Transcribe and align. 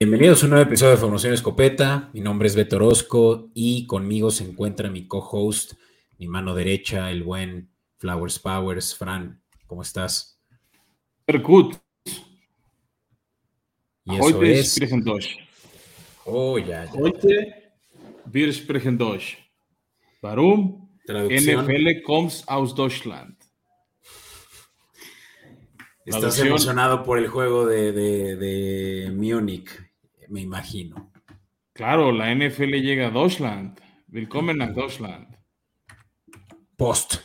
Bienvenidos 0.00 0.44
a 0.44 0.46
un 0.46 0.50
nuevo 0.50 0.64
episodio 0.64 0.92
de 0.92 0.98
Formación 0.98 1.32
Escopeta. 1.32 2.08
Mi 2.12 2.20
nombre 2.20 2.46
es 2.46 2.54
Beto 2.54 2.76
Orozco 2.76 3.50
y 3.52 3.84
conmigo 3.88 4.30
se 4.30 4.44
encuentra 4.44 4.88
mi 4.88 5.08
co-host, 5.08 5.72
mi 6.18 6.28
mano 6.28 6.54
derecha, 6.54 7.10
el 7.10 7.24
buen 7.24 7.68
Flowers 7.96 8.38
Powers. 8.38 8.94
Fran, 8.94 9.42
¿cómo 9.66 9.82
estás? 9.82 10.40
Percut. 11.24 11.74
Y 14.04 14.14
eso 14.14 14.22
Heute 14.22 14.60
es. 14.60 14.78
Oh, 16.24 16.60
ya, 16.60 16.84
ya. 16.84 16.90
Wir 18.32 18.54
sprechen 18.54 18.96
Deutsch. 18.96 19.36
Warum? 20.22 20.96
Traducción. 21.06 21.64
NFL 21.64 22.02
comes 22.04 22.44
aus 22.46 22.72
Deutschland. 22.72 23.36
Estás 26.06 26.38
emocionado 26.38 27.02
por 27.02 27.18
el 27.18 27.26
juego 27.26 27.66
de, 27.66 27.92
de, 27.92 28.36
de 28.36 29.10
Múnich, 29.10 29.87
me 30.28 30.40
imagino. 30.40 31.12
Claro, 31.72 32.12
la 32.12 32.34
NFL 32.34 32.72
llega 32.80 33.08
a 33.08 33.10
Deutschland. 33.10 33.80
Willkommen 34.08 34.58
nach 34.58 34.74
Deutschland. 34.74 35.36
Post. 36.76 37.20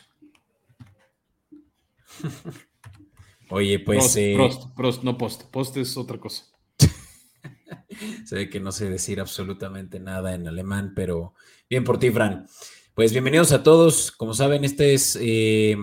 Oye, 3.50 3.78
pues 3.78 3.98
Prost, 3.98 4.16
eh, 4.16 4.34
Prost, 4.36 4.74
Prost, 4.74 5.02
no 5.04 5.18
post. 5.18 5.44
Post 5.50 5.76
es 5.76 5.96
otra 5.96 6.18
cosa. 6.18 6.44
se 8.24 8.34
ve 8.34 8.48
que 8.48 8.60
no 8.60 8.72
sé 8.72 8.88
decir 8.88 9.20
absolutamente 9.20 10.00
nada 10.00 10.34
en 10.34 10.48
alemán, 10.48 10.92
pero 10.94 11.34
bien 11.68 11.84
por 11.84 11.98
ti, 11.98 12.10
Fran. 12.10 12.46
Pues 12.94 13.12
bienvenidos 13.12 13.52
a 13.52 13.62
todos. 13.62 14.12
Como 14.12 14.34
saben, 14.34 14.64
este 14.64 14.94
es 14.94 15.18
eh, 15.20 15.76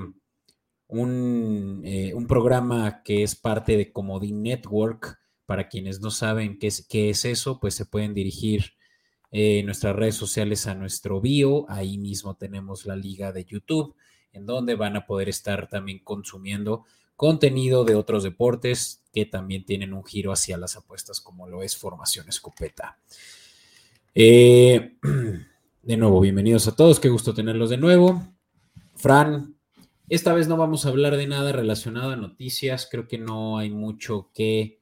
un, 0.87 1.81
eh, 1.85 2.13
un 2.13 2.27
programa 2.27 3.03
que 3.03 3.23
es 3.23 3.35
parte 3.35 3.77
de 3.77 3.91
Comodín 3.91 4.43
Network. 4.43 5.20
Para 5.51 5.67
quienes 5.67 5.99
no 5.99 6.11
saben 6.11 6.57
qué 6.57 6.67
es, 6.67 6.87
qué 6.87 7.09
es 7.09 7.25
eso, 7.25 7.59
pues 7.59 7.75
se 7.75 7.85
pueden 7.85 8.13
dirigir 8.13 8.71
eh, 9.31 9.61
nuestras 9.63 9.93
redes 9.93 10.15
sociales 10.15 10.65
a 10.65 10.75
nuestro 10.75 11.19
bio. 11.19 11.69
Ahí 11.69 11.97
mismo 11.97 12.37
tenemos 12.37 12.85
la 12.85 12.95
liga 12.95 13.33
de 13.33 13.43
YouTube, 13.43 13.93
en 14.31 14.45
donde 14.45 14.75
van 14.75 14.95
a 14.95 15.05
poder 15.05 15.27
estar 15.27 15.67
también 15.67 15.99
consumiendo 16.05 16.85
contenido 17.17 17.83
de 17.83 17.95
otros 17.95 18.23
deportes 18.23 19.03
que 19.11 19.25
también 19.25 19.65
tienen 19.65 19.91
un 19.91 20.05
giro 20.05 20.31
hacia 20.31 20.55
las 20.57 20.77
apuestas, 20.77 21.19
como 21.19 21.49
lo 21.49 21.63
es 21.63 21.75
Formación 21.75 22.29
Escopeta. 22.29 22.97
Eh, 24.15 24.95
de 25.83 25.97
nuevo, 25.97 26.21
bienvenidos 26.21 26.65
a 26.69 26.77
todos, 26.77 27.01
qué 27.01 27.09
gusto 27.09 27.33
tenerlos 27.33 27.69
de 27.69 27.77
nuevo. 27.77 28.25
Fran, 28.95 29.57
esta 30.07 30.33
vez 30.33 30.47
no 30.47 30.55
vamos 30.55 30.85
a 30.85 30.89
hablar 30.89 31.17
de 31.17 31.27
nada 31.27 31.51
relacionado 31.51 32.11
a 32.11 32.15
noticias, 32.15 32.87
creo 32.89 33.09
que 33.09 33.17
no 33.17 33.57
hay 33.57 33.69
mucho 33.69 34.31
que 34.33 34.79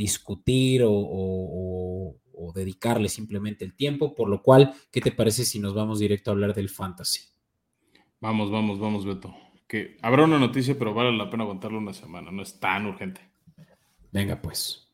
discutir 0.00 0.82
o, 0.82 0.90
o- 0.92 2.10
o- 2.12 2.16
o 2.42 2.52
dedicarle 2.52 3.08
simplemente 3.08 3.64
el 3.64 3.76
tiempo, 3.76 4.14
por 4.14 4.28
lo 4.28 4.42
cual, 4.42 4.72
¿qué 4.90 5.00
te 5.00 5.12
parece 5.12 5.44
si 5.44 5.58
nos 5.60 5.74
vamos 5.74 5.98
directo 5.98 6.30
a 6.30 6.32
hablar 6.32 6.54
del 6.54 6.68
fantasy? 6.70 7.20
Vamos, 8.20 8.50
vamos, 8.50 8.78
vamos, 8.80 9.04
Beto. 9.04 9.34
Que 9.68 9.96
habrá 10.02 10.24
una 10.24 10.38
noticia, 10.38 10.76
pero 10.78 10.94
vale 10.94 11.16
la 11.16 11.28
pena 11.30 11.44
aguantarlo 11.44 11.78
una 11.78 11.92
semana. 11.92 12.30
No 12.30 12.42
es 12.42 12.58
tan 12.58 12.86
urgente. 12.86 13.20
Venga, 14.10 14.40
pues. 14.40 14.88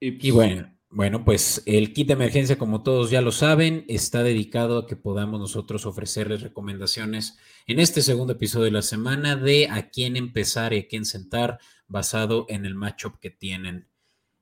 Y 0.00 0.30
bueno, 0.30 0.72
bueno, 0.96 1.26
pues 1.26 1.62
el 1.66 1.92
kit 1.92 2.06
de 2.06 2.14
emergencia, 2.14 2.56
como 2.56 2.82
todos 2.82 3.10
ya 3.10 3.20
lo 3.20 3.30
saben, 3.30 3.84
está 3.86 4.22
dedicado 4.22 4.78
a 4.78 4.86
que 4.86 4.96
podamos 4.96 5.38
nosotros 5.38 5.84
ofrecerles 5.84 6.40
recomendaciones 6.40 7.36
en 7.66 7.80
este 7.80 8.00
segundo 8.00 8.32
episodio 8.32 8.64
de 8.64 8.70
la 8.70 8.80
semana 8.80 9.36
de 9.36 9.68
a 9.68 9.90
quién 9.90 10.16
empezar 10.16 10.72
y 10.72 10.78
a 10.78 10.88
quién 10.88 11.04
sentar 11.04 11.58
basado 11.86 12.46
en 12.48 12.64
el 12.64 12.74
matchup 12.74 13.18
que 13.20 13.28
tienen. 13.28 13.88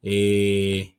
Eh, 0.00 0.94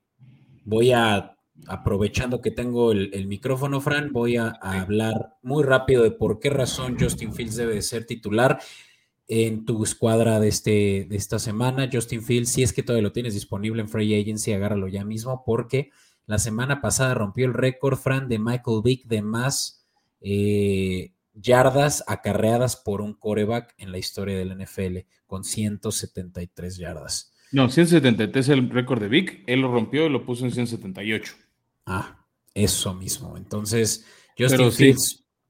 voy 0.66 0.92
a, 0.92 1.38
aprovechando 1.68 2.42
que 2.42 2.52
tengo 2.52 2.92
el, 2.92 3.26
micrófono, 3.26 3.80
Fran, 3.80 4.12
voy 4.12 4.36
a, 4.36 4.58
a 4.62 4.82
hablar 4.82 5.38
muy 5.42 5.64
rápido 5.64 6.04
de 6.04 6.12
por 6.12 6.42
qué 6.42 6.50
razón 6.50 6.98
Justin 7.00 7.34
Fields 7.34 7.56
debe 7.56 7.76
de 7.76 7.82
ser 7.82 8.06
titular 8.06 8.60
en 9.28 9.66
tu 9.66 9.84
escuadra 9.84 10.40
de, 10.40 10.48
este, 10.48 11.06
de 11.10 11.16
esta 11.16 11.40
semana. 11.40 11.90
Justin 11.92 12.22
Fields, 12.22 12.52
si 12.52 12.64
es 12.64 12.74
que 12.74 12.84
todavía 12.84 13.04
lo 13.04 13.12
tienes 13.12 13.34
disponible 13.34 13.82
en 13.82 13.90
Free 13.90 14.20
Agency, 14.20 14.54
agárralo 14.54 14.88
ya 14.88 15.04
mismo, 15.04 15.44
porque 15.46 15.90
la 16.26 16.40
semana 16.40 16.82
pasada 16.82 17.14
rompió 17.14 17.46
el 17.46 17.54
récord, 17.54 17.98
Fran, 17.98 18.28
de 18.28 18.40
Michael 18.40 18.82
Vick 18.84 19.06
de 19.06 19.22
más 19.22 19.86
eh, 20.22 21.14
yardas 21.34 22.04
acarreadas 22.08 22.76
por 22.76 23.02
un 23.02 23.14
coreback 23.14 23.76
en 23.78 23.92
la 23.92 23.98
historia 23.98 24.38
del 24.38 24.58
NFL, 24.58 25.00
con 25.28 25.44
173 25.44 26.78
yardas. 26.78 27.34
No, 27.52 27.70
173 27.70 28.46
es 28.46 28.50
el 28.50 28.70
récord 28.70 29.00
de 29.00 29.08
Vic. 29.08 29.44
Él 29.48 29.62
lo 29.62 29.72
rompió 29.72 30.08
y 30.08 30.10
lo 30.10 30.26
puso 30.26 30.46
en 30.46 30.52
178. 30.52 31.36
Ah, 31.86 32.26
eso 32.54 32.94
mismo. 32.94 33.38
Entonces, 33.38 34.06
Justin 34.38 34.58
Pero 34.58 34.72
sí. 34.72 34.96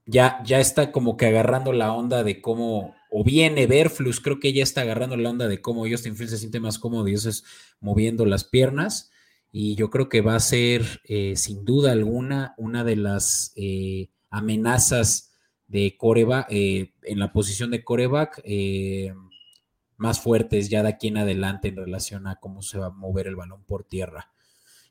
Ya, 0.06 0.42
ya 0.46 0.60
está 0.60 0.92
como 0.92 1.18
que 1.18 1.26
agarrando 1.26 1.74
la 1.74 1.92
onda 1.94 2.24
de 2.24 2.42
cómo, 2.42 2.96
o 3.10 3.24
viene 3.24 3.66
Berflus, 3.66 4.20
creo 4.22 4.40
que 4.40 4.54
ya 4.54 4.62
está 4.62 4.82
agarrando 4.82 5.18
la 5.18 5.30
onda 5.32 5.48
de 5.48 5.62
cómo 5.62 5.88
Justin 5.90 6.16
Fields 6.16 6.32
se 6.32 6.38
siente 6.38 6.60
más 6.60 6.78
cómodo 6.78 7.08
y 7.08 7.14
eso 7.16 7.30
es 7.30 7.44
moviendo 7.80 8.26
las 8.26 8.44
piernas. 8.44 9.12
Y 9.52 9.76
yo 9.76 9.90
creo 9.90 10.10
que 10.10 10.22
va 10.22 10.36
a 10.36 10.40
ser, 10.40 11.02
eh, 11.06 11.36
sin 11.38 11.64
duda 11.66 11.92
alguna, 11.94 12.54
una 12.58 12.84
de 12.84 12.98
las 12.98 13.54
eh, 13.56 14.10
amenazas 14.30 15.32
de 15.68 15.96
coreback, 15.98 16.48
eh, 16.50 16.94
en 17.04 17.20
la 17.20 17.32
posición 17.32 17.72
de 17.72 17.84
coreback, 17.84 18.42
eh, 18.44 19.14
más 19.98 20.20
fuertes 20.20 20.70
ya 20.70 20.84
de 20.84 20.90
aquí 20.90 21.08
en 21.08 21.18
adelante 21.18 21.70
en 21.70 21.78
relación 21.78 22.28
a 22.28 22.36
cómo 22.36 22.62
se 22.62 22.78
va 22.78 22.88
a 22.88 22.92
mover 22.92 23.28
el 23.28 23.36
balón 23.36 23.64
por 23.64 23.86
tierra. 23.86 24.32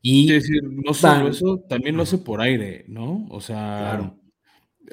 Y 0.00 0.32
Es 0.32 0.42
decir, 0.44 0.62
no 0.64 0.92
solo 0.94 1.28
eso, 1.28 1.60
también 1.68 1.96
lo 1.96 2.02
hace 2.02 2.18
por 2.18 2.40
aire, 2.40 2.84
¿no? 2.88 3.26
O 3.30 3.40
sea, 3.40 3.96
Claro. 3.96 4.18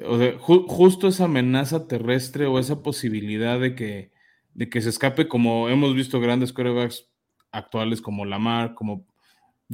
O 0.06 0.18
sea, 0.18 0.38
ju- 0.38 0.66
justo 0.68 1.08
esa 1.08 1.24
amenaza 1.24 1.86
terrestre 1.86 2.46
o 2.46 2.58
esa 2.58 2.82
posibilidad 2.82 3.60
de 3.60 3.74
que, 3.74 4.10
de 4.54 4.68
que 4.68 4.80
se 4.80 4.88
escape, 4.90 5.28
como 5.28 5.68
hemos 5.68 5.94
visto 5.94 6.20
grandes 6.20 6.52
quarterbacks 6.52 7.08
actuales 7.50 8.00
como 8.00 8.24
Lamar, 8.24 8.74
como 8.74 9.06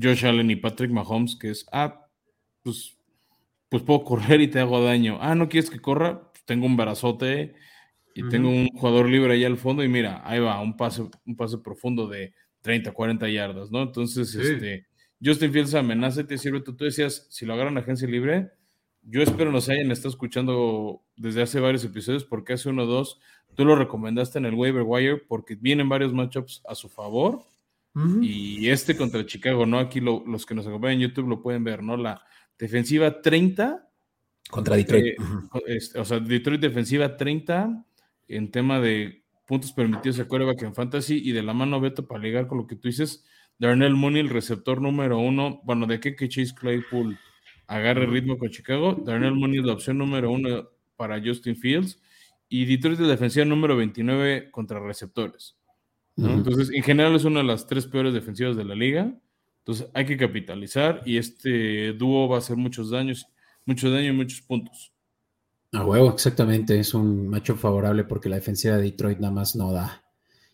Josh 0.01 0.27
Allen 0.27 0.51
y 0.51 0.57
Patrick 0.57 0.91
Mahomes, 0.91 1.37
que 1.37 1.51
es, 1.51 1.67
ah, 1.73 2.07
pues, 2.63 2.97
pues 3.69 3.83
puedo 3.83 4.05
correr 4.05 4.41
y 4.41 4.49
te 4.49 4.61
hago 4.61 4.83
daño. 4.83 5.19
Ah, 5.21 5.35
¿no 5.35 5.49
quieres 5.49 5.71
que 5.71 5.81
corra? 5.81 6.31
Pues 6.33 6.45
tengo 6.45 6.67
un 6.67 6.77
brazote 6.77 7.55
y 8.15 8.29
tengo 8.29 8.49
un 8.49 8.69
jugador 8.69 9.09
libre 9.09 9.35
ahí 9.35 9.45
al 9.45 9.57
fondo 9.59 9.85
y 9.85 9.89
mira, 9.89 10.23
ahí 10.25 10.41
va, 10.41 10.61
un 10.61 10.77
pase, 10.77 11.03
un 11.25 11.37
pase 11.37 11.59
profundo 11.59 12.09
de 12.09 12.35
30, 12.63 12.91
40 12.93 13.29
yardas, 13.29 13.71
¿no? 13.71 13.83
Entonces, 13.83 14.31
Sí. 14.33 14.41
este, 14.41 14.87
Justin 15.23 15.53
Fields 15.53 15.75
amenaza 15.75 16.23
y 16.23 16.25
te 16.25 16.39
sirve. 16.39 16.61
Tú, 16.61 16.75
tú 16.75 16.85
decías, 16.85 17.27
si 17.31 17.47
lo 17.47 17.55
agarran 17.55 17.79
agencia 17.79 18.09
libre, 18.09 18.51
yo 19.11 19.23
espero 19.23 19.51
nos 19.51 19.69
hayan 19.69 19.91
estado 19.91 20.11
escuchando 20.11 21.03
desde 21.17 21.43
hace 21.43 21.61
varios 21.61 21.85
episodios, 21.85 22.25
porque 22.25 22.53
hace 22.53 22.69
uno 22.69 22.83
o 22.85 22.87
dos 22.87 23.19
tú 23.55 23.65
lo 23.65 23.75
recomendaste 23.75 24.39
en 24.39 24.45
el 24.47 24.55
waiver 24.55 24.83
wire, 24.87 25.17
porque 25.17 25.55
vienen 25.57 25.89
varios 25.89 26.13
matchups 26.13 26.63
a 26.69 26.75
su 26.75 26.89
favor. 26.89 27.41
Y 28.23 28.69
este 28.69 28.97
contra 28.97 29.27
Chicago, 29.27 29.67
¿no? 29.67 29.79
Aquí 29.81 29.99
lo- 30.01 30.23
los 30.25 30.47
que 30.47 30.55
nos 30.55 30.67
acompañan 30.69 31.01
en 31.03 31.09
YouTube 31.09 31.27
lo 31.29 31.43
pueden 31.43 31.65
ver, 31.65 31.83
¿no? 31.83 31.97
La 31.97 32.23
defensiva 32.57 33.21
30 33.21 33.89
Contra 34.51 34.77
Detroit. 34.77 35.05
eh, 35.07 35.17
este, 35.67 35.99
o 35.99 36.05
sea, 36.05 36.21
Detroit 36.21 36.61
defensiva 36.61 37.17
30 37.17 37.85
en 38.29 38.51
tema 38.53 38.79
de 38.79 39.25
puntos 39.47 39.73
permitidos 39.73 40.21
a 40.21 40.29
quarterback 40.29 40.63
en 40.63 40.75
fantasy 40.75 41.21
y 41.25 41.33
de 41.33 41.43
la 41.43 41.55
mano 41.55 41.81
Beto 41.81 42.07
para 42.07 42.23
ligar 42.23 42.47
con 42.47 42.59
lo 42.59 42.67
que 42.67 42.77
tú 42.77 42.87
dices, 42.89 43.25
Darnell 43.59 43.95
Mooney, 43.97 44.21
el 44.21 44.29
receptor 44.29 44.81
número 44.81 45.19
uno, 45.19 45.61
bueno, 45.65 45.87
de 45.87 45.99
qué 45.99 46.15
que 46.15 46.29
Chase 46.29 46.55
Claypool 46.55 47.19
agarre 47.69 48.07
ritmo 48.07 48.39
con 48.39 48.49
Chicago, 48.49 48.95
Darnell 49.05 49.35
Mooney 49.35 49.61
es 49.61 49.65
la 49.65 49.75
opción 49.75 49.99
número 49.99 50.33
uno 50.33 50.69
para 50.97 51.23
Justin 51.23 51.55
Fields 51.55 52.01
y 52.49 52.65
Detroit 52.65 52.99
es 52.99 53.07
la 53.07 53.13
defensiva 53.13 53.45
número 53.45 53.77
29 53.77 54.51
contra 54.51 54.81
receptores. 54.81 55.55
Entonces, 56.17 56.71
en 56.75 56.83
general 56.83 57.15
es 57.15 57.25
una 57.25 57.41
de 57.41 57.47
las 57.47 57.69
tres 57.69 57.87
peores 57.87 58.13
defensivas 58.13 58.57
de 58.57 58.65
la 58.65 58.75
liga. 58.75 59.15
Entonces, 59.61 59.89
hay 59.95 60.05
que 60.05 60.17
capitalizar 60.17 61.03
y 61.07 61.17
este 61.17 61.93
dúo 61.93 62.29
va 62.29 62.37
a 62.37 62.39
hacer 62.39 62.57
muchos 62.57 62.91
daños, 62.91 63.27
mucho 63.65 63.89
daño 63.89 64.09
y 64.09 64.17
muchos 64.17 64.41
puntos. 64.41 64.93
A 65.73 65.85
huevo, 65.85 66.11
exactamente. 66.11 66.81
Es 66.81 66.93
un 66.93 67.29
macho 67.29 67.55
favorable 67.55 68.03
porque 68.03 68.29
la 68.29 68.37
defensiva 68.37 68.77
de 68.77 68.83
Detroit 68.83 69.19
nada 69.19 69.33
más 69.33 69.55
no 69.55 69.71
da. 69.73 70.03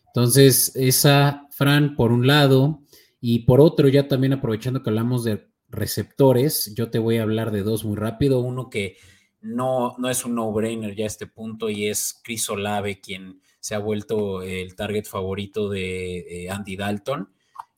Entonces, 0.07 0.75
esa, 0.75 1.47
Fran, 1.49 1.95
por 1.95 2.11
un 2.11 2.27
lado, 2.27 2.83
y 3.19 3.39
por 3.39 3.59
otro, 3.59 3.87
ya 3.87 4.07
también 4.07 4.33
aprovechando 4.33 4.83
que 4.83 4.91
hablamos 4.91 5.23
de 5.23 5.47
receptores, 5.69 6.73
yo 6.75 6.89
te 6.89 6.99
voy 6.99 7.17
a 7.17 7.23
hablar 7.23 7.51
de 7.51 7.63
dos 7.63 7.85
muy 7.85 7.95
rápido. 7.95 8.39
Uno 8.39 8.69
que 8.69 8.97
no, 9.41 9.95
no 9.97 10.09
es 10.09 10.25
un 10.25 10.35
no-brainer 10.35 10.95
ya 10.95 11.05
a 11.05 11.07
este 11.07 11.27
punto 11.27 11.69
y 11.69 11.87
es 11.87 12.19
Chris 12.23 12.49
Olave, 12.49 12.99
quien 12.99 13.41
se 13.59 13.75
ha 13.75 13.79
vuelto 13.79 14.41
el 14.41 14.75
target 14.75 15.05
favorito 15.05 15.69
de 15.69 16.17
eh, 16.19 16.49
Andy 16.49 16.75
Dalton. 16.75 17.29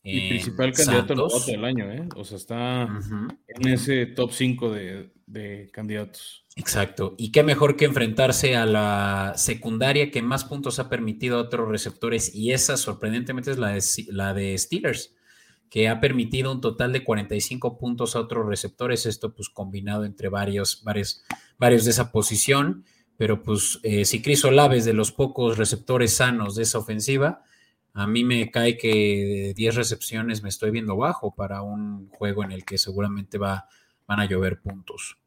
Y 0.04 0.30
principal 0.30 0.72
candidato 0.72 1.14
al 1.14 1.20
voto 1.20 1.46
del 1.46 1.66
año, 1.66 1.92
¿eh? 1.92 2.08
O 2.16 2.24
sea, 2.24 2.38
está 2.38 2.88
en 3.48 3.68
ese 3.68 4.06
top 4.06 4.32
5 4.32 4.72
de, 4.72 5.12
de, 5.26 5.70
candidatos. 5.74 6.46
Exacto. 6.56 7.16
Y 7.18 7.34
qué 7.34 7.44
mejor 7.44 7.76
que 7.76 7.84
enfrentarse 7.84 8.56
a 8.56 8.66
la 8.66 9.34
secundaria 9.36 10.10
que 10.10 10.22
más 10.22 10.46
puntos 10.46 10.80
ha 10.80 10.88
permitido 10.88 11.38
a 11.38 11.42
otros 11.42 11.68
receptores. 11.68 12.34
Y 12.34 12.54
esa, 12.54 12.78
sorprendentemente, 12.78 13.52
es 13.52 13.58
la 13.58 13.74
de, 13.74 13.84
la 14.08 14.34
de 14.34 14.58
Steelers, 14.58 15.14
que 15.70 15.90
ha 15.90 16.00
permitido 16.00 16.52
un 16.52 16.62
total 16.62 16.94
de 16.94 17.04
45 17.04 17.78
puntos 17.78 18.16
a 18.16 18.20
otros 18.20 18.46
receptores. 18.46 19.06
Esto, 19.06 19.34
pues, 19.34 19.50
combinado 19.50 20.06
entre 20.06 20.30
varios, 20.30 20.84
varios, 20.84 21.24
varios 21.58 21.86
de 21.86 21.92
esa 21.92 22.12
posición. 22.12 22.86
Pero, 23.18 23.44
pues, 23.44 23.80
eh, 23.84 24.06
si 24.06 24.22
Chris 24.22 24.46
Olave 24.46 24.78
es 24.78 24.86
de 24.86 24.94
los 24.94 25.12
pocos 25.12 25.58
receptores 25.58 26.16
sanos 26.16 26.56
de 26.56 26.64
esa 26.64 26.78
ofensiva 26.78 27.44
a 27.98 28.06
mí 28.06 28.24
me 28.24 28.52
cae 28.52 28.78
que 28.78 28.94
de 28.94 29.54
10 29.56 29.74
recepciones 29.74 30.44
me 30.44 30.50
estoy 30.50 30.70
viendo 30.70 30.96
bajo 30.96 31.34
para 31.34 31.64
un 31.64 32.10
juego 32.10 32.44
en 32.44 32.52
el 32.52 32.64
que 32.64 32.78
seguramente 32.78 33.40
va, 33.40 33.68
van 34.06 34.20
a 34.20 34.26
llover 34.26 34.62
puntos. 34.62 35.18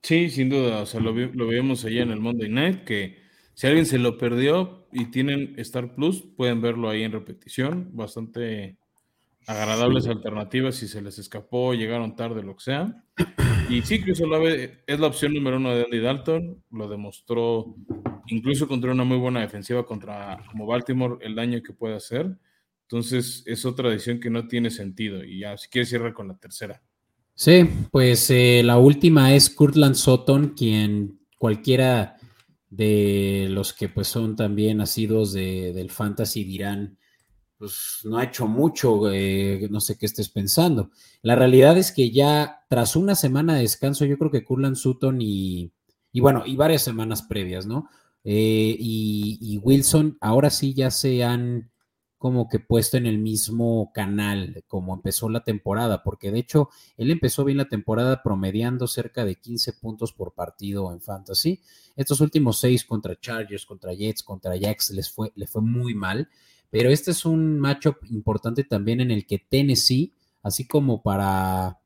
Sí, 0.00 0.30
sin 0.30 0.48
duda. 0.48 0.80
O 0.80 0.86
sea, 0.86 1.00
lo, 1.00 1.12
lo 1.12 1.46
vemos 1.46 1.84
allá 1.84 2.02
en 2.02 2.10
el 2.10 2.20
Monday 2.20 2.48
Night, 2.48 2.84
que 2.84 3.18
si 3.52 3.66
alguien 3.66 3.84
se 3.84 3.98
lo 3.98 4.16
perdió 4.16 4.88
y 4.92 5.10
tienen 5.10 5.56
Star 5.58 5.94
Plus, 5.94 6.22
pueden 6.22 6.62
verlo 6.62 6.88
ahí 6.88 7.02
en 7.02 7.12
repetición. 7.12 7.90
Bastante 7.92 8.78
agradables 9.46 10.06
alternativas 10.06 10.76
si 10.76 10.88
se 10.88 11.02
les 11.02 11.18
escapó, 11.18 11.74
llegaron 11.74 12.16
tarde, 12.16 12.42
lo 12.42 12.56
que 12.56 12.64
sea. 12.64 13.04
Y 13.68 13.82
sí, 13.82 14.00
Chris 14.00 14.20
Olave 14.20 14.82
es 14.86 15.00
la 15.00 15.06
opción 15.06 15.32
número 15.32 15.56
uno 15.56 15.74
de 15.74 15.84
Andy 15.84 16.00
Dalton, 16.00 16.62
lo 16.70 16.88
demostró 16.88 17.74
incluso 18.26 18.68
contra 18.68 18.92
una 18.92 19.04
muy 19.04 19.16
buena 19.16 19.40
defensiva 19.40 19.86
contra 19.86 20.44
como 20.50 20.66
Baltimore, 20.66 21.16
el 21.24 21.34
daño 21.34 21.62
que 21.62 21.72
puede 21.72 21.94
hacer. 21.94 22.36
Entonces 22.82 23.42
es 23.46 23.64
otra 23.64 23.90
decisión 23.90 24.20
que 24.20 24.30
no 24.30 24.46
tiene 24.46 24.70
sentido. 24.70 25.24
Y 25.24 25.40
ya, 25.40 25.56
si 25.56 25.68
quieres 25.68 25.88
cierra 25.88 26.12
con 26.12 26.28
la 26.28 26.36
tercera. 26.36 26.82
Sí, 27.34 27.68
pues 27.90 28.30
eh, 28.30 28.62
la 28.64 28.78
última 28.78 29.34
es 29.34 29.50
Kurtland 29.50 29.96
Sutton, 29.96 30.50
quien 30.50 31.18
cualquiera 31.38 32.16
de 32.70 33.48
los 33.50 33.72
que 33.72 33.88
pues 33.88 34.08
son 34.08 34.36
también 34.36 34.78
nacidos 34.78 35.32
de, 35.32 35.72
del 35.72 35.90
fantasy 35.90 36.44
dirán, 36.44 36.98
pues 37.58 38.00
no 38.04 38.18
ha 38.18 38.24
hecho 38.24 38.46
mucho, 38.46 39.10
eh, 39.12 39.68
no 39.70 39.80
sé 39.80 39.96
qué 39.96 40.06
estés 40.06 40.28
pensando. 40.28 40.90
La 41.22 41.36
realidad 41.36 41.78
es 41.78 41.92
que 41.92 42.10
ya 42.10 42.64
tras 42.68 42.96
una 42.96 43.14
semana 43.14 43.54
de 43.54 43.62
descanso, 43.62 44.04
yo 44.04 44.18
creo 44.18 44.30
que 44.30 44.44
Kurtland 44.44 44.76
Sutton 44.76 45.20
y, 45.20 45.72
y 46.12 46.20
bueno, 46.20 46.44
y 46.46 46.56
varias 46.56 46.82
semanas 46.82 47.22
previas, 47.22 47.66
¿no? 47.66 47.88
Eh, 48.24 48.74
y, 48.78 49.58
Wilson 49.62 50.16
ahora 50.20 50.48
sí 50.48 50.72
ya 50.72 50.90
se 50.90 51.22
han 51.22 51.70
como 52.16 52.48
que 52.48 52.58
puesto 52.58 52.96
en 52.96 53.04
el 53.04 53.18
mismo 53.18 53.92
canal 53.92 54.64
como 54.66 54.94
empezó 54.94 55.28
la 55.28 55.44
temporada, 55.44 56.02
porque 56.02 56.30
de 56.30 56.38
hecho 56.38 56.70
él 56.96 57.10
empezó 57.10 57.44
bien 57.44 57.58
la 57.58 57.68
temporada 57.68 58.22
promediando 58.22 58.86
cerca 58.86 59.26
de 59.26 59.36
15 59.36 59.74
puntos 59.74 60.14
por 60.14 60.32
partido 60.32 60.90
en 60.90 61.02
fantasy. 61.02 61.60
Estos 61.96 62.22
últimos 62.22 62.58
seis 62.58 62.84
contra 62.84 63.20
Chargers, 63.20 63.66
contra 63.66 63.92
Jets, 63.92 64.22
contra 64.22 64.56
Jacks 64.56 64.90
les 64.90 65.10
fue, 65.10 65.32
le 65.34 65.46
fue 65.46 65.60
muy 65.60 65.94
mal, 65.94 66.30
pero 66.74 66.90
este 66.90 67.12
es 67.12 67.24
un 67.24 67.60
matchup 67.60 67.98
importante 68.10 68.64
también 68.64 69.00
en 69.00 69.12
el 69.12 69.26
que 69.26 69.38
Tennessee, 69.38 70.12
así 70.42 70.66
como 70.66 71.04
para, 71.04 71.78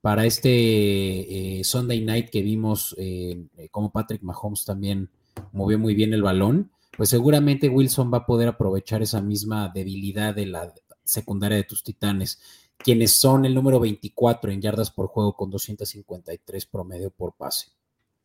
para 0.00 0.24
este 0.24 1.58
eh, 1.58 1.64
Sunday 1.64 2.00
night 2.00 2.30
que 2.30 2.40
vimos, 2.40 2.96
eh, 2.96 3.44
como 3.70 3.92
Patrick 3.92 4.22
Mahomes 4.22 4.64
también 4.64 5.10
movió 5.52 5.78
muy 5.78 5.94
bien 5.94 6.14
el 6.14 6.22
balón, 6.22 6.70
pues 6.96 7.10
seguramente 7.10 7.68
Wilson 7.68 8.10
va 8.10 8.18
a 8.18 8.26
poder 8.26 8.48
aprovechar 8.48 9.02
esa 9.02 9.20
misma 9.20 9.68
debilidad 9.68 10.34
de 10.34 10.46
la 10.46 10.72
secundaria 11.04 11.58
de 11.58 11.64
tus 11.64 11.82
titanes, 11.82 12.40
quienes 12.78 13.12
son 13.12 13.44
el 13.44 13.54
número 13.54 13.80
24 13.80 14.50
en 14.50 14.62
yardas 14.62 14.90
por 14.90 15.08
juego 15.08 15.36
con 15.36 15.50
253 15.50 16.64
promedio 16.64 17.10
por 17.10 17.34
pase. 17.34 17.66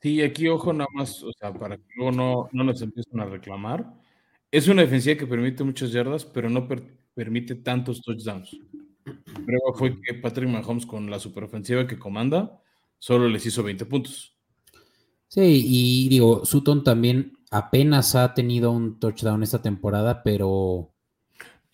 Sí, 0.02 0.22
aquí 0.22 0.48
ojo 0.48 0.72
nada 0.72 0.88
más, 0.94 1.22
o 1.22 1.34
sea, 1.34 1.52
para 1.52 1.76
que 1.76 1.84
luego 1.98 2.14
no, 2.14 2.50
no 2.54 2.64
nos 2.64 2.82
empiecen 2.82 3.20
a 3.20 3.26
reclamar. 3.26 4.07
Es 4.52 4.68
una 4.68 4.82
defensiva 4.82 5.18
que 5.18 5.28
permite 5.28 5.64
muchas 5.64 5.92
yardas, 5.92 6.26
pero 6.26 6.50
no 6.50 6.68
permite 7.14 7.56
tantos 7.56 8.02
touchdowns. 8.02 8.58
La 9.06 9.46
prueba 9.46 9.74
fue 9.76 10.02
que 10.02 10.14
Patrick 10.16 10.50
Mahomes 10.50 10.86
con 10.86 11.10
la 11.10 11.20
superofensiva 11.20 11.88
que 11.88 11.98
comanda 12.00 12.62
solo 13.00 13.28
les 13.28 13.46
hizo 13.46 13.64
20 13.64 13.86
puntos. 13.86 14.38
Sí, 15.28 15.64
y 15.66 16.10
digo, 16.10 16.46
Sutton 16.46 16.84
también 16.84 17.38
apenas 17.52 18.16
ha 18.16 18.34
tenido 18.34 18.72
un 18.72 19.00
touchdown 19.00 19.44
esta 19.44 19.62
temporada, 19.62 20.24
pero. 20.24 20.50
o 20.50 20.94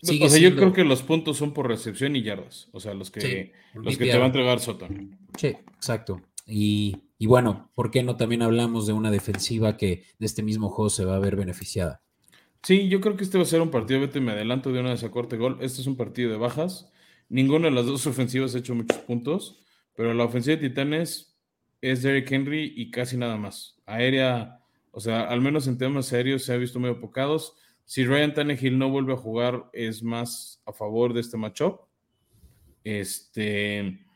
sea, 0.02 0.38
yo 0.38 0.56
creo 0.56 0.72
que 0.72 0.84
los 0.84 1.02
puntos 1.02 1.36
son 1.36 1.52
por 1.52 1.68
recepción 1.68 2.16
y 2.16 2.22
yardas. 2.22 2.68
O 2.72 2.80
sea, 2.80 2.94
los 2.94 3.10
que, 3.10 3.52
los 3.74 3.96
que 3.96 4.06
te 4.06 4.18
va 4.18 4.24
a 4.24 4.28
entregar 4.28 4.60
Sutton. 4.60 5.18
Sí, 5.36 5.48
exacto. 5.48 6.20
Y, 6.46 6.96
y, 7.18 7.26
bueno, 7.26 7.70
¿por 7.74 7.90
qué 7.90 8.02
no 8.02 8.16
también 8.16 8.42
hablamos 8.42 8.86
de 8.86 8.92
una 8.92 9.10
defensiva 9.10 9.76
que 9.76 10.04
de 10.18 10.26
este 10.26 10.42
mismo 10.42 10.68
juego 10.68 10.90
se 10.90 11.04
va 11.04 11.16
a 11.16 11.20
ver 11.20 11.36
beneficiada? 11.36 12.03
Sí, 12.64 12.88
yo 12.88 13.00
creo 13.02 13.14
que 13.14 13.24
este 13.24 13.36
va 13.36 13.42
a 13.44 13.46
ser 13.46 13.60
un 13.60 13.70
partido, 13.70 14.00
vete, 14.00 14.20
me 14.20 14.32
adelanto 14.32 14.72
de 14.72 14.80
una 14.80 14.88
de 14.88 14.94
esa 14.94 15.10
corte 15.10 15.36
gol. 15.36 15.58
Este 15.60 15.82
es 15.82 15.86
un 15.86 15.96
partido 15.96 16.30
de 16.30 16.38
bajas. 16.38 16.90
Ninguna 17.28 17.66
de 17.68 17.74
las 17.74 17.84
dos 17.84 18.06
ofensivas 18.06 18.54
ha 18.54 18.58
hecho 18.58 18.74
muchos 18.74 18.98
puntos, 19.00 19.60
pero 19.94 20.14
la 20.14 20.24
ofensiva 20.24 20.56
de 20.56 20.68
Titanes 20.70 21.38
es 21.82 22.02
Derrick 22.02 22.32
Henry 22.32 22.72
y 22.74 22.90
casi 22.90 23.18
nada 23.18 23.36
más. 23.36 23.82
Aérea, 23.84 24.60
o 24.92 25.00
sea, 25.00 25.24
al 25.24 25.42
menos 25.42 25.66
en 25.66 25.76
temas 25.76 26.06
serios 26.06 26.44
se 26.44 26.54
ha 26.54 26.56
visto 26.56 26.80
muy 26.80 26.88
apocados. 26.88 27.54
Si 27.84 28.06
Ryan 28.06 28.32
Tannehill 28.32 28.78
no 28.78 28.88
vuelve 28.88 29.12
a 29.12 29.18
jugar, 29.18 29.68
es 29.74 30.02
más 30.02 30.62
a 30.64 30.72
favor 30.72 31.12
de 31.12 31.20
este 31.20 31.36
matchup. 31.36 31.82
Este, 32.82 34.06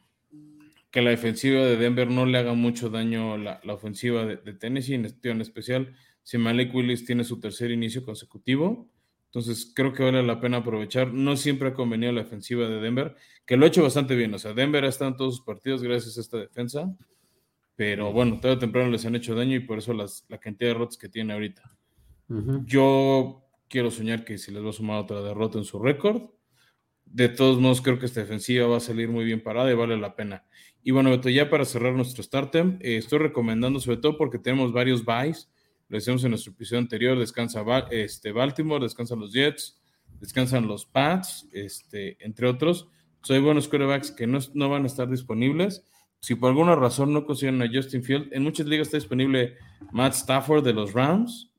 que 0.91 1.03
la 1.03 1.11
defensiva 1.11 1.61
de 1.67 1.77
Denver 1.77 2.11
no 2.11 2.25
le 2.25 2.39
haga 2.39 2.55
mucho 2.55 2.89
daño 2.89 3.37
la, 3.37 3.61
la 3.63 3.75
ofensiva 3.75 4.25
de, 4.25 4.55
Tennessee, 4.55 4.95
en, 4.95 5.15
en 5.23 5.41
especial 5.43 5.95
si 6.29 6.37
Malik 6.37 6.75
Willis 6.75 7.07
tiene 7.07 7.25
su 7.25 7.41
tercer 7.41 7.71
inicio 7.71 8.05
consecutivo. 8.05 8.93
Entonces 9.29 9.73
creo 9.75 9.95
que 9.95 10.03
vale 10.03 10.23
la 10.23 10.39
pena 10.39 10.59
aprovechar. 10.59 11.11
No 11.15 11.39
siempre 11.39 11.69
ha 11.69 11.73
convenido 11.73 12.13
la 12.13 12.23
defensiva 12.23 12.69
de 12.69 12.83
Denver, 12.83 13.17
que 13.47 13.57
lo 13.57 13.65
ha 13.65 13.69
hecho 13.69 13.83
bastante 13.83 14.15
bien. 14.15 14.35
O 14.35 14.39
sea, 14.39 14.53
Denver 14.53 14.85
ha 14.85 14.89
estado 14.89 15.13
en 15.13 15.17
todos 15.17 15.37
sus 15.37 15.45
partidos 15.47 15.83
gracias 15.83 16.19
a 16.19 16.21
esta 16.21 16.37
defensa. 16.37 16.95
Pero 17.77 18.13
bueno, 18.13 18.41
tarde 18.41 18.57
o 18.57 18.59
temprano 18.59 18.91
les 18.91 19.07
han 19.07 19.17
hecho 19.17 19.35
daño 19.35 19.57
y 19.57 19.61
por 19.61 19.79
eso 19.79 19.95
las, 19.95 20.27
la 20.29 20.37
cantidad 20.37 20.69
de 20.69 20.75
derrotas 20.75 20.99
que 20.99 21.09
tiene 21.09 21.33
ahorita. 21.33 21.63
Yo 22.67 23.49
quiero 23.67 23.91
soñar 23.91 24.27
que 24.27 24.37
si 24.37 24.53
les 24.53 24.63
va 24.63 24.69
a 24.69 24.75
sumar 24.75 24.99
otra 24.99 25.23
derrota 25.23 25.57
en 25.57 25.65
su 25.65 25.79
récord, 25.79 26.25
de 27.07 27.31
todos 27.31 27.59
modos 27.59 27.81
creo 27.81 27.99
que 27.99 28.05
esta 28.05 28.21
defensiva 28.21 28.67
va 28.67 28.77
a 28.77 28.81
salir 28.81 29.09
muy 29.09 29.25
bien 29.25 29.43
parada 29.43 29.71
y 29.71 29.75
vale 29.75 29.97
la 29.97 30.15
pena. 30.15 30.45
Y 30.83 30.91
bueno, 30.91 31.09
Beto, 31.09 31.31
ya 31.31 31.49
para 31.49 31.65
cerrar 31.65 31.95
nuestro 31.95 32.23
startem, 32.23 32.77
eh, 32.83 32.99
estoy 32.99 33.19
recomendando 33.19 33.81
sobre 33.81 33.97
todo 33.97 34.19
porque 34.19 34.39
tenemos 34.39 34.75
varios 34.75 35.07
buys, 35.07 35.49
lo 35.89 35.97
decíamos 35.97 36.25
en 36.25 36.31
nuestro 36.31 36.53
episodio 36.53 36.81
anterior, 36.81 37.19
descansa 37.19 37.65
este, 37.91 38.33
Baltimore, 38.33 38.85
descansan 38.85 39.21
los 39.21 39.33
Jets, 39.33 39.81
descansan 40.21 40.67
los 40.67 40.85
Pats, 40.85 41.49
este, 41.53 42.17
entre 42.25 42.47
otros. 42.47 42.89
Soy 43.23 43.41
buenos 43.41 43.69
quarterbacks 43.69 44.11
que 44.11 44.27
no, 44.27 44.39
no 44.55 44.69
van 44.69 44.85
a 44.85 44.87
estar 44.87 45.09
disponibles 45.09 45.85
si 46.21 46.35
por 46.35 46.51
alguna 46.51 46.75
razón 46.75 47.13
no 47.13 47.25
consiguen 47.25 47.63
a 47.63 47.71
Justin 47.73 48.03
Field, 48.03 48.29
en 48.33 48.43
muchas 48.43 48.67
ligas 48.67 48.89
está 48.89 48.97
disponible 48.97 49.57
Matt 49.93 50.15
Stafford 50.15 50.65
de 50.65 50.73
los 50.73 50.93
Rams, 50.93 51.51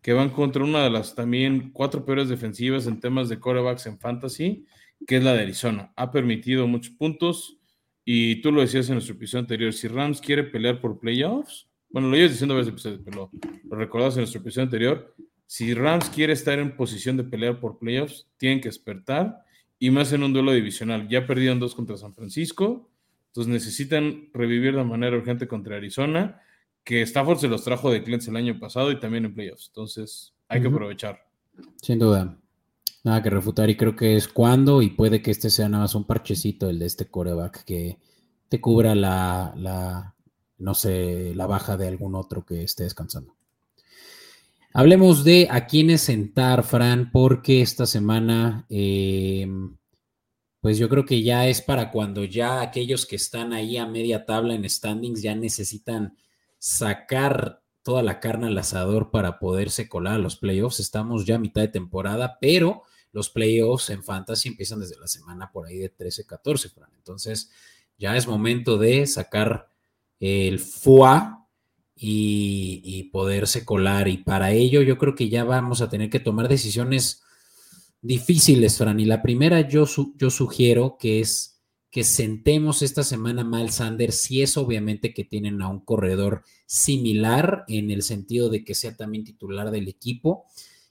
que 0.00 0.12
van 0.12 0.30
contra 0.30 0.62
una 0.62 0.84
de 0.84 0.90
las 0.90 1.14
también 1.14 1.70
cuatro 1.72 2.04
peores 2.04 2.28
defensivas 2.28 2.86
en 2.86 3.00
temas 3.00 3.28
de 3.28 3.40
corebacks 3.40 3.86
en 3.86 3.98
fantasy, 3.98 4.66
que 5.06 5.16
es 5.16 5.24
la 5.24 5.34
de 5.34 5.42
Arizona. 5.42 5.92
Ha 5.96 6.12
permitido 6.12 6.66
muchos 6.66 6.94
puntos 6.94 7.58
y 8.04 8.40
tú 8.40 8.52
lo 8.52 8.60
decías 8.60 8.88
en 8.88 8.94
nuestro 8.94 9.14
episodio 9.14 9.40
anterior, 9.40 9.72
si 9.72 9.88
Rams 9.88 10.20
quiere 10.20 10.44
pelear 10.44 10.80
por 10.80 11.00
playoffs, 11.00 11.68
bueno, 11.94 12.08
lo 12.08 12.16
ibas 12.16 12.32
diciendo 12.32 12.54
varios 12.54 12.72
episodios, 12.72 13.00
pero 13.04 13.30
lo, 13.70 13.76
recordás 13.78 14.14
en 14.14 14.22
nuestro 14.22 14.40
episodio 14.40 14.64
anterior, 14.64 15.14
si 15.46 15.72
Rams 15.72 16.10
quiere 16.10 16.32
estar 16.32 16.58
en 16.58 16.76
posición 16.76 17.16
de 17.16 17.22
pelear 17.22 17.60
por 17.60 17.78
playoffs, 17.78 18.26
tienen 18.36 18.60
que 18.60 18.68
despertar 18.68 19.44
y 19.78 19.90
más 19.90 20.12
en 20.12 20.24
un 20.24 20.32
duelo 20.32 20.52
divisional. 20.52 21.08
Ya 21.08 21.26
perdieron 21.26 21.60
dos 21.60 21.74
contra 21.74 21.96
San 21.96 22.12
Francisco 22.12 22.90
entonces 23.34 23.52
necesitan 23.52 24.28
revivir 24.32 24.76
de 24.76 24.84
manera 24.84 25.16
urgente 25.16 25.48
contra 25.48 25.76
Arizona, 25.76 26.40
que 26.84 27.02
Stafford 27.02 27.38
se 27.38 27.48
los 27.48 27.64
trajo 27.64 27.90
de 27.90 28.04
clientes 28.04 28.28
el 28.28 28.36
año 28.36 28.60
pasado 28.60 28.92
y 28.92 29.00
también 29.00 29.24
en 29.24 29.34
playoffs. 29.34 29.66
Entonces 29.66 30.32
hay 30.46 30.60
que 30.60 30.68
aprovechar. 30.68 31.18
Sin 31.82 31.98
duda. 31.98 32.38
Nada 33.02 33.22
que 33.24 33.30
refutar 33.30 33.68
y 33.68 33.76
creo 33.76 33.96
que 33.96 34.14
es 34.14 34.28
cuando 34.28 34.82
y 34.82 34.90
puede 34.90 35.20
que 35.20 35.32
este 35.32 35.50
sea 35.50 35.68
nada 35.68 35.82
más 35.82 35.96
un 35.96 36.04
parchecito 36.04 36.70
el 36.70 36.78
de 36.78 36.86
este 36.86 37.06
coreback 37.06 37.64
que 37.64 37.98
te 38.48 38.60
cubra 38.60 38.94
la, 38.94 39.52
la 39.56 40.13
no 40.58 40.74
sé, 40.74 41.32
la 41.34 41.46
baja 41.46 41.76
de 41.76 41.88
algún 41.88 42.14
otro 42.14 42.44
que 42.44 42.62
esté 42.62 42.84
descansando. 42.84 43.34
Hablemos 44.72 45.24
de 45.24 45.48
a 45.50 45.66
quiénes 45.66 46.02
sentar, 46.02 46.64
Fran, 46.64 47.10
porque 47.12 47.62
esta 47.62 47.86
semana 47.86 48.66
eh, 48.68 49.46
pues 50.64 50.78
yo 50.78 50.88
creo 50.88 51.04
que 51.04 51.22
ya 51.22 51.46
es 51.46 51.60
para 51.60 51.90
cuando 51.90 52.24
ya 52.24 52.62
aquellos 52.62 53.04
que 53.04 53.16
están 53.16 53.52
ahí 53.52 53.76
a 53.76 53.84
media 53.84 54.24
tabla 54.24 54.54
en 54.54 54.66
standings 54.66 55.20
ya 55.20 55.34
necesitan 55.34 56.16
sacar 56.58 57.60
toda 57.82 58.02
la 58.02 58.18
carne 58.18 58.46
al 58.46 58.56
asador 58.56 59.10
para 59.10 59.38
poderse 59.38 59.90
colar 59.90 60.14
a 60.14 60.18
los 60.18 60.36
playoffs. 60.36 60.80
Estamos 60.80 61.26
ya 61.26 61.34
a 61.34 61.38
mitad 61.38 61.60
de 61.60 61.68
temporada, 61.68 62.38
pero 62.40 62.82
los 63.12 63.28
playoffs 63.28 63.90
en 63.90 64.02
fantasy 64.02 64.48
empiezan 64.48 64.80
desde 64.80 64.98
la 64.98 65.06
semana 65.06 65.52
por 65.52 65.66
ahí 65.66 65.76
de 65.76 65.90
13, 65.90 66.24
14, 66.24 66.70
Entonces, 66.96 67.50
ya 67.98 68.16
es 68.16 68.26
momento 68.26 68.78
de 68.78 69.06
sacar 69.06 69.68
el 70.20 70.58
FUA 70.58 71.46
y, 71.96 73.10
poderse 73.12 73.64
colar. 73.64 74.08
Y 74.08 74.18
para 74.18 74.52
ello, 74.52 74.82
yo 74.82 74.98
creo 74.98 75.14
que 75.14 75.28
ya 75.28 75.44
vamos 75.44 75.80
a 75.80 75.88
tener 75.88 76.10
que 76.10 76.20
tomar 76.20 76.48
decisiones 76.48 77.22
difíciles, 78.02 78.76
Fran. 78.76 79.00
Y 79.00 79.04
la 79.04 79.22
primera, 79.22 79.68
yo, 79.68 79.86
yo 80.16 80.30
sugiero 80.30 80.96
que 80.98 81.20
es 81.20 81.54
que 81.94 82.02
sentemos 82.02 82.82
esta 82.82 83.04
semana 83.04 83.44
mal 83.44 83.70
Sanders, 83.70 84.16
si 84.16 84.42
es 84.42 84.56
obviamente 84.56 85.14
que 85.14 85.22
tienen 85.22 85.62
a 85.62 85.68
un 85.68 85.78
corredor 85.78 86.42
similar 86.66 87.64
en 87.68 87.92
el 87.92 88.02
sentido 88.02 88.48
de 88.48 88.64
que 88.64 88.74
sea 88.74 88.96
también 88.96 89.22
titular 89.22 89.70
del 89.70 89.86
equipo 89.86 90.46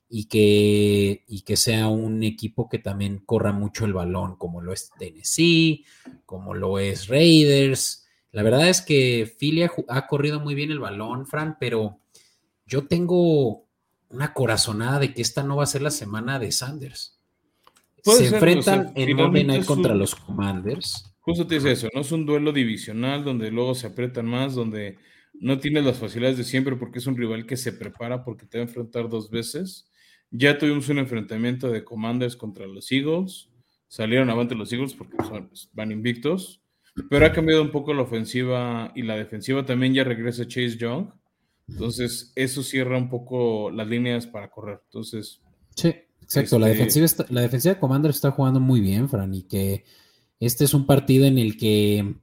y 0.07 0.29
que, 0.29 1.25
y 1.27 1.41
que 1.41 1.57
sea 1.57 1.89
un 1.89 2.23
equipo 2.23 2.69
que 2.69 2.79
también 2.79 3.17
corra 3.25 3.51
mucho 3.51 3.83
el 3.83 3.91
balón, 3.91 4.37
como 4.37 4.61
lo 4.61 4.71
es 4.71 4.91
Tennessee, 4.97 5.83
como 6.25 6.53
lo 6.53 6.79
es 6.79 7.07
Raiders. 7.09 8.02
La 8.33 8.43
verdad 8.43 8.67
es 8.67 8.81
que 8.81 9.33
Philly 9.39 9.63
ha, 9.87 10.07
corrido 10.07 10.41
muy 10.41 10.55
bien 10.55 10.71
el 10.71 10.79
balón, 10.79 11.25
Fran, 11.25 11.55
pero 11.57 11.99
yo 12.65 12.87
tengo 12.87 13.65
una 14.09 14.33
corazonada 14.33 14.99
de 14.99 15.13
que 15.13 15.21
esta 15.21 15.43
no 15.43 15.55
va 15.55 15.63
a 15.63 15.67
ser 15.67 15.81
la 15.81 15.91
semana 15.91 16.37
de 16.37 16.51
Sanders 16.51 17.13
se 18.03 18.25
enfrentan 18.27 18.91
en 18.95 19.15
Monday 19.15 19.43
Night 19.43 19.65
contra 19.65 19.95
los 19.95 20.15
Commanders. 20.15 21.15
Justo 21.21 21.47
te 21.47 21.55
dice 21.55 21.71
eso, 21.71 21.87
¿no? 21.93 22.01
Es 22.01 22.11
un 22.11 22.25
duelo 22.25 22.51
divisional 22.51 23.23
donde 23.23 23.49
luego 23.49 23.75
se 23.75 23.87
apretan 23.87 24.25
más, 24.25 24.55
donde 24.55 24.97
no 25.33 25.59
tienes 25.59 25.85
las 25.85 25.97
facilidades 25.97 26.37
de 26.37 26.43
siempre 26.43 26.75
porque 26.75 26.99
es 26.99 27.07
un 27.07 27.15
rival 27.15 27.45
que 27.45 27.55
se 27.55 27.71
prepara 27.71 28.25
porque 28.25 28.45
te 28.45 28.57
va 28.57 28.65
a 28.65 28.67
enfrentar 28.67 29.09
dos 29.09 29.29
veces. 29.29 29.89
Ya 30.31 30.57
tuvimos 30.57 30.89
un 30.89 30.99
enfrentamiento 30.99 31.69
de 31.69 31.83
Commanders 31.83 32.35
contra 32.35 32.67
los 32.67 32.91
Eagles. 32.91 33.49
Salieron 33.87 34.29
avante 34.29 34.55
los 34.55 34.71
Eagles 34.73 34.93
porque 34.93 35.15
van 35.71 35.91
invictos. 35.91 36.61
Pero 37.09 37.25
ha 37.25 37.31
cambiado 37.31 37.61
un 37.61 37.71
poco 37.71 37.93
la 37.93 38.03
ofensiva 38.03 38.91
y 38.95 39.01
la 39.03 39.15
defensiva. 39.15 39.65
También 39.65 39.93
ya 39.93 40.03
regresa 40.03 40.47
Chase 40.47 40.77
Young. 40.77 41.07
Entonces, 41.67 42.31
eso 42.35 42.61
cierra 42.61 42.97
un 42.97 43.09
poco 43.09 43.71
las 43.71 43.87
líneas 43.87 44.27
para 44.27 44.49
correr. 44.49 44.81
Entonces, 44.85 45.41
sí. 45.75 45.93
Exacto, 46.23 46.57
la, 46.57 46.69
este 46.69 46.83
defensiva 46.83 47.25
la 47.29 47.41
defensiva 47.41 47.73
de 47.75 47.79
Commander 47.79 48.11
está 48.11 48.31
jugando 48.31 48.59
muy 48.59 48.81
bien, 48.81 49.09
Fran, 49.09 49.33
y 49.33 49.43
que 49.43 49.83
este 50.39 50.63
es 50.63 50.73
un 50.73 50.85
partido 50.85 51.25
en 51.25 51.37
el 51.37 51.57
que 51.57 52.15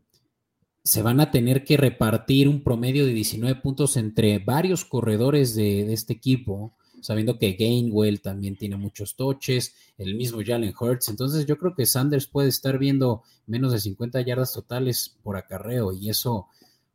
se 0.82 1.02
van 1.02 1.20
a 1.20 1.30
tener 1.30 1.64
que 1.64 1.76
repartir 1.76 2.48
un 2.48 2.64
promedio 2.64 3.06
de 3.06 3.12
19 3.12 3.60
puntos 3.60 3.96
entre 3.96 4.38
varios 4.38 4.84
corredores 4.84 5.54
de, 5.54 5.92
este 5.92 6.14
equipo, 6.14 6.76
sabiendo 7.00 7.38
que 7.38 7.52
Gainwell 7.52 8.20
también 8.20 8.56
tiene 8.56 8.76
muchos 8.76 9.16
toches, 9.16 9.74
el 9.98 10.14
mismo 10.14 10.40
Jalen 10.44 10.74
Hurts. 10.78 11.08
Entonces 11.08 11.46
yo 11.46 11.58
creo 11.58 11.74
que 11.74 11.86
Sanders 11.86 12.26
puede 12.26 12.48
estar 12.48 12.78
viendo 12.78 13.22
menos 13.46 13.72
de 13.72 13.80
50 13.80 14.20
yardas 14.22 14.52
totales 14.52 15.16
por 15.22 15.36
acarreo 15.36 15.92
y 15.92 16.08
eso 16.08 16.48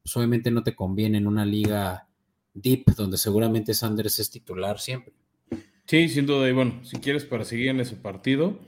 pues, 0.04 0.16
obviamente 0.18 0.52
no 0.52 0.64
te 0.64 0.76
conviene 0.76 1.18
en 1.18 1.28
una 1.28 1.46
liga 1.46 2.08
deep 2.54 2.86
donde 2.96 3.18
seguramente 3.18 3.74
Sanders 3.74 4.20
es 4.20 4.30
titular 4.30 4.80
siempre. 4.80 5.14
Sí, 5.88 6.10
sin 6.10 6.26
duda. 6.26 6.50
Y 6.50 6.54
bueno, 6.54 6.84
si 6.84 6.98
quieres 6.98 7.26
para 7.26 7.46
seguir 7.46 7.70
en 7.70 7.80
ese 7.80 7.96
partido, 7.96 8.60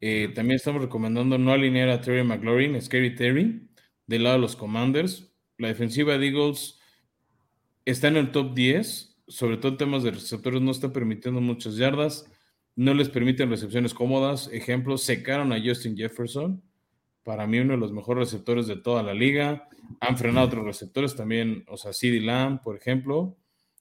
eh, 0.00 0.32
también 0.34 0.56
estamos 0.56 0.82
recomendando 0.82 1.38
no 1.38 1.52
alinear 1.52 1.88
a 1.90 2.00
Terry 2.00 2.24
McLaurin, 2.24 2.80
Scary 2.80 3.14
Terry, 3.14 3.68
del 4.06 4.24
lado 4.24 4.36
de 4.36 4.42
los 4.42 4.56
Commanders. 4.56 5.32
La 5.58 5.68
defensiva 5.68 6.18
de 6.18 6.28
Eagles 6.28 6.78
está 7.84 8.08
en 8.08 8.16
el 8.16 8.32
top 8.32 8.54
10, 8.54 9.11
sobre 9.32 9.56
todo 9.56 9.72
en 9.72 9.78
temas 9.78 10.02
de 10.02 10.10
receptores, 10.10 10.60
no 10.60 10.70
está 10.70 10.92
permitiendo 10.92 11.40
muchas 11.40 11.76
yardas, 11.76 12.30
no 12.76 12.92
les 12.92 13.08
permiten 13.08 13.48
recepciones 13.48 13.94
cómodas. 13.94 14.50
Ejemplo, 14.52 14.98
secaron 14.98 15.54
a 15.54 15.60
Justin 15.62 15.96
Jefferson, 15.96 16.62
para 17.22 17.46
mí 17.46 17.58
uno 17.58 17.72
de 17.72 17.78
los 17.78 17.92
mejores 17.92 18.30
receptores 18.30 18.66
de 18.66 18.76
toda 18.76 19.02
la 19.02 19.14
liga. 19.14 19.68
Han 20.00 20.18
frenado 20.18 20.46
otros 20.46 20.66
receptores 20.66 21.16
también, 21.16 21.64
o 21.68 21.78
sea, 21.78 21.94
CeeDee 21.94 22.20
Lamb, 22.20 22.62
por 22.62 22.76
ejemplo. 22.76 23.36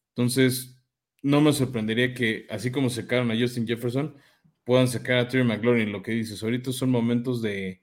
Entonces, 0.10 0.80
no 1.22 1.42
me 1.42 1.52
sorprendería 1.52 2.14
que, 2.14 2.48
así 2.50 2.72
como 2.72 2.90
secaron 2.90 3.30
a 3.30 3.38
Justin 3.38 3.68
Jefferson, 3.68 4.16
puedan 4.64 4.88
sacar 4.88 5.18
a 5.18 5.28
Terry 5.28 5.44
McLaurin. 5.44 5.92
Lo 5.92 6.02
que 6.02 6.14
dices, 6.14 6.42
ahorita 6.42 6.72
son 6.72 6.92
momentos 6.92 7.42
de, 7.42 7.82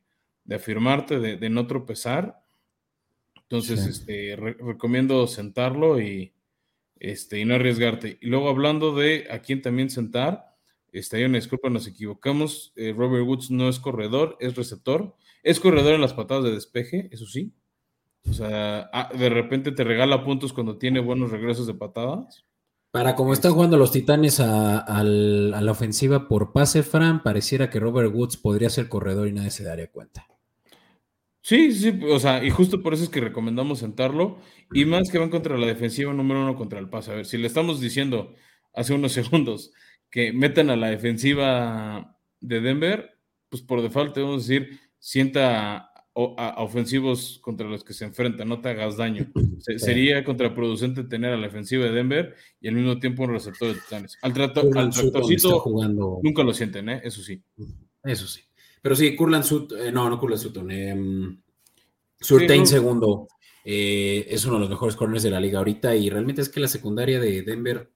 afirmarte, 0.51 1.19
de, 1.19 1.51
no 1.51 1.67
tropezar. 1.67 2.41
Entonces, 3.43 3.85
este, 3.87 4.37
recomiendo 4.37 5.27
sentarlo 5.27 6.01
y, 6.01 6.33
este, 7.01 7.41
y 7.41 7.45
no 7.45 7.55
arriesgarte. 7.55 8.19
Y 8.21 8.27
luego 8.27 8.49
hablando 8.49 8.95
de 8.95 9.27
a 9.31 9.41
quién 9.41 9.63
también 9.63 9.91
sentar, 9.91 10.57
este, 10.93 11.19
hay 11.19 11.25
una 11.25 11.39
disculpa, 11.39 11.71
nos 11.71 11.87
equivocamos. 11.87 12.73
Eh, 12.77 12.95
Robert 12.97 13.27
Woods 13.27 13.51
no 13.51 13.69
es 13.69 13.79
corredor, 13.79 14.37
es 14.41 14.57
receptor. 14.57 15.17
Es 15.43 15.61
corredor 15.61 15.95
en 15.95 16.01
las 16.01 16.15
patadas 16.15 16.45
de 16.45 16.53
despeje, 16.53 17.09
eso 17.13 17.27
sí. 17.27 17.53
O 18.29 18.33
sea, 18.33 18.91
ah, 18.93 19.11
de 19.17 19.29
repente 19.29 19.73
te 19.73 19.85
regala 19.85 20.25
puntos 20.25 20.53
cuando 20.53 20.77
tiene 20.77 21.01
buenos 21.01 21.31
regresos 21.31 21.67
de 21.67 21.75
patadas. 21.75 22.45
Para 22.91 23.15
como 23.15 23.33
están 23.33 23.53
jugando 23.53 23.77
los 23.77 23.93
Titanes 23.93 24.41
a, 24.41 25.03
la 25.05 25.71
ofensiva 25.71 26.27
por 26.27 26.53
pase, 26.53 26.83
Fran, 26.83 27.23
pareciera 27.23 27.69
que 27.69 27.81
Robert 27.81 28.13
Woods 28.15 28.39
podría 28.39 28.71
ser 28.71 28.89
corredor 28.89 29.29
y 29.29 29.33
nadie 29.33 29.51
se 29.51 29.65
daría 29.65 29.91
cuenta. 29.91 30.27
Sí, 31.41 31.73
sí, 31.73 31.99
o 32.11 32.19
sea, 32.19 32.45
y 32.45 32.51
justo 32.51 32.83
por 32.83 32.95
eso 32.95 33.05
es 33.05 33.11
que 33.11 33.21
recomendamos 33.21 33.79
sentarlo. 33.79 34.39
Y 34.73 34.85
más 34.85 35.11
que 35.11 35.19
van 35.19 35.31
contra 35.31 35.57
la 35.57 35.67
defensiva 35.67 36.13
número 36.13 36.43
uno 36.43 36.57
contra 36.57 36.79
el 36.79 36.91
pase. 36.91 37.11
A 37.11 37.15
ver, 37.15 37.27
si 37.27 37.39
le 37.39 37.47
estamos 37.47 37.81
diciendo 37.81 38.35
hace 38.75 38.93
unos 38.95 39.13
segundos 39.13 39.73
que 40.11 40.33
metan 40.33 40.71
a 40.71 40.77
la 40.77 40.89
defensiva 40.89 42.19
de 42.41 42.61
Denver, 42.61 43.19
pues 43.49 43.63
por 43.63 43.83
default 43.83 44.15
debemos 44.15 44.47
decir, 44.47 44.79
sienta 44.99 45.91
a, 46.15 46.63
ofensivos 46.63 47.39
contra 47.43 47.69
los 47.69 47.85
que 47.85 47.95
se 47.95 48.05
enfrentan, 48.05 48.49
no 48.49 48.61
te 48.61 48.71
hagas 48.71 48.97
daño. 48.97 49.31
Sería 49.77 50.25
contraproducente 50.25 51.05
tener 51.05 51.33
a 51.33 51.37
la 51.37 51.47
ofensiva 51.47 51.85
de 51.85 51.93
Denver 51.93 52.35
y 52.61 52.69
al 52.69 52.75
mismo 52.75 52.99
tiempo 52.99 53.25
un 53.25 53.31
receptor 53.31 53.69
de 53.69 53.81
Titanes. 53.81 54.19
Al, 54.23 54.33
trato, 54.33 54.63
al 54.75 54.91
tractorcito 54.91 55.65
nunca 56.23 56.43
lo 56.43 56.53
sienten, 56.53 56.89
¿eh? 56.89 57.01
eso 57.05 57.23
sí. 57.23 57.43
Eso 58.03 58.27
sí. 58.27 58.48
Pero 58.83 58.97
sí, 58.97 59.15
Curland 59.17 59.45
Sutton, 59.45 59.81
eh, 59.81 59.93
no, 59.93 60.09
no 60.09 60.19
Curland 60.19 60.43
Sutton, 60.43 60.71
eh, 60.71 61.37
Surtain 62.21 62.67
segundo 62.67 63.29
eh, 63.65 64.27
es 64.31 64.45
uno 64.45 64.55
de 64.55 64.61
los 64.61 64.71
mejores 64.71 64.97
corners 64.97 65.23
de 65.23 65.31
la 65.31 65.41
liga 65.41 65.59
ahorita 65.59 65.95
y 65.95 66.09
realmente 66.09 66.41
es 66.41 66.49
que 66.49 66.59
la 66.59 66.69
secundaria 66.69 67.21
de 67.21 67.43
Denver 67.43 67.91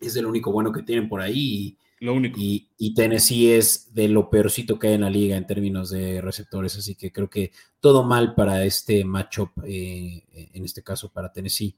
es 0.00 0.16
el 0.16 0.26
único 0.26 0.50
bueno 0.50 0.72
que 0.72 0.82
tienen 0.82 1.08
por 1.08 1.20
ahí 1.20 1.38
y 1.38 1.78
lo 2.00 2.12
único. 2.12 2.38
Y, 2.38 2.94
Tennessee 2.94 3.52
es 3.52 3.94
de 3.94 4.08
lo 4.08 4.28
peorcito 4.28 4.78
que 4.78 4.88
hay 4.88 4.94
en 4.94 5.02
la 5.02 5.10
liga 5.10 5.36
en 5.36 5.46
términos 5.46 5.90
de 5.90 6.20
receptores, 6.20 6.76
así 6.76 6.94
que 6.94 7.10
creo 7.10 7.30
que 7.30 7.52
todo 7.80 8.02
mal 8.02 8.34
para 8.34 8.64
este 8.64 9.04
matchup, 9.04 9.50
eh, 9.64 10.24
en 10.52 10.64
este 10.64 10.82
caso 10.82 11.10
para 11.10 11.32
Tennessee. 11.32 11.74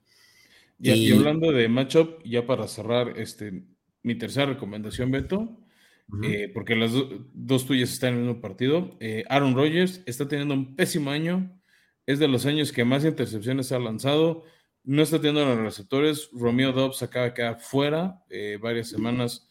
Y, 0.80 1.12
hablando 1.12 1.52
de 1.52 1.68
matchup, 1.68 2.22
ya 2.24 2.46
para 2.46 2.66
cerrar 2.66 3.18
este, 3.18 3.62
mi 4.02 4.16
tercera 4.16 4.46
recomendación, 4.46 5.10
Beto, 5.10 5.56
eh, 6.22 6.50
porque 6.52 6.74
las 6.74 6.92
dos 7.34 7.66
tuyas 7.66 7.92
están 7.92 8.14
en 8.14 8.20
el 8.20 8.24
mismo 8.26 8.40
partido. 8.40 8.96
Eh, 9.00 9.24
Aaron 9.28 9.54
Rodgers 9.54 10.02
está 10.06 10.26
teniendo 10.28 10.54
un 10.54 10.74
pésimo 10.76 11.10
año, 11.10 11.60
es 12.06 12.18
de 12.18 12.28
los 12.28 12.46
años 12.46 12.72
que 12.72 12.84
más 12.84 13.04
intercepciones 13.04 13.72
ha 13.72 13.78
lanzado, 13.78 14.44
no 14.84 15.02
está 15.02 15.18
teniendo 15.18 15.44
los 15.44 15.58
receptores. 15.58 16.30
Romeo 16.32 16.72
Dobbs 16.72 17.02
acaba 17.02 17.26
de 17.26 17.34
quedar 17.34 17.60
fuera 17.60 18.22
varias 18.60 18.88
semanas 18.88 19.48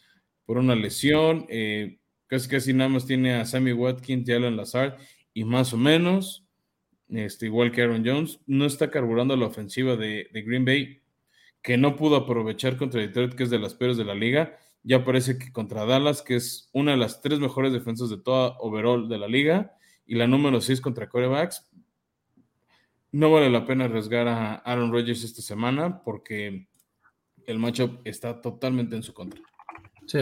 por 0.47 0.57
una 0.57 0.73
lesión. 0.73 1.45
Eh, 1.49 1.99
casi 2.25 2.49
casi 2.49 2.73
nada 2.73 2.89
más 2.89 3.05
tiene 3.05 3.35
a 3.35 3.45
Sammy 3.45 3.73
Watkins 3.73 4.27
y 4.27 4.31
Alan 4.31 4.57
Lazard 4.57 4.97
y 5.33 5.43
más 5.43 5.73
o 5.73 5.77
menos, 5.77 6.47
este, 7.09 7.45
igual 7.45 7.71
que 7.71 7.83
Aaron 7.83 8.03
Jones, 8.03 8.39
no 8.47 8.65
está 8.65 8.89
carburando 8.89 9.35
la 9.35 9.45
ofensiva 9.45 9.95
de, 9.95 10.27
Green 10.33 10.65
Bay, 10.65 11.03
que 11.61 11.77
no 11.77 11.95
pudo 11.95 12.15
aprovechar 12.15 12.77
contra 12.77 13.01
Detroit, 13.01 13.35
que 13.35 13.43
es 13.43 13.51
de 13.51 13.59
las 13.59 13.75
peores 13.75 13.97
de 13.97 14.05
la 14.05 14.15
liga. 14.15 14.57
Ya 14.83 15.03
parece 15.03 15.37
que 15.37 15.51
contra 15.51 15.85
Dallas, 15.85 16.21
que 16.21 16.35
es 16.35 16.69
una 16.73 16.91
de 16.91 16.97
las 16.97 17.21
tres 17.21 17.39
mejores 17.39 17.73
defensas 17.73 18.09
de 18.09 18.17
toda 18.17 18.55
overall 18.59 19.09
de 19.09 19.17
la 19.17 19.27
liga, 19.27 19.73
y 20.05 20.15
la 20.15 20.27
número 20.27 20.61
6 20.61 20.79
contra 20.81 21.09
corebacks, 21.09 21.69
no 23.11 23.31
vale 23.31 23.49
la 23.49 23.65
pena 23.65 23.85
arriesgar 23.85 24.27
a 24.27 24.55
Aaron 24.55 24.91
Rodgers 24.91 25.23
esta 25.23 25.41
semana 25.41 26.01
porque 26.03 26.67
el 27.45 27.59
matchup 27.59 27.99
está 28.03 28.41
totalmente 28.41 28.95
en 28.95 29.03
su 29.03 29.13
contra. 29.13 29.41
Sí, 30.05 30.19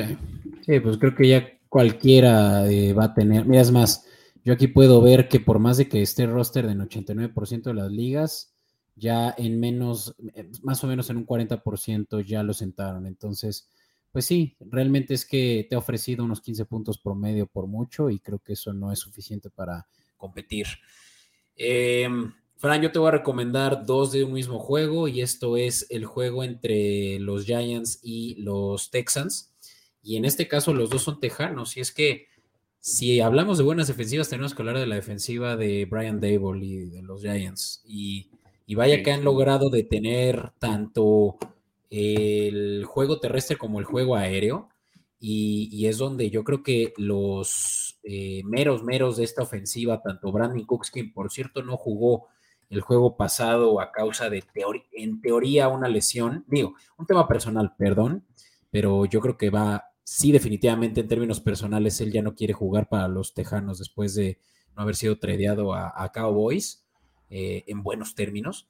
sí, 0.65 0.79
pues 0.79 0.97
creo 0.97 1.15
que 1.15 1.27
ya 1.27 1.59
cualquiera 1.69 2.69
eh, 2.71 2.93
va 2.93 3.05
a 3.05 3.13
tener. 3.13 3.45
Mira, 3.45 3.61
es 3.61 3.71
más, 3.71 4.07
yo 4.43 4.53
aquí 4.53 4.67
puedo 4.67 5.01
ver 5.01 5.27
que 5.27 5.39
por 5.39 5.59
más 5.59 5.77
de 5.77 5.87
que 5.89 6.01
esté 6.01 6.25
roster 6.25 6.65
en 6.65 6.79
89% 6.79 7.63
de 7.63 7.73
las 7.73 7.91
ligas, 7.91 8.55
ya 8.95 9.33
en 9.37 9.59
menos, 9.59 10.15
eh, 10.35 10.49
más 10.63 10.83
o 10.83 10.87
menos 10.87 11.09
en 11.09 11.17
un 11.17 11.25
40% 11.25 12.21
ya 12.21 12.43
lo 12.43 12.53
sentaron. 12.53 13.05
Entonces, 13.07 13.69
pues 14.15 14.27
sí, 14.27 14.55
realmente 14.61 15.13
es 15.13 15.25
que 15.25 15.67
te 15.69 15.75
ha 15.75 15.77
ofrecido 15.77 16.23
unos 16.23 16.39
15 16.39 16.63
puntos 16.63 16.97
promedio 16.97 17.47
por 17.47 17.67
mucho 17.67 18.09
y 18.09 18.19
creo 18.19 18.39
que 18.39 18.53
eso 18.53 18.71
no 18.71 18.93
es 18.93 18.99
suficiente 18.99 19.49
para 19.49 19.87
competir. 20.15 20.67
Em, 21.57 22.31
Fran, 22.55 22.81
yo 22.81 22.93
te 22.93 22.99
voy 22.99 23.09
a 23.09 23.11
recomendar 23.11 23.85
dos 23.85 24.13
de 24.13 24.23
un 24.23 24.31
mismo 24.31 24.57
juego 24.57 25.09
y 25.09 25.19
esto 25.19 25.57
es 25.57 25.85
el 25.89 26.05
juego 26.05 26.45
entre 26.45 27.19
los 27.19 27.43
Giants 27.43 27.99
y 28.03 28.35
los 28.35 28.89
Texans. 28.89 29.53
Y 30.01 30.15
en 30.15 30.23
este 30.23 30.47
caso 30.47 30.73
los 30.73 30.89
dos 30.89 31.03
son 31.03 31.19
tejanos. 31.19 31.75
Y 31.75 31.81
es 31.81 31.91
que 31.91 32.27
si 32.79 33.19
hablamos 33.19 33.57
de 33.57 33.65
buenas 33.65 33.89
defensivas, 33.89 34.29
tenemos 34.29 34.55
que 34.55 34.61
hablar 34.61 34.79
de 34.79 34.87
la 34.87 34.95
defensiva 34.95 35.57
de 35.57 35.83
Brian 35.83 36.21
Dable 36.21 36.65
y 36.65 36.85
de 36.85 37.01
los 37.01 37.21
Giants. 37.21 37.83
Y, 37.85 38.29
vaya 38.75 39.03
que 39.03 39.11
han 39.11 39.25
logrado 39.25 39.69
detener 39.69 40.53
tanto 40.57 41.37
el 41.95 42.83
juego 42.85 43.19
terrestre 43.19 43.57
como 43.57 43.79
el 43.79 43.85
juego 43.85 44.15
aéreo. 44.15 44.69
Y, 45.19 45.87
es 45.87 45.97
donde 45.97 46.29
yo 46.29 46.43
creo 46.43 46.61
que 46.61 46.93
los 46.97 47.99
eh, 48.03 48.43
meros, 48.45 48.83
meros 48.83 49.17
de 49.17 49.23
esta 49.23 49.41
ofensiva, 49.41 50.01
tanto 50.01 50.31
Brandon 50.31 50.65
Cooks, 50.65 50.91
quien 50.91 51.13
por 51.13 51.31
cierto 51.31 51.63
no 51.63 51.77
jugó 51.77 52.27
el 52.69 52.81
juego 52.81 53.17
pasado 53.17 53.79
a 53.79 53.91
causa 53.91 54.29
de, 54.29 54.43
en 54.91 55.21
teoría, 55.21 55.67
una 55.67 55.87
lesión, 55.87 56.45
digo, 56.47 56.75
un 56.97 57.05
tema 57.05 57.27
personal, 57.27 57.73
perdón, 57.77 58.25
pero 58.69 59.05
yo 59.05 59.21
creo 59.21 59.37
que 59.37 59.49
va, 59.49 59.85
sí, 60.03 60.31
definitivamente 60.31 61.01
en 61.01 61.07
términos 61.07 61.39
personales, 61.39 62.01
él 62.01 62.11
ya 62.11 62.21
no 62.21 62.35
quiere 62.35 62.53
jugar 62.53 62.89
para 62.89 63.07
los 63.07 63.33
Tejanos 63.33 63.79
después 63.79 64.15
de 64.15 64.39
no 64.75 64.83
haber 64.83 64.95
sido 64.95 65.17
tradeado 65.17 65.73
a, 65.73 66.11
Cowboys 66.13 66.84
eh, 67.29 67.63
en 67.67 67.83
buenos 67.83 68.15
términos. 68.15 68.67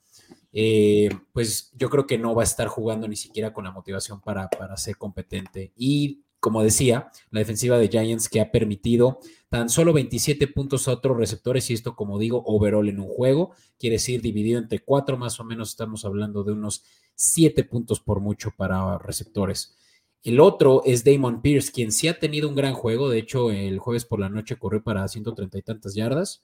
Eh, 0.52 1.10
pues 1.34 1.72
yo 1.76 1.90
creo 1.90 2.08
que 2.08 2.18
no 2.18 2.34
va 2.34 2.44
a 2.44 2.46
estar 2.46 2.68
jugando 2.68 3.08
ni 3.08 3.16
siquiera 3.16 3.54
con 3.54 3.66
la 3.66 3.72
motivación 3.72 4.22
para, 4.22 4.48
para 4.50 4.78
ser 4.78 4.98
competente. 4.98 5.74
Y 5.76 6.22
como 6.46 6.62
decía, 6.62 7.10
la 7.32 7.40
defensiva 7.40 7.80
de 7.80 7.90
Giants 7.90 8.30
que 8.30 8.40
ha 8.40 8.52
permitido 8.52 9.20
tan 9.50 9.68
solo 9.68 9.94
27 9.94 10.48
puntos 10.48 10.88
a 10.88 10.92
otros 10.92 11.18
receptores 11.18 11.70
y 11.72 11.74
esto, 11.74 11.96
como 11.96 12.20
digo, 12.20 12.44
overall 12.46 12.88
en 12.88 13.00
un 13.00 13.08
juego, 13.08 13.56
quiere 13.80 13.96
decir 13.96 14.22
dividido 14.22 14.60
entre 14.60 14.78
cuatro, 14.78 15.18
más 15.18 15.40
o 15.40 15.44
menos 15.44 15.70
estamos 15.70 16.06
hablando 16.06 16.44
de 16.44 16.54
unos 16.54 16.84
7 17.16 17.64
puntos 17.64 18.00
por 18.00 18.20
mucho 18.20 18.52
para 18.56 19.00
receptores. 19.00 19.76
El 20.22 20.40
otro 20.40 20.84
es 20.86 21.04
Damon 21.04 21.42
Pierce, 21.42 21.72
quien 21.72 21.92
sí 21.92 22.08
ha 22.08 22.20
tenido 22.20 22.48
un 22.48 22.56
gran 22.56 22.76
juego, 22.76 23.10
de 23.10 23.18
hecho 23.18 23.50
el 23.50 23.80
jueves 23.80 24.06
por 24.06 24.20
la 24.20 24.30
noche 24.30 24.56
corrió 24.56 24.84
para 24.84 25.08
130 25.08 25.58
y 25.58 25.62
tantas 25.64 25.96
yardas. 25.96 26.44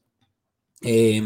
Eh, 0.81 1.21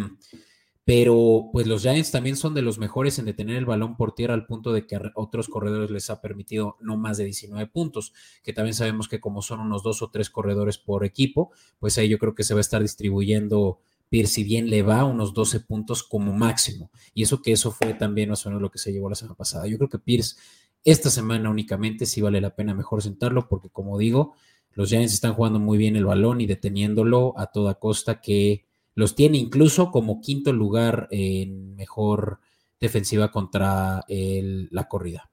pero 0.86 1.50
pues 1.52 1.66
los 1.66 1.82
Giants 1.82 2.12
también 2.12 2.38
son 2.38 2.54
de 2.54 2.62
los 2.62 2.78
mejores 2.78 3.18
en 3.18 3.26
detener 3.26 3.58
el 3.58 3.66
balón 3.66 3.98
por 3.98 4.14
tierra 4.14 4.36
al 4.36 4.46
punto 4.46 4.72
de 4.72 4.86
que 4.86 4.96
a 4.96 5.12
otros 5.16 5.48
corredores 5.48 5.90
les 5.90 6.12
ha 6.12 6.22
permitido 6.22 6.78
no 6.80 6.96
más 6.96 7.18
de 7.18 7.26
19 7.26 7.66
puntos, 7.68 8.14
que 8.44 8.54
también 8.54 8.76
sabemos 8.76 9.10
que 9.10 9.20
como 9.20 9.42
son 9.42 9.62
unos 9.62 9.82
dos 9.82 10.04
o 10.04 10.12
tres 10.12 10.30
corredores 10.30 10.78
por 10.78 11.04
equipo, 11.04 11.52
pues 11.80 11.98
ahí 11.98 12.08
yo 12.08 12.20
creo 12.20 12.36
que 12.36 12.44
se 12.44 12.54
va 12.54 12.60
a 12.60 12.62
estar 12.62 12.84
distribuyendo 12.84 13.80
Pierce, 14.10 14.36
si 14.36 14.44
bien 14.44 14.70
le 14.70 14.84
va 14.84 15.04
unos 15.06 15.34
12 15.34 15.62
puntos 15.62 16.04
como 16.04 16.34
máximo. 16.34 16.92
Y 17.16 17.24
eso 17.24 17.42
que 17.42 17.52
eso 17.52 17.72
fue 17.72 17.96
también 17.96 18.30
más 18.30 18.46
o 18.46 18.50
menos 18.50 18.62
lo 18.62 18.70
que 18.70 18.78
se 18.78 18.94
llevó 18.94 19.10
la 19.10 19.16
semana 19.16 19.36
pasada. 19.36 19.66
Yo 19.66 19.78
creo 19.78 19.90
que 19.90 19.98
Pierce 19.98 20.36
esta 20.84 21.10
semana 21.10 21.50
únicamente 21.50 22.06
sí 22.06 22.22
vale 22.22 22.40
la 22.40 22.56
pena 22.56 22.76
mejor 22.76 23.02
sentarlo 23.02 23.48
porque 23.50 23.70
como 23.72 23.98
digo, 23.98 24.36
los 24.74 24.90
Giants 24.90 25.14
están 25.16 25.34
jugando 25.34 25.60
muy 25.60 25.80
bien 25.80 25.96
el 25.96 26.06
balón 26.06 26.42
y 26.42 26.46
deteniéndolo 26.46 27.34
a 27.38 27.48
toda 27.48 27.80
costa 27.80 28.22
que 28.22 28.66
los 28.96 29.16
tiene 29.16 29.38
incluso 29.38 29.92
como 29.92 30.22
quinto 30.22 30.54
lugar 30.54 31.08
en 31.12 31.76
mejor 31.76 32.40
defensiva 32.80 33.32
contra 33.32 34.04
la 34.08 34.88
corrida. 34.88 35.30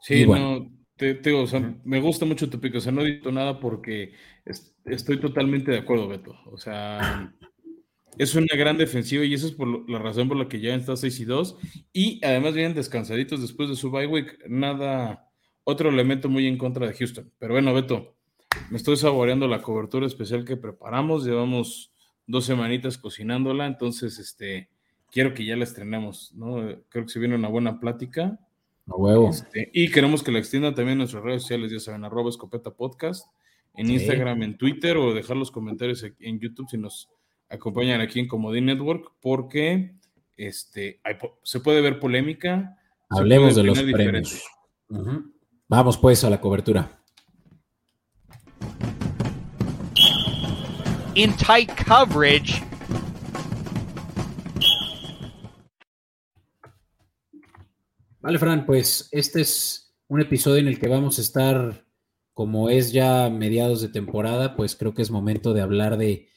Sí, 0.00 0.24
bueno. 0.24 0.68
te, 0.96 1.32
o 1.32 1.46
sea, 1.46 1.80
me 1.84 2.00
gusta 2.00 2.24
mucho 2.24 2.50
tu 2.50 2.60
pico, 2.60 2.78
o 2.78 2.80
sea, 2.80 2.92
no 2.92 3.02
he 3.02 3.12
dicho 3.12 3.30
nada 3.30 3.60
porque 3.60 4.14
estoy 4.84 5.20
totalmente 5.20 5.70
de 5.70 5.78
acuerdo, 5.78 6.08
Beto. 6.08 6.34
O 6.46 6.58
sea, 6.58 7.32
es 8.18 8.34
una 8.34 8.56
gran 8.56 8.76
defensiva 8.78 9.24
y 9.24 9.34
esa 9.34 9.46
es 9.46 9.52
por 9.52 9.88
la 9.88 9.98
razón 9.98 10.28
por 10.28 10.36
la 10.36 10.48
que 10.48 10.60
ya 10.60 10.74
está 10.74 10.96
6 10.96 11.20
y 11.20 11.24
2. 11.24 11.56
Y 11.92 12.24
además 12.24 12.54
vienen 12.54 12.74
descansaditos 12.74 13.40
después 13.40 13.68
de 13.68 13.76
su 13.76 13.90
bye 13.90 14.06
week. 14.06 14.38
Nada, 14.48 15.30
otro 15.64 15.88
elemento 15.88 16.28
muy 16.28 16.46
en 16.46 16.58
contra 16.58 16.86
de 16.86 16.94
Houston. 16.94 17.32
Pero 17.38 17.54
bueno, 17.54 17.72
Beto, 17.72 18.16
me 18.70 18.76
estoy 18.76 18.96
saboreando 18.96 19.48
la 19.48 19.62
cobertura 19.62 20.06
especial 20.06 20.44
que 20.44 20.56
preparamos. 20.56 21.24
Llevamos 21.24 21.92
dos 22.26 22.44
semanitas 22.44 22.98
cocinándola, 22.98 23.66
entonces 23.66 24.18
este, 24.18 24.68
quiero 25.10 25.34
que 25.34 25.44
ya 25.44 25.56
la 25.56 25.64
estrenemos, 25.64 26.32
¿no? 26.34 26.56
Creo 26.88 27.04
que 27.04 27.10
se 27.10 27.18
viene 27.18 27.34
una 27.34 27.48
buena 27.48 27.80
plática. 27.80 28.38
A 28.86 28.96
huevo. 28.96 29.30
Este, 29.30 29.70
y 29.72 29.90
queremos 29.90 30.22
que 30.22 30.32
la 30.32 30.38
extienda 30.38 30.74
también 30.74 30.92
en 30.92 30.98
nuestras 30.98 31.22
redes 31.22 31.42
sociales, 31.42 31.70
ya 31.70 31.80
saben, 31.80 32.04
arroba 32.04 32.30
escopeta 32.30 32.70
podcast, 32.72 33.26
en 33.74 33.90
Instagram, 33.90 34.42
en 34.42 34.56
Twitter 34.56 34.96
o 34.96 35.14
dejar 35.14 35.36
los 35.36 35.50
comentarios 35.50 36.04
en 36.18 36.38
YouTube 36.38 36.68
si 36.70 36.76
nos 36.76 37.08
acompañan 37.48 38.00
aquí 38.00 38.20
en 38.20 38.28
Comodín 38.28 38.66
Network, 38.66 39.12
porque 39.20 39.94
este, 40.36 41.00
se 41.42 41.60
puede 41.60 41.80
ver 41.80 41.98
polémica. 41.98 42.76
Hablemos 43.08 43.54
de 43.54 43.62
los 43.62 43.82
premios. 43.82 44.44
Vamos 45.68 45.98
pues 45.98 46.24
a 46.24 46.30
la 46.30 46.40
cobertura. 46.40 47.01
In 51.14 51.32
tight 51.36 51.70
coverage. 51.76 52.62
Vale, 58.20 58.38
Fran, 58.38 58.64
pues 58.64 59.08
este 59.10 59.40
es 59.40 59.94
un 60.08 60.20
episodio 60.20 60.58
en 60.58 60.68
el 60.68 60.78
que 60.78 60.88
vamos 60.88 61.18
a 61.18 61.22
estar, 61.22 61.84
como 62.32 62.70
es 62.70 62.92
ya 62.92 63.28
mediados 63.30 63.82
de 63.82 63.88
temporada, 63.88 64.54
pues 64.54 64.76
creo 64.76 64.94
que 64.94 65.02
es 65.02 65.10
momento 65.10 65.52
de 65.52 65.60
hablar 65.60 65.96
de 65.96 66.28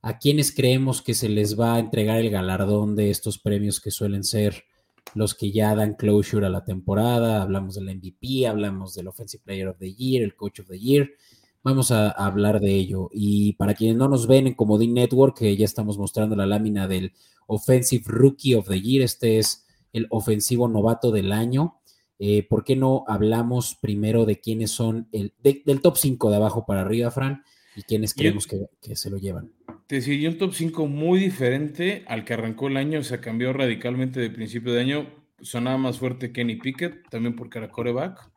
a 0.00 0.18
quienes 0.18 0.54
creemos 0.54 1.02
que 1.02 1.14
se 1.14 1.28
les 1.28 1.58
va 1.58 1.74
a 1.74 1.78
entregar 1.78 2.18
el 2.18 2.30
galardón 2.30 2.96
de 2.96 3.10
estos 3.10 3.38
premios 3.38 3.80
que 3.80 3.90
suelen 3.90 4.24
ser 4.24 4.64
los 5.14 5.34
que 5.34 5.52
ya 5.52 5.74
dan 5.74 5.94
closure 5.94 6.46
a 6.46 6.50
la 6.50 6.64
temporada. 6.64 7.42
Hablamos 7.42 7.74
del 7.74 7.94
MVP, 7.94 8.46
hablamos 8.46 8.94
del 8.94 9.08
Offensive 9.08 9.42
Player 9.44 9.68
of 9.68 9.78
the 9.78 9.94
Year, 9.94 10.22
el 10.22 10.34
Coach 10.34 10.60
of 10.60 10.68
the 10.68 10.78
Year 10.78 11.10
Vamos 11.64 11.90
a, 11.90 12.10
hablar 12.10 12.60
de 12.60 12.74
ello. 12.74 13.08
Y 13.10 13.54
para 13.54 13.72
quienes 13.72 13.96
no 13.96 14.06
nos 14.06 14.26
ven 14.26 14.46
en 14.46 14.52
Comodín 14.52 14.92
Network, 14.92 15.38
que 15.38 15.56
ya 15.56 15.64
estamos 15.64 15.96
mostrando 15.96 16.36
la 16.36 16.44
lámina 16.44 16.86
del 16.86 17.14
Offensive 17.46 18.04
Rookie 18.06 18.54
of 18.54 18.68
the 18.68 18.78
Year, 18.78 19.02
este 19.02 19.38
es 19.38 19.66
el 19.94 20.06
ofensivo 20.10 20.68
novato 20.68 21.10
del 21.10 21.32
año. 21.32 21.80
Eh, 22.18 22.46
¿Por 22.46 22.64
qué 22.64 22.76
no 22.76 23.04
hablamos 23.08 23.78
primero 23.80 24.26
de 24.26 24.40
quiénes 24.40 24.72
son 24.72 25.08
el, 25.10 25.32
del 25.42 25.80
top 25.80 25.96
5 25.96 26.28
de 26.28 26.36
abajo 26.36 26.66
para 26.66 26.82
arriba, 26.82 27.10
Fran? 27.10 27.42
Y 27.74 27.82
quiénes 27.82 28.12
creemos 28.12 28.46
que, 28.46 28.68
se 28.94 29.08
lo 29.08 29.16
llevan. 29.16 29.50
Te 29.86 30.02
siguió 30.02 30.28
un 30.28 30.36
top 30.36 30.52
5 30.52 30.86
muy 30.86 31.18
diferente 31.18 32.04
al 32.08 32.26
que 32.26 32.34
arrancó 32.34 32.68
el 32.68 32.76
año, 32.76 33.02
se 33.02 33.20
cambió 33.20 33.54
radicalmente 33.54 34.20
de 34.20 34.28
principio 34.28 34.74
de 34.74 34.82
año. 34.82 35.06
Sonaba 35.40 35.78
más 35.78 35.98
fuerte 35.98 36.30
Kenny 36.30 36.56
Pickett, 36.56 37.08
también 37.08 37.34
porque 37.34 37.56
era 37.56 37.70
coreback 37.70 38.33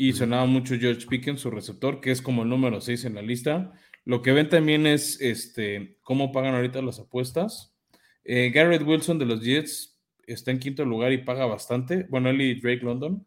y 0.00 0.14
sonaba 0.14 0.46
mucho 0.46 0.76
George 0.80 1.06
Pickens, 1.06 1.42
su 1.42 1.50
receptor, 1.50 2.00
que 2.00 2.10
es 2.10 2.22
como 2.22 2.42
el 2.42 2.48
número 2.48 2.80
6 2.80 3.04
en 3.04 3.16
la 3.16 3.20
lista. 3.20 3.72
Lo 4.06 4.22
que 4.22 4.32
ven 4.32 4.48
también 4.48 4.86
es 4.86 5.20
este, 5.20 5.98
cómo 6.00 6.32
pagan 6.32 6.54
ahorita 6.54 6.80
las 6.80 7.00
apuestas. 7.00 7.76
Eh, 8.24 8.48
Garrett 8.48 8.80
Wilson 8.80 9.18
de 9.18 9.26
los 9.26 9.42
Jets 9.42 10.00
está 10.26 10.52
en 10.52 10.58
quinto 10.58 10.86
lugar 10.86 11.12
y 11.12 11.18
paga 11.18 11.44
bastante. 11.44 12.06
Bueno, 12.08 12.30
él 12.30 12.40
y 12.40 12.58
Drake 12.58 12.82
London, 12.82 13.26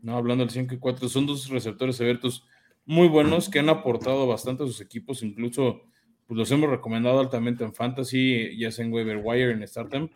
no 0.00 0.16
hablando 0.16 0.44
del 0.44 0.50
5 0.50 0.76
y 0.76 0.78
4, 0.78 1.10
son 1.10 1.26
dos 1.26 1.50
receptores 1.50 2.00
abiertos 2.00 2.46
muy 2.86 3.06
buenos 3.06 3.50
que 3.50 3.58
han 3.58 3.68
aportado 3.68 4.26
bastante 4.26 4.62
a 4.62 4.66
sus 4.66 4.80
equipos, 4.80 5.22
incluso 5.22 5.82
pues, 6.26 6.38
los 6.38 6.50
hemos 6.50 6.70
recomendado 6.70 7.20
altamente 7.20 7.64
en 7.64 7.74
Fantasy, 7.74 8.56
ya 8.56 8.70
sea 8.70 8.86
en 8.86 8.94
Waiver 8.94 9.20
Wire, 9.22 9.50
en 9.50 9.68
Startem, 9.68 10.08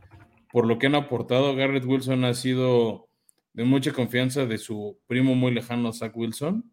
por 0.51 0.67
lo 0.67 0.79
que 0.79 0.87
han 0.87 0.95
aportado. 0.95 1.55
Garrett 1.55 1.85
Wilson 1.85 2.25
ha 2.25 2.33
sido 2.33 3.08
de 3.59 3.65
mucha 3.65 3.93
confianza 3.93 4.47
de 4.47 4.57
su 4.57 5.01
primo 5.09 5.35
muy 5.35 5.53
lejano, 5.53 5.93
Zach 5.93 6.17
Wilson. 6.17 6.71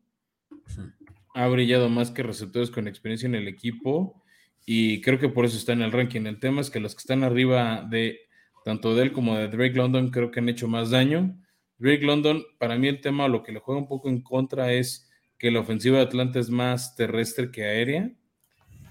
Ha 1.34 1.48
brillado 1.48 1.90
más 1.90 2.12
que 2.12 2.22
receptores 2.22 2.70
con 2.70 2.88
experiencia 2.88 3.26
en 3.26 3.34
el 3.34 3.48
equipo 3.48 4.22
y 4.68 5.02
creo 5.02 5.18
que 5.18 5.28
por 5.28 5.46
eso 5.46 5.58
está 5.58 5.74
en 5.74 5.82
el 5.82 5.92
ranking. 5.92 6.28
El 6.28 6.40
tema 6.40 6.62
es 6.62 6.70
que 6.70 6.80
los 6.80 6.94
que 6.94 7.00
están 7.00 7.24
arriba 7.24 7.88
de 7.90 8.20
tanto 8.64 8.94
de 8.94 9.02
él 9.02 9.14
como 9.14 9.36
de 9.36 9.48
Drake 9.48 9.74
London 9.74 10.12
creo 10.12 10.30
que 10.30 10.42
han 10.42 10.48
hecho 10.48 10.68
más 10.68 10.92
daño. 10.92 11.36
Drake 11.80 12.06
London, 12.06 12.44
para 12.60 12.78
mí 12.78 12.88
el 12.88 13.02
tema, 13.02 13.28
lo 13.28 13.42
que 13.42 13.52
le 13.52 13.62
juega 13.62 13.82
un 13.82 13.88
poco 13.88 14.08
en 14.08 14.22
contra 14.22 14.72
es 14.72 15.10
que 15.40 15.50
la 15.50 15.62
ofensiva 15.62 15.98
de 15.98 16.04
Atlanta 16.04 16.38
es 16.38 16.52
más 16.52 16.96
terrestre 16.96 17.50
que 17.50 17.64
aérea 17.64 18.12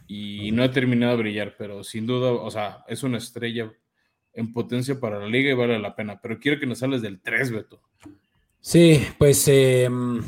y 0.09 0.51
no 0.51 0.65
ha 0.65 0.71
terminado 0.73 1.17
de 1.17 1.23
brillar, 1.23 1.55
pero 1.57 1.85
sin 1.85 2.09
duda, 2.09 2.33
o 2.33 2.51
sea, 2.51 2.83
es 2.89 3.05
una 3.05 3.19
estrella 3.19 3.73
en 4.35 4.53
potencia 4.53 4.99
para 4.99 5.19
la 5.19 5.29
liga 5.29 5.51
y 5.51 5.55
vale 5.55 5.79
la 5.79 5.95
pena. 5.95 6.21
Pero 6.21 6.39
quiero 6.39 6.61
que 6.61 6.67
nos 6.67 6.79
sales 6.79 7.03
del 7.03 7.21
3, 7.21 7.51
Beto. 7.51 7.81
Sí, 8.61 9.03
pues 9.19 9.47
em, 9.49 10.23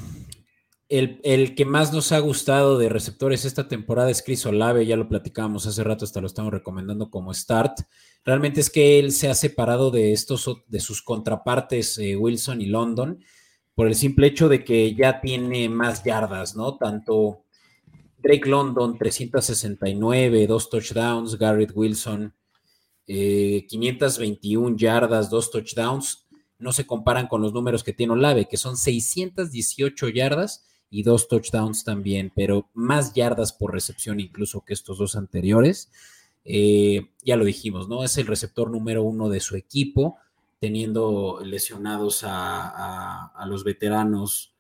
el, 0.89 1.55
que 1.55 1.65
más 1.65 1.93
nos 1.93 2.13
ha 2.13 2.19
gustado 2.19 2.79
de 2.79 2.89
receptores 2.89 3.45
esta 3.45 3.67
temporada 3.67 4.11
es 4.11 4.23
Chris 4.23 4.47
Olave, 4.47 4.87
ya 4.87 4.97
lo 4.97 5.09
platicábamos 5.09 5.67
hace 5.67 5.83
rato, 5.83 6.05
hasta 6.05 6.21
lo 6.21 6.27
estamos 6.27 6.53
recomendando 6.53 7.11
como 7.11 7.35
start. 7.35 7.81
Realmente 8.25 8.61
es 8.61 8.71
que 8.71 8.99
él 8.99 9.13
se 9.13 9.29
ha 9.29 9.35
separado 9.35 9.91
de 9.91 10.13
estos, 10.13 10.49
de 10.69 10.81
sus 10.81 11.03
contrapartes 11.03 11.99
eh, 11.99 12.17
Wilson 12.17 12.61
y 12.61 12.67
London, 12.67 13.25
por 13.75 13.89
el 13.89 13.95
simple 13.95 14.29
hecho 14.29 14.49
de 14.49 14.65
que 14.65 14.95
ya 14.95 15.21
tiene 15.21 15.69
más 15.69 16.05
yardas, 16.05 16.57
¿no? 16.57 16.77
Tanto 16.77 17.45
Drake 18.19 18.49
London, 18.49 18.97
369, 18.97 20.47
dos 20.47 20.71
touchdowns, 20.71 21.39
Garrett 21.39 21.73
Wilson, 21.75 22.33
521 23.07 24.69
eh, 24.69 24.75
yardas, 24.77 25.31
dos 25.31 25.51
touchdowns. 25.51 26.27
no 26.59 26.73
se 26.73 26.87
comparan 26.87 27.29
con 27.29 27.43
los 27.43 27.53
números 27.53 27.85
que 27.85 27.93
tiene 27.93 28.15
Olave, 28.15 28.49
que 28.49 28.57
son 28.57 28.77
618 28.77 30.09
yardas 30.09 30.67
y 30.91 31.03
dos 31.03 31.29
touchdowns 31.29 31.85
también, 31.85 32.33
pero 32.35 32.71
más 32.75 33.13
yardas 33.15 33.53
por 33.53 33.73
recepción 33.73 34.21
incluso 34.21 34.65
que 34.65 34.73
estos 34.73 34.99
dos 34.99 35.17
anteriores. 35.17 35.91
Eh, 36.45 37.11
ya 37.25 37.37
lo 37.37 37.45
dijimos, 37.45 37.89
¿no? 37.89 38.05
Es 38.05 38.19
el 38.19 38.27
receptor 38.27 38.71
número 38.71 39.03
uno 39.03 39.29
de 39.29 39.41
su 39.41 39.57
equipo, 39.57 40.17
teniendo 40.61 41.41
lesionados 41.45 42.23
a, 42.25 43.33
los 43.47 43.65
veteranos. 43.65 44.55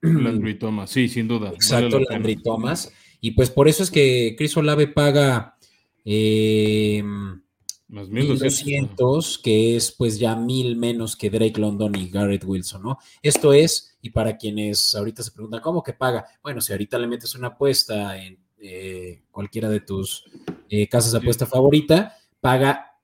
Landry 0.00 0.58
Thomas, 0.58 0.90
sí, 0.90 1.08
sin 1.08 1.28
duda. 1.28 1.50
Exacto, 1.50 2.00
Landry 2.08 2.36
Thomas. 2.36 2.92
Y 3.20 3.32
pues 3.32 3.50
por 3.50 3.68
eso 3.68 3.82
es 3.82 3.90
que 3.90 4.34
Chris 4.38 4.56
Olave 4.56 4.86
paga 4.86 5.56
eh, 6.04 7.02
más 7.94 8.08
1200, 8.08 9.38
que 9.38 9.76
es 9.76 9.92
pues 9.92 10.18
ya 10.18 10.34
mil 10.34 10.76
menos 10.76 11.16
que 11.16 11.30
Drake 11.30 11.60
London 11.60 11.94
y 11.94 12.08
Garrett 12.10 12.44
Wilson, 12.44 12.82
¿no? 12.82 12.98
Esto 13.22 13.52
es, 13.52 13.96
y 14.02 14.10
para 14.10 14.36
quienes 14.36 14.94
ahorita 14.94 15.22
se 15.22 15.30
preguntan, 15.30 15.60
¿cómo 15.60 15.82
que 15.82 15.92
paga? 15.92 16.26
Bueno, 16.42 16.60
si 16.60 16.72
ahorita 16.72 16.98
le 16.98 17.06
metes 17.06 17.34
una 17.34 17.48
apuesta 17.48 18.18
en 18.18 18.38
eh, 18.58 19.22
cualquiera 19.30 19.68
de 19.68 19.80
tus 19.80 20.24
eh, 20.68 20.88
casas 20.88 21.12
de 21.12 21.18
apuesta 21.18 21.46
favorita, 21.46 22.16
paga 22.40 22.98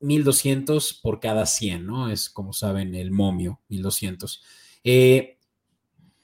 1200 0.00 0.94
por 1.02 1.20
cada 1.20 1.44
100, 1.44 1.84
¿no? 1.84 2.10
Es 2.10 2.30
como 2.30 2.52
saben 2.52 2.94
el 2.94 3.10
momio, 3.10 3.60
1200. 3.68 4.42
Eh, 4.84 5.38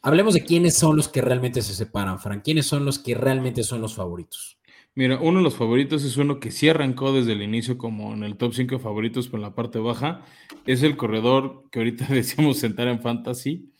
hablemos 0.03 0.35
de 0.35 0.44
quiénes 0.44 0.77
son 0.77 0.96
los 0.96 1.09
que 1.09 1.20
realmente 1.20 1.62
se 1.62 1.74
separan, 1.74 2.20
Frank. 2.20 2.44
¿Quiénes 2.44 2.66
son 2.66 2.85
los 2.85 2.98
que 2.98 3.14
realmente 3.14 3.64
son 3.64 3.81
los 3.81 3.94
favoritos? 3.94 4.59
Mira, 4.96 5.18
uno 5.20 5.38
de 5.38 5.44
los 5.44 5.57
favoritos 5.57 6.04
es 6.04 6.16
uno 6.16 6.38
que 6.38 6.50
sí 6.50 6.68
arrancó 6.68 7.12
desde 7.12 7.33
el 7.33 7.42
inicio 7.42 7.76
como 7.78 8.14
en 8.14 8.22
el 8.22 8.37
top 8.37 8.54
5 8.54 8.78
favoritos 8.78 9.28
con 9.28 9.40
la 9.40 9.54
parte 9.54 9.78
baja. 9.78 10.24
Es 10.66 10.83
el 10.83 10.96
corredor 10.96 11.64
que 11.70 11.80
ahorita 11.80 12.07
decíamos 12.11 12.59
sentar 12.59 12.88
en 12.88 13.00
fantasy, 13.00 13.72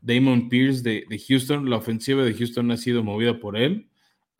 Damon 0.00 0.48
Pierce 0.48 0.82
de, 0.82 1.24
Houston. 1.28 1.68
La 1.68 1.76
ofensiva 1.76 2.22
de 2.22 2.34
Houston 2.34 2.70
ha 2.70 2.76
sido 2.76 3.02
movida 3.02 3.40
por 3.40 3.56
él 3.56 3.90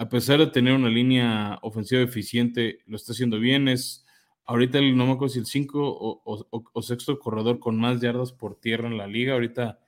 a 0.01 0.09
pesar 0.09 0.39
de 0.39 0.47
tener 0.47 0.73
una 0.73 0.89
línea 0.89 1.59
ofensiva 1.61 2.01
eficiente, 2.01 2.79
lo 2.87 2.97
está 2.97 3.13
haciendo 3.13 3.39
bien. 3.39 3.69
Es 3.69 4.07
ahorita 4.47 4.79
el, 4.79 4.97
no 4.97 5.05
me 5.05 5.13
acuerdo 5.13 5.35
si 5.35 5.41
el 5.41 5.45
5 5.45 6.23
o, 6.25 6.83
sexto 6.83 7.19
corredor 7.19 7.59
con 7.61 7.79
más 7.79 8.01
yardas 8.01 8.33
por 8.33 8.59
tierra 8.59 8.89
en 8.89 8.97
la 8.97 9.07
liga. 9.07 9.35
Ahorita 9.35 9.79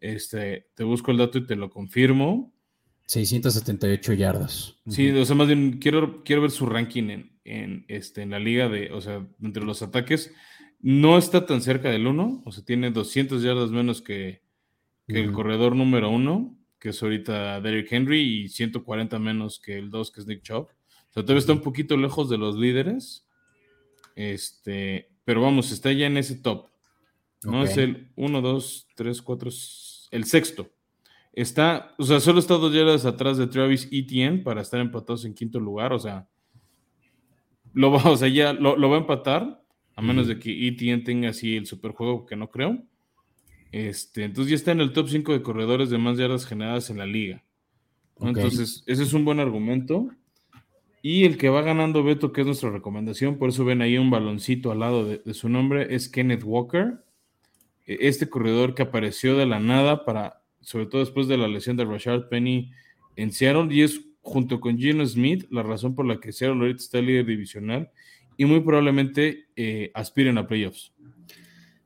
este, 0.00 0.66
te 0.74 0.82
busco 0.82 1.12
el 1.12 1.18
dato 1.18 1.38
y 1.38 1.46
te 1.46 1.54
lo 1.54 1.70
confirmo. 1.70 2.52
678 3.10 4.12
yardas. 4.12 4.76
Sí, 4.86 5.10
o 5.10 5.24
sea, 5.24 5.34
más 5.34 5.48
bien 5.48 5.80
quiero, 5.80 6.22
quiero 6.22 6.42
ver 6.42 6.52
su 6.52 6.64
ranking 6.66 7.10
en, 7.10 7.40
en, 7.42 7.84
este, 7.88 8.22
en 8.22 8.30
la 8.30 8.38
liga 8.38 8.68
de, 8.68 8.92
o 8.92 9.00
sea, 9.00 9.26
entre 9.42 9.64
los 9.64 9.82
ataques. 9.82 10.32
No 10.78 11.18
está 11.18 11.44
tan 11.44 11.60
cerca 11.60 11.90
del 11.90 12.06
1, 12.06 12.42
o 12.44 12.52
sea, 12.52 12.64
tiene 12.64 12.92
200 12.92 13.42
yardas 13.42 13.72
menos 13.72 14.00
que, 14.00 14.42
el 15.08 15.32
corredor 15.32 15.74
número 15.74 16.08
1 16.08 16.56
que 16.78 16.90
es 16.90 17.02
ahorita 17.02 17.60
Derrick 17.60 17.92
Henry, 17.92 18.44
y 18.44 18.48
140 18.48 19.18
menos 19.18 19.58
que 19.58 19.76
el 19.76 19.90
2, 19.90 20.12
que 20.12 20.20
es 20.20 20.26
Nick 20.28 20.42
Chubb. 20.42 20.68
O 20.68 21.12
sea, 21.12 21.22
todavía 21.24 21.40
está 21.40 21.52
un 21.52 21.62
poquito 21.62 21.96
lejos 21.96 22.30
de 22.30 22.38
los 22.38 22.56
líderes. 22.56 23.26
Este, 24.14 25.10
pero 25.24 25.42
vamos, 25.42 25.72
está 25.72 25.92
ya 25.92 26.06
en 26.06 26.16
ese 26.16 26.36
top. 26.36 26.68
No 27.42 27.64
es 27.64 27.76
el 27.76 28.12
1, 28.14 28.40
2, 28.40 28.86
3, 28.94 29.20
4, 29.20 29.50
el 30.12 30.24
sexto. 30.24 30.70
Está, 31.32 31.94
o 31.98 32.04
sea, 32.04 32.20
solo 32.20 32.40
está 32.40 32.54
dos 32.54 32.74
yardas 32.74 33.06
atrás 33.06 33.38
de 33.38 33.46
Travis 33.46 33.88
Etienne 33.92 34.38
para 34.38 34.62
estar 34.62 34.80
empatados 34.80 35.24
en 35.24 35.34
quinto 35.34 35.60
lugar. 35.60 35.92
O 35.92 35.98
sea, 35.98 36.28
lo 37.72 37.92
va, 37.92 38.10
o 38.10 38.16
sea, 38.16 38.28
ya 38.28 38.52
lo, 38.52 38.88
va 38.88 38.96
a 38.96 39.00
empatar, 39.00 39.62
a 39.94 40.02
menos 40.02 40.26
de 40.26 40.38
que 40.38 40.68
Etienne 40.68 41.02
tenga 41.02 41.30
así 41.30 41.56
el 41.56 41.66
superjuego, 41.66 42.26
que 42.26 42.36
no 42.36 42.50
creo. 42.50 42.82
Este, 43.72 44.24
entonces 44.24 44.50
ya 44.50 44.56
está 44.56 44.72
en 44.72 44.80
el 44.80 44.92
top 44.92 45.08
5 45.08 45.32
de 45.32 45.42
corredores 45.42 45.90
de 45.90 45.98
más 45.98 46.18
yardas 46.18 46.46
generadas 46.46 46.90
en 46.90 46.98
la 46.98 47.06
liga. 47.06 47.44
Entonces, 48.20 48.82
ese 48.86 49.02
es 49.02 49.12
un 49.12 49.24
buen 49.24 49.40
argumento. 49.40 50.10
Y 51.02 51.24
el 51.24 51.38
que 51.38 51.48
va 51.48 51.62
ganando 51.62 52.02
Beto, 52.02 52.32
que 52.32 52.42
es 52.42 52.46
nuestra 52.46 52.70
recomendación, 52.70 53.38
por 53.38 53.48
eso 53.48 53.64
ven 53.64 53.80
ahí 53.80 53.96
un 53.96 54.10
baloncito 54.10 54.70
al 54.70 54.80
lado 54.80 55.06
de, 55.06 55.34
su 55.34 55.48
nombre, 55.48 55.94
es 55.94 56.08
Kenneth 56.08 56.42
Walker. 56.44 57.02
E, 57.86 57.98
este 58.00 58.28
corredor 58.28 58.74
que 58.74 58.82
apareció 58.82 59.36
de 59.36 59.46
la 59.46 59.60
nada 59.60 60.04
para, 60.04 60.39
sobre 60.60 60.86
todo 60.86 61.00
después 61.00 61.28
de 61.28 61.36
la 61.36 61.48
lesión 61.48 61.76
de 61.76 61.84
Rashard 61.84 62.28
Penny 62.28 62.70
en 63.16 63.32
Seattle, 63.32 63.74
y 63.74 63.82
es 63.82 64.00
junto 64.22 64.60
con 64.60 64.78
Gino 64.78 65.04
Smith 65.06 65.46
la 65.50 65.62
razón 65.62 65.94
por 65.94 66.06
la 66.06 66.20
que 66.20 66.32
Seattle 66.32 66.60
ahorita 66.60 66.82
está 66.82 67.00
líder 67.00 67.26
divisional 67.26 67.90
y 68.36 68.44
muy 68.44 68.60
probablemente 68.60 69.48
eh, 69.56 69.90
aspiren 69.94 70.38
a 70.38 70.46
playoffs. 70.46 70.92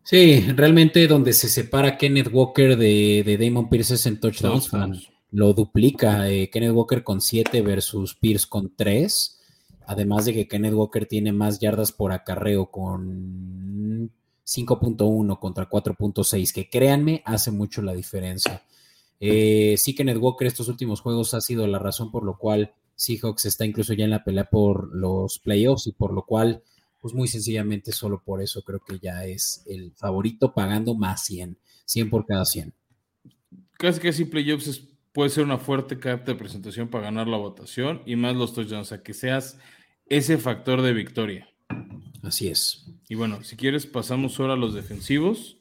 Sí, 0.04 0.40
realmente 0.54 1.06
donde 1.06 1.32
se 1.32 1.48
separa 1.48 1.96
Kenneth 1.96 2.28
Walker 2.30 2.76
de, 2.76 3.38
Damon 3.40 3.70
Pierce 3.70 4.08
en 4.08 4.20
touchdowns, 4.20 4.70
lo 5.30 5.54
duplica. 5.54 6.30
Eh, 6.30 6.50
Kenneth 6.50 6.72
Walker 6.72 7.02
con 7.02 7.20
7 7.20 7.62
versus 7.62 8.14
Pierce 8.14 8.46
con 8.48 8.72
3. 8.76 9.40
Además 9.86 10.26
de 10.26 10.34
que 10.34 10.46
Kenneth 10.46 10.74
Walker 10.74 11.06
tiene 11.06 11.32
más 11.32 11.58
yardas 11.58 11.90
por 11.90 12.12
acarreo 12.12 12.66
con 12.66 14.12
5.1 14.46 15.38
contra 15.38 15.68
4.6, 15.68 16.52
que 16.52 16.68
créanme, 16.68 17.22
hace 17.24 17.50
mucho 17.50 17.82
la 17.82 17.94
diferencia. 17.94 18.62
Eh, 19.20 19.76
sí, 19.78 19.94
Kenneth 19.94 20.18
Walker 20.18 20.46
estos 20.46 20.68
últimos 20.68 21.00
juegos 21.00 21.34
ha 21.34 21.40
sido 21.40 21.66
la 21.66 21.78
razón 21.78 22.10
por 22.10 22.24
lo 22.24 22.36
cual 22.36 22.74
Seahawks 22.96 23.46
está 23.46 23.64
incluso 23.64 23.94
ya 23.94 24.04
en 24.04 24.10
la 24.10 24.24
pelea 24.24 24.44
por 24.44 24.94
los 24.94 25.38
playoffs 25.38 25.86
y 25.86 25.92
por 25.92 26.12
lo 26.12 26.24
cual 26.24 26.62
pues 27.00 27.14
muy 27.14 27.28
sencillamente 27.28 27.92
solo 27.92 28.22
por 28.24 28.42
eso 28.42 28.62
creo 28.62 28.80
que 28.80 28.98
ya 28.98 29.24
es 29.24 29.62
el 29.66 29.92
favorito 29.92 30.54
pagando 30.54 30.94
más 30.94 31.24
100, 31.24 31.58
100 31.84 32.10
por 32.10 32.26
cada 32.26 32.44
100. 32.44 32.72
Casi 33.78 34.00
casi 34.00 34.24
playoffs 34.24 34.88
puede 35.12 35.30
ser 35.30 35.44
una 35.44 35.58
fuerte 35.58 35.98
carta 35.98 36.32
de 36.32 36.38
presentación 36.38 36.88
para 36.88 37.04
ganar 37.04 37.28
la 37.28 37.36
votación 37.36 38.02
y 38.06 38.16
más 38.16 38.34
los 38.34 38.54
touchdowns, 38.54 38.88
sea, 38.88 39.02
que 39.02 39.14
seas 39.14 39.58
ese 40.06 40.38
factor 40.38 40.82
de 40.82 40.92
victoria. 40.92 41.48
Así 42.22 42.48
es. 42.48 42.86
Y 43.08 43.14
bueno, 43.14 43.42
si 43.44 43.56
quieres 43.56 43.86
pasamos 43.86 44.38
ahora 44.40 44.54
a 44.54 44.56
los 44.56 44.74
defensivos. 44.74 45.58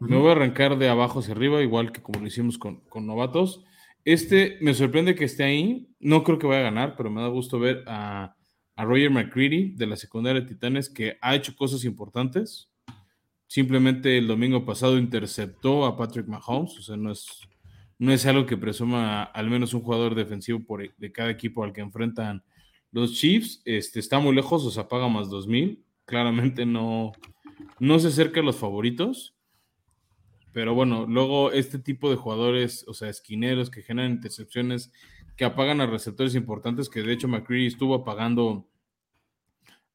Me 0.00 0.16
voy 0.16 0.28
a 0.28 0.32
arrancar 0.32 0.76
de 0.78 0.88
abajo 0.88 1.20
hacia 1.20 1.34
arriba, 1.34 1.62
igual 1.62 1.90
que 1.90 2.02
como 2.02 2.20
lo 2.20 2.26
hicimos 2.26 2.58
con, 2.58 2.80
con 2.88 3.06
novatos. 3.06 3.64
Este 4.04 4.58
me 4.60 4.74
sorprende 4.74 5.14
que 5.14 5.24
esté 5.24 5.44
ahí. 5.44 5.88
No 5.98 6.22
creo 6.24 6.38
que 6.38 6.46
vaya 6.46 6.60
a 6.60 6.70
ganar, 6.70 6.94
pero 6.96 7.10
me 7.10 7.22
da 7.22 7.28
gusto 7.28 7.58
ver 7.58 7.82
a 7.86 8.36
a 8.76 8.84
Roger 8.84 9.10
McCready 9.10 9.74
de 9.74 9.86
la 9.86 9.96
secundaria 9.96 10.40
de 10.40 10.48
Titanes 10.48 10.88
que 10.88 11.16
ha 11.20 11.34
hecho 11.34 11.54
cosas 11.54 11.84
importantes. 11.84 12.70
Simplemente 13.46 14.18
el 14.18 14.26
domingo 14.26 14.64
pasado 14.64 14.98
interceptó 14.98 15.84
a 15.84 15.96
Patrick 15.96 16.26
Mahomes, 16.26 16.78
o 16.78 16.82
sea, 16.82 16.96
no 16.96 17.12
es, 17.12 17.26
no 17.98 18.12
es 18.12 18.26
algo 18.26 18.46
que 18.46 18.56
presuma 18.56 19.22
al 19.22 19.48
menos 19.48 19.74
un 19.74 19.82
jugador 19.82 20.14
defensivo 20.14 20.64
por, 20.64 20.94
de 20.96 21.12
cada 21.12 21.30
equipo 21.30 21.62
al 21.62 21.72
que 21.72 21.82
enfrentan 21.82 22.42
los 22.94 23.14
Chiefs. 23.14 23.60
Este, 23.64 23.98
está 23.98 24.20
muy 24.20 24.34
lejos, 24.34 24.64
o 24.64 24.70
sea, 24.70 24.88
paga 24.88 25.08
más 25.08 25.28
2000. 25.28 25.84
Claramente 26.06 26.64
no, 26.64 27.12
no 27.78 27.98
se 27.98 28.08
acerca 28.08 28.40
a 28.40 28.44
los 28.44 28.56
favoritos. 28.56 29.34
Pero 30.52 30.74
bueno, 30.74 31.04
luego 31.06 31.50
este 31.50 31.80
tipo 31.80 32.08
de 32.08 32.16
jugadores, 32.16 32.84
o 32.86 32.94
sea, 32.94 33.08
esquineros 33.08 33.70
que 33.70 33.82
generan 33.82 34.12
intercepciones, 34.12 34.92
que 35.36 35.44
apagan 35.44 35.80
a 35.80 35.86
receptores 35.86 36.36
importantes, 36.36 36.88
que 36.88 37.02
de 37.02 37.12
hecho 37.12 37.26
McCreary 37.26 37.66
estuvo 37.66 37.96
apagando 37.96 38.68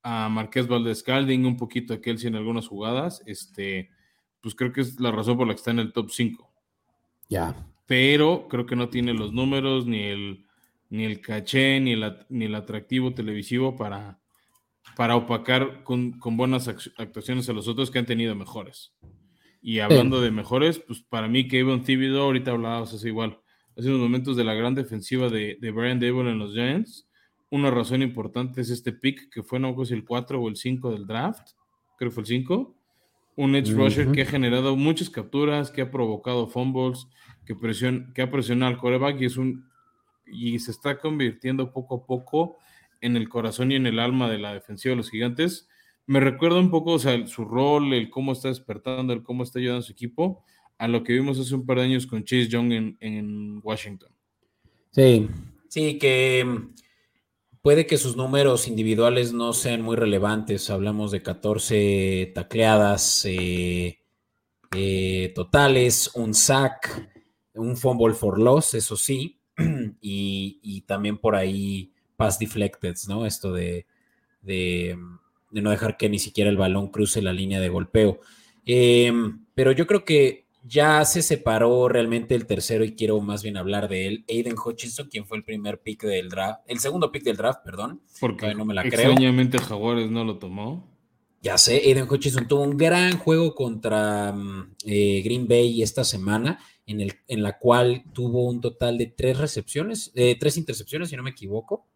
a 0.03 0.27
Marqués 0.27 0.67
Valdez 0.67 1.01
Calding, 1.01 1.45
un 1.45 1.55
poquito 1.55 1.93
a 1.93 2.01
Kelsey 2.01 2.27
en 2.27 2.35
algunas 2.35 2.67
jugadas, 2.67 3.23
este, 3.25 3.89
pues 4.41 4.53
creo 4.53 4.73
que 4.73 4.81
es 4.81 4.99
la 4.99 5.12
razón 5.12 5.38
por 5.38 5.47
la 5.47 5.53
que 5.53 5.59
está 5.59 5.71
en 5.71 5.79
el 5.79 5.93
top 5.93 6.09
5. 6.12 6.51
Ya. 7.29 7.55
Pero 7.85 8.49
creo 8.49 8.65
que 8.65 8.75
no 8.75 8.89
tiene 8.89 9.13
los 9.13 9.31
números, 9.31 9.85
ni 9.85 10.03
el, 10.03 10.48
ni 10.89 11.06
el 11.06 11.21
caché, 11.21 11.80
ni 11.80 11.93
el, 11.93 12.17
ni 12.30 12.45
el 12.45 12.56
atractivo 12.56 13.13
televisivo 13.13 13.75
para, 13.75 14.19
para 14.95 15.15
opacar 15.15 15.84
con, 15.84 16.19
buenas 16.32 16.67
actuaciones 16.67 17.47
a 17.49 17.54
los 17.54 17.67
otros 17.67 17.91
que 17.91 17.99
han 17.99 18.06
tenido 18.06 18.36
mejores. 18.36 18.93
Y 19.62 19.80
hablando 19.80 20.21
de 20.21 20.32
mejores, 20.32 20.80
pues 20.80 21.02
para 21.02 21.28
mí 21.28 21.47
Kevin 21.47 21.84
Thibodeau, 21.84 22.23
ahorita 22.23 22.52
hablábamos 22.52 22.93
así 22.93 23.08
igual, 23.10 23.39
hace 23.78 23.89
unos 23.89 24.02
momentos 24.02 24.36
de 24.36 24.43
la 24.43 24.54
gran 24.54 24.73
defensiva 24.73 25.30
de, 25.30 25.58
Brian 25.73 25.99
Dable 25.99 26.32
en 26.32 26.39
los 26.39 26.54
Giants. 26.54 27.08
Una 27.52 27.69
razón 27.69 28.02
importante 28.02 28.62
es 28.62 28.69
este 28.69 28.93
pick 28.93 29.30
que 29.32 29.43
fue, 29.43 29.60
no 29.60 29.75
sé 29.80 29.88
si 29.88 29.93
el 29.93 30.06
4 30.06 30.41
o 30.41 30.49
el 30.49 30.56
5 30.56 30.91
del 30.91 31.08
draft, 31.08 31.52
creo 31.97 32.10
que 32.10 32.15
fue 32.15 32.21
el 32.21 32.28
5. 32.28 32.75
Un 33.36 33.56
edge 33.56 33.71
rusher 33.71 34.12
que 34.12 34.23
ha 34.23 34.25
generado 34.25 34.75
muchas 34.75 35.10
capturas, 35.10 35.71
que 35.71 35.82
ha 35.82 35.91
provocado 35.91 36.47
fumbles, 36.47 37.08
que, 37.45 37.56
que 38.13 38.21
ha 38.21 38.30
presionado 38.30 38.71
al 38.73 38.78
coreback 38.78 39.21
y, 39.21 39.25
es 39.25 39.38
un, 39.38 39.68
y 40.31 40.59
se 40.59 40.71
está 40.71 40.99
convirtiendo 40.99 41.71
poco 41.71 41.95
a 41.95 42.05
poco 42.05 42.57
en 43.01 43.15
el 43.15 43.29
corazón 43.29 43.71
y 43.71 43.75
en 43.75 43.87
el 43.87 43.99
alma 43.99 44.29
de 44.29 44.39
la 44.39 44.53
defensiva 44.53 44.91
de 44.91 44.97
los 44.97 45.09
gigantes. 45.09 45.67
Me 46.05 46.19
recuerda 46.19 46.59
un 46.59 46.71
poco 46.71 46.93
o 46.93 46.99
sea, 46.99 47.27
su 47.27 47.45
rol, 47.45 47.93
el 47.93 48.09
cómo 48.09 48.31
está 48.33 48.47
despertando, 48.47 49.13
el 49.13 49.23
cómo 49.23 49.43
está 49.43 49.59
ayudando 49.59 49.79
a 49.79 49.83
su 49.83 49.91
equipo 49.91 50.43
a 50.79 50.87
lo 50.87 51.03
que 51.03 51.13
vimos 51.13 51.37
hace 51.37 51.53
un 51.53 51.65
par 51.65 51.77
de 51.77 51.83
años 51.83 52.07
con 52.07 52.23
Chase 52.23 52.47
Young 52.47 52.95
en, 52.99 53.59
Washington. 53.61 54.09
Sí, 54.91 55.27
sí, 55.67 55.97
que 55.99 56.43
mm, 56.45 56.73
puede 57.61 57.85
que 57.85 57.97
sus 57.97 58.15
números 58.15 58.67
individuales 58.67 59.33
no 59.33 59.51
sean 59.51 59.81
muy 59.81 59.97
relevantes. 59.97 60.69
Hablamos 60.69 61.11
de 61.11 61.21
14 61.21 62.31
tacleadas, 62.33 63.25
eh, 63.25 63.99
eh, 64.73 65.33
totales, 65.35 66.11
un 66.15 66.33
sack, 66.33 67.11
un 67.55 67.75
fumble 67.75 68.13
for 68.13 68.39
loss, 68.39 68.73
eso 68.73 68.95
sí, 68.95 69.38
y, 70.01 70.81
también 70.87 71.17
por 71.17 71.35
ahí 71.35 71.91
pass 72.15 72.39
deflected, 72.39 72.95
¿no? 73.07 73.25
Esto 73.25 73.53
de, 73.53 73.85
de, 74.41 74.97
no 75.51 75.69
dejar 75.69 75.97
que 75.97 76.09
ni 76.09 76.19
siquiera 76.19 76.49
el 76.49 76.57
balón 76.57 76.87
cruce 76.87 77.21
la 77.21 77.33
línea 77.33 77.59
de 77.59 77.69
golpeo. 77.69 78.19
Em, 78.65 79.45
pero 79.55 79.71
yo 79.71 79.87
creo 79.87 80.05
que 80.05 80.45
ya 80.63 81.05
se 81.05 81.21
separó 81.21 81.87
realmente 81.87 82.35
el 82.35 82.45
tercero 82.45 82.83
y 82.83 82.95
quiero 82.95 83.19
más 83.21 83.43
bien 83.43 83.57
hablar 83.57 83.87
de 83.87 84.07
él. 84.07 84.25
Aiden 84.27 84.55
Hutchinson, 84.63 85.07
quien 85.09 85.25
fue 85.25 85.37
el 85.37 85.43
primer 85.43 85.79
pick 85.79 86.03
del 86.03 86.29
draft, 86.29 86.61
el 86.67 86.79
segundo 86.79 87.11
pick 87.11 87.23
del 87.23 87.37
draft, 87.37 87.61
perdón. 87.63 88.01
Porque 88.19 88.53
no 88.53 88.65
me 88.65 88.73
la 88.73 88.83
extrañamente 88.83 89.57
Jaguares 89.57 90.11
no 90.11 90.23
lo 90.23 90.37
tomó. 90.37 90.87
Ya 91.41 91.57
sé, 91.57 91.77
Aiden 91.85 92.07
Hutchinson 92.09 92.47
tuvo 92.47 92.63
un 92.63 92.75
gran 92.75 93.17
juego 93.17 93.55
contra 93.55 94.33
mm, 94.33 94.75
eh, 94.85 95.21
Green 95.23 95.47
Bay 95.47 95.81
esta 95.81 96.03
semana, 96.03 96.59
en, 96.89 97.02
el, 97.02 97.13
en 97.28 97.43
la 97.43 97.58
cual 97.60 98.04
tuvo 98.13 98.45
un 98.45 98.62
total 98.62 98.97
de 98.97 99.08
tres 99.08 99.38
recepciones, 99.38 100.12
eh, 100.15 100.38
tres 100.39 100.58
intercepciones, 100.58 101.10
si 101.10 101.15
no 101.15 101.23
me 101.23 101.30
equivoco. 101.30 101.88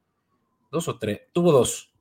Dos 0.71 0.87
o 0.87 0.97
tres, 0.97 1.21
tuvo 1.33 1.51
dos. 1.51 1.91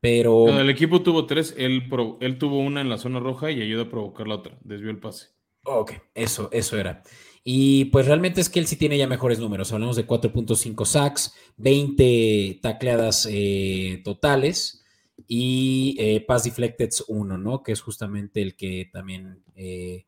Pero. 0.00 0.48
el 0.48 0.68
equipo 0.68 1.02
tuvo 1.02 1.26
tres, 1.26 1.54
él, 1.56 1.84
él 2.20 2.38
tuvo 2.38 2.58
una 2.58 2.80
en 2.80 2.90
la 2.90 2.98
zona 2.98 3.20
roja 3.20 3.50
y 3.50 3.62
ayudó 3.62 3.82
a 3.84 3.88
provocar 3.88 4.28
la 4.28 4.34
otra, 4.36 4.58
desvió 4.62 4.90
el 4.90 4.98
pase. 4.98 5.28
Ok, 5.64 5.92
eso, 6.14 6.50
eso 6.52 6.78
era. 6.78 7.02
Y 7.42 7.86
pues 7.86 8.06
realmente 8.06 8.40
es 8.40 8.48
que 8.48 8.58
él 8.58 8.66
sí 8.66 8.76
tiene 8.76 8.96
ya 8.96 9.06
mejores 9.06 9.38
números. 9.38 9.72
Hablamos 9.72 9.96
de 9.96 10.06
4.5 10.06 10.84
sacks, 10.86 11.34
20 11.58 12.58
tacleadas 12.62 13.28
eh, 13.30 14.00
totales 14.04 14.82
y 15.26 15.96
eh, 15.98 16.24
pass 16.26 16.44
deflected 16.44 16.90
1, 17.06 17.38
¿no? 17.38 17.62
Que 17.62 17.72
es 17.72 17.80
justamente 17.82 18.40
el 18.40 18.56
que 18.56 18.88
también 18.90 19.42
eh, 19.56 20.06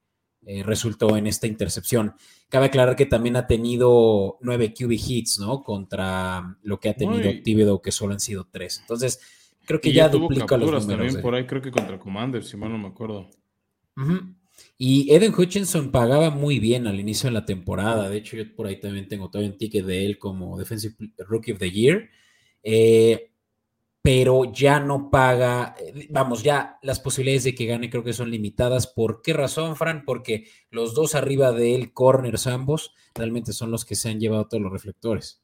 resultó 0.65 1.17
en 1.17 1.27
esta 1.27 1.47
intercepción. 1.47 2.15
Cabe 2.49 2.67
aclarar 2.67 2.95
que 2.95 3.07
también 3.07 3.37
ha 3.37 3.47
tenido 3.47 4.39
9 4.41 4.73
QB 4.73 4.93
hits, 4.93 5.41
¿no? 5.41 5.63
Contra 5.63 6.57
lo 6.63 6.79
que 6.79 6.89
ha 6.89 6.95
tenido 6.95 7.31
Tíbedo, 7.43 7.83
que 7.83 7.91
solo 7.91 8.13
han 8.13 8.21
sido 8.21 8.47
3. 8.51 8.81
Entonces, 8.83 9.21
creo 9.65 9.81
que 9.81 9.93
ya 9.93 10.09
duplica 10.09 10.57
los 10.57 10.71
números. 10.71 10.87
también 10.87 11.21
por 11.21 11.35
ahí, 11.35 11.47
creo 11.47 11.61
que 11.61 11.71
contra 11.71 11.99
Commander, 11.99 12.45
si 12.45 12.57
mal 12.57 12.71
no 12.71 12.79
me 12.79 12.89
acuerdo. 12.89 13.29
Y 14.79 15.13
Eden 15.13 15.35
Hutchinson 15.37 15.91
pagaba 15.91 16.31
muy 16.31 16.59
bien 16.59 16.87
al 16.87 17.01
inicio 17.01 17.29
de 17.29 17.35
la 17.35 17.45
temporada. 17.45 18.09
De 18.09 18.19
hecho, 18.19 18.37
yo 18.37 18.55
por 18.55 18.67
ahí 18.67 18.79
también 18.79 19.09
tengo 19.09 19.29
todavía 19.29 19.51
un 19.51 19.59
ticket 19.59 19.85
de 19.85 20.07
él 20.07 20.19
como 20.19 20.59
Defensive 20.59 20.95
Rookie 21.19 21.53
of 21.53 21.59
the 21.59 21.71
Year. 21.71 22.09
Eh, 22.63 23.33
pero 24.07 24.53
ya 24.53 24.79
no 24.79 25.11
paga, 25.11 25.75
eh, 25.81 26.07
vamos, 26.11 26.45
ya 26.45 26.79
las 26.83 27.01
posibilidades 27.01 27.42
de 27.42 27.57
que 27.57 27.66
gane 27.66 27.90
creo 27.90 28.05
que 28.05 28.12
son 28.12 28.31
limitadas. 28.31 28.87
¿Por 28.87 29.21
qué 29.21 29.33
razón, 29.33 29.75
Fran? 29.75 30.05
Porque 30.05 30.47
los 30.71 30.95
dos 30.95 31.16
arriba 31.16 31.51
de 31.51 31.75
él, 31.75 31.92
corners 31.92 32.47
ambos, 32.47 32.95
realmente 33.16 33.53
son 33.53 33.73
los 33.73 33.85
que 33.85 33.97
se 33.97 34.09
han 34.09 34.21
llevado 34.21 34.47
todos 34.47 34.62
los 34.62 34.71
reflectores. 34.71 35.42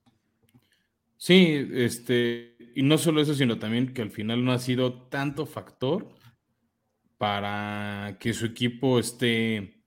Sí, 1.16 1.66
este, 1.72 2.54
y 2.76 2.84
no 2.84 2.98
solo 2.98 3.20
eso, 3.20 3.34
sino 3.34 3.58
también 3.58 3.92
que 3.92 4.02
al 4.02 4.12
final 4.12 4.44
no 4.44 4.52
ha 4.52 4.60
sido 4.60 5.08
tanto 5.08 5.44
factor 5.44 6.14
para 7.18 8.16
que 8.20 8.32
su 8.32 8.46
equipo 8.46 9.00
esté, 9.00 9.82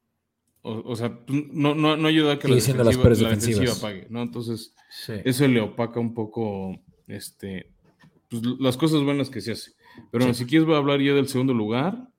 o, 0.63 0.97
sea, 0.97 1.21
no, 1.29 1.75
no, 1.75 1.95
no, 1.95 2.07
ayuda 2.09 2.33
a 2.33 2.39
que 2.39 2.49
la 2.49 2.55
defensiva, 2.55 3.71
pague, 3.79 4.07
¿no? 4.09 4.21
Entonces, 4.21 4.75
eso 5.07 5.47
le 5.47 5.61
opaca 5.61 6.01
un 6.01 6.13
poco 6.13 6.77
este, 7.07 7.74
pues, 8.29 8.43
las 8.59 8.77
cosas 8.77 9.03
buenas 9.03 9.29
que 9.29 9.41
se 9.41 9.53
hace. 9.53 9.71
Pero 10.11 10.33
si 10.33 10.45
quieres 10.45 10.65
voy 10.65 10.75
a 10.75 10.79
hablar 10.79 10.99
yo 10.99 11.15
del 11.15 11.27
segundo 11.27 11.53
lugar, 11.53 12.09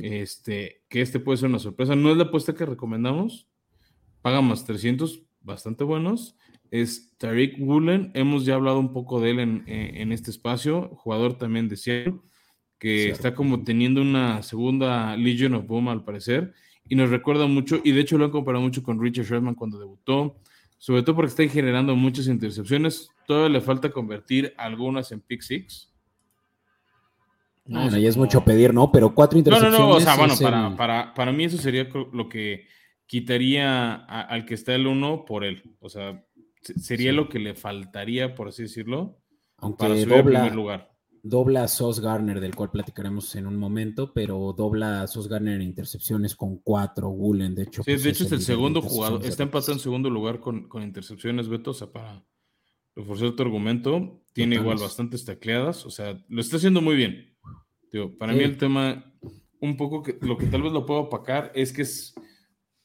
este, 0.00 0.82
que 0.88 1.00
este 1.00 1.20
puede 1.20 1.38
ser 1.38 1.48
una 1.48 1.58
sorpresa. 1.58 1.96
No 1.96 2.10
es 2.10 2.16
la 2.16 2.24
apuesta 2.24 2.54
que 2.54 2.66
recomendamos, 2.66 3.48
paga 4.22 4.40
más 4.40 4.64
300, 4.64 5.22
bastante 5.40 5.84
buenos. 5.84 6.36
Es 6.70 7.16
Tariq 7.18 7.56
Woolen, 7.58 8.12
hemos 8.14 8.44
ya 8.44 8.54
hablado 8.54 8.78
un 8.78 8.92
poco 8.92 9.20
de 9.20 9.30
él 9.30 9.40
en, 9.40 9.64
en 9.66 10.12
este 10.12 10.30
espacio, 10.30 10.90
jugador 10.94 11.36
también 11.36 11.68
de 11.68 11.76
Seattle 11.76 12.20
que 12.80 13.10
está 13.10 13.34
como 13.34 13.62
teniendo 13.62 14.00
una 14.00 14.42
segunda 14.42 15.14
Legion 15.14 15.54
of 15.54 15.66
Boom 15.66 15.88
al 15.88 16.02
parecer, 16.02 16.54
y 16.88 16.96
nos 16.96 17.10
recuerda 17.10 17.46
mucho, 17.46 17.78
y 17.84 17.92
de 17.92 18.00
hecho 18.00 18.16
lo 18.16 18.24
han 18.24 18.30
comparado 18.30 18.64
mucho 18.64 18.82
con 18.82 19.00
Richard 19.00 19.26
Sherman 19.26 19.54
cuando 19.54 19.78
debutó, 19.78 20.38
sobre 20.80 21.02
todo 21.02 21.14
porque 21.16 21.28
está 21.28 21.46
generando 21.46 21.94
muchas 21.94 22.26
intercepciones, 22.26 23.10
todavía 23.26 23.50
le 23.50 23.60
falta 23.60 23.90
convertir 23.90 24.54
algunas 24.56 25.12
en 25.12 25.20
pick 25.20 25.42
six. 25.42 25.92
No, 27.66 27.82
bueno, 27.82 27.98
ya 27.98 28.08
es 28.08 28.16
mucho 28.16 28.42
pedir, 28.42 28.72
¿no? 28.72 28.90
Pero 28.90 29.14
cuatro 29.14 29.38
intercepciones. 29.38 29.78
No, 29.78 29.86
no, 29.86 29.92
no, 29.92 29.96
o 29.98 30.00
sea, 30.00 30.16
bueno, 30.16 30.34
para, 30.40 30.76
para, 30.76 31.12
para, 31.12 31.32
mí 31.32 31.44
eso 31.44 31.58
sería 31.58 31.86
lo 32.14 32.30
que 32.30 32.66
quitaría 33.04 33.94
al 33.94 34.46
que 34.46 34.54
está 34.54 34.74
el 34.74 34.86
uno 34.86 35.26
por 35.26 35.44
él. 35.44 35.62
O 35.80 35.90
sea, 35.90 36.24
sería 36.62 37.12
lo 37.12 37.28
que 37.28 37.40
le 37.40 37.54
faltaría, 37.54 38.34
por 38.34 38.48
así 38.48 38.62
decirlo, 38.62 39.20
Aunque 39.58 39.84
para 39.84 39.94
subir 39.96 40.24
primer 40.24 40.54
lugar 40.54 40.89
dobla 41.22 41.64
a 41.64 41.68
Sos 41.68 42.00
Garner, 42.00 42.40
del 42.40 42.54
cual 42.54 42.70
platicaremos 42.70 43.34
en 43.36 43.46
un 43.46 43.56
momento, 43.56 44.12
pero 44.12 44.54
dobla 44.56 45.02
a 45.02 45.06
Sos 45.06 45.28
Garner 45.28 45.56
en 45.56 45.62
intercepciones 45.62 46.34
con 46.34 46.58
cuatro, 46.58 47.08
Gulen, 47.08 47.54
de 47.54 47.64
hecho. 47.64 47.82
Sí, 47.82 47.92
pues, 47.92 48.02
de 48.02 48.10
hecho 48.10 48.24
es 48.24 48.32
el 48.32 48.42
segundo 48.42 48.82
jugador, 48.82 49.24
está 49.24 49.42
empatado 49.42 49.74
en 49.74 49.80
segundo 49.80 50.10
lugar 50.10 50.40
con, 50.40 50.68
intercepciones, 50.82 51.48
Beto, 51.48 51.70
o 51.70 51.74
sea, 51.74 51.90
para 51.90 52.24
reforzar 52.94 53.32
tu 53.32 53.42
argumento, 53.42 54.22
tiene 54.32 54.56
igual 54.56 54.78
bastantes 54.78 55.24
tacleadas, 55.24 55.86
o 55.86 55.90
sea, 55.90 56.22
lo 56.28 56.40
está 56.40 56.56
haciendo 56.56 56.80
muy 56.80 56.96
bien. 56.96 57.36
para 58.18 58.32
mí 58.32 58.40
el 58.40 58.56
tema, 58.56 59.12
un 59.60 59.76
poco 59.76 60.02
que 60.02 60.18
lo 60.20 60.36
que 60.36 60.46
tal 60.46 60.62
vez 60.62 60.72
lo 60.72 60.86
puedo 60.86 61.00
opacar 61.00 61.52
es 61.54 61.72
que 61.72 61.82
es 61.82 62.14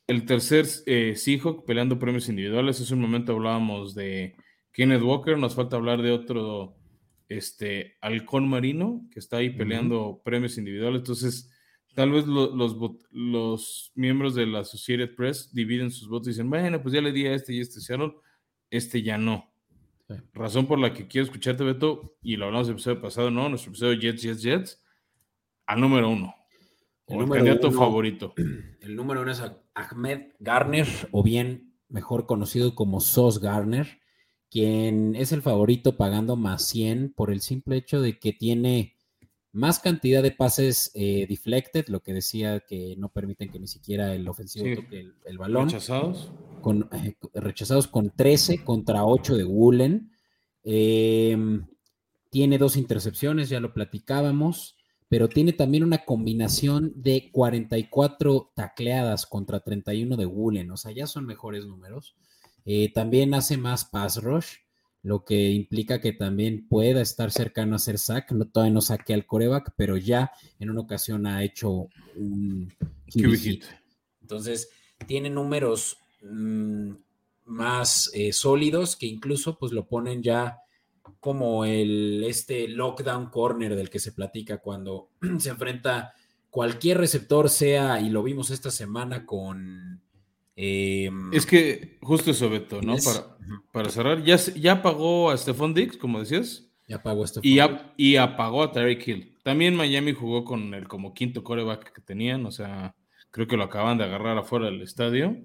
el 0.07 0.25
tercer 0.25 0.65
eh, 0.85 1.15
Seahawk 1.15 1.65
peleando 1.65 1.97
premios 1.97 2.29
individuales. 2.29 2.79
Hace 2.79 2.93
un 2.93 3.01
momento 3.01 3.33
hablábamos 3.33 3.95
de 3.95 4.35
Kenneth 4.71 5.01
Walker, 5.01 5.37
nos 5.37 5.55
falta 5.55 5.77
hablar 5.77 6.01
de 6.01 6.11
otro 6.11 6.75
este 7.29 7.97
halcón 8.01 8.47
marino 8.47 9.07
que 9.11 9.19
está 9.19 9.38
ahí 9.38 9.49
peleando 9.49 10.21
premios 10.23 10.57
individuales. 10.57 10.99
Entonces, 10.99 11.51
tal 11.93 12.11
vez 12.11 12.25
los, 12.27 12.75
los 13.11 13.91
miembros 13.95 14.35
de 14.35 14.45
la 14.45 14.59
Associated 14.59 15.15
Press 15.15 15.53
dividen 15.53 15.91
sus 15.91 16.07
votos 16.07 16.27
y 16.27 16.31
dicen, 16.31 16.49
bueno, 16.49 16.81
pues 16.81 16.93
ya 16.93 17.01
le 17.01 17.11
di 17.11 17.25
a 17.25 17.33
este 17.33 17.53
y 17.53 17.61
este 17.61 17.81
Seattle, 17.81 18.13
este 18.69 19.01
ya 19.01 19.17
no. 19.17 19.51
Razón 20.33 20.67
por 20.67 20.77
la 20.77 20.93
que 20.93 21.07
quiero 21.07 21.25
escucharte, 21.25 21.63
Beto, 21.63 22.17
y 22.21 22.35
lo 22.35 22.45
hablamos 22.45 22.67
el 22.67 22.73
episodio 22.73 23.01
pasado, 23.01 23.31
¿no? 23.31 23.49
Nuestro 23.49 23.71
episodio 23.71 23.99
Jets, 23.99 24.21
Jets, 24.21 24.41
Jets, 24.43 24.83
al 25.65 25.81
número 25.81 26.09
uno. 26.09 26.35
El, 27.07 27.27
candidato 27.27 27.71
favorito. 27.71 28.33
El 28.81 28.95
número 28.95 29.21
uno 29.21 29.31
es 29.31 29.41
Ahmed 29.73 30.33
Garner, 30.39 30.88
o 31.11 31.23
bien 31.23 31.75
mejor 31.88 32.25
conocido 32.27 32.75
como 32.75 32.99
Sos 32.99 33.39
Garner 33.39 33.99
quien 34.55 35.17
es 35.17 35.33
el 35.33 35.41
favorito 35.41 35.97
pagando 35.97 36.37
más 36.37 36.65
100 36.67 37.11
por 37.11 37.29
el 37.29 37.41
simple 37.41 37.75
hecho 37.75 37.99
de 37.99 38.17
que 38.19 38.31
tiene 38.31 38.95
más 39.51 39.79
cantidad 39.79 40.23
de 40.23 40.31
pases 40.31 40.91
eh, 40.93 41.25
deflected, 41.27 41.89
lo 41.89 41.99
que 41.99 42.13
decía 42.13 42.61
que 42.61 42.95
no 42.97 43.09
permiten 43.09 43.49
que 43.51 43.59
ni 43.59 43.67
siquiera 43.67 44.15
el 44.15 44.25
ofensivo 44.29 44.81
toque 44.81 45.11
el, 45.25 45.37
balón. 45.37 45.65
Rechazados. 45.65 46.31
Con, 46.61 46.87
eh, 46.93 47.17
rechazados 47.33 47.89
con 47.89 48.11
13 48.11 48.63
contra 48.63 49.03
8 49.03 49.35
de 49.35 49.43
Woolen. 49.43 50.09
Em, 50.63 51.67
tiene 52.29 52.57
dos 52.57 52.77
intercepciones, 52.77 53.49
ya 53.49 53.59
lo 53.59 53.73
platicábamos, 53.73 54.77
pero 55.09 55.27
tiene 55.27 55.51
también 55.51 55.83
una 55.83 56.05
combinación 56.05 56.93
de 56.95 57.29
44 57.33 58.53
tacleadas 58.55 59.25
contra 59.25 59.59
31 59.59 60.15
de 60.15 60.25
Woolen, 60.25 60.71
o 60.71 60.77
sea, 60.77 60.93
ya 60.93 61.07
son 61.07 61.25
mejores 61.25 61.65
números. 61.65 62.15
Eh, 62.65 62.91
también 62.91 63.34
hace 63.34 63.58
más 63.58 63.86
pass 63.86 64.21
rush, 64.21 64.56
lo 65.04 65.23
que 65.23 65.51
implica 65.51 66.01
que 66.01 66.13
también 66.13 66.67
pueda 66.67 67.01
estar 67.01 67.32
cercano 67.32 67.73
a 67.73 67.75
hacer 67.75 67.99
sack. 67.99 68.32
No, 68.32 68.45
todavía 68.45 68.73
no 68.73 68.82
saque 68.82 69.13
al 69.13 69.25
coreback, 69.25 69.73
pero 69.78 69.97
ya 69.97 70.32
en 70.60 70.71
una 70.71 70.82
ocasión 70.82 71.28
ha 71.28 71.43
hecho 71.43 71.89
un 72.15 72.73
hit. 73.08 73.63
Entonces, 74.21 74.69
tiene 75.06 75.30
números 75.30 75.99
mm, 76.23 76.91
más 77.45 78.10
eh, 78.13 78.34
sólidos 78.34 78.95
que 78.95 79.06
incluso 79.06 79.58
pues 79.58 79.71
lo 79.71 79.88
ponen 79.88 80.23
ya 80.23 80.58
como 81.19 81.65
el 81.65 82.23
este 82.23 82.67
lockdown 82.67 83.30
corner 83.30 83.75
del 83.75 83.91
que 83.91 83.99
se 83.99 84.12
platica 84.12 84.58
cuando 84.58 85.10
se 85.39 85.49
enfrenta 85.49 86.13
cualquier 86.49 86.97
receptor, 86.97 87.49
sea, 87.49 87.99
y 87.99 88.10
lo 88.10 88.23
vimos 88.23 88.49
esta 88.49 88.71
semana 88.71 89.25
con 89.25 90.01
Em, 90.55 91.33
es 91.33 91.45
que 91.45 91.97
justo 92.01 92.31
eso, 92.31 92.49
Beto, 92.49 92.81
¿no? 92.81 92.95
Para, 92.97 93.37
para, 93.71 93.89
cerrar, 93.89 94.23
ya, 94.23 94.37
ya 94.37 94.81
pagó 94.81 95.29
a 95.29 95.37
Stephon 95.37 95.73
Dix, 95.73 95.97
como 95.97 96.19
decías. 96.19 96.69
Ya 96.87 97.01
pagó 97.01 97.23
a 97.23 97.27
Stephon 97.27 97.49
y, 97.49 97.59
y 97.97 98.15
apagó 98.15 98.63
a 98.63 98.71
Tyreek 98.71 99.07
Hill. 99.07 99.37
También 99.43 99.75
Miami 99.75 100.13
jugó 100.13 100.45
con 100.45 100.73
el 100.73 100.87
como 100.87 101.13
quinto 101.13 101.43
coreback 101.43 101.93
que 101.93 102.01
tenían, 102.01 102.45
o 102.45 102.51
sea, 102.51 102.95
creo 103.31 103.47
que 103.47 103.57
lo 103.57 103.63
acaban 103.63 103.97
de 103.97 104.05
agarrar 104.05 104.37
afuera 104.37 104.67
del 104.67 104.81
estadio. 104.81 105.37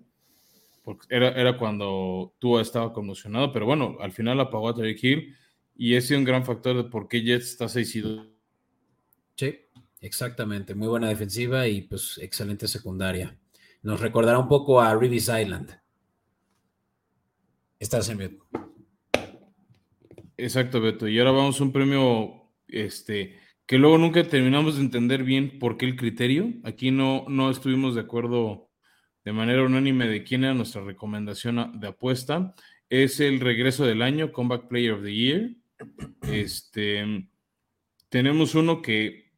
Porque 0.82 1.06
era, 1.10 1.28
era 1.30 1.58
cuando 1.58 2.34
Tua 2.38 2.62
estaba 2.62 2.92
conmocionado, 2.92 3.52
pero 3.52 3.66
bueno, 3.66 3.98
al 4.00 4.12
final 4.12 4.40
apagó 4.40 4.70
a 4.70 4.74
Tyreek 4.74 5.04
Hill 5.04 5.36
y 5.76 5.94
ese 5.94 6.14
es 6.14 6.18
un 6.18 6.24
gran 6.24 6.44
factor 6.44 6.76
de 6.76 6.84
por 6.84 7.08
qué 7.08 7.22
Jets 7.22 7.50
está 7.50 7.68
6 7.68 7.96
y 7.96 8.00
2. 8.00 8.28
Sí, 9.36 9.58
exactamente. 10.00 10.74
Muy 10.74 10.88
buena 10.88 11.08
defensiva 11.08 11.66
y 11.66 11.82
pues 11.82 12.18
excelente 12.18 12.68
secundaria. 12.68 13.39
Nos 13.82 14.00
recordará 14.00 14.38
un 14.38 14.48
poco 14.48 14.80
a 14.80 14.94
Reeves 14.94 15.28
Island. 15.28 15.70
Estás 17.78 18.08
en 18.10 18.18
mute. 18.18 18.38
Exacto, 20.36 20.80
Beto. 20.80 21.08
Y 21.08 21.18
ahora 21.18 21.30
vamos 21.32 21.60
a 21.60 21.64
un 21.64 21.72
premio 21.72 22.50
este, 22.68 23.38
que 23.66 23.78
luego 23.78 23.98
nunca 23.98 24.26
terminamos 24.26 24.76
de 24.76 24.82
entender 24.82 25.22
bien 25.22 25.58
por 25.58 25.76
qué 25.76 25.86
el 25.86 25.96
criterio. 25.96 26.52
Aquí 26.64 26.90
no, 26.90 27.24
no 27.28 27.50
estuvimos 27.50 27.94
de 27.94 28.02
acuerdo 28.02 28.70
de 29.24 29.32
manera 29.32 29.64
unánime 29.64 30.08
de 30.08 30.24
quién 30.24 30.44
era 30.44 30.54
nuestra 30.54 30.82
recomendación 30.82 31.78
de 31.78 31.88
apuesta. 31.88 32.54
Es 32.88 33.20
el 33.20 33.40
regreso 33.40 33.86
del 33.86 34.02
año, 34.02 34.32
Comeback 34.32 34.68
Player 34.68 34.92
of 34.92 35.02
the 35.02 35.14
Year. 35.14 35.50
Este, 36.22 37.28
tenemos 38.08 38.54
uno 38.54 38.82
que, 38.82 39.29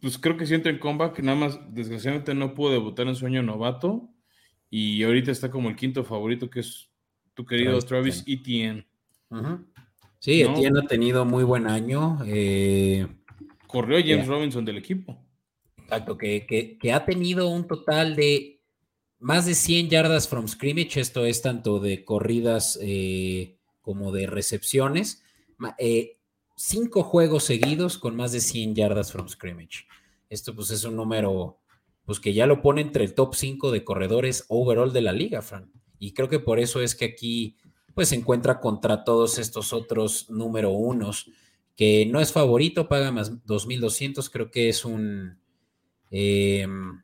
pues 0.00 0.18
creo 0.18 0.36
que 0.36 0.46
si 0.46 0.54
entra 0.54 0.70
en 0.70 0.78
comeback, 0.78 1.20
nada 1.20 1.38
más, 1.38 1.60
desgraciadamente 1.74 2.34
no 2.34 2.54
pudo 2.54 2.72
debutar 2.72 3.06
en 3.06 3.16
sueño 3.16 3.42
novato. 3.42 4.08
Y 4.70 5.02
ahorita 5.02 5.30
está 5.30 5.50
como 5.50 5.68
el 5.68 5.76
quinto 5.76 6.04
favorito, 6.04 6.50
que 6.50 6.60
es 6.60 6.90
tu 7.34 7.46
querido 7.46 7.78
Travis, 7.80 8.22
Etienne. 8.26 8.86
Sí, 10.18 10.42
Etienne 10.42 10.80
ha 10.80 10.86
tenido 10.86 11.24
muy 11.24 11.44
buen 11.44 11.66
año. 11.66 12.18
Eh, 12.26 13.06
Corrió 13.66 13.98
James 14.04 14.26
Robinson 14.26 14.64
del 14.64 14.78
equipo. 14.78 15.24
Exacto, 15.76 16.18
que, 16.18 16.76
que, 16.80 16.92
ha 16.92 17.04
tenido 17.04 17.48
un 17.48 17.66
total 17.66 18.14
de 18.14 18.60
más 19.18 19.46
de 19.46 19.54
100 19.54 19.88
yardas 19.88 20.28
from 20.28 20.46
scrimmage, 20.48 21.00
esto 21.00 21.24
es 21.24 21.40
tanto 21.40 21.80
de 21.80 22.04
corridas 22.04 22.78
eh, 22.82 23.56
como 23.80 24.12
de 24.12 24.26
recepciones. 24.26 25.22
Eh, 25.78 26.17
cinco 26.58 27.04
juegos 27.04 27.44
seguidos 27.44 27.98
con 27.98 28.16
más 28.16 28.32
de 28.32 28.40
100 28.40 28.74
yardas 28.74 29.12
from 29.12 29.28
scrimmage. 29.28 29.86
Esto 30.28 30.54
pues 30.54 30.70
es 30.70 30.84
un 30.84 30.96
número 30.96 31.58
pues 32.04 32.20
que 32.20 32.34
ya 32.34 32.46
lo 32.46 32.62
pone 32.62 32.80
entre 32.80 33.04
el 33.04 33.14
top 33.14 33.34
5 33.34 33.70
de 33.70 33.84
corredores 33.84 34.44
overall 34.48 34.92
de 34.92 35.02
la 35.02 35.12
liga, 35.12 35.42
Fran. 35.42 35.70
Y 35.98 36.14
creo 36.14 36.28
que 36.28 36.38
por 36.38 36.58
eso 36.58 36.80
es 36.80 36.94
que 36.94 37.04
aquí 37.04 37.56
pues 37.94 38.08
se 38.08 38.14
encuentra 38.14 38.60
contra 38.60 39.04
todos 39.04 39.38
estos 39.38 39.72
otros 39.72 40.30
número 40.30 40.70
unos, 40.70 41.30
que 41.76 42.06
no 42.06 42.20
es 42.20 42.32
favorito, 42.32 42.88
paga 42.88 43.12
más 43.12 43.44
2.200, 43.44 44.30
creo 44.30 44.50
que 44.50 44.68
es 44.68 44.84
un... 44.84 45.38
Em, 46.10 47.02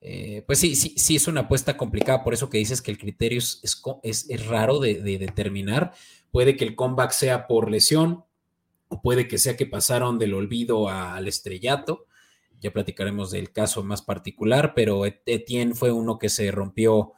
eh, 0.00 0.44
pues 0.46 0.58
sí, 0.58 0.76
sí, 0.76 0.94
sí, 0.96 1.16
es 1.16 1.26
una 1.26 1.42
apuesta 1.42 1.76
complicada, 1.76 2.22
por 2.22 2.34
eso 2.34 2.50
que 2.50 2.58
dices 2.58 2.82
que 2.82 2.90
el 2.90 2.98
criterio 2.98 3.38
es, 3.38 3.62
es, 4.02 4.46
raro 4.46 4.78
de, 4.78 5.00
determinar. 5.18 5.94
Puede 6.30 6.56
que 6.56 6.64
el 6.64 6.76
comeback 6.76 7.12
sea 7.12 7.46
por 7.46 7.70
lesión, 7.70 8.24
o 8.88 9.00
puede 9.02 9.28
que 9.28 9.38
sea 9.38 9.56
que 9.56 9.66
pasaron 9.66 10.18
del 10.18 10.34
olvido 10.34 10.88
al 10.88 11.28
estrellato. 11.28 12.06
Ya 12.60 12.72
platicaremos 12.72 13.30
del 13.30 13.52
caso 13.52 13.84
más 13.84 14.02
particular, 14.02 14.72
pero 14.74 15.04
Etienne 15.06 15.74
fue 15.74 15.92
uno 15.92 16.18
que 16.18 16.28
se 16.28 16.50
rompió 16.50 17.12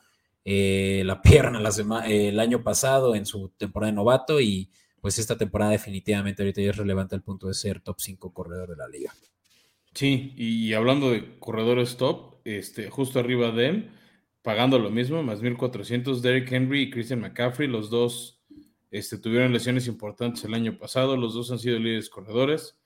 eh, 0.45 1.03
la 1.05 1.23
pierna 1.23 1.61
la 1.61 1.71
el 2.07 2.39
año 2.41 2.63
pasado 2.63 3.15
en 3.15 3.27
su 3.27 3.51
temporada 3.51 3.93
de 3.93 3.97
novato 3.97 4.41
y 4.41 4.71
pues 5.01 5.19
esta 5.19 5.39
temporada 5.39 5.71
definitivamente 5.71 6.43
ahorita 6.43 6.61
ya 6.61 6.71
es 6.71 6.77
relevante 6.77 7.15
al 7.15 7.23
punto 7.23 7.47
de 7.49 7.55
ser 7.55 7.81
top 7.81 8.01
5 8.01 8.35
corredor 8.35 8.71
de 8.71 8.77
la 8.77 8.89
liga. 8.89 9.15
Sí, 9.95 10.35
y 10.37 10.73
hablando 10.75 11.11
de 11.11 11.39
corredores 11.39 11.97
top, 11.97 12.37
este, 12.45 12.91
justo 12.91 13.19
arriba 13.19 13.51
de 13.51 13.67
él, 13.69 13.91
pagando 14.43 14.79
lo 14.79 14.91
mismo, 14.91 15.23
más 15.23 15.41
1400, 15.41 16.23
Derrick 16.23 16.53
Henry 16.53 16.83
y 16.83 16.91
Christian 16.91 17.21
McCaffrey, 17.21 17.67
los 17.67 17.91
dos 17.91 18.40
este, 18.91 19.19
tuvieron 19.19 19.53
lesiones 19.53 19.87
importantes 19.87 20.45
el 20.45 20.55
año 20.55 20.77
pasado, 20.79 21.17
los 21.17 21.35
dos 21.35 21.51
han 21.51 21.59
sido 21.59 21.79
líderes 21.79 22.11
corredores, 22.11 22.77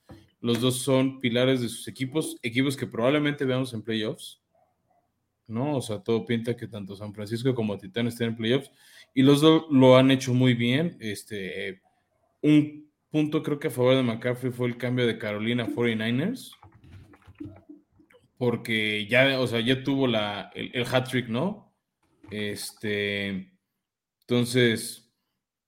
los 0.41 0.61
dos 0.61 0.79
son 0.79 1.21
pilares 1.21 1.61
de 1.61 1.69
sus 1.69 1.89
equipos, 1.89 2.37
equipos 2.43 2.77
que 2.77 2.87
probablemente 2.87 3.45
veamos 3.45 3.73
en 3.73 3.83
playoffs. 3.83 4.41
¿no? 5.47 5.77
O 5.77 5.83
sea, 5.83 6.03
todo 6.03 6.25
pinta 6.25 6.57
que 6.57 6.67
tanto 6.67 6.97
San 6.97 7.15
Francisco 7.15 7.55
como 7.55 7.79
Titán 7.79 8.07
estén 8.07 8.29
en 8.29 8.37
playoffs 8.37 8.71
y 9.15 9.23
los 9.23 9.41
dos 9.41 9.65
lo 9.71 9.97
han 9.97 10.11
hecho 10.11 10.33
muy 10.35 10.55
bien. 10.55 10.97
Este, 11.01 11.83
un 12.41 12.91
punto 13.11 13.43
creo 13.43 13.59
que 13.59 13.69
a 13.69 13.71
favor 13.71 13.95
de 13.95 14.03
McCaffrey 14.03 14.53
fue 14.53 14.69
el 14.69 14.77
cambio 14.77 15.07
de 15.07 15.19
Carolina 15.19 15.67
49ers, 15.67 16.51
porque 18.37 19.07
ya, 19.09 19.41
o 19.41 19.47
sea, 19.47 19.61
ya 19.61 19.83
tuvo 19.85 20.07
la, 20.07 20.51
el, 20.55 20.85
hat 20.87 21.09
trick, 21.09 21.29
¿no? 21.29 21.73
Este, 22.31 23.53
entonces, 24.23 25.04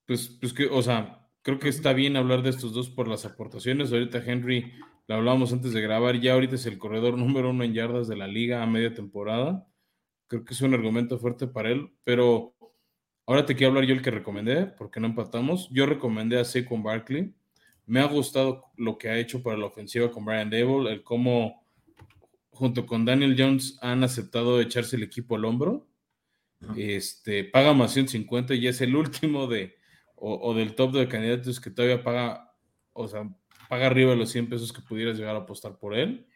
pues, 0.07 0.29
pues 0.41 0.53
que, 0.53 0.67
o 0.67 0.83
sea, 0.83 1.29
creo 1.43 1.59
que 1.59 1.69
está 1.69 1.93
bien 1.93 2.17
hablar 2.17 2.43
de 2.43 2.51
estos 2.51 2.73
dos 2.73 2.91
por 2.91 3.09
las 3.09 3.25
aportaciones. 3.25 3.93
Ahorita 3.93 4.23
Henry 4.25 4.73
lo 5.09 5.15
hablábamos 5.15 5.53
antes 5.53 5.73
de 5.73 5.81
grabar, 5.81 6.21
ya 6.21 6.33
ahorita 6.33 6.57
es 6.57 6.67
el 6.67 6.79
corredor 6.79 7.17
número 7.19 7.51
uno 7.51 7.65
en 7.65 7.75
yardas 7.75 8.09
de 8.09 8.17
la 8.17 8.27
liga 8.27 8.63
a 8.63 8.67
media 8.67 8.95
temporada. 8.95 9.67
Creo 10.27 10.45
que 10.45 10.55
es 10.55 10.61
un 10.61 10.75
argumento 10.75 11.19
fuerte 11.19 11.47
para 11.47 11.71
él, 11.71 11.93
pero 12.03 12.55
ahora 13.27 13.47
te 13.47 13.55
quiero 13.55 13.71
hablar 13.71 13.85
yo 13.85 13.95
el 13.95 14.03
que 14.03 14.11
recomendé, 14.11 14.67
porque 14.67 14.99
no 14.99 15.07
empatamos. 15.07 15.69
Yo 15.71 15.87
recomendé 15.87 16.39
a 16.39 16.45
Saquon 16.45 16.83
Barkley. 16.83 17.33
Me 17.87 18.01
ha 18.01 18.07
gustado 18.07 18.65
lo 18.77 18.99
que 18.99 19.09
ha 19.09 19.19
hecho 19.19 19.43
para 19.43 19.57
la 19.57 19.67
ofensiva 19.67 20.11
con 20.11 20.25
Brian 20.25 20.51
Dable, 20.51 20.91
el 20.91 21.05
cómo 21.05 21.65
junto 22.51 22.87
con 22.87 23.05
Daniel 23.05 23.37
Jones 23.39 23.79
han 23.83 24.03
aceptado 24.03 24.61
echarse 24.61 24.97
el 24.97 25.05
equipo 25.05 25.37
al 25.37 25.45
hombro. 25.45 25.87
Este, 26.77 27.45
paga 27.45 27.73
más 27.75 27.93
150 27.93 28.55
y 28.55 28.67
es 28.67 28.81
el 28.81 28.97
último 28.97 29.47
de, 29.47 29.77
o, 30.17 30.55
del 30.55 30.75
top 30.75 30.93
de 30.93 31.09
candidatos 31.09 31.61
que 31.61 31.71
todavía 31.71 32.03
paga, 32.03 32.55
o 32.93 33.07
sea, 33.07 33.29
paga 33.69 33.87
arriba 33.87 34.11
de 34.11 34.17
los 34.17 34.31
100 34.31 34.49
pesos 34.49 34.73
que 34.73 34.81
pudieras 34.81 35.19
llegar 35.19 35.37
a 35.37 35.41
apostar 35.41 35.79
por 35.79 35.97
él. 35.97 36.27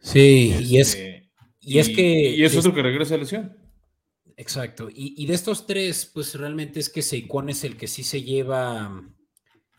Sí, 0.00 0.54
y 0.60 0.78
es, 0.78 0.94
este, 0.94 1.30
y, 1.60 1.78
es 1.78 1.88
que... 1.88 2.30
Y 2.30 2.44
es 2.44 2.56
otro 2.56 2.74
que 2.74 2.82
regresa 2.82 3.14
a 3.14 3.18
lesión. 3.18 3.56
Exacto. 4.36 4.88
Y, 4.92 5.24
de 5.26 5.34
estos 5.34 5.66
tres, 5.66 6.10
pues 6.12 6.34
realmente 6.34 6.78
es 6.78 6.90
que 6.90 7.02
Seikon 7.02 7.48
es 7.48 7.64
el 7.64 7.76
que 7.76 7.86
sí 7.86 8.02
se 8.02 8.22
lleva 8.22 9.02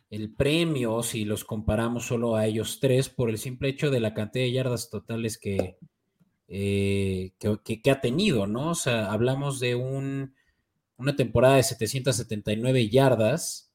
el 0.10 0.34
premio 0.34 1.04
si 1.04 1.26
los 1.26 1.44
comparamos 1.44 2.06
solo 2.06 2.36
a 2.36 2.48
ellos 2.48 2.80
tres 2.80 3.10
por 3.10 3.30
el 3.30 3.38
simple 3.38 3.70
hecho 3.70 3.92
de 3.92 4.00
la 4.00 4.14
cantidad 4.14 4.46
de 4.46 4.52
yardas 4.54 4.90
totales 4.90 5.38
que, 5.38 5.78
eh, 6.48 7.34
que, 7.38 7.92
ha 7.92 8.02
tenido, 8.02 8.48
¿no? 8.48 8.72
O 8.72 8.76
sea, 8.76 9.12
hablamos 9.12 9.60
de 9.60 9.76
un, 9.76 10.34
una 10.98 11.16
temporada 11.16 11.56
de 11.56 11.64
779 11.64 12.90
yardas 12.90 13.68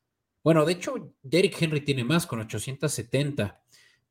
bueno, 0.42 0.64
de 0.64 0.72
hecho, 0.72 1.14
Derrick 1.22 1.60
Henry 1.60 1.82
tiene 1.82 2.04
más 2.04 2.26
con 2.26 2.40
870, 2.40 3.62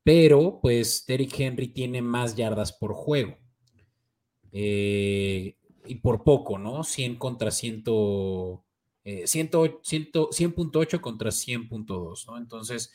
pero 0.04 0.60
pues 0.62 1.06
Derrick 1.06 1.38
Henry 1.40 1.68
tiene 1.68 2.02
más 2.02 2.36
yardas 2.36 2.72
por 2.72 2.94
juego. 2.94 3.38
Eh, 4.52 5.56
y 5.86 5.96
por 5.96 6.24
poco, 6.24 6.58
¿no? 6.58 6.84
100 6.84 7.18
contra 7.18 7.52
100, 7.52 7.84
100.8 7.84 8.62
eh, 9.04 9.26
contra 11.02 11.32
100.2, 11.32 12.28
¿no? 12.28 12.38
Entonces, 12.38 12.94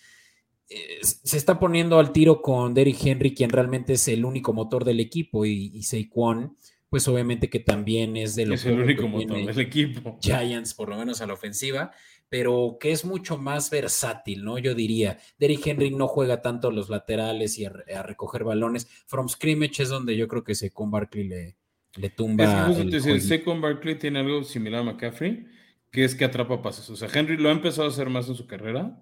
eh, 0.69 0.99
se 1.03 1.37
está 1.37 1.59
poniendo 1.59 1.99
al 1.99 2.13
tiro 2.13 2.41
con 2.41 2.73
Derrick 2.73 3.05
Henry, 3.05 3.35
quien 3.35 3.51
realmente 3.51 3.95
es 3.95 4.09
el 4.09 4.25
único 4.25 4.55
motor 4.55 4.85
del 4.85 5.01
equipo, 5.01 5.45
y, 5.45 5.73
y 5.75 5.83
Saquon, 5.83 6.57
pues 6.97 7.09
obviamente 7.09 7.51
que 7.51 7.61
también 7.61 8.17
es 8.17 8.37
de 8.37 8.47
los... 8.47 8.61
Es 8.61 8.73
el 8.73 8.81
único 8.81 9.07
motor 9.07 9.37
del 9.37 9.61
equipo. 9.61 10.19
Giants, 10.23 10.73
por 10.73 10.89
lo 10.89 10.97
menos 10.97 11.21
a 11.21 11.27
la 11.27 11.35
ofensiva 11.35 11.93
pero 12.31 12.79
que 12.81 12.91
es 12.91 13.05
mucho 13.05 13.37
más 13.37 13.69
versátil, 13.69 14.43
¿no? 14.43 14.57
Yo 14.57 14.75
diría, 14.75 15.19
Derrick 15.39 15.67
Henry 15.67 15.91
no 15.91 16.09
juega 16.09 16.41
tanto 16.41 16.71
los 16.71 16.89
laterales 16.89 17.59
y 17.59 17.67
a, 17.67 18.03
recoger 18.03 18.45
balones. 18.45 18.89
From 19.07 19.29
scrimmage 19.29 19.83
es 19.83 19.91
donde 19.91 20.17
yo 20.17 20.27
creo 20.27 20.43
que 20.43 20.55
Secon 20.55 20.91
Barkley 20.91 21.29
le, 21.29 21.57
le 21.97 22.09
tumba. 22.09 22.71
Es 22.71 22.91
decir, 22.91 23.21
Secon 23.21 23.61
Barkley 23.61 23.99
tiene 23.99 24.21
algo 24.21 24.43
similar 24.43 24.81
a 24.81 24.85
McCaffrey, 24.85 25.47
que 25.93 26.03
es 26.03 26.15
que 26.15 26.25
atrapa 26.25 26.63
pases. 26.63 26.89
O 26.89 26.97
sea, 26.97 27.11
Henry 27.13 27.37
lo 27.37 27.51
ha 27.51 27.53
empezado 27.53 27.87
a 27.87 27.91
hacer 27.91 28.09
más 28.09 28.27
en 28.31 28.37
su 28.37 28.47
carrera, 28.47 28.99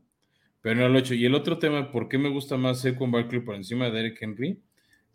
pero 0.61 0.81
no 0.81 0.89
lo 0.89 0.97
ha 0.97 1.01
hecho. 1.01 1.15
Y 1.15 1.25
el 1.25 1.37
otro 1.37 1.61
tema, 1.61 1.93
¿por 1.93 2.09
qué 2.09 2.19
me 2.19 2.29
gusta 2.29 2.57
más 2.57 2.81
Secon 2.81 3.13
Barkley 3.13 3.41
por 3.41 3.55
encima 3.55 3.87
de 3.87 3.93
Derrick 3.93 4.21
Henry? 4.21 4.61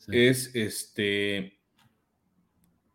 Es 0.08 0.56
este 0.56 1.59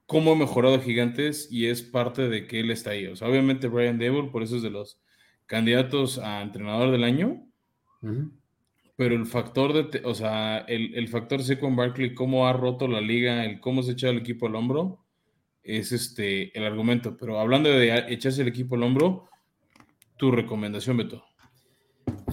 cómo 0.07 0.33
ha 0.33 0.37
mejorado 0.37 0.81
Gigantes 0.81 1.49
y 1.51 1.67
es 1.67 1.83
parte 1.83 2.29
de 2.29 2.47
que 2.47 2.61
él 2.61 2.71
está 2.71 2.91
ahí. 2.91 3.07
O 3.07 3.17
sea, 3.17 3.29
obviamente 3.29 3.69
Brian 3.69 3.99
Dable, 3.99 4.31
por 4.31 4.43
eso 4.43 4.57
es 4.57 4.63
de 4.63 4.71
los 4.71 5.01
candidatos 5.47 6.19
a 6.19 6.43
entrenador 6.43 6.91
del 6.91 7.05
año, 7.05 7.47
pero 8.97 9.15
el 9.15 9.27
factor 9.27 9.73
de, 9.73 10.03
o 10.05 10.15
sea, 10.15 10.59
el, 10.59 10.95
el 10.95 11.09
factor 11.09 11.41
con 11.59 11.75
Barkley, 11.75 12.15
cómo 12.15 12.47
ha 12.47 12.53
roto 12.53 12.87
la 12.87 13.01
liga, 13.01 13.45
el 13.45 13.61
cómo 13.61 13.83
se 13.83 13.93
echa 13.93 14.11
el 14.11 14.19
equipo 14.19 14.47
al 14.47 14.57
hombro, 14.57 15.05
es 15.63 15.93
este 15.93 16.57
el 16.57 16.65
argumento. 16.65 17.17
Pero 17.17 17.41
hablando 17.41 17.71
de 17.71 18.05
echarse 18.09 18.43
el 18.43 18.49
equipo 18.49 18.77
al 18.77 18.83
hombro, 18.83 19.29
tu 20.17 20.31
recomendación, 20.31 20.99
Beto. 20.99 21.25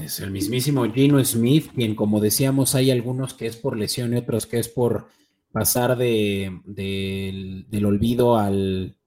Es 0.03 0.19
el 0.19 0.31
mismísimo 0.31 0.91
Gino 0.91 1.23
Smith, 1.23 1.71
quien 1.73 1.95
como 1.95 2.19
decíamos, 2.19 2.75
hay 2.75 2.91
algunos 2.91 3.33
que 3.33 3.47
es 3.47 3.55
por 3.55 3.77
lesión 3.77 4.13
y 4.13 4.17
otros 4.17 4.45
que 4.45 4.59
es 4.59 4.67
por 4.67 5.07
pasar 5.51 5.97
de, 5.97 6.59
del, 6.65 7.85
olvido 7.85 8.37
al, 8.37 8.97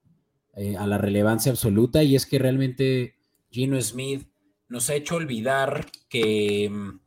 eh, 0.55 0.75
a 0.77 0.87
la 0.87 0.97
relevancia 0.97 1.51
absoluta. 1.51 2.03
Y 2.03 2.15
es 2.15 2.25
que 2.25 2.39
realmente 2.39 3.15
Gino 3.49 3.79
Smith 3.81 4.27
nos 4.67 4.89
ha 4.89 4.95
hecho 4.95 5.15
olvidar 5.15 5.85
que, 6.09 6.69
mm, 6.69 6.99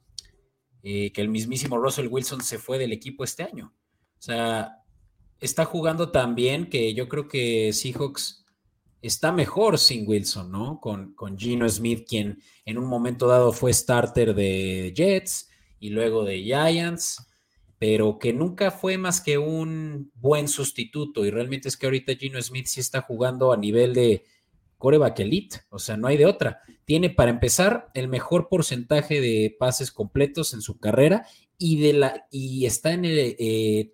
eh, 0.83 1.13
que 1.13 1.21
el 1.21 1.29
mismísimo 1.29 1.79
Russell 1.79 2.09
Wilson 2.09 2.43
se 2.43 2.59
fue 2.59 2.79
del 2.79 2.93
equipo 2.93 3.25
este 3.25 3.43
año. 3.43 3.75
O 4.19 4.23
sea, 4.23 4.83
está 5.41 5.65
jugando 5.65 6.11
tan 6.11 6.35
bien 6.35 6.69
que 6.69 6.95
yo 6.95 7.09
creo 7.09 7.29
que 7.29 7.73
Seahawks 7.73 8.45
está 9.01 9.31
mejor 9.33 9.79
sin 9.79 10.09
Wilson, 10.09 10.51
¿no? 10.51 10.81
Con, 10.81 11.15
con 11.15 11.39
Gino 11.39 11.69
Smith, 11.69 12.05
quien 12.09 12.43
en 12.65 12.79
un 12.79 12.87
momento 12.87 13.27
dado 13.27 13.53
fue 13.53 13.73
starter 13.73 14.35
de 14.35 14.93
Jets 14.95 15.49
y 15.79 15.91
luego 15.91 16.25
de 16.25 16.43
Giants, 16.43 17.28
pero 17.79 18.19
que 18.19 18.33
nunca 18.33 18.71
fue 18.71 18.99
más 18.99 19.21
que 19.21 19.39
un 19.39 20.11
buen 20.15 20.49
sustituto. 20.49 21.25
Y 21.25 21.31
realmente 21.31 21.69
es 21.69 21.77
que 21.77 21.87
ahorita 21.87 22.17
Gino 22.17 22.41
Smith 22.43 22.67
sí 22.67 22.81
está 22.81 23.03
jugando 23.03 23.53
a 23.53 23.57
nivel 23.57 23.95
de 23.95 24.25
coreback 24.79 25.21
elite, 25.21 25.61
o 25.71 25.79
sea, 25.79 25.97
no 25.97 26.07
hay 26.07 26.17
de 26.17 26.27
otra. 26.27 26.63
Tiene 26.85 27.11
para 27.11 27.31
empezar 27.31 27.91
el 27.95 28.09
mejor 28.09 28.49
porcentaje 28.49 29.21
de 29.21 29.55
pases 29.59 29.91
completos 29.91 30.55
en 30.55 30.63
su 30.63 30.79
carrera 30.79 31.27
y, 31.59 31.81
de 31.81 31.93
la, 31.93 32.27
y 32.31 32.65
está 32.65 32.93
en 32.93 33.05
el 33.05 33.19
eh, 33.19 33.93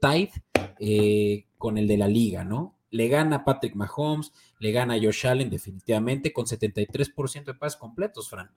eh, 0.78 1.46
con 1.58 1.78
el 1.78 1.88
de 1.88 1.96
la 1.96 2.08
liga, 2.08 2.44
¿no? 2.44 2.78
Le 2.90 3.08
gana 3.08 3.44
Patrick 3.44 3.74
Mahomes, 3.74 4.32
le 4.60 4.70
gana 4.70 5.00
Josh 5.02 5.26
Allen 5.26 5.50
definitivamente 5.50 6.32
con 6.32 6.46
73% 6.46 7.44
de 7.44 7.54
pases 7.54 7.78
completos, 7.78 8.28
Fran. 8.28 8.50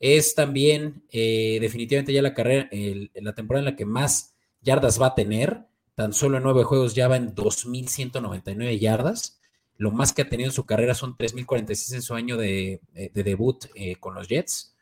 Es 0.00 0.34
también 0.34 1.04
eh, 1.10 1.58
definitivamente 1.60 2.12
ya 2.12 2.22
la 2.22 2.34
carrera, 2.34 2.68
la 3.14 3.34
temporada 3.34 3.60
en 3.60 3.72
la 3.72 3.76
que 3.76 3.84
más 3.84 4.31
yardas 4.62 5.00
va 5.00 5.08
a 5.08 5.14
tener. 5.14 5.66
Tan 5.94 6.12
solo 6.12 6.38
en 6.38 6.42
nueve 6.42 6.64
juegos 6.64 6.94
ya 6.94 7.08
va 7.08 7.16
en 7.16 7.34
2.199 7.34 8.78
yardas. 8.78 9.40
Lo 9.76 9.90
más 9.90 10.12
que 10.12 10.22
ha 10.22 10.28
tenido 10.28 10.48
en 10.48 10.54
su 10.54 10.64
carrera 10.64 10.94
son 10.94 11.16
3.046 11.16 11.94
en 11.94 12.02
su 12.02 12.14
año 12.14 12.36
de, 12.36 12.80
eh, 12.94 13.10
debut 13.12 13.66
eh, 13.74 13.96
con 13.96 14.14
los 14.14 14.28
Jets. 14.28 14.74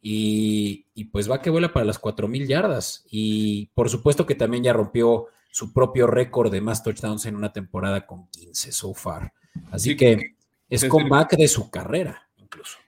Y, 0.00 0.84
pues 1.10 1.28
va 1.28 1.42
que 1.42 1.50
vuela 1.50 1.72
para 1.72 1.84
las 1.84 2.00
4.000 2.00 2.46
yardas. 2.46 3.04
Y 3.10 3.66
por 3.74 3.90
supuesto 3.90 4.24
que 4.24 4.36
también 4.36 4.62
ya 4.62 4.72
rompió 4.72 5.26
su 5.50 5.72
propio 5.72 6.06
récord 6.06 6.52
de 6.52 6.60
más 6.60 6.82
touchdowns 6.82 7.26
en 7.26 7.34
una 7.34 7.52
temporada 7.52 8.06
con 8.06 8.28
15 8.28 8.72
so 8.72 8.94
far. 8.94 9.32
Así 9.70 9.96
que 9.96 10.36
es 10.68 10.84
comeback 10.84 11.36
de 11.36 11.48
su 11.48 11.70
carrera, 11.70 12.28
incluso. 12.36 12.78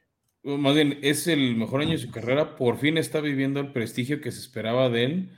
Más 0.44 0.74
bien, 0.74 0.98
es 1.02 1.26
el 1.26 1.56
mejor 1.56 1.80
año 1.80 1.92
de 1.92 1.98
su 1.98 2.10
carrera. 2.10 2.56
Por 2.56 2.78
fin 2.78 2.98
está 2.98 3.20
viviendo 3.20 3.58
el 3.60 3.72
prestigio 3.72 4.20
que 4.20 4.30
se 4.30 4.40
esperaba 4.40 4.88
de 4.88 5.04
él 5.04 5.37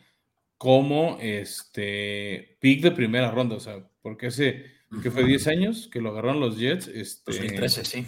como 0.60 1.16
este 1.22 2.58
pick 2.60 2.82
de 2.82 2.90
primera 2.90 3.30
ronda. 3.30 3.56
O 3.56 3.60
sea, 3.60 3.82
porque 4.02 4.26
hace 4.26 4.66
que 5.02 5.10
fue 5.10 5.24
10 5.24 5.46
años 5.46 5.88
que 5.90 6.02
lo 6.02 6.10
agarraron 6.10 6.38
los 6.38 6.58
Jets. 6.58 6.86
Este, 6.86 7.32
2013, 7.32 7.84
sí. 7.86 8.04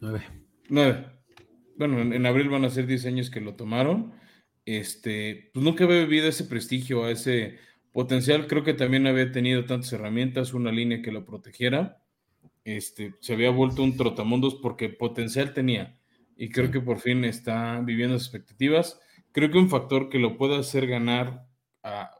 9. 0.00 0.20
9. 0.68 1.06
Bueno, 1.76 2.00
en, 2.00 2.24
abril 2.24 2.48
van 2.48 2.64
a 2.64 2.70
ser 2.70 2.86
10 2.86 3.06
años 3.06 3.28
que 3.28 3.40
lo 3.40 3.56
tomaron. 3.56 4.12
Este, 4.64 5.50
pues 5.52 5.64
nunca 5.64 5.82
había 5.82 6.04
vivido 6.04 6.28
ese 6.28 6.44
prestigio, 6.44 7.02
a 7.02 7.10
ese 7.10 7.58
potencial. 7.90 8.46
Creo 8.46 8.62
que 8.62 8.74
también 8.74 9.08
había 9.08 9.32
tenido 9.32 9.64
tantas 9.64 9.92
herramientas, 9.92 10.54
una 10.54 10.70
línea 10.70 11.02
que 11.02 11.10
lo 11.10 11.26
protegiera. 11.26 12.04
Este, 12.62 13.14
se 13.18 13.32
había 13.32 13.50
vuelto 13.50 13.82
un 13.82 13.96
trotamundos 13.96 14.54
porque 14.54 14.90
potencial 14.90 15.52
tenía. 15.52 15.98
Y 16.36 16.50
creo 16.50 16.70
que 16.70 16.80
por 16.80 17.00
fin 17.00 17.24
está 17.24 17.80
viviendo 17.80 18.16
sus 18.16 18.28
expectativas. 18.28 19.00
Creo 19.32 19.50
que 19.50 19.58
un 19.58 19.70
factor 19.70 20.08
que 20.08 20.20
lo 20.20 20.36
puede 20.36 20.56
hacer 20.56 20.86
ganar 20.86 21.45
a, 21.86 22.10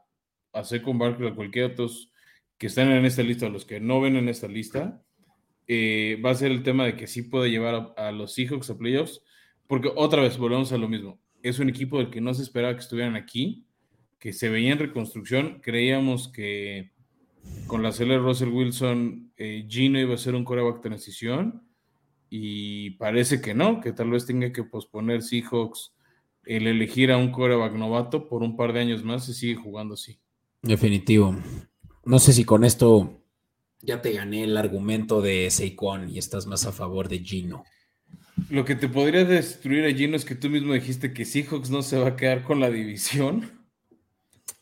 a 0.53 0.63
Second 0.63 0.99
Barkley 0.99 1.29
a 1.29 1.35
cualquier 1.35 1.71
otros 1.71 2.11
que 2.57 2.67
están 2.67 2.89
en 2.91 3.05
esta 3.05 3.21
lista, 3.21 3.49
los 3.49 3.65
que 3.65 3.79
no 3.79 4.01
ven 4.01 4.15
en 4.15 4.29
esta 4.29 4.47
lista, 4.47 5.03
eh, 5.67 6.19
va 6.25 6.31
a 6.31 6.35
ser 6.35 6.51
el 6.51 6.63
tema 6.63 6.85
de 6.85 6.95
que 6.95 7.07
sí 7.07 7.23
puede 7.23 7.51
llevar 7.51 7.93
a, 7.97 8.11
los 8.11 8.33
Seahawks 8.33 8.69
a 8.69 8.77
playoffs, 8.77 9.21
porque 9.67 9.91
otra 9.95 10.21
vez 10.21 10.37
volvemos 10.37 10.71
a 10.71 10.77
lo 10.77 10.87
mismo. 10.87 11.19
Es 11.43 11.59
un 11.59 11.69
equipo 11.69 11.97
del 11.97 12.09
que 12.09 12.21
no 12.21 12.33
se 12.33 12.41
esperaba 12.41 12.73
que 12.73 12.81
estuvieran 12.81 13.15
aquí, 13.15 13.67
que 14.17 14.33
se 14.33 14.49
veía 14.49 14.71
en 14.71 14.79
reconstrucción. 14.79 15.59
Creíamos 15.61 16.29
que 16.29 16.93
con 17.67 17.83
la 17.83 17.91
de 17.91 18.17
Russell 18.17 18.49
Wilson, 18.49 19.31
eh, 19.37 19.65
Gino 19.69 19.99
iba 19.99 20.15
a 20.15 20.17
ser 20.17 20.35
un 20.35 20.43
coreback 20.43 20.81
transición, 20.81 21.63
y 22.29 22.91
parece 22.91 23.41
que 23.41 23.53
no, 23.53 23.79
que 23.79 23.93
tal 23.93 24.09
vez 24.09 24.25
tenga 24.25 24.51
que 24.51 24.63
posponer 24.63 25.21
Seahawks 25.21 25.93
el 26.47 26.67
elegir 26.67 27.11
a 27.11 27.17
un 27.17 27.31
coreback 27.31 27.73
novato 27.73 28.27
por 28.27 28.43
un 28.43 28.55
par 28.55 28.73
de 28.73 28.81
años 28.81 29.03
más 29.03 29.27
y 29.29 29.33
sigue 29.33 29.55
jugando 29.55 29.95
así. 29.95 30.19
Definitivo. 30.61 31.35
No 32.05 32.19
sé 32.19 32.33
si 32.33 32.45
con 32.45 32.63
esto 32.63 33.23
ya 33.81 34.01
te 34.01 34.13
gané 34.13 34.43
el 34.43 34.57
argumento 34.57 35.21
de 35.21 35.49
Saquon 35.49 36.09
y 36.09 36.17
estás 36.17 36.47
más 36.47 36.65
a 36.65 36.71
favor 36.71 37.09
de 37.09 37.19
Gino. 37.19 37.63
Lo 38.49 38.65
que 38.65 38.75
te 38.75 38.87
podría 38.87 39.25
destruir 39.25 39.85
a 39.85 39.93
Gino 39.93 40.15
es 40.15 40.25
que 40.25 40.35
tú 40.35 40.49
mismo 40.49 40.73
dijiste 40.73 41.13
que 41.13 41.25
Seahawks 41.25 41.69
no 41.69 41.81
se 41.81 41.97
va 41.97 42.09
a 42.09 42.15
quedar 42.15 42.43
con 42.43 42.59
la 42.59 42.69
división 42.69 43.51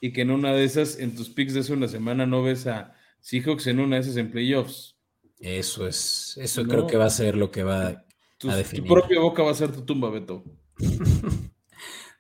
y 0.01 0.11
que 0.11 0.21
en 0.21 0.31
una 0.31 0.53
de 0.53 0.63
esas, 0.63 0.99
en 0.99 1.15
tus 1.15 1.29
picks 1.29 1.53
de 1.53 1.61
hace 1.61 1.73
una 1.73 1.87
semana, 1.87 2.25
no 2.25 2.43
ves 2.43 2.67
a 2.67 2.93
Seahawks 3.21 3.67
en 3.67 3.79
una 3.79 3.97
de 3.97 4.03
esas 4.03 4.17
en 4.17 4.31
playoffs. 4.31 4.97
Eso 5.39 5.87
es, 5.87 6.37
eso 6.41 6.63
creo 6.65 6.87
que 6.87 6.97
va 6.97 7.05
a 7.05 7.09
ser 7.09 7.35
lo 7.35 7.51
que 7.51 7.63
va 7.63 8.05
a 8.47 8.55
definir. 8.55 8.87
Tu 8.87 8.93
propia 8.93 9.19
boca 9.19 9.43
va 9.43 9.51
a 9.51 9.55
ser 9.55 9.71
tu 9.71 9.81
tumba, 9.83 10.09
Beto. 10.09 10.43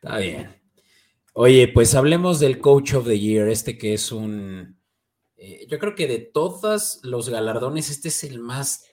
Está 0.05 0.19
bien. 0.19 0.61
Oye, 1.33 1.67
pues 1.67 1.95
hablemos 1.95 2.39
del 2.39 2.59
Coach 2.59 2.93
of 2.93 3.07
the 3.07 3.19
Year, 3.19 3.49
este 3.49 3.75
que 3.75 3.95
es 3.95 4.11
un 4.11 4.77
eh, 5.35 5.65
yo 5.67 5.79
creo 5.79 5.95
que 5.95 6.07
de 6.07 6.19
todos 6.19 6.99
los 7.01 7.29
galardones, 7.29 7.89
este 7.89 8.09
es 8.09 8.23
el 8.23 8.39
más 8.39 8.85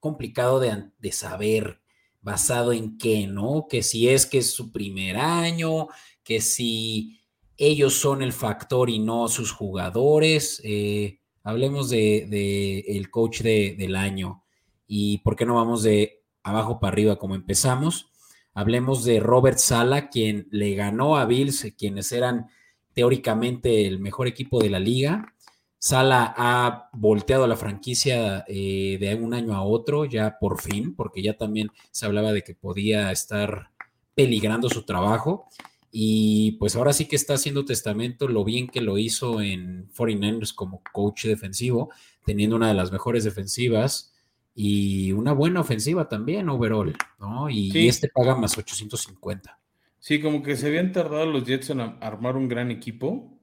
complicado 0.00 0.58
de, 0.58 1.12
saber 1.12 1.80
basado 2.22 2.72
en 2.72 2.96
qué, 2.96 3.26
¿no? 3.26 3.66
Que 3.68 3.82
si 3.82 4.08
es 4.08 4.24
que 4.24 4.38
es 4.38 4.50
su 4.50 4.72
primer 4.72 5.18
año, 5.18 5.88
que 6.22 6.40
si 6.40 7.20
ellos 7.58 7.92
son 7.92 8.22
el 8.22 8.32
factor 8.32 8.88
y 8.88 8.98
no 8.98 9.28
sus 9.28 9.52
jugadores. 9.52 10.62
Eh, 10.64 11.20
hablemos 11.42 11.90
de, 11.90 12.84
el 12.88 13.10
coach 13.10 13.42
del 13.42 13.96
año 13.96 14.44
y 14.86 15.18
por 15.18 15.36
qué 15.36 15.44
no 15.44 15.56
vamos 15.56 15.82
de 15.82 16.24
abajo 16.42 16.80
para 16.80 16.92
arriba 16.92 17.16
como 17.18 17.34
empezamos. 17.34 18.13
Hablemos 18.54 19.04
de 19.04 19.18
Robert 19.18 19.58
Sala, 19.58 20.08
quien 20.08 20.46
le 20.50 20.74
ganó 20.76 21.16
a 21.16 21.26
Bills, 21.26 21.74
quienes 21.76 22.12
eran 22.12 22.46
teóricamente 22.92 23.86
el 23.86 23.98
mejor 23.98 24.28
equipo 24.28 24.62
de 24.62 24.70
la 24.70 24.78
liga. 24.78 25.34
Sala 25.78 26.32
ha 26.36 26.88
volteado 26.92 27.46
la 27.48 27.56
franquicia 27.56 28.44
eh, 28.46 28.96
de 29.00 29.14
un 29.16 29.34
año 29.34 29.54
a 29.54 29.64
otro, 29.64 30.04
ya 30.04 30.38
por 30.38 30.60
fin, 30.60 30.94
porque 30.94 31.20
ya 31.20 31.36
también 31.36 31.68
se 31.90 32.06
hablaba 32.06 32.32
de 32.32 32.42
que 32.42 32.54
podía 32.54 33.10
estar 33.10 33.70
peligrando 34.14 34.70
su 34.70 34.84
trabajo. 34.84 35.48
Y 35.90 36.52
pues 36.52 36.76
ahora 36.76 36.92
sí 36.92 37.06
que 37.06 37.16
está 37.16 37.34
haciendo 37.34 37.64
testamento 37.64 38.28
lo 38.28 38.44
bien 38.44 38.68
que 38.68 38.80
lo 38.80 38.98
hizo 38.98 39.40
en 39.40 39.90
49ers 39.90 40.54
como 40.54 40.80
coach 40.92 41.24
defensivo, 41.26 41.90
teniendo 42.24 42.56
una 42.56 42.68
de 42.68 42.74
las 42.74 42.92
mejores 42.92 43.24
defensivas 43.24 44.13
y 44.54 45.12
una 45.12 45.32
buena 45.32 45.60
ofensiva 45.60 46.08
también, 46.08 46.48
overall, 46.48 46.96
¿no? 47.18 47.50
Y, 47.50 47.88
este 47.88 48.08
paga 48.08 48.36
más 48.36 48.56
850. 48.56 49.58
Sí, 49.98 50.20
como 50.20 50.42
que 50.42 50.56
se 50.56 50.66
habían 50.66 50.92
tardado 50.92 51.26
los 51.26 51.44
Jets 51.44 51.70
en 51.70 51.80
armar 51.80 52.36
un 52.36 52.48
gran 52.48 52.70
equipo 52.70 53.34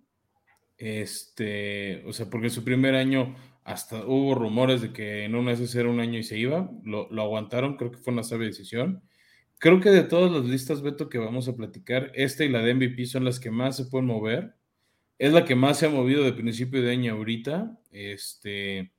este, 0.81 2.03
o 2.07 2.13
sea, 2.13 2.27
porque 2.27 2.47
en 2.47 2.53
su 2.53 2.63
primer 2.63 2.95
año 2.95 3.35
hasta 3.63 4.03
hubo 4.03 4.33
rumores 4.33 4.81
de 4.81 4.91
que 4.91 5.25
en 5.25 5.35
una 5.35 5.51
vez 5.51 5.75
era 5.75 5.87
un 5.87 5.99
año 5.99 6.17
y 6.17 6.23
se 6.23 6.39
iba, 6.39 6.71
lo, 6.83 7.07
aguantaron, 7.21 7.77
creo 7.77 7.91
que 7.91 7.99
fue 7.99 8.13
una 8.13 8.23
sabia 8.23 8.47
decisión. 8.47 9.03
Creo 9.59 9.79
que 9.79 9.91
de 9.91 10.01
todas 10.01 10.31
las 10.31 10.43
listas, 10.43 10.81
Beto, 10.81 11.07
que 11.07 11.19
vamos 11.19 11.47
a 11.47 11.55
platicar, 11.55 12.11
esta 12.15 12.45
y 12.45 12.49
la 12.49 12.63
de 12.63 12.73
MVP 12.73 13.05
son 13.05 13.25
las 13.25 13.39
que 13.39 13.51
más 13.51 13.77
se 13.77 13.85
pueden 13.85 14.07
mover. 14.07 14.55
Es 15.19 15.31
la 15.33 15.45
que 15.45 15.53
más 15.53 15.77
se 15.77 15.85
ha 15.85 15.89
movido 15.89 16.23
de 16.23 16.33
principio 16.33 16.81
de 16.81 16.91
año 16.91 17.13
ahorita. 17.13 17.79
Este, 17.91 18.91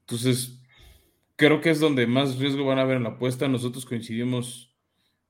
entonces, 0.00 0.60
creo 1.36 1.60
que 1.60 1.70
es 1.70 1.80
donde 1.80 2.06
más 2.06 2.38
riesgo 2.38 2.64
van 2.64 2.78
a 2.78 2.82
haber 2.82 2.96
en 2.96 3.04
la 3.04 3.10
apuesta. 3.10 3.48
Nosotros 3.48 3.86
coincidimos 3.86 4.74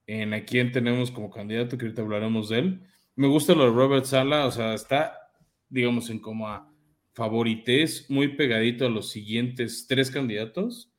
en 0.07 0.35
a 0.35 0.45
quién 0.45 0.73
tenemos 0.73 1.11
como 1.11 1.31
candidato, 1.31 1.77
que 1.77 1.87
ahorita 1.87 2.03
hablaremos 2.03 2.49
de 2.49 2.59
él. 2.59 2.87
Me 3.15 3.29
gusta 3.29 3.55
lo 3.55 3.65
de 3.65 3.71
Robert 3.71 4.05
Sala, 4.05 4.47
o 4.47 4.51
sea, 4.51 4.75
está 4.75 5.27
digamos, 5.69 6.11
en 6.11 6.19
como 6.19 6.49
a 6.49 6.71
favorites, 7.15 8.07
muy 8.09 8.37
pegadito 8.37 8.87
a 8.87 8.91
los 8.91 9.11
siguientes 9.11 9.87
tres 9.89 10.11
candidatos. 10.11 10.93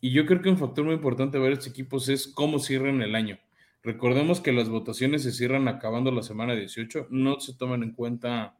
Y 0.00 0.10
yo 0.10 0.26
creo 0.26 0.42
que 0.42 0.50
un 0.50 0.58
factor 0.58 0.84
muy 0.84 0.94
importante 0.94 1.38
de 1.38 1.52
estos 1.52 1.68
equipos 1.68 2.08
es 2.08 2.26
cómo 2.26 2.58
cierran 2.58 3.02
el 3.02 3.14
año. 3.14 3.38
Recordemos 3.82 4.40
que 4.40 4.52
las 4.52 4.68
votaciones 4.68 5.22
se 5.22 5.32
cierran 5.32 5.68
acabando 5.68 6.10
la 6.10 6.22
semana 6.22 6.54
18, 6.54 7.08
no 7.10 7.40
se 7.40 7.54
toman 7.54 7.82
en 7.82 7.92
cuenta 7.92 8.58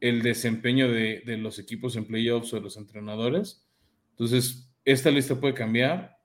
el 0.00 0.22
desempeño 0.22 0.88
de, 0.90 1.22
los 1.38 1.58
equipos 1.58 1.96
en 1.96 2.04
playoffs 2.04 2.52
o 2.52 2.56
de 2.56 2.62
los 2.62 2.76
entrenadores. 2.76 3.66
Entonces, 4.10 4.67
esta 4.92 5.10
lista 5.10 5.38
puede 5.38 5.54
cambiar, 5.54 6.16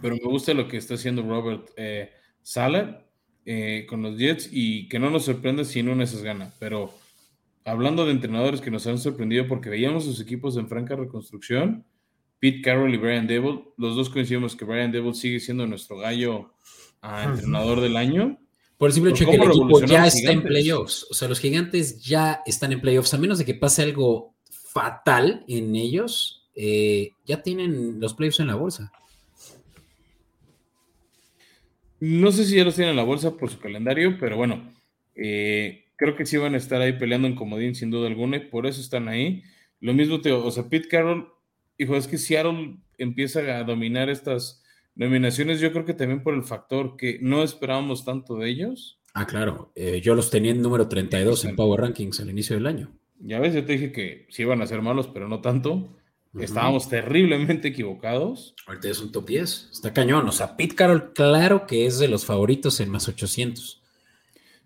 pero 0.00 0.16
me 0.16 0.28
gusta 0.30 0.54
lo 0.54 0.68
que 0.68 0.78
está 0.78 0.94
haciendo 0.94 1.22
Robert 1.22 1.68
eh, 1.76 2.10
Sala 2.42 3.04
eh, 3.44 3.86
con 3.88 4.02
los 4.02 4.16
Jets 4.16 4.48
y 4.50 4.88
que 4.88 4.98
no 4.98 5.10
nos 5.10 5.26
sorprenda 5.26 5.64
si 5.64 5.82
no 5.82 6.00
esas 6.02 6.22
gana, 6.22 6.52
pero 6.58 6.94
hablando 7.64 8.06
de 8.06 8.12
entrenadores 8.12 8.60
que 8.60 8.70
nos 8.70 8.86
han 8.86 8.98
sorprendido 8.98 9.46
porque 9.46 9.68
veíamos 9.68 10.04
sus 10.04 10.20
equipos 10.20 10.56
en 10.56 10.68
franca 10.68 10.96
reconstrucción, 10.96 11.84
Pete 12.38 12.62
Carroll 12.62 12.94
y 12.94 12.96
Brian 12.96 13.26
Devil, 13.26 13.64
los 13.76 13.96
dos 13.96 14.08
coincidimos 14.08 14.56
que 14.56 14.64
Brian 14.64 14.90
Devil 14.90 15.14
sigue 15.14 15.38
siendo 15.38 15.66
nuestro 15.66 15.98
gallo 15.98 16.54
a 17.02 17.24
entrenador 17.24 17.80
del 17.80 17.96
año. 17.96 18.38
Por 18.78 18.88
el 18.88 18.94
simple 18.94 19.10
hecho 19.10 19.26
que 19.26 19.36
el 19.36 19.42
equipo 19.42 19.84
ya 19.84 20.06
está 20.06 20.32
en 20.32 20.42
playoffs. 20.42 21.06
O 21.10 21.14
sea, 21.14 21.28
los 21.28 21.40
gigantes 21.40 22.02
ya 22.02 22.42
están 22.46 22.72
en 22.72 22.80
playoffs, 22.80 23.12
a 23.12 23.18
menos 23.18 23.38
de 23.38 23.44
que 23.44 23.54
pase 23.54 23.82
algo 23.82 24.36
fatal 24.50 25.44
en 25.48 25.74
ellos, 25.74 26.37
eh, 26.60 27.12
ya 27.24 27.40
tienen 27.40 28.00
los 28.00 28.14
playoffs 28.14 28.40
en 28.40 28.48
la 28.48 28.56
bolsa. 28.56 28.90
No 32.00 32.32
sé 32.32 32.44
si 32.44 32.56
ya 32.56 32.64
los 32.64 32.74
tienen 32.74 32.90
en 32.90 32.96
la 32.96 33.04
bolsa 33.04 33.36
por 33.36 33.48
su 33.48 33.60
calendario, 33.60 34.16
pero 34.18 34.36
bueno, 34.36 34.72
eh, 35.14 35.84
creo 35.94 36.16
que 36.16 36.26
sí 36.26 36.36
van 36.36 36.54
a 36.54 36.58
estar 36.58 36.80
ahí 36.80 36.94
peleando 36.94 37.28
en 37.28 37.36
comodín 37.36 37.76
sin 37.76 37.92
duda 37.92 38.08
alguna 38.08 38.38
y 38.38 38.40
por 38.40 38.66
eso 38.66 38.80
están 38.80 39.06
ahí. 39.06 39.44
Lo 39.80 39.94
mismo, 39.94 40.20
te, 40.20 40.32
o 40.32 40.50
sea, 40.50 40.68
Pete 40.68 40.88
Carroll, 40.88 41.28
hijo, 41.78 41.94
es 41.96 42.08
que 42.08 42.18
Seattle 42.18 42.78
empieza 42.98 43.38
a 43.56 43.62
dominar 43.62 44.10
estas 44.10 44.64
nominaciones, 44.96 45.60
yo 45.60 45.70
creo 45.70 45.84
que 45.84 45.94
también 45.94 46.24
por 46.24 46.34
el 46.34 46.42
factor 46.42 46.96
que 46.96 47.20
no 47.22 47.44
esperábamos 47.44 48.04
tanto 48.04 48.34
de 48.34 48.50
ellos. 48.50 48.98
Ah, 49.14 49.28
claro, 49.28 49.70
eh, 49.76 50.00
yo 50.02 50.16
los 50.16 50.28
tenía 50.28 50.50
en 50.50 50.60
número 50.60 50.88
32 50.88 51.44
en 51.44 51.54
Power 51.54 51.82
Rankings 51.82 52.18
al 52.18 52.30
inicio 52.30 52.56
del 52.56 52.66
año. 52.66 52.92
Ya 53.20 53.38
ves, 53.38 53.54
yo 53.54 53.64
te 53.64 53.74
dije 53.74 53.92
que 53.92 54.26
sí 54.28 54.42
iban 54.42 54.60
a 54.60 54.66
ser 54.66 54.82
malos, 54.82 55.06
pero 55.06 55.28
no 55.28 55.40
tanto. 55.40 55.88
Estábamos 56.34 56.88
terriblemente 56.88 57.68
equivocados. 57.68 58.54
Ahorita 58.66 58.88
es 58.88 59.00
un 59.00 59.12
top 59.12 59.26
10. 59.26 59.70
Está 59.72 59.92
cañón. 59.92 60.28
O 60.28 60.32
sea, 60.32 60.56
Pete 60.56 60.74
Carroll, 60.74 61.12
claro 61.12 61.66
que 61.66 61.86
es 61.86 61.98
de 61.98 62.08
los 62.08 62.26
favoritos 62.26 62.80
en 62.80 62.90
más 62.90 63.08
800. 63.08 63.82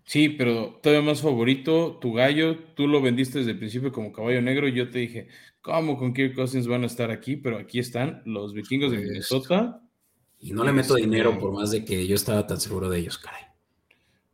Sí, 0.05 0.29
pero 0.29 0.79
todavía 0.83 1.05
más 1.05 1.21
favorito, 1.21 1.97
tu 2.01 2.13
gallo, 2.13 2.57
tú 2.75 2.87
lo 2.87 3.01
vendiste 3.01 3.39
desde 3.39 3.51
el 3.51 3.57
principio 3.57 3.91
como 3.91 4.11
caballo 4.11 4.41
negro 4.41 4.67
y 4.67 4.73
yo 4.73 4.89
te 4.89 4.99
dije, 4.99 5.29
¿cómo 5.61 5.97
con 5.97 6.13
Kirk 6.13 6.35
Cousins 6.35 6.67
van 6.67 6.83
a 6.83 6.87
estar 6.87 7.09
aquí? 7.09 7.37
Pero 7.37 7.57
aquí 7.57 7.79
están 7.79 8.21
los 8.25 8.53
vikingos 8.53 8.91
de 8.91 8.97
pues, 8.97 9.09
Minnesota. 9.09 9.81
Y 10.39 10.51
no 10.51 10.65
le 10.65 10.73
meto 10.73 10.95
dinero 10.95 11.39
por 11.39 11.53
más 11.53 11.71
de 11.71 11.85
que 11.85 12.05
yo 12.05 12.15
estaba 12.15 12.45
tan 12.45 12.59
seguro 12.59 12.89
de 12.89 12.99
ellos, 12.99 13.17
caray. 13.17 13.43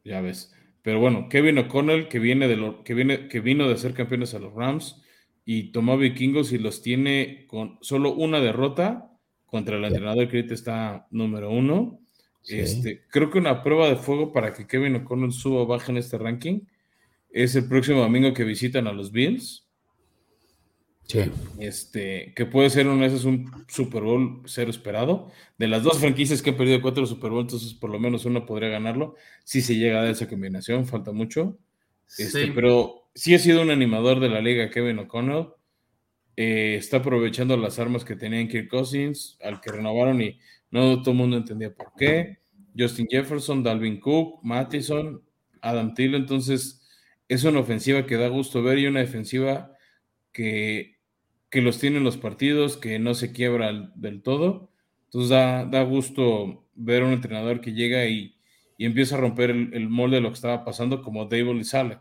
Ya 0.04 0.22
ves. 0.22 0.52
Pero 0.82 1.00
bueno, 1.00 1.28
Kevin 1.30 1.60
O'Connell, 1.60 2.08
que 2.08 2.18
viene 2.18 2.48
de 2.48 2.58
lo, 2.58 2.84
que 2.84 2.96
viene, 2.96 3.28
que 3.28 3.42
vino 3.42 3.70
de 3.70 3.78
ser 3.78 3.94
campeones 3.94 4.34
a 4.34 4.40
los 4.40 4.54
Rams 4.56 5.04
y 5.52 5.72
tomó 5.72 5.98
vikingos 5.98 6.52
y 6.52 6.60
los 6.60 6.84
tiene 6.84 7.48
con 7.48 7.80
solo 7.82 8.14
una 8.14 8.40
derrota 8.40 9.10
contra 9.48 9.78
el 9.78 9.84
entrenador 9.84 10.30
que 10.30 10.42
está 10.42 11.08
número 11.10 11.50
uno. 11.50 12.00
Este, 12.48 13.08
creo 13.10 13.32
que 13.32 13.40
una 13.40 13.64
prueba 13.64 13.90
de 13.90 13.96
fuego 13.96 14.32
para 14.32 14.54
que 14.54 14.68
Kevin 14.68 14.98
O'Connell 14.98 15.32
suba 15.32 15.62
o 15.62 15.66
baje 15.66 15.92
en 15.92 15.98
este 15.98 16.20
ranking 16.20 16.68
es 17.32 17.56
el 17.56 17.68
próximo 17.68 18.02
domingo 18.02 18.32
que 18.32 18.44
visitan 18.44 18.86
a 18.86 18.94
los 18.94 19.12
Bills. 19.12 19.68
Sí. 21.08 21.22
Este, 21.58 22.32
que 22.36 22.46
puede 22.46 22.70
ser 22.70 22.88
un, 22.88 23.02
un 23.02 23.66
Super 23.70 24.04
Bowl 24.04 24.44
cero 24.46 24.70
esperado. 24.70 25.32
De 25.58 25.68
las 25.68 25.82
dos 25.82 25.98
franquicias 25.98 26.44
que 26.44 26.52
han 26.52 26.58
perdido 26.58 26.80
cuatro 26.80 27.08
Super 27.08 27.32
Bowl, 27.32 27.42
entonces 27.42 27.74
por 27.74 27.90
lo 27.90 27.98
menos 27.98 28.24
uno 28.24 28.46
podría 28.46 28.70
ganarlo. 28.70 29.16
Si 29.46 29.62
se 29.62 29.76
llega 29.76 30.04
a 30.04 30.12
esa 30.12 30.30
combinación, 30.30 30.86
falta 30.86 31.12
mucho. 31.12 31.58
Este, 32.20 32.52
Pero 32.52 32.99
sí 33.14 33.36
ha 33.36 33.40
sido 33.40 33.62
un 33.62 33.72
animador 33.72 34.20
de 34.20 34.30
la 34.30 34.42
liga, 34.42 34.70
Kevin 34.70 35.00
O'Connell. 35.00 35.48
Eh, 36.36 36.76
está 36.76 36.98
aprovechando 36.98 37.58
las 37.58 37.80
armas 37.80 38.06
que 38.06 38.16
tenía 38.16 38.40
en 38.40 38.48
Kirk 38.48 38.70
Cousins, 38.70 39.38
al 39.42 39.60
que 39.60 39.72
renovaron 39.72 40.22
y 40.22 40.40
no 40.72 41.02
todo 41.02 41.12
el 41.12 41.18
mundo 41.18 41.38
entendía 41.38 41.74
por 41.74 41.92
qué. 41.98 42.40
Justin 42.78 43.08
Jefferson, 43.10 43.64
Dalvin 43.64 44.00
Cook, 44.00 44.40
Mattison, 44.44 45.22
Adam 45.62 45.94
Thiel. 45.94 46.16
Entonces, 46.16 46.88
es 47.28 47.44
una 47.44 47.60
ofensiva 47.60 48.06
que 48.06 48.16
da 48.16 48.30
gusto 48.30 48.64
ver 48.64 48.80
y 48.80 48.88
una 48.88 49.02
defensiva 49.02 49.74
que, 50.32 50.98
que 51.50 51.62
los 51.62 51.80
tiene 51.80 51.98
en 51.98 52.04
los 52.04 52.18
partidos, 52.18 52.78
que 52.78 53.00
no 53.00 53.16
se 53.16 53.34
quiebra 53.34 53.92
del 53.96 54.22
todo. 54.22 54.72
Entonces, 55.06 55.30
da, 55.30 55.66
da 55.66 55.84
gusto 55.84 56.66
ver 56.76 57.04
a 57.04 57.08
un 57.08 57.14
entrenador 57.14 57.60
que 57.60 57.74
llega 57.74 58.06
y, 58.06 58.36
y 58.80 58.86
empieza 58.86 59.16
a 59.16 59.20
romper 59.20 59.50
el, 59.50 59.90
molde 59.90 60.16
de 60.16 60.22
lo 60.22 60.30
que 60.30 60.36
estaba 60.36 60.64
pasando, 60.64 61.02
como 61.02 61.26
Dave 61.26 61.52
y 61.52 61.64
sale. 61.66 62.00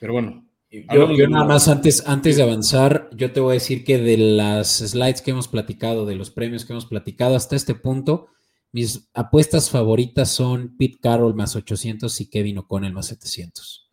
Pero 0.00 0.12
bueno. 0.12 0.44
Yo, 0.70 1.28
nada 1.28 1.44
más 1.44 1.68
antes, 1.68 2.06
antes 2.06 2.36
de 2.36 2.42
avanzar, 2.42 3.08
yo 3.14 3.32
te 3.32 3.40
voy 3.40 3.52
a 3.52 3.54
decir 3.54 3.84
que 3.84 3.98
de 3.98 4.18
las 4.18 4.78
slides 4.78 5.22
que 5.22 5.30
hemos 5.30 5.48
platicado, 5.48 6.04
de 6.04 6.16
los 6.16 6.30
premios 6.30 6.64
que 6.64 6.72
hemos 6.72 6.86
platicado 6.86 7.36
hasta 7.36 7.56
este 7.56 7.74
punto, 7.74 8.26
mis 8.72 9.08
apuestas 9.14 9.70
favoritas 9.70 10.28
son 10.30 10.76
Pete 10.76 10.98
Carroll 11.00 11.34
más 11.34 11.56
800 11.56 12.20
y 12.20 12.28
Kevin 12.28 12.58
O'Connell 12.58 12.92
más 12.92 13.06
700. 13.06 13.90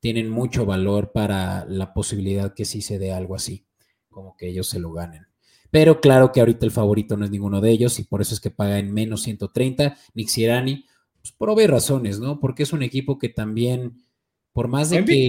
Tienen 0.00 0.28
mucho 0.28 0.66
valor 0.66 1.12
para 1.12 1.66
la 1.66 1.94
posibilidad 1.94 2.52
que 2.52 2.64
sí 2.64 2.82
se 2.82 2.98
dé 2.98 3.12
algo 3.12 3.36
así, 3.36 3.66
como 4.10 4.36
que 4.36 4.48
ellos 4.48 4.68
se 4.68 4.80
lo 4.80 4.92
ganen. 4.92 5.26
Pero 5.70 6.00
claro 6.00 6.32
que 6.32 6.40
ahorita 6.40 6.66
el 6.66 6.72
favorito 6.72 7.16
no 7.16 7.24
es 7.24 7.30
ninguno 7.30 7.60
de 7.60 7.70
ellos 7.70 7.98
y 7.98 8.04
por 8.04 8.22
eso 8.22 8.34
es 8.34 8.40
que 8.40 8.50
paga 8.50 8.78
en 8.78 8.92
menos 8.94 9.22
130. 9.22 9.96
Nick 10.14 10.28
Sirani, 10.28 10.84
pues 11.20 11.32
por 11.32 11.50
obvias 11.50 11.70
razones, 11.70 12.20
¿no? 12.20 12.38
Porque 12.38 12.62
es 12.62 12.72
un 12.72 12.82
equipo 12.82 13.18
que 13.18 13.28
también, 13.28 14.04
por 14.54 14.68
más 14.68 14.88
de 14.88 15.04
que 15.04 15.28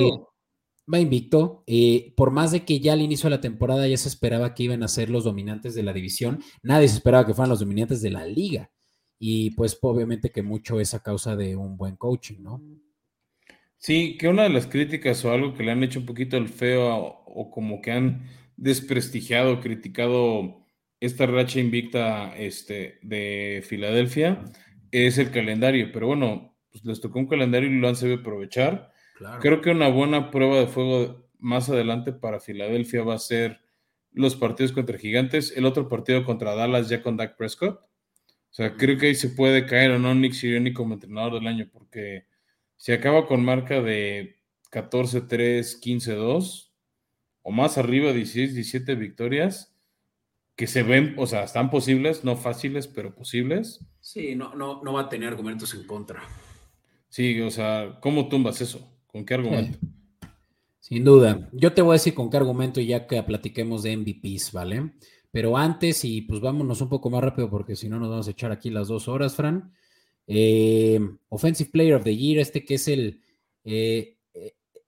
va 0.91 0.99
invicto, 0.99 1.63
eh, 1.67 2.13
por 2.15 2.32
más 2.32 2.51
de 2.51 2.63
que 2.63 2.80
ya 2.80 2.93
al 2.93 3.01
inicio 3.01 3.30
de 3.30 3.36
la 3.36 3.41
temporada 3.41 3.88
ya 3.88 3.97
se 3.97 4.07
esperaba 4.07 4.53
que 4.53 4.63
iban 4.63 4.84
a 4.84 4.88
ser 4.88 5.09
los 5.09 5.23
dominantes 5.23 5.73
de 5.73 5.84
la 5.84 5.93
división, 5.93 6.39
nadie 6.61 6.88
se 6.88 6.95
esperaba 6.95 7.26
que 7.26 7.34
fueran 7.34 7.49
los 7.49 7.59
dominantes 7.59 8.01
de 8.01 8.11
la 8.11 8.26
liga. 8.26 8.71
Y 9.19 9.51
pues 9.51 9.78
obviamente 9.82 10.30
que 10.30 10.43
mucho 10.43 10.80
es 10.80 10.93
a 10.93 11.01
causa 11.01 11.36
de 11.36 11.55
un 11.55 11.76
buen 11.76 11.95
coaching, 11.95 12.41
¿no? 12.41 12.61
Sí, 13.78 14.17
que 14.17 14.28
una 14.28 14.43
de 14.43 14.49
las 14.49 14.67
críticas 14.67 15.23
o 15.26 15.32
algo 15.32 15.53
que 15.53 15.63
le 15.63 15.71
han 15.71 15.84
hecho 15.84 15.99
un 15.99 16.05
poquito 16.05 16.38
el 16.38 16.49
feo 16.49 16.95
o, 17.26 17.51
como 17.51 17.82
que 17.82 17.91
han 17.91 18.28
desprestigiado, 18.57 19.59
criticado 19.61 20.65
esta 20.99 21.26
racha 21.26 21.59
invicta 21.59 22.36
este, 22.38 22.99
de 23.01 23.63
Filadelfia 23.67 24.43
es 24.91 25.17
el 25.17 25.32
calendario. 25.32 25.91
Pero 25.91 26.07
bueno, 26.07 26.57
pues 26.71 26.86
les 26.86 27.01
tocó 27.01 27.19
un 27.19 27.28
calendario 27.28 27.69
y 27.69 27.80
lo 27.80 27.88
han 27.88 27.95
sabido 27.95 28.19
aprovechar. 28.19 28.91
Creo 29.39 29.61
que 29.61 29.72
una 29.72 29.89
buena 29.89 30.32
prueba 30.32 30.57
de 30.57 30.68
fuego 30.68 31.30
más 31.39 31.70
adelante 31.70 32.11
para 32.11 32.39
Filadelfia 32.39 33.03
va 33.03 33.16
a 33.16 33.20
ser 33.20 33.61
los 34.11 34.36
partidos 34.36 34.72
contra 34.72 34.97
Gigantes, 34.97 35.55
el 35.55 35.66
otro 35.66 35.89
partido 35.89 36.24
contra 36.24 36.55
Dallas 36.55 36.89
ya 36.89 37.01
con 37.01 37.18
Dak 37.18 37.38
Prescott 37.38 37.86
o 38.49 38.57
sea, 38.57 38.78
creo 38.78 38.97
que 38.97 39.07
ahí 39.07 39.16
se 39.16 39.28
puede 39.28 39.66
caer 39.66 39.91
o 39.91 39.99
no 39.99 40.16
Nick 40.16 40.32
Sirianni 40.32 40.72
como 40.72 40.93
entrenador 40.93 41.34
del 41.34 41.47
año, 41.47 41.68
porque 41.74 42.26
si 42.78 42.93
acaba 42.93 43.28
con 43.28 43.43
marca 43.43 43.82
de 43.82 44.38
14-3, 44.72 45.82
15-2, 45.82 46.72
o 47.41 47.51
más 47.51 47.78
arriba, 47.78 48.13
16, 48.13 48.53
17 48.53 48.95
victorias, 48.95 49.76
que 50.55 50.68
se 50.68 50.84
ven, 50.84 51.16
o 51.18 51.28
sea, 51.28 51.43
están 51.43 51.70
posibles, 51.70 52.24
no 52.24 52.38
fáciles, 52.38 52.88
pero 52.88 53.13
posibles. 53.13 53.86
Sí, 53.99 54.36
no, 54.36 54.55
no, 54.55 54.82
no 54.82 54.93
va 54.93 55.01
a 55.01 55.09
tener 55.09 55.28
argumentos 55.28 55.74
en 55.74 55.86
contra. 55.86 56.24
Sí, 57.09 57.41
o 57.41 57.51
sea, 57.51 57.99
¿cómo 57.99 58.30
tumbas 58.30 58.61
eso? 58.61 58.94
¿Con 59.16 59.24
qué 59.24 59.34
argumento? 59.36 59.78
Sin 60.82 61.05
duda. 61.05 61.49
Yo 61.53 61.72
te 61.72 61.82
voy 61.82 61.91
a 61.91 61.93
decir 61.93 62.13
con 62.13 62.30
qué 62.30 62.36
argumento 62.36 62.82
ya 62.82 63.07
que 63.07 63.24
platiquemos 63.24 63.82
de 63.82 63.95
MVPs, 63.95 64.51
¿vale? 64.51 64.91
Pero 65.32 65.55
antes, 65.55 66.03
y 66.03 66.24
pues 66.24 66.41
vámonos 66.41 66.82
un 66.82 66.89
poco 66.89 67.09
más 67.09 67.24
rápido 67.24 67.49
porque 67.49 67.78
si 67.78 67.88
no 67.88 67.97
nos 67.97 68.09
vamos 68.09 68.28
a 68.28 68.32
echar 68.32 68.51
aquí 68.51 68.70
las 68.70 68.89
dos 68.89 69.07
horas, 69.07 69.34
Fran. 69.34 69.72
Eh, 70.28 70.99
Offensive 71.30 71.70
Player 71.72 71.95
of 71.95 72.03
the 72.03 72.13
Year, 72.13 72.39
este 72.39 72.66
que 72.66 72.74
es 72.74 72.89
el, 72.89 73.22
eh, 73.63 74.18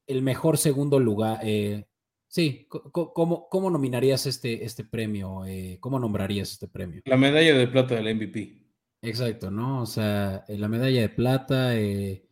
el 0.06 0.22
mejor 0.22 0.58
segundo 0.58 1.00
lugar. 1.00 1.40
Eh, 1.44 1.86
sí, 2.28 2.68
¿cómo, 2.68 3.48
¿cómo, 3.48 3.70
nominarías 3.70 4.26
este, 4.26 4.66
este 4.66 4.84
premio? 4.84 5.44
¿Cómo 5.80 6.00
nombrarías 6.00 6.52
este 6.52 6.68
premio? 6.68 7.02
La 7.06 7.16
medalla 7.16 7.58
de 7.58 7.68
plata 7.70 7.96
del 7.96 8.14
MVP. 8.14 8.62
Exacto, 9.04 9.50
¿no? 9.52 9.84
O 9.84 9.86
sea, 9.86 10.44
la 10.50 10.68
medalla 10.68 11.00
de 11.00 11.10
plata, 11.10 11.78
el 11.78 12.26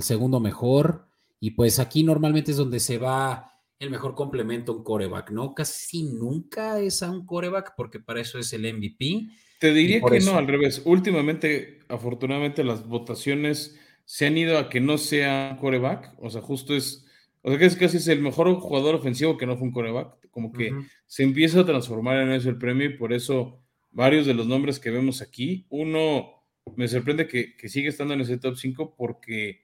segundo 0.00 0.40
mejor. 0.40 1.12
Y 1.44 1.50
pues 1.50 1.78
aquí 1.78 2.02
normalmente 2.04 2.52
es 2.52 2.56
donde 2.56 2.80
se 2.80 2.96
va 2.96 3.52
el 3.78 3.90
mejor 3.90 4.14
complemento 4.14 4.72
a 4.72 4.76
un 4.76 4.82
coreback, 4.82 5.30
¿no? 5.30 5.54
Casi 5.54 6.04
nunca 6.04 6.80
es 6.80 7.02
a 7.02 7.10
un 7.10 7.26
coreback 7.26 7.74
porque 7.76 8.00
para 8.00 8.22
eso 8.22 8.38
es 8.38 8.54
el 8.54 8.62
MVP. 8.62 9.26
Te 9.58 9.74
diría 9.74 10.00
que 10.00 10.20
no, 10.20 10.38
al 10.38 10.46
revés. 10.46 10.80
Últimamente, 10.86 11.80
afortunadamente, 11.90 12.64
las 12.64 12.88
votaciones 12.88 13.78
se 14.06 14.24
han 14.24 14.38
ido 14.38 14.56
a 14.56 14.70
que 14.70 14.80
no 14.80 14.96
sea 14.96 15.50
un 15.52 15.58
coreback, 15.58 16.14
o 16.16 16.30
sea, 16.30 16.40
justo 16.40 16.74
es, 16.74 17.04
o 17.42 17.50
sea, 17.50 17.58
que 17.58 17.66
es 17.66 17.76
casi 17.76 17.98
es 17.98 18.08
el 18.08 18.22
mejor 18.22 18.50
jugador 18.54 18.94
ofensivo 18.94 19.36
que 19.36 19.44
no 19.44 19.58
fue 19.58 19.66
un 19.66 19.74
coreback, 19.74 20.30
como 20.30 20.50
que 20.50 20.72
se 21.06 21.24
empieza 21.24 21.60
a 21.60 21.66
transformar 21.66 22.22
en 22.22 22.32
eso 22.32 22.48
el 22.48 22.56
premio 22.56 22.86
y 22.86 22.96
por 22.96 23.12
eso 23.12 23.60
varios 23.90 24.24
de 24.24 24.32
los 24.32 24.46
nombres 24.46 24.80
que 24.80 24.90
vemos 24.90 25.20
aquí, 25.20 25.66
uno 25.68 26.42
me 26.74 26.88
sorprende 26.88 27.28
que, 27.28 27.54
que 27.54 27.68
sigue 27.68 27.90
estando 27.90 28.14
en 28.14 28.22
ese 28.22 28.38
top 28.38 28.56
5 28.56 28.94
porque 28.96 29.60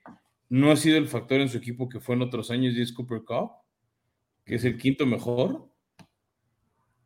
no 0.50 0.70
ha 0.70 0.76
sido 0.76 0.98
el 0.98 1.08
factor 1.08 1.40
en 1.40 1.48
su 1.48 1.56
equipo 1.56 1.88
que 1.88 2.00
fue 2.00 2.14
en 2.14 2.22
otros 2.22 2.50
años 2.50 2.74
y 2.74 2.82
es 2.82 2.92
Cooper 2.92 3.22
Cup 3.24 3.52
que 4.50 4.56
es 4.56 4.64
el 4.64 4.78
quinto 4.78 5.06
mejor. 5.06 5.70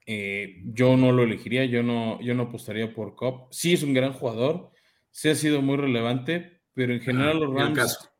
Eh, 0.07 0.62
yo 0.64 0.97
no 0.97 1.12
lo 1.12 1.22
elegiría, 1.22 1.66
yo 1.66 1.82
no, 1.82 2.18
yo 2.22 2.34
no 2.34 2.45
apostaría 2.45 2.95
por 2.95 3.14
Cobb. 3.14 3.49
Sí 3.51 3.74
es 3.74 3.82
un 3.82 3.92
gran 3.92 4.14
jugador, 4.14 4.70
sí 5.11 5.28
ha 5.28 5.34
sido 5.34 5.61
muy 5.61 5.76
relevante, 5.76 6.62
pero 6.72 6.95
en 6.95 7.01
general 7.01 7.40
los 7.40 7.55
Rams 7.55 8.11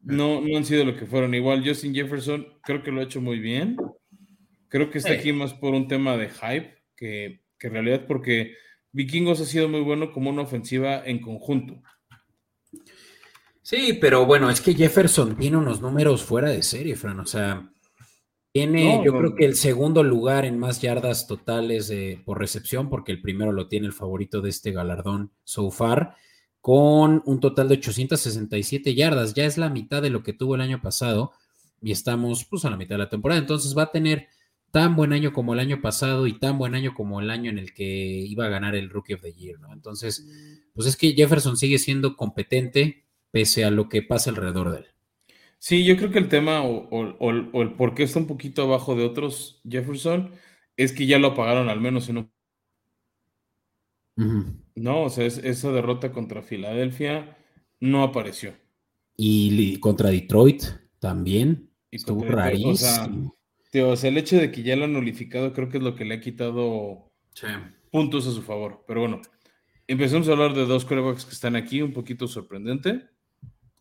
no, 0.00 0.40
no 0.40 0.56
han 0.56 0.64
sido 0.64 0.86
lo 0.86 0.96
que 0.96 1.04
fueron. 1.04 1.34
Igual 1.34 1.66
Justin 1.66 1.94
Jefferson 1.94 2.46
creo 2.62 2.82
que 2.82 2.90
lo 2.90 3.00
ha 3.00 3.04
hecho 3.04 3.20
muy 3.20 3.38
bien. 3.38 3.76
Creo 4.68 4.88
que 4.88 4.98
está 4.98 5.12
aquí 5.12 5.34
más 5.34 5.52
por 5.52 5.74
un 5.74 5.86
tema 5.86 6.16
de 6.16 6.30
hype 6.30 6.78
que, 6.96 7.42
que 7.58 7.66
en 7.66 7.72
realidad 7.74 8.06
porque 8.06 8.54
Vikingos 8.92 9.40
ha 9.42 9.44
sido 9.44 9.68
muy 9.68 9.80
bueno 9.80 10.12
como 10.12 10.30
una 10.30 10.42
ofensiva 10.42 11.02
en 11.04 11.20
conjunto. 11.20 11.82
Sí, 13.62 13.98
pero 14.00 14.26
bueno, 14.26 14.50
es 14.50 14.60
que 14.60 14.74
Jefferson 14.74 15.36
tiene 15.36 15.56
unos 15.56 15.80
números 15.80 16.22
fuera 16.22 16.48
de 16.50 16.62
serie, 16.62 16.96
Fran. 16.96 17.20
O 17.20 17.26
sea, 17.26 17.70
Tiene, 18.52 19.02
yo 19.04 19.16
creo 19.16 19.34
que 19.34 19.44
el 19.44 19.54
segundo 19.54 20.02
lugar 20.02 20.44
en 20.44 20.58
más 20.58 20.80
yardas 20.80 21.26
totales 21.26 21.92
por 22.24 22.38
recepción, 22.38 22.88
porque 22.88 23.12
el 23.12 23.20
primero 23.20 23.52
lo 23.52 23.68
tiene 23.68 23.86
el 23.86 23.92
favorito 23.92 24.40
de 24.40 24.50
este 24.50 24.72
galardón 24.72 25.30
so 25.44 25.70
far, 25.70 26.16
con 26.60 27.22
un 27.26 27.40
total 27.40 27.68
de 27.68 27.74
867 27.74 28.94
yardas. 28.94 29.34
Ya 29.34 29.44
es 29.44 29.56
la 29.56 29.70
mitad 29.70 30.02
de 30.02 30.10
lo 30.10 30.22
que 30.22 30.32
tuvo 30.32 30.56
el 30.56 30.62
año 30.62 30.80
pasado 30.80 31.32
y 31.82 31.92
estamos 31.92 32.44
pues 32.44 32.64
a 32.64 32.70
la 32.70 32.76
mitad 32.76 32.94
de 32.96 33.04
la 33.04 33.08
temporada. 33.08 33.40
Entonces 33.40 33.76
va 33.76 33.84
a 33.84 33.92
tener 33.92 34.26
tan 34.70 34.96
buen 34.96 35.12
año 35.12 35.32
como 35.32 35.52
el 35.52 35.60
año 35.60 35.80
pasado 35.80 36.26
y 36.26 36.38
tan 36.38 36.58
buen 36.58 36.74
año 36.74 36.94
como 36.94 37.20
el 37.20 37.30
año 37.30 37.50
en 37.50 37.58
el 37.58 37.72
que 37.74 37.84
iba 37.84 38.46
a 38.46 38.50
ganar 38.50 38.74
el 38.74 38.90
Rookie 38.90 39.14
of 39.14 39.20
the 39.20 39.32
Year, 39.32 39.58
¿no? 39.60 39.72
Entonces, 39.72 40.26
pues 40.74 40.86
es 40.86 40.96
que 40.96 41.12
Jefferson 41.12 41.56
sigue 41.56 41.78
siendo 41.78 42.16
competente 42.16 43.04
pese 43.30 43.64
a 43.64 43.70
lo 43.70 43.88
que 43.88 44.02
pasa 44.02 44.30
alrededor 44.30 44.72
de 44.72 44.78
él. 44.78 44.86
Sí, 45.58 45.84
yo 45.84 45.96
creo 45.96 46.10
que 46.10 46.18
el 46.18 46.28
tema 46.28 46.62
o, 46.62 47.30
el 47.30 47.74
por 47.74 47.94
qué 47.94 48.04
está 48.04 48.18
un 48.18 48.26
poquito 48.26 48.62
abajo 48.62 48.94
de 48.94 49.04
otros 49.04 49.60
Jefferson 49.68 50.32
es 50.76 50.92
que 50.92 51.06
ya 51.06 51.18
lo 51.18 51.28
apagaron 51.28 51.68
al 51.68 51.80
menos 51.80 52.08
en 52.08 52.18
un... 52.18 52.30
No, 54.74 55.02
o 55.04 55.10
sea, 55.10 55.26
esa 55.26 55.70
derrota 55.70 56.12
contra 56.12 56.42
Filadelfia 56.42 57.36
no 57.78 58.02
apareció. 58.02 58.54
Y 59.16 59.78
contra 59.80 60.10
Detroit 60.10 60.62
también. 60.98 61.70
Estuvo 61.90 62.24
rarísimo. 62.24 63.36
O 63.82 63.96
sea, 63.96 64.08
el 64.08 64.16
hecho 64.16 64.36
de 64.36 64.50
que 64.50 64.62
ya 64.62 64.76
lo 64.76 64.84
han 64.84 64.92
nulificado 64.92 65.52
creo 65.52 65.68
que 65.68 65.78
es 65.78 65.82
lo 65.82 65.94
que 65.94 66.04
le 66.04 66.14
ha 66.14 66.20
quitado 66.20 67.12
puntos 67.90 68.26
a 68.26 68.32
su 68.32 68.42
favor. 68.42 68.84
Pero 68.86 69.00
bueno, 69.00 69.20
empezamos 69.86 70.28
a 70.28 70.32
hablar 70.32 70.54
de 70.54 70.66
dos 70.66 70.84
corebacks 70.84 71.24
que 71.24 71.32
están 71.32 71.56
aquí, 71.56 71.82
un 71.82 71.92
poquito 71.92 72.26
sorprendente. 72.26 73.10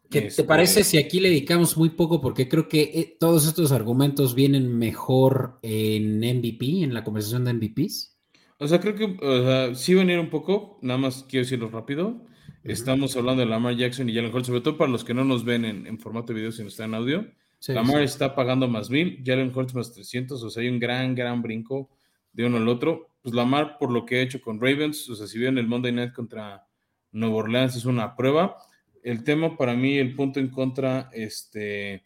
¿Qué 0.09 0.21
te 0.21 0.27
este, 0.27 0.43
parece 0.43 0.83
si 0.83 0.97
aquí 0.97 1.19
le 1.19 1.29
dedicamos 1.29 1.77
muy 1.77 1.89
poco? 1.89 2.19
Porque 2.19 2.49
creo 2.49 2.67
que 2.67 2.81
eh, 2.81 3.17
todos 3.19 3.45
estos 3.47 3.71
argumentos 3.71 4.33
vienen 4.33 4.77
mejor 4.77 5.59
en 5.61 6.19
MVP, 6.19 6.83
en 6.83 6.93
la 6.93 7.03
conversación 7.03 7.45
de 7.45 7.53
MVPs. 7.53 8.17
O 8.57 8.67
sea, 8.67 8.79
creo 8.79 8.95
que 8.95 9.17
o 9.25 9.43
sea, 9.43 9.75
sí 9.75 9.93
venir 9.93 10.19
un 10.19 10.29
poco, 10.29 10.79
nada 10.81 10.97
más 10.97 11.25
quiero 11.29 11.45
decirlo 11.45 11.69
rápido. 11.69 12.25
Estamos 12.63 13.15
hablando 13.15 13.41
de 13.41 13.47
Lamar 13.47 13.75
Jackson 13.75 14.09
y 14.09 14.13
Jalen 14.13 14.33
Hurts, 14.33 14.47
sobre 14.47 14.61
todo 14.61 14.77
para 14.77 14.91
los 14.91 15.03
que 15.03 15.13
no 15.13 15.23
nos 15.23 15.45
ven 15.45 15.63
en, 15.63 15.87
en 15.87 15.97
formato 15.97 16.33
de 16.33 16.39
video, 16.39 16.51
sino 16.51 16.67
está 16.67 16.85
en 16.85 16.93
audio. 16.95 17.25
Lamar 17.67 18.01
está 18.01 18.35
pagando 18.35 18.67
más 18.67 18.89
mil, 18.89 19.21
Jalen 19.25 19.51
Hurts 19.55 19.75
más 19.75 19.93
300, 19.93 20.41
o 20.41 20.49
sea, 20.49 20.63
hay 20.63 20.69
un 20.69 20.79
gran, 20.79 21.13
gran 21.13 21.41
brinco 21.41 21.89
de 22.31 22.45
uno 22.45 22.57
al 22.57 22.67
otro. 22.67 23.09
Pues 23.21 23.35
Lamar, 23.35 23.77
por 23.77 23.91
lo 23.91 24.05
que 24.05 24.17
ha 24.17 24.21
hecho 24.21 24.41
con 24.41 24.61
Ravens, 24.61 25.09
o 25.09 25.15
sea, 25.15 25.27
si 25.27 25.37
bien 25.37 25.57
el 25.57 25.67
Monday 25.67 25.91
Night 25.91 26.13
contra 26.13 26.65
Nueva 27.11 27.35
Orleans 27.35 27.75
es 27.75 27.85
una 27.85 28.15
prueba, 28.15 28.57
el 29.03 29.23
tema 29.23 29.57
para 29.57 29.75
mí, 29.75 29.97
el 29.97 30.15
punto 30.15 30.39
en 30.39 30.49
contra 30.49 31.09
este, 31.13 32.03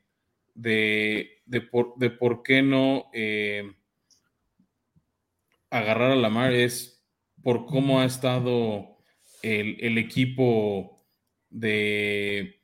de, 0.53 1.41
de, 1.45 1.61
por, 1.61 1.95
de 1.97 2.09
por 2.09 2.43
qué 2.43 2.61
no 2.61 3.05
eh, 3.13 3.63
agarrar 5.69 6.11
a 6.11 6.15
Lamar 6.15 6.53
es 6.53 7.05
por 7.41 7.65
cómo 7.65 7.99
ha 7.99 8.05
estado 8.05 8.97
el, 9.41 9.77
el 9.81 9.97
equipo 9.97 11.05
de 11.49 12.63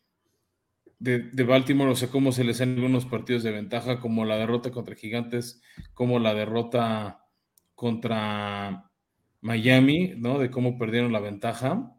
de, 1.00 1.44
Baltimore, 1.44 1.92
o 1.92 1.96
sea, 1.96 2.10
cómo 2.10 2.32
se 2.32 2.44
les 2.44 2.62
han 2.62 2.76
algunos 2.76 3.06
partidos 3.06 3.44
de 3.44 3.52
ventaja, 3.52 4.00
como 4.00 4.26
la 4.26 4.38
derrota 4.38 4.72
contra 4.72 4.96
Gigantes, 4.96 5.62
como 5.94 6.20
la 6.20 6.34
derrota 6.34 7.26
contra 7.74 8.92
Miami, 9.42 10.14
¿no? 10.18 10.40
De 10.40 10.52
cómo 10.52 10.78
perdieron 10.78 11.14
la 11.14 11.22
ventaja. 11.22 11.96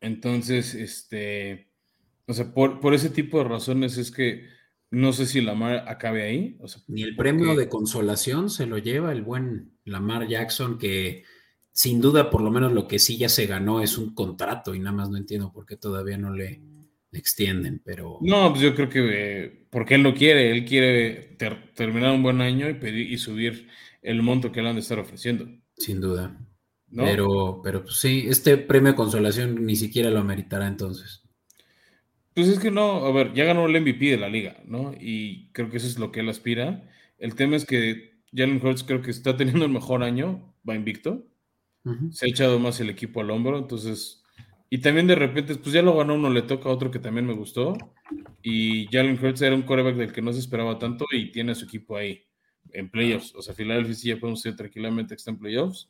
Entonces, 0.00 0.74
este, 0.74 1.70
o 2.26 2.34
sea, 2.34 2.52
por, 2.52 2.94
ese 2.94 3.10
tipo 3.10 3.38
de 3.38 3.44
razones 3.44 3.98
es 3.98 4.10
que 4.10 4.46
no 4.90 5.12
sé 5.12 5.26
si 5.26 5.40
Lamar 5.40 5.88
acabe 5.88 6.22
ahí. 6.22 6.58
Ni 6.88 7.02
el 7.02 7.16
premio 7.16 7.54
de 7.54 7.68
consolación 7.68 8.50
se 8.50 8.66
lo 8.66 8.78
lleva 8.78 9.12
el 9.12 9.22
buen 9.22 9.78
Lamar 9.84 10.26
Jackson, 10.26 10.78
que 10.78 11.24
sin 11.72 12.00
duda, 12.00 12.30
por 12.30 12.40
lo 12.40 12.50
menos 12.50 12.72
lo 12.72 12.88
que 12.88 12.98
sí 12.98 13.18
ya 13.18 13.28
se 13.28 13.46
ganó 13.46 13.82
es 13.82 13.98
un 13.98 14.14
contrato 14.14 14.74
y 14.74 14.78
nada 14.78 14.92
más 14.92 15.10
no 15.10 15.16
entiendo 15.16 15.52
por 15.52 15.66
qué 15.66 15.76
todavía 15.76 16.16
no 16.16 16.30
le 16.30 16.60
extienden, 17.12 17.80
pero... 17.84 18.18
No, 18.20 18.50
pues 18.50 18.62
yo 18.62 18.74
creo 18.74 18.88
que 18.88 19.08
eh, 19.12 19.66
porque 19.70 19.94
él 19.94 20.02
lo 20.02 20.14
quiere, 20.14 20.50
él 20.50 20.64
quiere 20.64 21.36
terminar 21.74 22.12
un 22.12 22.22
buen 22.22 22.40
año 22.40 22.68
y, 22.68 22.74
pedir, 22.74 23.10
y 23.10 23.18
subir 23.18 23.68
el 24.02 24.22
monto 24.22 24.52
que 24.52 24.62
le 24.62 24.68
han 24.68 24.76
de 24.76 24.80
estar 24.80 24.98
ofreciendo. 24.98 25.48
Sin 25.76 26.00
duda. 26.00 26.38
Pero, 26.96 27.60
pero 27.62 27.82
pues 27.84 27.96
sí, 27.96 28.26
este 28.28 28.56
premio 28.56 28.92
de 28.92 28.96
consolación 28.96 29.66
ni 29.66 29.76
siquiera 29.76 30.10
lo 30.10 30.20
ameritará 30.20 30.66
entonces. 30.66 31.22
Pues 32.34 32.48
es 32.48 32.58
que 32.58 32.70
no, 32.70 33.04
a 33.06 33.12
ver, 33.12 33.32
ya 33.34 33.44
ganó 33.44 33.66
el 33.66 33.80
MVP 33.80 34.10
de 34.10 34.18
la 34.18 34.28
liga, 34.28 34.56
¿no? 34.66 34.94
Y 34.98 35.50
creo 35.52 35.70
que 35.70 35.78
eso 35.78 35.86
es 35.86 35.98
lo 35.98 36.12
que 36.12 36.20
él 36.20 36.28
aspira. 36.28 36.88
El 37.18 37.34
tema 37.34 37.56
es 37.56 37.64
que 37.64 38.20
Jalen 38.34 38.64
Hurts 38.64 38.84
creo 38.84 39.00
que 39.00 39.10
está 39.10 39.36
teniendo 39.36 39.64
el 39.64 39.72
mejor 39.72 40.02
año, 40.02 40.54
va 40.68 40.74
invicto. 40.74 41.26
Se 42.10 42.26
ha 42.26 42.28
echado 42.28 42.58
más 42.58 42.80
el 42.80 42.90
equipo 42.90 43.20
al 43.20 43.30
hombro, 43.30 43.56
entonces 43.56 44.24
y 44.68 44.78
también 44.78 45.06
de 45.06 45.14
repente, 45.14 45.54
pues 45.54 45.72
ya 45.72 45.82
lo 45.82 45.96
ganó 45.96 46.14
uno, 46.14 46.28
le 46.28 46.42
toca 46.42 46.68
a 46.68 46.72
otro 46.72 46.90
que 46.90 46.98
también 46.98 47.26
me 47.26 47.34
gustó. 47.34 47.76
Y 48.42 48.86
Jalen 48.90 49.18
Hurts 49.22 49.42
era 49.42 49.54
un 49.54 49.62
coreback 49.62 49.96
del 49.96 50.12
que 50.12 50.22
no 50.22 50.32
se 50.32 50.40
esperaba 50.40 50.78
tanto 50.78 51.04
y 51.12 51.30
tiene 51.30 51.52
a 51.52 51.54
su 51.54 51.66
equipo 51.66 51.96
ahí 51.96 52.24
en 52.72 52.90
playoffs. 52.90 53.34
O 53.36 53.42
sea, 53.42 53.54
Philadelphia 53.54 53.94
sí 53.94 54.08
ya 54.08 54.16
podemos 54.18 54.42
decir 54.42 54.56
tranquilamente 54.56 55.14
que 55.14 55.18
está 55.18 55.30
en 55.30 55.38
playoffs. 55.38 55.88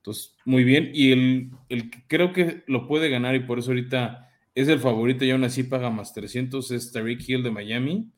Entonces, 0.00 0.34
muy 0.44 0.64
bien. 0.64 0.90
Y 0.94 1.12
el, 1.12 1.50
el 1.68 1.90
que 1.90 2.04
creo 2.06 2.32
que 2.32 2.64
lo 2.66 2.86
puede 2.86 3.10
ganar 3.10 3.34
y 3.34 3.40
por 3.40 3.58
eso 3.58 3.70
ahorita 3.70 4.30
es 4.54 4.68
el 4.68 4.80
favorito 4.80 5.24
y 5.24 5.30
aún 5.30 5.44
así 5.44 5.62
paga 5.62 5.90
más 5.90 6.12
300 6.12 6.70
es 6.70 6.92
Tariq 6.92 7.28
Hill 7.28 7.42
de 7.42 7.50
Miami. 7.50 8.10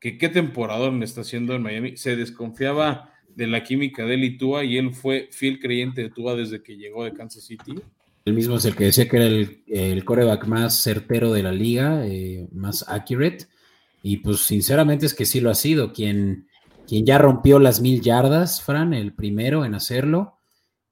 Que 0.00 0.18
qué 0.18 0.28
temporada 0.28 0.90
le 0.90 1.04
está 1.04 1.22
haciendo 1.22 1.54
en 1.54 1.62
Miami. 1.62 1.96
Se 1.96 2.16
desconfiaba 2.16 3.12
de 3.34 3.46
la 3.46 3.62
química 3.62 4.04
de 4.04 4.14
él 4.14 4.24
y 4.24 4.38
Tua 4.38 4.64
y 4.64 4.78
él 4.78 4.94
fue 4.94 5.28
fiel 5.30 5.58
creyente 5.58 6.02
de 6.02 6.10
Tua 6.10 6.34
desde 6.34 6.62
que 6.62 6.76
llegó 6.76 7.04
de 7.04 7.12
Kansas 7.12 7.44
City. 7.44 7.74
El 8.24 8.34
mismo 8.34 8.56
es 8.56 8.64
el 8.64 8.74
que 8.74 8.84
decía 8.86 9.08
que 9.08 9.16
era 9.16 9.26
el, 9.26 10.04
coreback 10.04 10.46
más 10.46 10.82
certero 10.82 11.32
de 11.32 11.42
la 11.42 11.52
liga, 11.52 12.06
eh, 12.06 12.48
más 12.52 12.84
accurate. 12.88 13.46
Y 14.02 14.18
pues 14.18 14.40
sinceramente 14.40 15.06
es 15.06 15.14
que 15.14 15.26
sí 15.26 15.40
lo 15.40 15.50
ha 15.50 15.54
sido. 15.54 15.92
Quien, 15.92 16.48
quien 16.88 17.06
ya 17.06 17.18
rompió 17.18 17.58
las 17.58 17.80
mil 17.80 18.00
yardas, 18.00 18.62
Fran, 18.62 18.94
el 18.94 19.12
primero 19.12 19.64
en 19.64 19.74
hacerlo. 19.74 20.35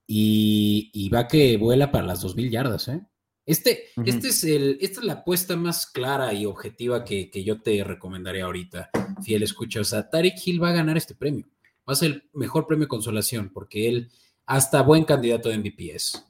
Y, 0.07 1.09
va 1.13 1.29
que 1.29 1.57
vuela 1.57 1.91
para 1.91 2.07
las 2.07 2.21
dos 2.21 2.37
mil 2.37 2.51
yardas, 2.51 2.89
¿eh? 2.89 3.01
Este, 3.47 3.89
este 4.07 4.29
es 4.29 4.45
el, 4.45 4.79
esta 4.81 5.01
es 5.01 5.07
la 5.07 5.13
apuesta 5.15 5.55
más 5.57 5.87
clara 5.87 6.33
y 6.33 6.47
objetiva 6.47 7.05
que, 7.05 7.31
que, 7.31 7.45
yo 7.45 7.61
te 7.61 7.85
recomendaría 7.85 8.45
ahorita, 8.45 8.91
fiel 9.23 9.43
escucha. 9.43 9.81
O 9.81 9.85
sea, 9.85 10.09
Tarek 10.09 10.35
Hill 10.45 10.63
va 10.63 10.71
a 10.71 10.75
ganar 10.75 10.97
este 10.97 11.15
premio. 11.15 11.47
Va 11.87 11.93
a 11.93 11.97
ser 11.97 12.11
el 12.11 12.31
mejor 12.33 12.67
premio 12.67 12.85
de 12.85 12.89
consolación 12.89 13.51
porque 13.53 13.89
él 13.89 14.11
hasta 14.47 14.83
buen 14.83 15.05
candidato 15.05 15.51
de 15.51 15.59
MVP 15.59 15.95
es 15.95 16.25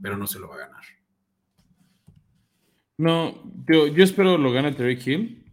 pero 0.00 0.16
no 0.16 0.26
se 0.26 0.38
lo 0.38 0.48
va 0.48 0.56
a 0.56 0.58
ganar. 0.58 0.82
No, 2.98 3.42
yo, 3.68 3.88
yo 3.88 4.04
espero 4.04 4.38
lo 4.38 4.52
gane 4.52 4.72
Terry 4.72 4.98
Hill. 5.04 5.44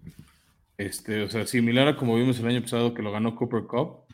Este, 0.77 1.23
o 1.23 1.29
sea, 1.29 1.45
similar 1.45 1.87
a 1.87 1.95
como 1.95 2.15
vimos 2.15 2.39
el 2.39 2.47
año 2.47 2.61
pasado 2.61 2.93
que 2.93 3.01
lo 3.01 3.11
ganó 3.11 3.35
Cooper 3.35 3.63
Cup 3.63 4.05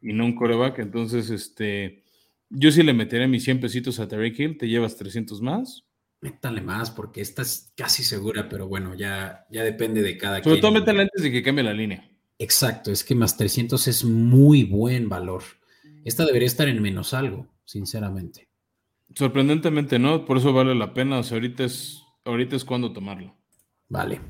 y 0.00 0.12
no 0.12 0.24
un 0.24 0.34
coreback. 0.36 0.78
Entonces, 0.78 1.30
este, 1.30 2.04
yo 2.50 2.70
sí 2.70 2.82
le 2.82 2.92
meteré 2.92 3.28
mis 3.28 3.44
100 3.44 3.60
pesitos 3.60 3.98
a 4.00 4.08
Terry 4.08 4.34
Hill. 4.36 4.58
Te 4.58 4.68
llevas 4.68 4.96
300 4.96 5.40
más. 5.42 5.84
Métale 6.20 6.60
más 6.60 6.90
porque 6.90 7.20
esta 7.20 7.42
es 7.42 7.72
casi 7.76 8.02
segura, 8.02 8.48
pero 8.48 8.68
bueno, 8.68 8.94
ya, 8.94 9.46
ya 9.50 9.62
depende 9.62 10.02
de 10.02 10.16
cada 10.16 10.42
Sobre 10.42 10.60
todo 10.60 10.72
métale 10.72 11.02
antes 11.02 11.22
de 11.22 11.30
que 11.30 11.42
cambie 11.42 11.62
la 11.62 11.74
línea. 11.74 12.10
Exacto, 12.38 12.90
es 12.90 13.04
que 13.04 13.14
más 13.14 13.36
300 13.36 13.86
es 13.88 14.04
muy 14.04 14.64
buen 14.64 15.08
valor. 15.08 15.42
Esta 16.04 16.24
debería 16.24 16.46
estar 16.46 16.68
en 16.68 16.80
menos 16.82 17.14
algo, 17.14 17.48
sinceramente. 17.64 18.48
Sorprendentemente 19.14 19.98
no, 19.98 20.24
por 20.24 20.38
eso 20.38 20.52
vale 20.52 20.74
la 20.74 20.94
pena. 20.94 21.18
O 21.18 21.22
sea, 21.22 21.36
ahorita 21.36 21.64
es, 21.64 22.02
ahorita 22.24 22.56
es 22.56 22.64
cuando 22.64 22.92
tomarlo. 22.92 23.36
Vale. 23.88 24.20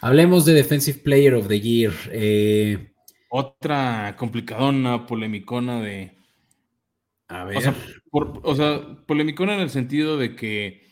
Hablemos 0.00 0.44
de 0.44 0.52
Defensive 0.52 0.98
Player 0.98 1.34
of 1.34 1.48
the 1.48 1.60
Year. 1.60 1.92
Eh, 2.12 2.92
Otra 3.30 4.14
complicadona, 4.18 5.06
polemicona 5.06 5.80
de. 5.80 6.16
A 7.34 7.44
ver. 7.44 7.74
O 8.12 8.54
sea, 8.54 8.96
polemicona 9.06 9.54
en 9.54 9.60
el 9.60 9.70
sentido 9.70 10.16
de 10.16 10.36
que 10.36 10.86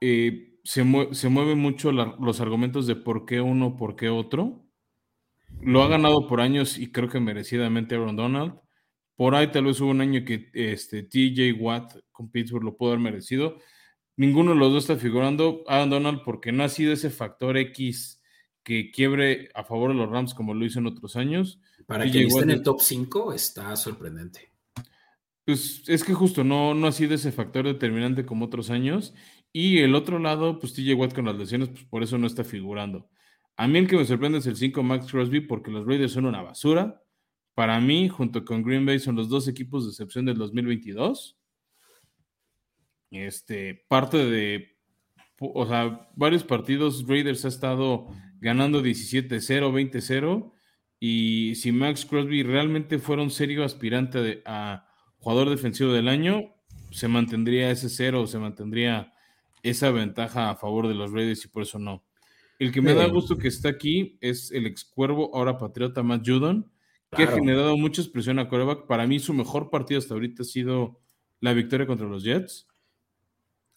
eh, 0.00 0.58
se, 0.64 0.84
se 1.12 1.28
mueven 1.28 1.58
mucho 1.58 1.92
los 1.92 2.40
argumentos 2.40 2.88
de 2.88 2.96
por 2.96 3.26
qué 3.26 3.40
uno, 3.40 3.76
por 3.76 3.94
qué 3.94 4.08
otro. 4.08 4.66
Lo 5.60 5.84
ha 5.84 5.88
ganado 5.88 6.26
por 6.26 6.40
años 6.40 6.78
y 6.78 6.90
creo 6.90 7.08
que 7.08 7.20
merecidamente 7.20 7.94
Aaron 7.94 8.16
Donald. 8.16 8.54
Por 9.14 9.36
ahí 9.36 9.52
tal 9.52 9.66
vez 9.66 9.80
hubo 9.80 9.90
un 9.90 10.00
año 10.00 10.24
que 10.24 10.50
este, 10.52 11.04
TJ 11.04 11.52
Watt 11.52 11.94
con 12.10 12.32
Pittsburgh 12.32 12.64
lo 12.64 12.76
pudo 12.76 12.90
haber 12.90 13.00
merecido. 13.00 13.58
Ninguno 14.16 14.54
de 14.54 14.56
los 14.56 14.72
dos 14.72 14.82
está 14.82 14.96
figurando. 14.96 15.62
Aaron 15.68 15.90
Donald 15.90 16.22
porque 16.24 16.50
no 16.50 16.64
ha 16.64 16.68
sido 16.70 16.92
ese 16.92 17.10
factor 17.10 17.56
X 17.56 18.20
que 18.64 18.90
quiebre 18.90 19.50
a 19.54 19.62
favor 19.62 19.92
de 19.92 19.96
los 19.96 20.10
Rams 20.10 20.34
como 20.34 20.54
lo 20.54 20.64
hizo 20.64 20.80
en 20.80 20.86
otros 20.86 21.14
años. 21.14 21.60
Para 21.86 22.10
que 22.10 22.24
esté 22.24 22.42
en 22.42 22.50
el 22.50 22.62
top 22.64 22.80
5 22.80 23.32
está 23.32 23.76
sorprendente. 23.76 24.51
Pues 25.44 25.82
es 25.88 26.04
que 26.04 26.14
justo 26.14 26.44
no, 26.44 26.74
no 26.74 26.86
ha 26.86 26.92
sido 26.92 27.14
ese 27.14 27.32
factor 27.32 27.66
determinante 27.66 28.24
como 28.24 28.44
otros 28.44 28.70
años. 28.70 29.14
Y 29.52 29.78
el 29.78 29.94
otro 29.94 30.18
lado, 30.18 30.58
pues 30.58 30.72
TJ 30.72 30.94
Watt 30.94 31.14
con 31.14 31.26
las 31.26 31.36
lesiones, 31.36 31.68
pues 31.68 31.84
por 31.84 32.02
eso 32.02 32.16
no 32.16 32.26
está 32.26 32.44
figurando. 32.44 33.08
A 33.56 33.68
mí 33.68 33.78
el 33.78 33.88
que 33.88 33.96
me 33.96 34.04
sorprende 34.04 34.38
es 34.38 34.46
el 34.46 34.56
5 34.56 34.82
Max 34.82 35.10
Crosby 35.10 35.40
porque 35.40 35.70
los 35.70 35.86
Raiders 35.86 36.12
son 36.12 36.26
una 36.26 36.42
basura. 36.42 37.02
Para 37.54 37.80
mí, 37.80 38.08
junto 38.08 38.44
con 38.44 38.62
Green 38.62 38.86
Bay, 38.86 38.98
son 38.98 39.16
los 39.16 39.28
dos 39.28 39.46
equipos 39.46 39.84
de 39.84 39.90
excepción 39.90 40.24
del 40.24 40.38
2022. 40.38 41.38
Este, 43.10 43.84
parte 43.88 44.16
de, 44.16 44.78
o 45.38 45.66
sea, 45.66 46.08
varios 46.16 46.44
partidos 46.44 47.06
Raiders 47.06 47.44
ha 47.44 47.48
estado 47.48 48.08
ganando 48.40 48.82
17-0, 48.82 49.70
20-0. 49.70 50.52
Y 50.98 51.54
si 51.56 51.72
Max 51.72 52.06
Crosby 52.06 52.42
realmente 52.42 52.98
fuera 52.98 53.22
un 53.22 53.30
serio 53.30 53.64
aspirante 53.64 54.42
a 54.46 54.88
jugador 55.22 55.50
defensivo 55.50 55.92
del 55.92 56.08
año, 56.08 56.52
se 56.90 57.06
mantendría 57.06 57.70
ese 57.70 57.88
cero, 57.88 58.26
se 58.26 58.38
mantendría 58.38 59.12
esa 59.62 59.90
ventaja 59.92 60.50
a 60.50 60.56
favor 60.56 60.88
de 60.88 60.94
los 60.94 61.12
Raiders 61.12 61.44
y 61.44 61.48
por 61.48 61.62
eso 61.62 61.78
no. 61.78 62.04
El 62.58 62.72
que 62.72 62.82
me 62.82 62.94
da 62.94 63.06
gusto 63.06 63.38
que 63.38 63.48
está 63.48 63.68
aquí 63.68 64.18
es 64.20 64.50
el 64.50 64.66
ex 64.66 64.84
cuervo, 64.84 65.30
ahora 65.34 65.58
patriota 65.58 66.02
Matt 66.02 66.26
Judon, 66.26 66.70
que 67.10 67.22
ha 67.24 67.26
generado 67.28 67.76
mucha 67.76 68.02
expresión 68.02 68.38
a 68.38 68.48
coreback. 68.48 68.86
Para 68.86 69.06
mí, 69.06 69.18
su 69.20 69.32
mejor 69.32 69.70
partido 69.70 69.98
hasta 69.98 70.14
ahorita 70.14 70.42
ha 70.42 70.46
sido 70.46 71.00
la 71.40 71.52
victoria 71.52 71.86
contra 71.86 72.06
los 72.06 72.24
Jets. 72.24 72.66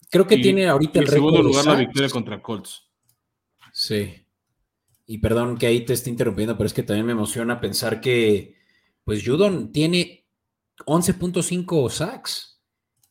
Creo 0.09 0.25
que 0.25 0.37
tiene 0.37 0.67
ahorita 0.67 0.99
el 0.99 1.05
En 1.05 1.11
segundo 1.11 1.43
lugar, 1.43 1.65
la 1.65 1.75
victoria 1.75 2.09
contra 2.09 2.41
Colts. 2.41 2.89
Sí. 3.71 4.25
Y 5.05 5.17
perdón 5.19 5.57
que 5.57 5.67
ahí 5.67 5.81
te 5.81 5.93
esté 5.93 6.09
interrumpiendo, 6.09 6.57
pero 6.57 6.67
es 6.67 6.73
que 6.73 6.83
también 6.83 7.05
me 7.05 7.11
emociona 7.11 7.59
pensar 7.59 8.01
que, 8.01 8.55
pues, 9.03 9.23
Judon 9.25 9.71
tiene 9.71 10.24
11.5 10.85 11.89
sacks. 11.89 12.61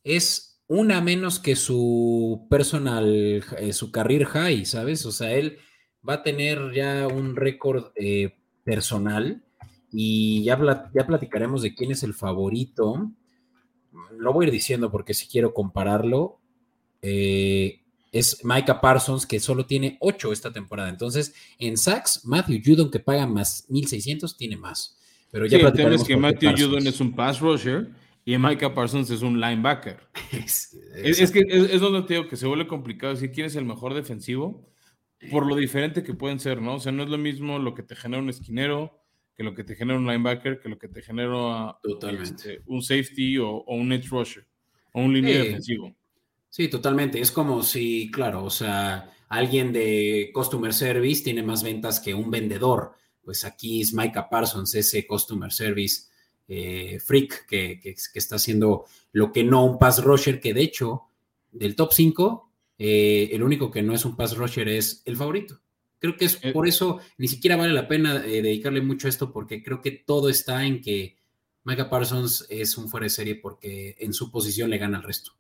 Es 0.02 0.62
una 0.66 1.00
menos 1.00 1.38
que 1.38 1.56
su 1.56 2.46
personal, 2.50 3.42
eh, 3.58 3.72
su 3.72 3.90
career 3.90 4.26
high, 4.26 4.64
¿sabes? 4.64 5.04
O 5.06 5.12
sea, 5.12 5.32
él 5.32 5.58
va 6.06 6.14
a 6.14 6.22
tener 6.22 6.72
ya 6.74 7.06
un 7.06 7.36
récord 7.36 7.92
eh, 7.96 8.36
personal 8.64 9.44
y 9.90 10.42
ya, 10.44 10.58
ya 10.94 11.06
platicaremos 11.06 11.62
de 11.62 11.74
quién 11.74 11.92
es 11.92 12.02
el 12.02 12.14
favorito. 12.14 13.10
Lo 14.16 14.32
voy 14.32 14.44
a 14.44 14.48
ir 14.48 14.52
diciendo 14.52 14.90
porque 14.90 15.14
si 15.14 15.26
quiero 15.26 15.54
compararlo. 15.54 16.40
Eh, 17.02 17.80
es 18.14 18.44
Micah 18.44 18.80
Parsons, 18.80 19.26
que 19.26 19.40
solo 19.40 19.66
tiene 19.66 19.98
8 20.00 20.32
esta 20.32 20.52
temporada. 20.52 20.88
Entonces, 20.88 21.34
en 21.58 21.76
sacks, 21.76 22.24
Matthew 22.24 22.60
Judon, 22.64 22.90
que 22.90 23.00
paga 23.00 23.26
más 23.26 23.66
1600, 23.68 24.36
tiene 24.36 24.56
más. 24.56 24.96
Pero 25.34 25.46
ya 25.46 25.58
sí, 25.58 25.82
el 25.82 26.04
que 26.04 26.16
Matthew 26.16 26.52
Judon 26.56 26.86
es 26.86 27.00
un 27.00 27.12
pass 27.12 27.40
rusher 27.40 27.88
y 28.24 28.38
Micah 28.38 28.72
Parsons 28.72 29.10
es 29.10 29.20
un 29.20 29.40
linebacker. 29.40 29.98
es, 30.32 31.32
que 31.32 31.42
es, 31.48 31.80
donde 31.80 32.02
te 32.02 32.14
digo 32.14 32.28
que 32.28 32.36
se 32.36 32.46
vuelve 32.46 32.68
complicado 32.68 33.14
decir 33.14 33.32
quién 33.32 33.46
es 33.46 33.56
el 33.56 33.64
mejor 33.64 33.94
defensivo 33.94 34.70
por 35.32 35.44
lo 35.44 35.56
diferente 35.56 36.04
que 36.04 36.14
pueden 36.14 36.38
ser, 36.38 36.62
¿no? 36.62 36.76
O 36.76 36.78
sea, 36.78 36.92
no 36.92 37.02
es 37.02 37.08
lo 37.08 37.18
mismo 37.18 37.58
lo 37.58 37.74
que 37.74 37.82
te 37.82 37.96
genera 37.96 38.22
un 38.22 38.28
esquinero 38.28 39.00
que 39.34 39.42
lo 39.42 39.56
que 39.56 39.64
te 39.64 39.74
genera 39.74 39.98
un 39.98 40.06
linebacker, 40.06 40.60
que 40.60 40.68
lo 40.68 40.78
que 40.78 40.86
te 40.86 41.02
genera 41.02 41.78
este, 42.22 42.62
un 42.66 42.80
safety 42.80 43.38
o, 43.38 43.64
un 43.64 43.92
edge 43.92 44.06
rusher 44.08 44.46
o 44.92 45.00
un 45.00 45.12
línea 45.12 45.42
defensivo. 45.42 45.92
Sí, 46.48 46.68
totalmente. 46.68 47.20
Es 47.20 47.32
como 47.32 47.64
si, 47.64 48.08
claro, 48.12 48.44
o 48.44 48.50
sea, 48.50 49.12
alguien 49.28 49.72
de 49.72 50.30
Customer 50.32 50.72
Service 50.72 51.24
tiene 51.24 51.42
más 51.42 51.64
ventas 51.64 51.98
que 51.98 52.14
un 52.14 52.30
vendedor. 52.30 52.92
Pues 53.24 53.44
aquí 53.44 53.80
es 53.80 53.92
Micah 53.92 54.28
Parsons, 54.28 54.74
ese 54.74 55.06
Customer 55.06 55.52
Service 55.52 56.14
eh, 56.46 56.98
freak 57.02 57.46
que, 57.46 57.80
está 58.14 58.36
haciendo 58.36 58.84
lo 59.12 59.32
que 59.32 59.44
no 59.44 59.64
un 59.64 59.78
pass 59.78 60.04
rusher, 60.04 60.40
que 60.40 60.52
de 60.52 60.62
hecho, 60.62 61.04
del 61.50 61.74
top 61.74 61.92
5, 61.92 62.50
eh, 62.78 63.30
el 63.32 63.42
único 63.42 63.70
que 63.70 63.82
no 63.82 63.94
es 63.94 64.04
un 64.04 64.14
pass 64.14 64.36
rusher 64.36 64.68
es 64.68 65.02
el 65.06 65.16
favorito. 65.16 65.60
Creo 65.98 66.16
que 66.16 66.26
es 66.26 66.38
eh. 66.42 66.52
por 66.52 66.68
eso 66.68 67.00
ni 67.16 67.28
siquiera 67.28 67.56
vale 67.56 67.72
la 67.72 67.88
pena 67.88 68.18
dedicarle 68.18 68.82
mucho 68.82 69.06
a 69.06 69.10
esto, 69.10 69.32
porque 69.32 69.62
creo 69.62 69.80
que 69.80 69.92
todo 69.92 70.28
está 70.28 70.66
en 70.66 70.82
que 70.82 71.16
Micah 71.64 71.88
Parsons 71.88 72.46
es 72.50 72.76
un 72.76 72.88
fuera 72.88 73.04
de 73.04 73.10
serie 73.10 73.36
porque 73.36 73.96
en 73.98 74.12
su 74.12 74.30
posición 74.30 74.68
le 74.68 74.76
gana 74.76 74.98
al 74.98 75.04
resto. 75.04 75.32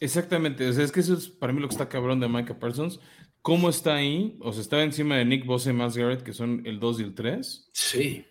Exactamente, 0.00 0.68
o 0.68 0.72
sea, 0.72 0.84
es 0.84 0.92
que 0.92 1.00
eso 1.00 1.14
es 1.14 1.28
para 1.28 1.52
mí 1.52 1.60
lo 1.60 1.68
que 1.68 1.74
está 1.74 1.88
cabrón 1.88 2.18
de 2.18 2.28
Micah 2.28 2.58
Parsons. 2.58 2.98
¿Cómo 3.46 3.68
está 3.68 3.94
ahí? 3.94 4.36
O 4.40 4.52
sea, 4.52 4.60
está 4.60 4.82
encima 4.82 5.18
de 5.18 5.24
Nick 5.24 5.46
Bosa 5.46 5.70
y 5.70 5.72
Miles 5.72 5.96
Garrett, 5.96 6.24
que 6.24 6.32
son 6.32 6.62
el 6.64 6.80
2 6.80 6.98
y 6.98 7.02
el 7.04 7.14
3. 7.14 7.70
Sí. 7.72 8.24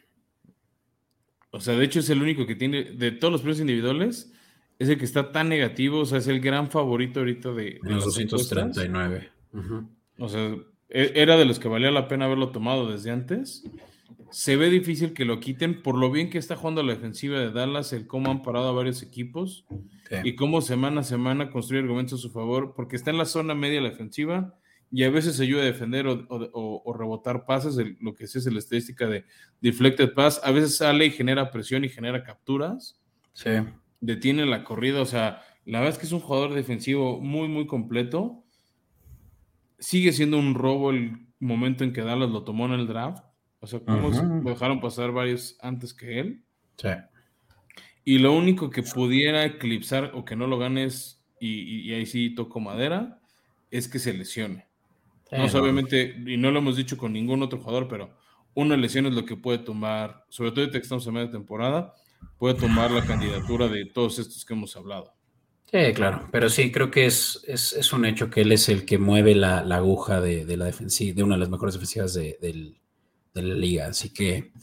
O 1.52 1.62
sea, 1.62 1.78
de 1.78 1.86
hecho 1.86 2.02
es 2.02 2.10
el 2.10 2.22
único 2.22 2.46
que 2.46 2.54
tiene, 2.54 2.84
de 2.84 3.12
todos 3.12 3.32
los 3.32 3.40
premios 3.40 3.62
individuales, 3.62 4.34
es 4.78 4.90
el 4.90 4.98
que 4.98 5.06
está 5.06 5.32
tan 5.32 5.48
negativo, 5.48 6.00
o 6.00 6.06
sea, 6.06 6.18
es 6.18 6.28
el 6.28 6.42
gran 6.42 6.70
favorito 6.70 7.22
ahorita 7.22 7.54
de... 7.54 7.80
los 7.84 8.04
239. 8.04 9.30
O 10.20 10.28
sea, 10.28 10.54
e, 10.90 11.14
era 11.16 11.38
de 11.38 11.46
los 11.46 11.60
que 11.60 11.70
valía 11.70 11.92
la 11.92 12.10
pena 12.10 12.26
haberlo 12.26 12.50
tomado 12.50 12.92
desde 12.92 13.12
antes. 13.12 13.64
Se 14.32 14.58
ve 14.58 14.70
difícil 14.70 15.14
que 15.14 15.24
lo 15.24 15.40
quiten 15.40 15.82
por 15.82 15.98
lo 15.98 16.12
bien 16.12 16.30
que 16.30 16.40
está 16.40 16.58
jugando 16.58 16.84
la 16.84 16.94
defensiva 16.94 17.40
de 17.40 17.52
Dallas, 17.52 17.94
el 17.94 18.06
cómo 18.06 18.32
han 18.32 18.44
parado 18.44 18.68
a 18.68 18.74
varios 18.74 19.02
equipos 19.02 19.66
y 20.26 20.36
cómo 20.36 20.60
semana 20.60 21.00
a 21.00 21.04
semana 21.06 21.52
construye 21.52 21.80
argumentos 21.84 22.20
a 22.20 22.22
su 22.22 22.32
favor, 22.32 22.74
porque 22.76 22.98
está 22.98 23.12
en 23.12 23.18
la 23.18 23.24
zona 23.24 23.56
media 23.56 23.80
la 23.80 23.92
defensiva 23.92 24.60
y 24.96 25.04
a 25.04 25.10
veces 25.10 25.42
ayuda 25.42 25.64
a 25.64 25.66
defender 25.66 26.08
o, 26.08 26.96
rebotar 26.98 27.46
pases, 27.46 27.76
lo 28.00 28.16
que 28.16 28.24
es, 28.24 28.36
es 28.38 28.46
la 28.46 28.60
estadística 28.60 29.06
de 29.08 29.26
deflected 29.60 30.14
pass, 30.14 30.40
a 30.42 30.52
veces 30.52 30.78
sale 30.78 31.08
y 31.08 31.12
genera 31.12 31.52
presión 31.52 31.84
y 31.84 31.90
genera 31.90 32.24
capturas. 32.24 32.98
Sí. 33.34 33.50
Detiene 34.00 34.46
la 34.46 34.64
corrida, 34.64 35.02
o 35.02 35.06
sea, 35.06 35.42
la 35.66 35.80
verdad 35.80 35.96
es 35.96 36.00
que 36.00 36.06
es 36.06 36.14
un 36.14 36.22
jugador 36.22 36.54
defensivo 36.54 37.20
muy, 37.20 37.50
muy 37.50 37.68
completo. 37.68 38.46
Sigue 39.80 40.14
siendo 40.14 40.40
un 40.40 40.54
robo 40.54 40.92
el 40.92 41.28
momento 41.40 41.84
en 41.84 41.92
que 41.92 42.02
Dallas 42.02 42.30
lo 42.30 42.46
tomó 42.46 42.66
en 42.68 42.80
el 42.80 42.88
draft. 42.88 43.22
O 43.60 43.68
sea, 43.68 43.82
cómo 43.82 44.12
lo 44.12 44.50
dejaron 44.50 44.80
pasar 44.80 45.12
varios 45.12 45.58
antes 45.62 45.94
que 45.94 46.22
él. 46.22 46.46
Sí. 46.78 46.88
Y 48.06 48.20
lo 48.20 48.32
único 48.32 48.70
que 48.70 48.82
pudiera 48.82 49.44
eclipsar 49.44 50.12
o 50.14 50.24
que 50.24 50.38
no 50.38 50.48
lo 50.48 50.58
ganes, 50.58 51.22
y, 51.38 51.92
ahí 51.92 52.06
sí 52.06 52.34
toco 52.34 52.62
madera, 52.62 53.20
es 53.72 53.90
que 53.90 54.00
se 54.00 54.14
lesione. 54.14 54.65
No, 55.32 55.46
obviamente, 55.46 56.16
y 56.26 56.38
no 56.38 56.52
lo 56.52 56.60
hemos 56.60 56.78
dicho 56.78 56.98
con 56.98 57.14
ningún 57.14 57.42
otro 57.42 57.60
jugador, 57.60 57.88
pero 57.88 58.12
una 58.54 58.78
lesión 58.78 59.06
es 59.06 59.14
lo 59.14 59.26
que 59.26 59.36
puede 59.36 59.60
tomar, 59.60 60.26
sobre 60.30 60.52
todo 60.52 60.66
de 60.68 60.78
estamos 60.78 61.06
en 61.08 61.14
media 61.14 61.32
temporada, 61.32 61.94
puede 62.38 62.56
tomar 62.56 62.92
la 62.92 63.06
candidatura 63.06 63.68
de 63.68 63.86
todos 63.86 64.20
estos 64.20 64.46
que 64.46 64.54
hemos 64.54 64.76
hablado. 64.76 65.14
Sí, 65.72 65.94
claro, 65.94 66.30
pero 66.32 66.50
sí, 66.50 66.72
creo 66.72 66.90
que 66.92 67.06
es, 67.06 67.44
es, 67.48 67.92
un 67.92 68.06
hecho 68.06 68.30
que 68.30 68.42
él 68.42 68.52
es 68.52 68.70
el 68.70 68.86
que 68.86 68.98
mueve 68.98 69.36
la, 69.36 69.60
aguja 69.60 70.22
de, 70.22 70.46
la 70.56 70.66
defensiva, 70.66 71.16
de 71.16 71.24
una 71.24 71.36
de 71.36 71.40
las 71.40 71.50
mejores 71.50 71.74
defensivas 71.74 72.14
de, 72.14 72.78
la 73.34 73.42
liga, 73.42 73.88
así 73.88 74.14
que 74.14 74.54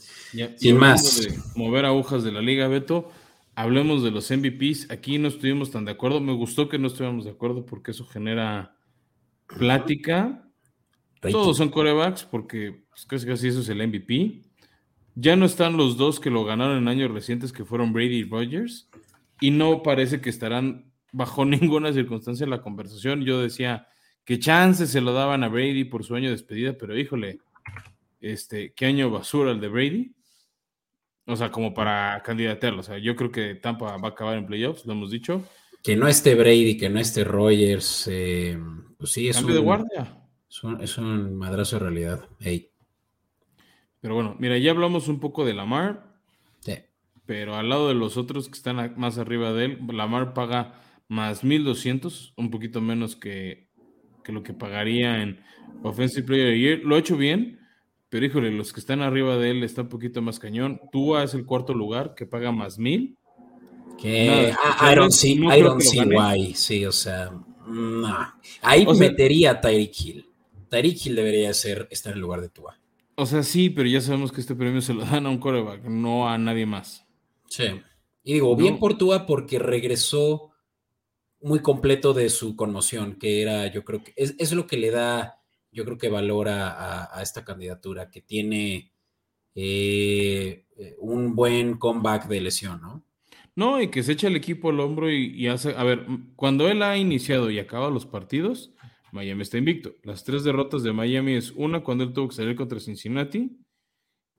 sin 0.55 0.77
más. 0.77 1.27
mover 1.55 1.85
agujas 1.85 2.23
de 2.23 2.31
la 2.31 2.41
liga, 2.41 2.67
Beto, 2.67 3.11
hablemos 3.53 4.03
de 4.03 4.11
los 4.11 4.31
MVPs. 4.31 4.89
Aquí 4.89 5.17
no 5.17 5.27
estuvimos 5.27 5.71
tan 5.71 5.85
de 5.85 5.91
acuerdo. 5.91 6.19
Me 6.19 6.33
gustó 6.33 6.69
que 6.69 6.79
no 6.79 6.87
estuviéramos 6.87 7.25
de 7.25 7.31
acuerdo 7.31 7.65
porque 7.65 7.91
eso 7.91 8.05
genera 8.05 8.75
plática. 9.47 10.42
Todos 11.31 11.57
son 11.57 11.69
corebacks 11.69 12.23
porque 12.23 12.83
pues, 12.89 13.05
casi 13.05 13.25
casi 13.25 13.47
eso 13.47 13.61
es 13.61 13.69
el 13.69 13.87
MVP. 13.87 14.41
Ya 15.15 15.35
no 15.35 15.45
están 15.45 15.77
los 15.77 15.97
dos 15.97 16.19
que 16.19 16.29
lo 16.29 16.43
ganaron 16.43 16.77
en 16.77 16.87
años 16.87 17.11
recientes 17.11 17.53
que 17.53 17.65
fueron 17.65 17.93
Brady 17.93 18.19
y 18.19 18.23
Rogers. 18.23 18.89
Y 19.39 19.51
no 19.51 19.83
parece 19.83 20.21
que 20.21 20.29
estarán 20.29 20.91
bajo 21.11 21.45
ninguna 21.45 21.93
circunstancia 21.93 22.43
en 22.43 22.49
la 22.49 22.61
conversación. 22.61 23.23
Yo 23.23 23.41
decía 23.41 23.87
que 24.25 24.39
chances 24.39 24.89
se 24.89 25.01
lo 25.01 25.13
daban 25.13 25.43
a 25.43 25.49
Brady 25.49 25.85
por 25.85 26.03
su 26.03 26.15
año 26.15 26.25
de 26.25 26.35
despedida, 26.35 26.73
pero 26.73 26.97
híjole, 26.97 27.39
este, 28.21 28.73
qué 28.73 28.85
año 28.85 29.11
basura 29.11 29.51
el 29.51 29.59
de 29.59 29.67
Brady. 29.67 30.15
O 31.25 31.35
sea, 31.35 31.51
como 31.51 31.73
para 31.73 32.21
candidatearlo. 32.23 32.81
O 32.81 32.83
sea, 32.83 32.97
yo 32.97 33.15
creo 33.15 33.31
que 33.31 33.55
Tampa 33.55 33.97
va 33.97 34.07
a 34.07 34.11
acabar 34.11 34.37
en 34.37 34.45
playoffs, 34.45 34.85
lo 34.85 34.93
hemos 34.93 35.11
dicho. 35.11 35.43
Que 35.81 35.95
no 35.95 36.07
esté 36.07 36.35
Brady, 36.35 36.77
que 36.77 36.89
no 36.89 36.99
esté 36.99 37.23
Rogers, 37.23 38.07
eh, 38.09 38.57
pues 38.97 39.11
sí, 39.11 39.27
es 39.27 39.41
un, 39.41 39.53
de 39.53 39.59
guardia. 39.59 40.22
Es 40.79 40.97
un, 40.97 41.35
madrazo 41.35 41.77
de 41.77 41.79
realidad. 41.79 42.29
Pero 44.01 44.13
bueno, 44.15 44.35
mira, 44.39 44.57
ya 44.57 44.71
hablamos 44.71 45.07
un 45.07 45.19
poco 45.19 45.45
de 45.45 45.53
Lamar. 45.53 46.13
Sí. 46.59 46.75
Pero 47.25 47.55
al 47.55 47.69
lado 47.69 47.87
de 47.87 47.95
los 47.95 48.17
otros 48.17 48.49
que 48.49 48.55
están 48.55 48.93
más 48.97 49.17
arriba 49.17 49.51
de 49.51 49.65
él, 49.65 49.79
Lamar 49.91 50.33
paga 50.33 50.79
más 51.07 51.43
1200, 51.43 52.33
un 52.37 52.51
poquito 52.51 52.81
menos 52.81 53.15
que, 53.15 53.69
que 54.23 54.31
lo 54.31 54.43
que 54.43 54.53
pagaría 54.53 55.23
en 55.23 55.41
Offensive 55.81 56.25
Player 56.27 56.55
Year. 56.55 56.79
Lo 56.83 56.95
ha 56.95 56.99
hecho 56.99 57.17
bien, 57.17 57.59
pero 58.09 58.25
híjole, 58.25 58.51
los 58.51 58.73
que 58.73 58.79
están 58.79 59.01
arriba 59.01 59.37
de 59.37 59.51
él 59.51 59.63
está 59.63 59.81
un 59.81 59.89
poquito 59.89 60.21
más 60.21 60.39
cañón. 60.39 60.79
Tua 60.91 61.23
es 61.23 61.33
el 61.33 61.45
cuarto 61.45 61.73
lugar, 61.73 62.13
que 62.15 62.27
paga 62.27 62.51
más 62.51 62.77
mil. 62.77 63.17
Que 63.97 64.53
I 64.81 64.95
don't 64.95 65.11
see, 65.11 65.39
why. 65.39 66.53
Sí, 66.53 66.85
o 66.85 66.91
sea, 66.91 67.31
Ahí 68.61 68.85
metería 68.85 69.51
a 69.51 69.61
Tyreek 69.61 69.99
Hill. 69.99 70.32
Tyreek 70.73 71.05
Hill 71.05 71.15
debería 71.15 71.53
ser, 71.53 71.87
estar 71.91 72.13
en 72.13 72.19
lugar 72.19 72.41
de 72.41 72.49
Tua. 72.49 72.79
O 73.15 73.25
sea, 73.25 73.43
sí, 73.43 73.69
pero 73.69 73.87
ya 73.87 74.01
sabemos 74.01 74.31
que 74.31 74.41
este 74.41 74.55
premio 74.55 74.81
se 74.81 74.93
lo 74.93 75.05
dan 75.05 75.25
a 75.25 75.29
un 75.29 75.37
coreback, 75.37 75.83
no 75.83 76.27
a 76.27 76.37
nadie 76.37 76.65
más. 76.65 77.05
Sí. 77.47 77.65
Y 78.23 78.33
digo, 78.33 78.55
bien 78.55 78.79
por 78.79 78.97
Tua 78.97 79.25
porque 79.25 79.59
regresó 79.59 80.51
muy 81.41 81.59
completo 81.59 82.13
de 82.13 82.29
su 82.29 82.55
conmoción, 82.55 83.17
que 83.19 83.41
era, 83.41 83.67
yo 83.67 83.83
creo 83.83 84.03
que 84.03 84.13
es, 84.15 84.35
es 84.39 84.53
lo 84.53 84.65
que 84.65 84.77
le 84.77 84.91
da 84.91 85.43
yo 85.73 85.85
creo 85.85 85.97
que 85.97 86.09
valora 86.09 87.09
a, 87.17 87.21
esta 87.21 87.43
candidatura, 87.43 88.09
que 88.09 88.21
tiene 88.21 88.91
eh, 89.55 90.65
un 90.99 91.35
buen 91.35 91.77
comeback 91.77 92.27
de 92.27 92.41
lesión, 92.41 92.79
¿no? 92.81 93.03
No, 93.55 93.81
y 93.81 93.89
que 93.89 94.01
se 94.01 94.13
echa 94.13 94.27
el 94.27 94.35
equipo 94.35 94.69
al 94.69 94.79
hombro 94.79 95.11
y, 95.11 95.47
hace, 95.47 95.75
a 95.75 95.83
ver, 95.83 96.05
cuando 96.35 96.69
él 96.69 96.81
ha 96.81 96.97
iniciado 96.97 97.51
y 97.51 97.59
acaba 97.59 97.89
los 97.89 98.05
partidos, 98.05 98.72
Miami 99.13 99.43
está 99.43 99.59
invicto. 99.59 99.95
Las 100.01 100.23
tres 100.23 100.43
derrotas 100.43 100.81
de 100.81 100.91
Miami 100.91 101.33
es 101.33 101.51
una 101.51 101.83
cuando 101.83 102.03
él 102.03 102.13
tuvo 102.13 102.29
que 102.29 102.35
salir 102.35 102.55
contra 102.55 102.79
Cincinnati 102.79 103.55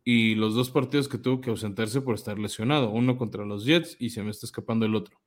y 0.02 0.34
los 0.34 0.54
dos 0.54 0.68
partidos 0.70 1.08
que 1.08 1.16
tuvo 1.16 1.40
que 1.40 1.50
ausentarse 1.50 2.00
por 2.00 2.16
estar 2.16 2.38
lesionado, 2.40 2.90
uno 2.90 3.16
contra 3.16 3.46
los 3.46 3.64
Jets 3.64 3.96
y 4.00 4.10
se 4.10 4.22
me 4.24 4.30
está 4.30 4.46
escapando 4.46 4.84
el 4.84 4.96
otro. 4.96 5.20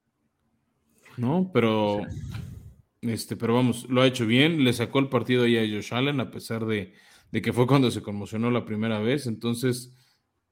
¿No? 1.16 1.50
Pero, 1.54 2.02
este, 3.02 3.38
pero 3.38 3.54
vamos, 3.54 3.90
lo 3.90 4.02
ha 4.02 4.08
hecho 4.08 4.28
bien, 4.28 4.66
le 4.66 4.74
sacó 4.74 5.00
el 5.00 5.08
partido 5.08 5.44
ahí 5.44 5.58
a 5.58 5.62
Josh 5.62 5.94
Allen 5.94 6.20
a 6.20 6.30
pesar 6.30 6.66
de, 6.66 6.94
de 7.32 7.42
que 7.42 7.54
fue 7.54 7.66
cuando 7.66 7.90
se 7.90 8.02
conmocionó 8.02 8.52
la 8.52 8.66
primera 8.66 9.00
vez, 9.00 9.28
entonces... 9.28 9.96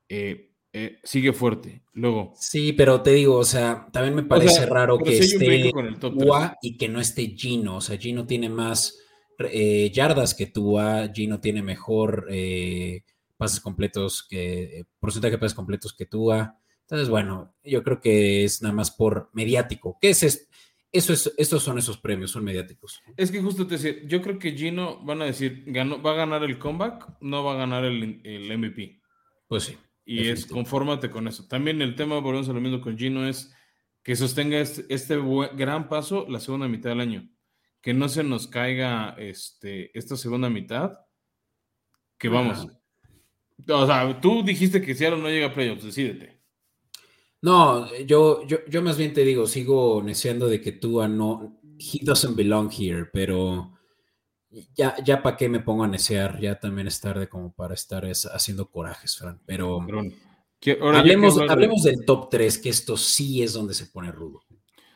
Eh, 0.08 0.55
eh, 0.78 1.00
sigue 1.06 1.32
fuerte. 1.32 1.84
Luego. 1.94 2.34
Sí, 2.36 2.74
pero 2.74 3.02
te 3.02 3.12
digo, 3.12 3.38
o 3.38 3.46
sea, 3.46 3.88
también 3.94 4.14
me 4.14 4.24
parece 4.24 4.66
raro 4.66 4.98
que 4.98 5.18
esté 5.18 5.72
Tua 6.02 6.58
y 6.62 6.76
que 6.76 6.90
no 6.90 7.00
esté 7.00 7.28
Gino. 7.28 7.78
O 7.78 7.82
sea, 7.82 7.98
Gino 7.98 8.28
tiene 8.28 8.50
más 8.50 9.00
eh, 9.40 9.90
yardas 9.94 10.36
que 10.36 10.48
Tua, 10.48 11.10
Gino 11.14 11.40
tiene 11.40 11.64
mejor 11.64 12.28
eh, 12.30 13.04
pases 13.38 13.62
completos 13.62 14.28
que 14.30 14.84
porcentaje 15.00 15.32
de 15.32 15.38
pases 15.38 15.56
completos 15.56 15.94
que 15.94 16.08
Tua. 16.08 16.58
Entonces, 16.82 17.08
bueno, 17.08 17.56
yo 17.64 17.82
creo 17.82 18.02
que 18.02 18.44
es 18.44 18.62
nada 18.62 18.76
más 18.76 18.92
por 18.92 19.30
mediático. 19.32 19.98
¿Qué 20.02 20.10
es 20.10 20.24
esto? 20.24 20.54
Eso 20.92 21.14
es, 21.14 21.34
estos 21.38 21.64
son 21.64 21.78
esos 21.78 21.98
premios, 21.98 22.32
son 22.32 22.44
mediáticos. 22.44 23.02
Es 23.16 23.32
que 23.32 23.42
justo 23.42 23.66
te 23.66 23.78
decía, 23.78 23.94
yo 24.06 24.22
creo 24.22 24.40
que 24.40 24.52
Gino 24.52 25.02
van 25.06 25.22
a 25.22 25.26
decir, 25.26 25.64
ganó, 25.68 26.02
va 26.02 26.12
a 26.12 26.16
ganar 26.16 26.44
el 26.44 26.60
comeback, 26.60 27.16
no 27.22 27.46
va 27.46 27.54
a 27.54 27.58
ganar 27.58 27.86
el, 27.86 28.20
el 28.26 28.58
MVP. 28.58 29.00
Pues 29.48 29.64
sí. 29.64 29.78
Y 30.06 30.30
es 30.30 30.46
confórmate 30.46 31.10
con 31.10 31.28
eso. 31.28 31.48
También 31.48 31.82
el 31.82 31.96
tema, 31.96 32.20
volvemos 32.20 32.48
a 32.48 32.54
lo 32.54 32.62
mismo 32.62 32.80
con 32.80 32.98
Gino, 32.98 33.28
es 33.28 33.54
que 34.04 34.16
sostenga 34.16 34.60
este, 34.60 34.86
este 34.90 35.18
gran 35.56 35.90
paso 35.90 36.28
la 36.30 36.40
segunda 36.40 36.68
mitad 36.68 36.92
del 36.92 37.02
año. 37.02 37.28
Que 37.82 37.94
no 37.94 38.08
se 38.08 38.24
nos 38.24 38.48
caiga 38.48 39.16
este, 39.18 39.98
esta 39.98 40.16
segunda 40.16 40.50
mitad. 40.50 40.94
Que 42.18 42.30
vamos. 42.30 42.68
O 43.68 43.86
sea, 43.86 44.20
tú 44.22 44.44
dijiste 44.44 44.82
que 44.82 44.94
si 44.94 45.06
ahora 45.06 45.18
no 45.18 45.30
llega 45.30 45.48
a 45.48 45.54
playoffs, 45.54 45.84
decídete. 45.84 46.42
No, 47.42 47.94
yo, 48.06 48.46
yo, 48.48 48.58
yo 48.68 48.82
más 48.82 48.98
bien 48.98 49.14
te 49.14 49.24
digo, 49.24 49.48
sigo 49.48 50.02
neceando 50.04 50.48
de 50.48 50.62
que 50.62 50.74
tú 50.74 51.06
no. 51.08 51.60
He 51.78 52.04
doesn't 52.04 52.36
belong 52.36 52.72
here, 52.72 53.06
pero 53.12 53.75
ya, 54.76 54.96
ya 55.04 55.22
para 55.22 55.38
qué 55.38 55.50
me 55.50 55.60
pongo 55.60 55.84
a 55.84 55.88
necear, 55.88 56.40
ya 56.40 56.60
también 56.60 56.88
es 56.88 57.00
tarde 57.00 57.28
como 57.28 57.54
para 57.54 57.74
estar 57.74 58.06
haciendo 58.06 58.70
corajes, 58.70 59.18
Fran. 59.18 59.40
Pero 59.46 59.86
hablemos, 60.94 61.40
hablemos 61.50 61.84
del 61.84 62.06
top 62.06 62.30
3, 62.30 62.58
que 62.60 62.70
esto 62.70 62.98
sí 62.98 63.42
es 63.42 63.54
donde 63.54 63.74
se 63.74 63.88
pone 63.88 64.12
rudo. 64.12 64.42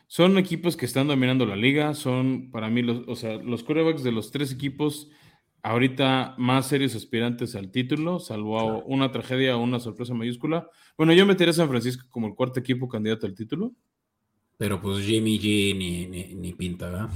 Son 0.06 0.38
equipos 0.38 0.76
que 0.76 0.86
están 0.86 1.06
dominando 1.06 1.46
la 1.46 1.56
liga, 1.56 1.94
son 1.94 2.50
para 2.50 2.68
mí 2.68 2.82
los, 2.82 3.06
o 3.06 3.14
sea, 3.14 3.36
los 3.36 3.62
quarterbacks 3.62 4.02
de 4.02 4.12
los 4.12 4.30
tres 4.30 4.50
equipos 4.50 5.08
ahorita 5.62 6.34
más 6.38 6.66
serios 6.66 6.94
aspirantes 6.94 7.54
al 7.54 7.70
título, 7.70 8.18
salvo 8.18 8.82
una 8.84 9.12
tragedia 9.12 9.56
o 9.56 9.62
una 9.62 9.78
sorpresa 9.78 10.14
mayúscula. 10.14 10.68
Bueno, 10.96 11.12
yo 11.12 11.26
metería 11.26 11.50
a 11.50 11.54
San 11.54 11.68
Francisco 11.68 12.06
como 12.10 12.26
el 12.26 12.34
cuarto 12.34 12.60
equipo 12.60 12.88
candidato 12.88 13.26
al 13.26 13.34
título. 13.34 13.72
Pero 14.56 14.80
pues 14.80 15.06
Jimmy 15.06 15.38
G 15.38 15.74
ni, 15.76 16.06
ni 16.34 16.52
pinta, 16.52 16.90
¿verdad? 16.90 17.08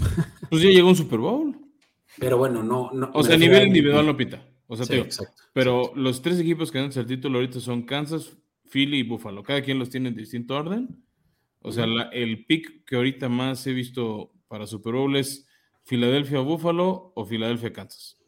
Pues 0.48 0.62
ya 0.62 0.70
llegó 0.70 0.88
un 0.88 0.96
Super 0.96 1.18
Bowl. 1.18 1.63
Pero 2.18 2.38
bueno, 2.38 2.62
no. 2.62 2.90
no 2.92 3.10
o 3.12 3.22
sea, 3.22 3.34
a 3.34 3.38
nivel 3.38 3.66
individual 3.68 4.06
no 4.06 4.16
pita. 4.16 4.46
O 4.66 4.76
sea, 4.76 4.86
tío, 4.86 5.06
pero 5.52 5.92
los 5.94 6.22
tres 6.22 6.40
equipos 6.40 6.72
que 6.72 6.78
dan 6.78 6.90
el 6.94 7.06
título 7.06 7.38
ahorita 7.38 7.60
son 7.60 7.82
Kansas, 7.82 8.36
Philly 8.70 8.98
y 8.98 9.02
Buffalo. 9.02 9.42
Cada 9.42 9.62
quien 9.62 9.78
los 9.78 9.90
tiene 9.90 10.08
en 10.08 10.16
distinto 10.16 10.56
orden. 10.56 11.04
O 11.60 11.72
sea, 11.72 11.86
el 12.12 12.44
pick 12.44 12.84
que 12.84 12.96
ahorita 12.96 13.28
más 13.28 13.66
he 13.66 13.72
visto 13.72 14.32
para 14.48 14.66
Super 14.66 14.94
Bowl 14.94 15.16
es 15.16 15.46
Filadelfia 15.82 16.40
Buffalo 16.40 17.12
o 17.14 17.24
Filadelfia 17.24 17.72
Kansas. 17.72 18.18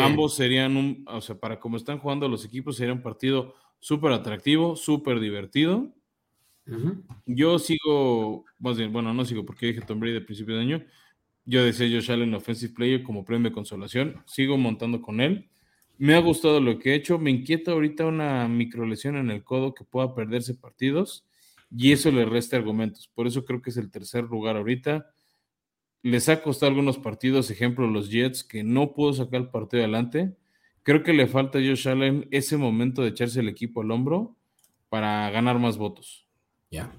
Ambos 0.00 0.34
serían 0.34 0.76
un, 0.76 1.04
o 1.06 1.20
sea, 1.20 1.38
para 1.38 1.60
como 1.60 1.76
están 1.76 1.98
jugando 1.98 2.28
los 2.28 2.44
equipos, 2.44 2.76
sería 2.76 2.92
un 2.92 3.02
partido 3.02 3.54
súper 3.78 4.12
atractivo, 4.12 4.76
súper 4.76 5.20
divertido. 5.20 5.94
Yo 7.26 7.58
sigo, 7.58 8.44
más 8.58 8.76
bien, 8.76 8.92
bueno, 8.92 9.12
no 9.12 9.24
sigo 9.24 9.44
porque 9.44 9.66
dije 9.66 9.80
Tom 9.80 9.98
Brady 9.98 10.14
de 10.14 10.20
principio 10.20 10.54
de 10.54 10.60
año. 10.60 10.84
Yo 11.44 11.64
decía 11.64 11.88
Josh 11.88 12.10
Allen 12.10 12.34
Offensive 12.34 12.74
Player 12.74 13.02
como 13.02 13.24
premio 13.24 13.50
de 13.50 13.54
consolación. 13.54 14.22
Sigo 14.26 14.56
montando 14.56 15.00
con 15.00 15.20
él. 15.20 15.48
Me 15.98 16.14
ha 16.14 16.20
gustado 16.20 16.60
lo 16.60 16.78
que 16.78 16.92
he 16.92 16.94
hecho. 16.94 17.18
Me 17.18 17.30
inquieta 17.30 17.72
ahorita 17.72 18.06
una 18.06 18.48
microlesión 18.48 19.16
en 19.16 19.30
el 19.30 19.44
codo 19.44 19.74
que 19.74 19.84
pueda 19.84 20.14
perderse 20.14 20.54
partidos 20.54 21.26
y 21.74 21.92
eso 21.92 22.10
le 22.10 22.24
resta 22.24 22.56
argumentos. 22.56 23.08
Por 23.08 23.26
eso 23.26 23.44
creo 23.44 23.62
que 23.62 23.70
es 23.70 23.76
el 23.76 23.90
tercer 23.90 24.24
lugar 24.24 24.56
ahorita. 24.56 25.10
Les 26.02 26.28
ha 26.28 26.42
costado 26.42 26.70
algunos 26.70 26.98
partidos, 26.98 27.50
ejemplo 27.50 27.86
los 27.86 28.10
Jets, 28.10 28.42
que 28.42 28.62
no 28.62 28.94
pudo 28.94 29.12
sacar 29.12 29.42
el 29.42 29.50
partido 29.50 29.82
adelante. 29.82 30.34
Creo 30.82 31.02
que 31.02 31.12
le 31.12 31.26
falta 31.26 31.58
a 31.58 31.62
Josh 31.62 31.88
Allen 31.88 32.26
ese 32.30 32.56
momento 32.56 33.02
de 33.02 33.10
echarse 33.10 33.40
el 33.40 33.48
equipo 33.48 33.82
al 33.82 33.90
hombro 33.90 34.36
para 34.88 35.30
ganar 35.30 35.58
más 35.58 35.76
votos. 35.76 36.26
Ya. 36.70 36.90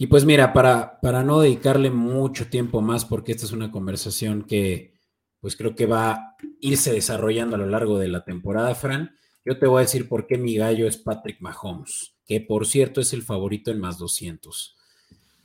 Y 0.00 0.06
pues 0.06 0.24
mira, 0.24 0.52
para, 0.52 1.00
para 1.00 1.24
no 1.24 1.40
dedicarle 1.40 1.90
mucho 1.90 2.48
tiempo 2.48 2.80
más, 2.80 3.04
porque 3.04 3.32
esta 3.32 3.44
es 3.44 3.52
una 3.52 3.72
conversación 3.72 4.44
que 4.44 4.94
pues 5.40 5.56
creo 5.56 5.74
que 5.74 5.86
va 5.86 6.12
a 6.12 6.36
irse 6.60 6.92
desarrollando 6.92 7.56
a 7.56 7.58
lo 7.58 7.66
largo 7.66 7.98
de 7.98 8.06
la 8.06 8.24
temporada, 8.24 8.74
Fran, 8.76 9.10
yo 9.44 9.58
te 9.58 9.66
voy 9.66 9.78
a 9.78 9.86
decir 9.86 10.08
por 10.08 10.26
qué 10.26 10.38
mi 10.38 10.56
gallo 10.56 10.86
es 10.86 10.96
Patrick 10.96 11.40
Mahomes, 11.40 12.14
que 12.24 12.40
por 12.40 12.66
cierto 12.66 13.00
es 13.00 13.12
el 13.12 13.22
favorito 13.22 13.72
en 13.72 13.80
más 13.80 13.98
200. 13.98 14.76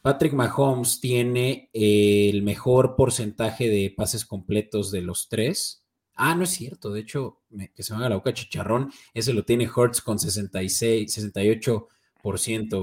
Patrick 0.03 0.33
Mahomes 0.33 0.99
tiene 0.99 1.69
el 1.73 2.43
mejor 2.43 2.95
porcentaje 2.95 3.69
de 3.69 3.93
pases 3.95 4.25
completos 4.25 4.91
de 4.91 5.01
los 5.01 5.29
tres. 5.29 5.83
Ah, 6.15 6.35
no 6.35 6.43
es 6.43 6.51
cierto, 6.51 6.91
de 6.91 6.99
hecho, 6.99 7.41
que 7.73 7.81
se 7.81 7.93
me 7.93 7.99
haga 7.99 8.09
la 8.09 8.17
boca 8.17 8.33
chicharrón, 8.33 8.91
ese 9.15 9.33
lo 9.33 9.45
tiene 9.45 9.63
Hertz 9.75 10.01
con 10.01 10.19
66, 10.19 11.11
68 11.11 11.87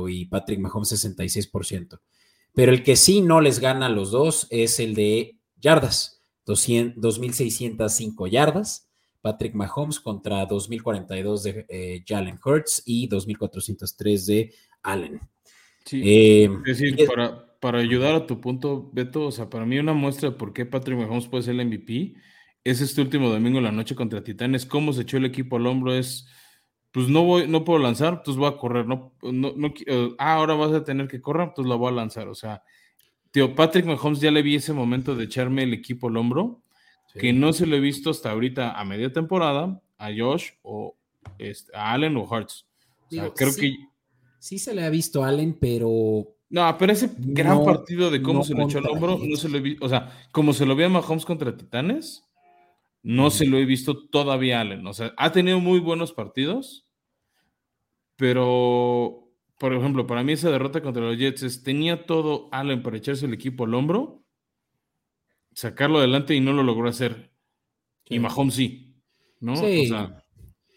y 0.09 0.27
Patrick 0.27 0.61
Mahomes 0.61 0.93
66%. 0.93 2.01
Pero 2.55 2.73
el 2.73 2.83
que 2.83 2.97
sí 2.97 3.23
no 3.23 3.41
les 3.41 3.61
gana 3.61 3.87
a 3.87 3.91
los 3.91 4.11
dos 4.11 4.47
es 4.51 4.81
el 4.81 4.95
de 4.95 5.39
yardas, 5.61 6.23
2.605 6.47 8.29
yardas. 8.29 8.89
Patrick 9.23 9.55
Mahomes 9.55 10.01
contra 10.01 10.49
2.042 10.49 11.43
de 11.43 11.67
eh, 11.69 12.03
Jalen 12.07 12.39
Hurts 12.43 12.83
y 12.87 13.07
2.403 13.07 14.27
de 14.27 14.55
Allen. 14.83 15.21
Sí, 15.85 16.01
eh, 16.03 16.51
es 16.67 16.79
decir, 16.79 17.07
para, 17.07 17.59
para, 17.61 17.81
ayudar 17.81 18.15
a 18.15 18.27
tu 18.27 18.41
punto, 18.41 18.91
Beto, 18.95 19.27
o 19.27 19.31
sea, 19.31 19.51
para 19.51 19.67
mí 19.67 19.79
una 19.79 19.93
muestra 19.93 20.31
de 20.31 20.37
por 20.37 20.55
qué 20.55 20.65
Patrick 20.65 20.99
Mahomes 20.99 21.27
puede 21.27 21.43
ser 21.43 21.55
el 21.55 21.67
MVP 21.67 22.15
es 22.65 22.81
este 22.81 23.01
último 23.01 23.31
domingo 23.31 23.59
en 23.59 23.65
la 23.65 23.73
noche 23.73 23.95
contra 23.95 24.23
Titanes, 24.23 24.67
cómo 24.67 24.93
se 24.93 25.03
echó 25.03 25.17
el 25.17 25.25
equipo 25.25 25.57
al 25.57 25.67
hombro, 25.67 25.95
es 25.95 26.27
pues 26.93 27.09
no 27.09 27.25
voy, 27.25 27.47
no 27.47 27.65
puedo 27.65 27.79
lanzar, 27.79 28.15
entonces 28.15 28.37
voy 28.37 28.49
a 28.49 28.57
correr, 28.57 28.87
no, 28.87 29.13
no, 29.23 29.53
no 29.57 29.73
eh, 29.87 30.15
ah, 30.19 30.35
ahora 30.35 30.55
vas 30.55 30.73
a 30.73 30.85
tener 30.85 31.09
que 31.09 31.21
correr, 31.21 31.49
entonces 31.49 31.69
la 31.69 31.77
voy 31.77 31.89
a 31.89 31.97
lanzar, 31.97 32.29
o 32.29 32.35
sea, 32.35 32.63
tío, 33.31 33.55
Patrick 33.55 33.87
Mahomes 33.87 34.21
ya 34.21 34.31
le 34.31 34.43
vi 34.43 34.57
ese 34.57 34.73
momento 34.73 35.15
de 35.15 35.25
echarme 35.25 35.63
el 35.63 35.73
equipo 35.73 36.09
al 36.09 36.17
hombro, 36.17 36.63
que 37.15 37.33
no 37.33 37.53
se 37.53 37.67
lo 37.67 37.77
he 37.77 37.81
visto 37.81 38.11
hasta 38.11 38.31
ahorita 38.31 38.79
a 38.79 38.85
media 38.85 39.13
temporada, 39.13 39.81
a 39.99 40.09
Josh 40.17 40.51
o 40.63 40.97
este, 41.39 41.77
a 41.77 41.93
Allen 41.93 42.17
o 42.17 42.29
sea, 43.09 43.31
creo 43.35 43.55
que... 43.55 43.77
Sí 44.39 44.59
se 44.59 44.75
le 44.75 44.85
ha 44.85 44.91
visto 44.91 45.23
a 45.23 45.29
Allen, 45.29 45.57
pero... 45.61 46.35
No, 46.49 46.77
pero 46.79 46.93
ese 46.93 47.11
gran 47.19 47.65
partido 47.65 48.11
de 48.11 48.23
cómo 48.23 48.43
se 48.43 48.55
le 48.55 48.65
echó 48.65 48.79
el 48.79 48.89
hombro, 48.89 49.19
no 49.23 49.37
se 49.37 49.49
lo 49.49 49.59
he 49.59 49.61
visto, 49.61 49.85
o 49.85 49.89
sea, 49.89 50.11
como 50.33 50.53
se 50.53 50.67
lo 50.67 50.75
ve 50.75 50.85
a 50.85 50.89
Mahomes 50.89 51.25
contra 51.25 51.57
Titanes, 51.57 52.25
no 53.03 53.31
se 53.31 53.47
lo 53.47 53.59
he 53.59 53.65
visto 53.65 54.09
todavía 54.09 54.61
Allen. 54.61 54.87
O 54.87 54.93
sea, 54.93 55.13
ha 55.17 55.33
tenido 55.33 55.61
muy 55.61 55.81
buenos 55.81 56.13
partidos, 56.13 56.87
pero, 58.17 59.31
por 59.59 59.73
ejemplo, 59.73 60.07
para 60.07 60.23
mí 60.23 60.33
esa 60.33 60.51
derrota 60.51 60.83
contra 60.83 61.03
los 61.03 61.17
Jets 61.17 61.43
es, 61.43 61.63
tenía 61.63 62.07
todo 62.07 62.49
Allen 62.53 62.83
para 62.83 62.99
echarse 62.99 63.27
el 63.27 63.35
equipo 63.35 63.65
al 63.65 63.75
hombro, 63.75 64.25
sacarlo 65.53 65.99
adelante 65.99 66.35
y 66.35 66.41
no 66.41 66.53
lo 66.53 66.63
logró 66.63 66.89
hacer. 66.89 67.33
Y 68.05 68.19
Mahomes 68.19 68.55
sí, 68.55 69.01
¿no? 69.39 69.57
Sí. 69.57 69.91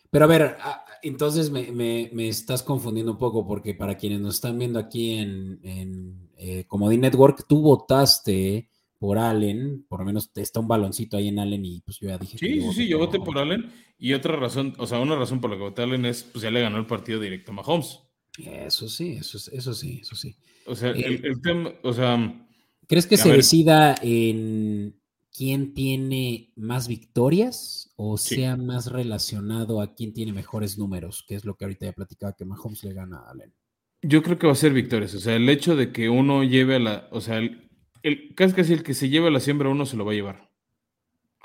pero 0.10 0.26
a 0.26 0.28
ver, 0.28 0.58
entonces 1.02 1.50
me, 1.50 2.28
estás 2.28 2.64
confundiendo 2.64 3.12
un 3.12 3.18
poco 3.18 3.46
porque 3.46 3.74
para 3.74 3.98
quienes 3.98 4.22
nos 4.22 4.36
están 4.36 4.58
viendo 4.58 4.80
aquí 4.80 5.16
en, 5.16 5.60
en 5.64 6.30
eh, 6.38 6.66
Network, 6.98 7.46
tú 7.48 7.62
votaste 7.62 8.70
por 9.04 9.20
Allen, 9.20 9.86
por 9.90 10.00
lo 10.00 10.06
menos 10.06 10.32
está 10.34 10.62
un 10.62 10.70
baloncito 10.70 11.18
ahí 11.18 11.28
en 11.28 11.38
Allen 11.38 11.66
y 11.66 11.82
pues 11.82 12.00
yo 12.00 12.08
ya 12.08 12.18
dije. 12.18 12.38
Sí, 12.38 12.62
sí, 12.62 12.74
sí, 12.74 12.88
yo 12.88 13.00
voté 13.00 13.20
por 13.20 13.38
Allen 13.38 13.70
y 13.98 14.14
otra 14.14 14.38
razón, 14.38 14.74
o 14.78 14.88
sea, 14.88 15.00
una 15.00 15.18
razón 15.18 15.42
por 15.42 15.50
la 15.50 15.58
que 15.58 15.64
voté 15.64 15.82
Allen 15.82 16.06
es, 16.06 16.24
pues 16.24 16.42
ya 16.42 16.50
le 16.50 16.62
ganó 16.62 16.78
el 16.78 16.86
partido 16.86 17.20
directo 17.20 17.52
a 17.52 17.56
Mahomes. 17.56 18.00
Eso 18.38 18.88
sí, 18.88 19.18
eso, 19.20 19.38
eso 19.52 19.74
sí, 19.74 20.00
eso 20.02 20.16
sí. 20.16 20.38
O 20.66 20.74
sea, 20.74 20.92
el, 20.92 21.16
eh, 21.16 21.34
tema, 21.44 21.74
o 21.84 21.92
sea... 21.92 22.48
¿Crees 22.88 23.06
que 23.06 23.18
se 23.18 23.30
decida 23.30 23.94
en 24.02 24.98
quién 25.34 25.74
tiene 25.74 26.54
más 26.56 26.88
victorias 26.88 27.92
o 27.98 28.18
Sí. 28.18 28.36
sea 28.36 28.56
más 28.56 28.90
relacionado 28.90 29.82
a 29.82 29.96
quién 29.96 30.14
tiene 30.14 30.32
mejores 30.32 30.78
números, 30.78 31.26
que 31.28 31.36
es 31.36 31.44
lo 31.44 31.56
que 31.56 31.66
ahorita 31.66 31.88
ya 31.88 31.92
platicaba 31.92 32.38
que 32.38 32.46
Mahomes 32.46 32.86
le 32.86 32.94
gana 32.94 33.18
a 33.18 33.32
Allen. 33.32 33.54
Yo 34.02 34.24
creo 34.24 34.40
que 34.40 34.48
va 34.48 34.54
a 34.54 34.56
ser 34.56 34.72
victorias. 34.72 35.14
O 35.14 35.20
sea, 35.20 35.36
el 35.36 35.50
hecho 35.50 35.76
de 35.76 35.92
que 35.92 36.10
uno 36.10 36.46
lleve 36.46 36.76
a 36.76 36.80
la. 36.80 37.08
O 37.12 37.22
sea, 37.22 37.38
el, 37.38 37.70
el- 38.04 38.34
casi 38.36 38.54
casi 38.54 38.74
el 38.74 38.84
que 38.84 38.94
se 38.94 39.10
lleve 39.10 39.28
a 39.28 39.32
la 39.32 39.40
siembra 39.40 39.70
uno 39.70 39.86
se 39.86 39.98
lo 39.98 40.06
va 40.06 40.12
a 40.12 40.16
llevar. 40.16 40.50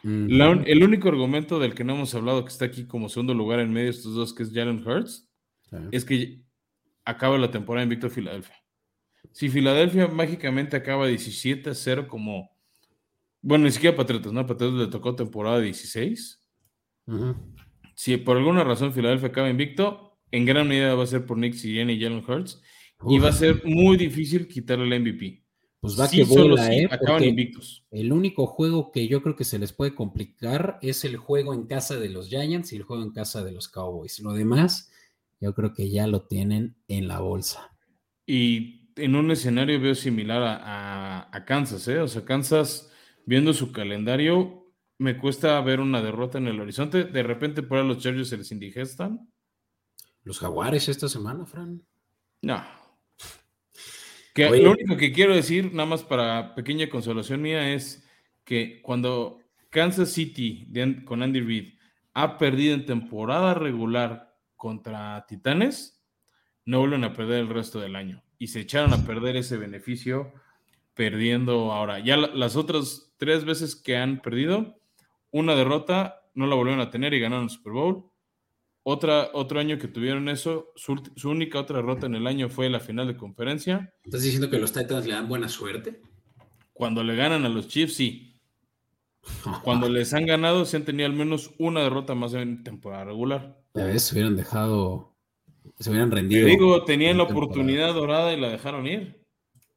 La 0.04 0.52
el 0.52 0.82
único 0.84 1.08
argumento 1.08 1.58
del 1.58 1.74
que 1.74 1.82
no 1.82 1.94
hemos 1.94 2.14
hablado, 2.14 2.44
que 2.44 2.50
está 2.52 2.66
aquí 2.66 2.86
como 2.86 3.08
segundo 3.08 3.34
lugar 3.34 3.58
en 3.58 3.72
medio 3.72 3.86
de 3.86 3.96
estos 3.96 4.14
dos, 4.14 4.32
que 4.32 4.44
es 4.44 4.52
Jalen 4.52 4.86
Hurts, 4.86 5.28
Sí. 5.70 5.76
es 5.92 6.04
que 6.04 6.40
acaba 7.04 7.36
la 7.36 7.50
temporada 7.50 7.82
en 7.82 7.88
Víctor 7.90 8.10
Filadelfia. 8.10 8.54
Si 9.32 9.48
Filadelfia 9.48 10.06
mágicamente 10.06 10.76
acaba 10.76 11.06
17 11.08 11.70
a 11.70 11.74
0 11.74 12.06
como... 12.08 12.50
Bueno, 13.42 13.64
ni 13.64 13.70
siquiera 13.72 13.96
Patriotas, 13.96 14.32
¿no? 14.32 14.46
Patriotas 14.46 14.78
le 14.78 14.86
tocó 14.86 15.14
temporada 15.16 15.60
16. 15.60 16.40
Ujú. 17.06 17.34
Si 17.94 18.16
por 18.18 18.36
alguna 18.36 18.62
razón 18.64 18.92
Filadelfia 18.92 19.28
acaba 19.28 19.50
invicto, 19.50 20.18
en 20.30 20.44
gran 20.46 20.68
medida 20.68 20.94
va 20.94 21.02
a 21.02 21.06
ser 21.06 21.26
por 21.26 21.36
Nick 21.38 21.54
Sirianni 21.54 21.94
y 21.94 22.00
Jalen 22.00 22.24
Hurts. 22.26 22.62
Y 23.08 23.18
va 23.18 23.28
a 23.28 23.32
ser 23.32 23.62
muy 23.64 23.96
difícil 23.96 24.46
quitarle 24.48 24.84
el 24.96 25.02
MVP. 25.02 25.42
Pues 25.80 25.98
va 25.98 26.08
Sí, 26.08 26.18
que 26.18 26.24
sí 26.24 26.34
¿eh? 26.72 26.88
acaban 26.90 27.22
invictos. 27.24 27.84
el 27.92 28.12
único 28.12 28.46
juego 28.46 28.90
que 28.90 29.06
yo 29.06 29.22
creo 29.22 29.36
que 29.36 29.44
se 29.44 29.58
les 29.60 29.72
puede 29.72 29.94
complicar 29.94 30.78
es 30.82 31.04
el 31.04 31.16
juego 31.16 31.54
en 31.54 31.66
casa 31.66 31.96
de 31.96 32.08
los 32.08 32.28
Giants 32.28 32.72
y 32.72 32.76
el 32.76 32.82
juego 32.82 33.02
en 33.04 33.12
casa 33.12 33.44
de 33.44 33.52
los 33.52 33.68
Cowboys. 33.68 34.18
Lo 34.20 34.32
demás, 34.32 34.90
yo 35.40 35.54
creo 35.54 35.72
que 35.74 35.88
ya 35.90 36.06
lo 36.08 36.22
tienen 36.26 36.76
en 36.88 37.06
la 37.06 37.20
bolsa. 37.20 37.70
Y 38.26 38.90
en 38.96 39.14
un 39.14 39.30
escenario 39.30 39.80
veo 39.80 39.94
similar 39.94 40.42
a, 40.42 40.56
a- 41.20 41.28
a 41.36 41.44
Kansas, 41.44 41.86
¿eh? 41.86 42.00
O 42.00 42.08
sea, 42.08 42.24
Kansas, 42.24 42.90
viendo 43.24 43.52
su 43.52 43.70
calendario, 43.70 44.72
me 44.98 45.16
cuesta 45.16 45.60
ver 45.60 45.78
una 45.78 46.02
derrota 46.02 46.38
en 46.38 46.48
el 46.48 46.60
horizonte. 46.60 47.04
De 47.04 47.22
repente 47.22 47.62
por 47.62 47.78
ahí 47.78 47.86
los 47.86 47.98
Chargers 47.98 48.28
se 48.28 48.36
les 48.36 48.50
indigestan. 48.50 49.30
Los 50.24 50.40
Jaguares 50.40 50.88
esta 50.88 51.08
semana, 51.08 51.46
Fran. 51.46 51.80
No. 52.42 52.60
Que 54.38 54.46
Oye. 54.46 54.62
lo 54.62 54.70
único 54.70 54.96
que 54.96 55.10
quiero 55.10 55.34
decir, 55.34 55.72
nada 55.74 55.88
más 55.88 56.04
para 56.04 56.54
pequeña 56.54 56.88
consolación 56.88 57.42
mía, 57.42 57.74
es 57.74 58.06
que 58.44 58.80
cuando 58.82 59.40
Kansas 59.68 60.12
City 60.12 60.64
de 60.68 61.04
con 61.04 61.24
Andy 61.24 61.40
Reid 61.40 61.74
ha 62.14 62.38
perdido 62.38 62.74
en 62.74 62.86
temporada 62.86 63.54
regular 63.54 64.36
contra 64.54 65.26
Titanes, 65.26 66.00
no 66.66 66.78
vuelven 66.78 67.02
a 67.02 67.12
perder 67.14 67.40
el 67.40 67.48
resto 67.48 67.80
del 67.80 67.96
año. 67.96 68.22
Y 68.38 68.46
se 68.46 68.60
echaron 68.60 68.92
a 68.92 69.04
perder 69.04 69.34
ese 69.34 69.56
beneficio 69.56 70.32
perdiendo 70.94 71.72
ahora. 71.72 71.98
Ya 71.98 72.16
la- 72.16 72.28
las 72.28 72.54
otras 72.54 73.12
tres 73.16 73.44
veces 73.44 73.74
que 73.74 73.96
han 73.96 74.20
perdido, 74.22 74.78
una 75.32 75.56
derrota 75.56 76.20
no 76.34 76.46
la 76.46 76.54
volvieron 76.54 76.80
a 76.80 76.90
tener 76.90 77.12
y 77.12 77.18
ganaron 77.18 77.46
el 77.46 77.50
Super 77.50 77.72
Bowl. 77.72 78.04
Otra, 78.90 79.28
otro 79.34 79.60
año 79.60 79.76
que 79.78 79.86
tuvieron 79.86 80.30
eso, 80.30 80.72
su, 80.74 80.98
única 81.24 81.60
otra 81.60 81.76
derrota 81.76 82.06
en 82.06 82.14
el 82.14 82.26
año 82.26 82.48
fue 82.48 82.70
la 82.70 82.80
final 82.80 83.06
de 83.06 83.18
conferencia. 83.18 83.92
¿Estás 84.02 84.22
diciendo 84.22 84.48
que 84.48 84.58
los 84.58 84.72
Titans 84.72 85.04
le 85.04 85.12
dan 85.12 85.28
buena 85.28 85.50
suerte? 85.50 86.00
Cuando 86.72 87.04
le 87.04 87.14
ganan 87.14 87.44
a 87.44 87.50
los 87.50 87.68
Chiefs, 87.68 87.96
sí. 87.96 88.40
Cuando 89.62 89.90
les 89.90 90.14
han 90.14 90.24
ganado, 90.24 90.64
se 90.64 90.78
han 90.78 90.86
tenido 90.86 91.04
al 91.04 91.12
menos 91.12 91.50
una 91.58 91.82
derrota 91.82 92.14
más 92.14 92.32
en 92.32 92.64
temporada 92.64 93.04
regular. 93.04 93.60
Ya 93.74 93.84
ves, 93.84 94.04
se 94.04 94.14
hubieran 94.14 94.36
dejado, 94.36 95.14
se 95.78 95.90
hubieran 95.90 96.08
Te 96.08 96.16
rendido. 96.16 96.46
digo, 96.46 96.84
tenían 96.86 97.18
la 97.18 97.26
temporada. 97.26 97.44
oportunidad 97.44 97.92
dorada 97.92 98.32
y 98.32 98.40
la 98.40 98.48
dejaron 98.48 98.86
ir. 98.86 99.22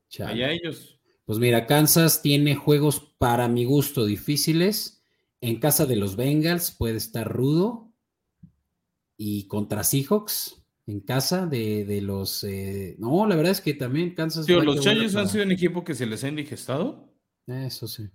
Chale. 0.08 0.32
Allá 0.32 0.52
ellos. 0.54 1.02
Pues 1.26 1.38
mira, 1.38 1.68
Kansas 1.68 2.22
tiene 2.22 2.56
juegos 2.56 3.02
para 3.18 3.50
mi 3.50 3.66
gusto 3.66 4.06
difíciles. 4.06 5.04
En 5.42 5.60
casa 5.60 5.86
de 5.86 5.98
los 5.98 6.16
Bengals 6.16 6.72
puede 6.72 6.96
estar 6.96 7.30
rudo. 7.30 7.91
Y 9.24 9.46
contra 9.48 9.84
Seahawks, 9.84 10.64
en 10.88 11.00
casa 11.02 11.46
de, 11.46 11.86
de 11.86 12.02
los... 12.02 12.44
eh, 12.44 12.96
No, 12.98 13.28
la 13.28 13.36
verdad 13.36 13.52
es 13.52 13.62
que 13.62 13.76
también 13.76 14.16
Kansas... 14.16 14.48
Tío, 14.48 14.64
los 14.64 14.82
Chargers 14.82 15.16
han 15.16 15.30
sido 15.30 15.44
un 15.44 15.52
equipo 15.52 15.84
que 15.84 15.94
se 15.94 16.08
les 16.08 16.24
ha 16.24 16.28
indigestado, 16.28 17.08
Eso 17.46 17.88
sí. 17.88 18.10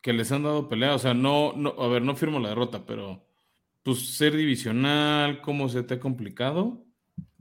que 0.00 0.12
les 0.12 0.30
han 0.30 0.44
dado 0.44 0.68
pelea. 0.68 0.94
O 0.94 0.98
sea, 1.00 1.12
no, 1.12 1.54
no, 1.56 1.70
a 1.76 1.88
ver, 1.88 2.02
no 2.02 2.14
firmo 2.14 2.38
la 2.38 2.50
derrota, 2.50 2.86
pero 2.86 3.26
pues 3.82 4.16
ser 4.16 4.36
divisional, 4.36 5.42
cómo 5.42 5.68
se 5.68 5.82
te 5.82 5.94
ha 5.94 5.98
complicado. 6.00 6.86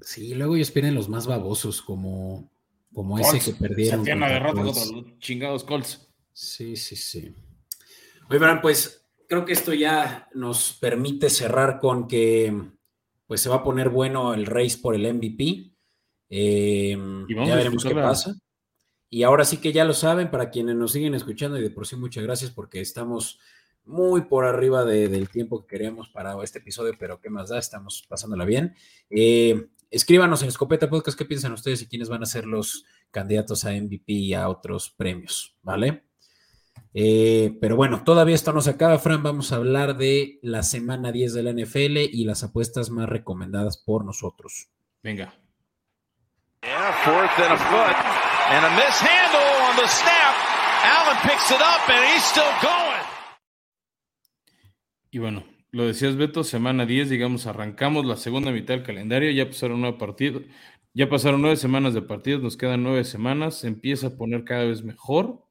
Sí, 0.02 0.34
luego 0.34 0.56
ellos 0.56 0.72
pierden 0.72 0.96
los 0.96 1.08
más 1.08 1.28
babosos, 1.28 1.84
como, 1.84 2.52
como 2.94 3.20
ese 3.20 3.40
que 3.40 3.54
perdieron. 3.60 4.04
Se 4.04 4.12
contra 4.12 4.28
derrota 4.30 4.62
Colts. 4.64 4.80
contra 4.90 5.02
los 5.12 5.20
chingados 5.20 5.64
Colts. 5.64 6.08
Sí, 6.34 6.76
sí, 6.78 6.96
sí. 6.96 7.32
Oye, 8.28 8.40
Fran, 8.40 8.60
pues 8.60 9.06
creo 9.30 9.46
que 9.46 9.54
esto 9.54 9.72
ya 9.72 10.28
nos 10.34 10.74
permite 10.74 11.30
cerrar 11.30 11.80
con 11.80 12.08
que 12.08 12.72
pues 13.28 13.42
se 13.42 13.50
va 13.50 13.58
a 13.58 13.64
poner 13.64 13.90
bueno 13.90 14.34
el 14.34 14.46
race 14.46 14.78
por 14.82 14.96
el 14.96 15.06
MVP. 15.14 15.72
Eh, 16.30 16.98
Y 17.28 17.36
ya 17.36 17.56
veremos 17.56 17.84
qué 17.84 17.90
pasa. 18.10 18.36
Y 19.10 19.24
ahora 19.24 19.46
sí 19.46 19.58
que 19.58 19.72
ya 19.72 19.86
lo 19.86 19.94
saben, 19.94 20.32
para 20.32 20.50
quienes 20.50 20.76
nos 20.76 20.92
siguen 20.92 21.14
escuchando, 21.14 21.58
y 21.58 21.62
de 21.62 21.70
por 21.70 21.86
sí 21.86 21.96
muchas 21.96 22.24
gracias 22.24 22.50
porque 22.52 22.82
estamos 22.82 23.40
muy 23.86 24.22
por 24.22 24.46
arriba 24.46 24.86
de- 24.86 25.08
del 25.10 25.30
tiempo 25.30 25.62
que 25.62 25.76
queríamos 25.76 26.10
para 26.10 26.42
este 26.44 26.60
episodio, 26.60 26.94
pero 26.98 27.20
qué 27.20 27.30
más 27.30 27.50
da, 27.50 27.60
estamos 27.60 28.04
pasándola 28.08 28.46
bien. 28.46 28.74
Eh, 29.10 29.68
escríbanos 29.92 30.42
en 30.42 30.48
Escopeta 30.48 30.90
Podcast 30.90 31.18
qué 31.18 31.26
piensan 31.26 31.52
ustedes 31.54 31.82
y 31.84 31.88
quiénes 31.88 32.10
van 32.10 32.24
a 32.24 32.26
ser 32.26 32.46
los 32.46 32.86
candidatos 33.12 33.66
a 33.66 33.74
MVP 33.74 34.14
y 34.14 34.34
a 34.34 34.50
otros 34.50 34.90
premios, 34.90 35.56
¿vale? 35.62 36.04
Eh, 36.94 37.58
pero 37.60 37.76
bueno, 37.76 38.04
todavía 38.04 38.36
esto 38.36 38.54
no 38.54 38.62
se 38.62 38.72
acaba, 38.72 39.00
Fran. 39.00 39.24
Vamos 39.24 39.52
a 39.52 39.56
hablar 39.56 39.98
de 39.98 40.40
la 40.44 40.64
semana 40.64 41.12
10 41.12 41.34
de 41.34 41.44
la 41.44 41.52
NFL 41.52 41.98
y 42.12 42.26
las 42.26 42.44
apuestas 42.44 42.90
más 42.90 43.10
recomendadas 43.10 43.78
por 43.78 44.06
nosotros. 44.06 44.70
Venga. 45.02 45.34
Yeah, 46.62 46.94
fourth 47.04 47.40
and 47.40 47.54
a 47.54 47.58
foot. 47.58 47.96
And 48.50 48.66
a 48.66 48.70
mishandle 48.70 49.70
on 49.70 49.76
the 49.76 49.88
snap. 49.88 50.36
Allen 50.84 51.18
picks 51.24 51.50
it 51.52 51.62
up 51.62 51.90
and 51.90 52.06
he's 52.14 52.24
still 52.24 52.44
going. 52.62 53.04
Y 55.12 55.20
bueno, 55.20 55.44
lo 55.72 55.86
decías 55.86 56.16
Beto, 56.16 56.44
semana 56.44 56.86
10, 56.86 57.10
digamos, 57.10 57.48
arrancamos 57.48 58.06
la 58.06 58.16
segunda 58.16 58.52
mitad 58.52 58.76
del 58.76 58.84
calendario, 58.84 59.32
ya 59.32 59.48
pasaron 59.48 59.82
nueve 59.82 59.98
partidos, 60.00 60.44
ya 60.94 61.08
pasaron 61.10 61.42
nueve 61.42 61.56
semanas 61.56 61.94
de 61.94 62.02
partidos, 62.02 62.42
nos 62.42 62.58
quedan 62.58 62.84
nueve 62.84 63.04
semanas, 63.04 63.60
se 63.60 63.68
empieza 63.68 64.08
a 64.08 64.18
poner 64.18 64.44
cada 64.44 64.66
vez 64.66 64.84
mejor. 64.84 65.44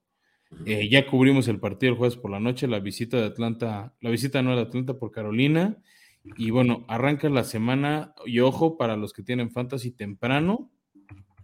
Eh, 0.64 0.88
ya 0.88 1.06
cubrimos 1.06 1.48
el 1.48 1.58
partido 1.58 1.92
el 1.92 1.98
jueves 1.98 2.16
por 2.16 2.30
la 2.30 2.40
noche, 2.40 2.66
la 2.68 2.80
visita 2.80 3.16
de 3.16 3.26
Atlanta, 3.26 3.94
la 4.00 4.10
visita 4.10 4.42
no 4.42 4.54
de 4.54 4.62
Atlanta 4.62 4.98
por 4.98 5.10
Carolina. 5.10 5.78
Y 6.36 6.50
bueno, 6.50 6.84
arranca 6.88 7.28
la 7.28 7.44
semana, 7.44 8.14
y 8.26 8.40
ojo 8.40 8.76
para 8.76 8.96
los 8.96 9.12
que 9.12 9.24
tienen 9.24 9.50
fantasy 9.50 9.90
temprano, 9.90 10.70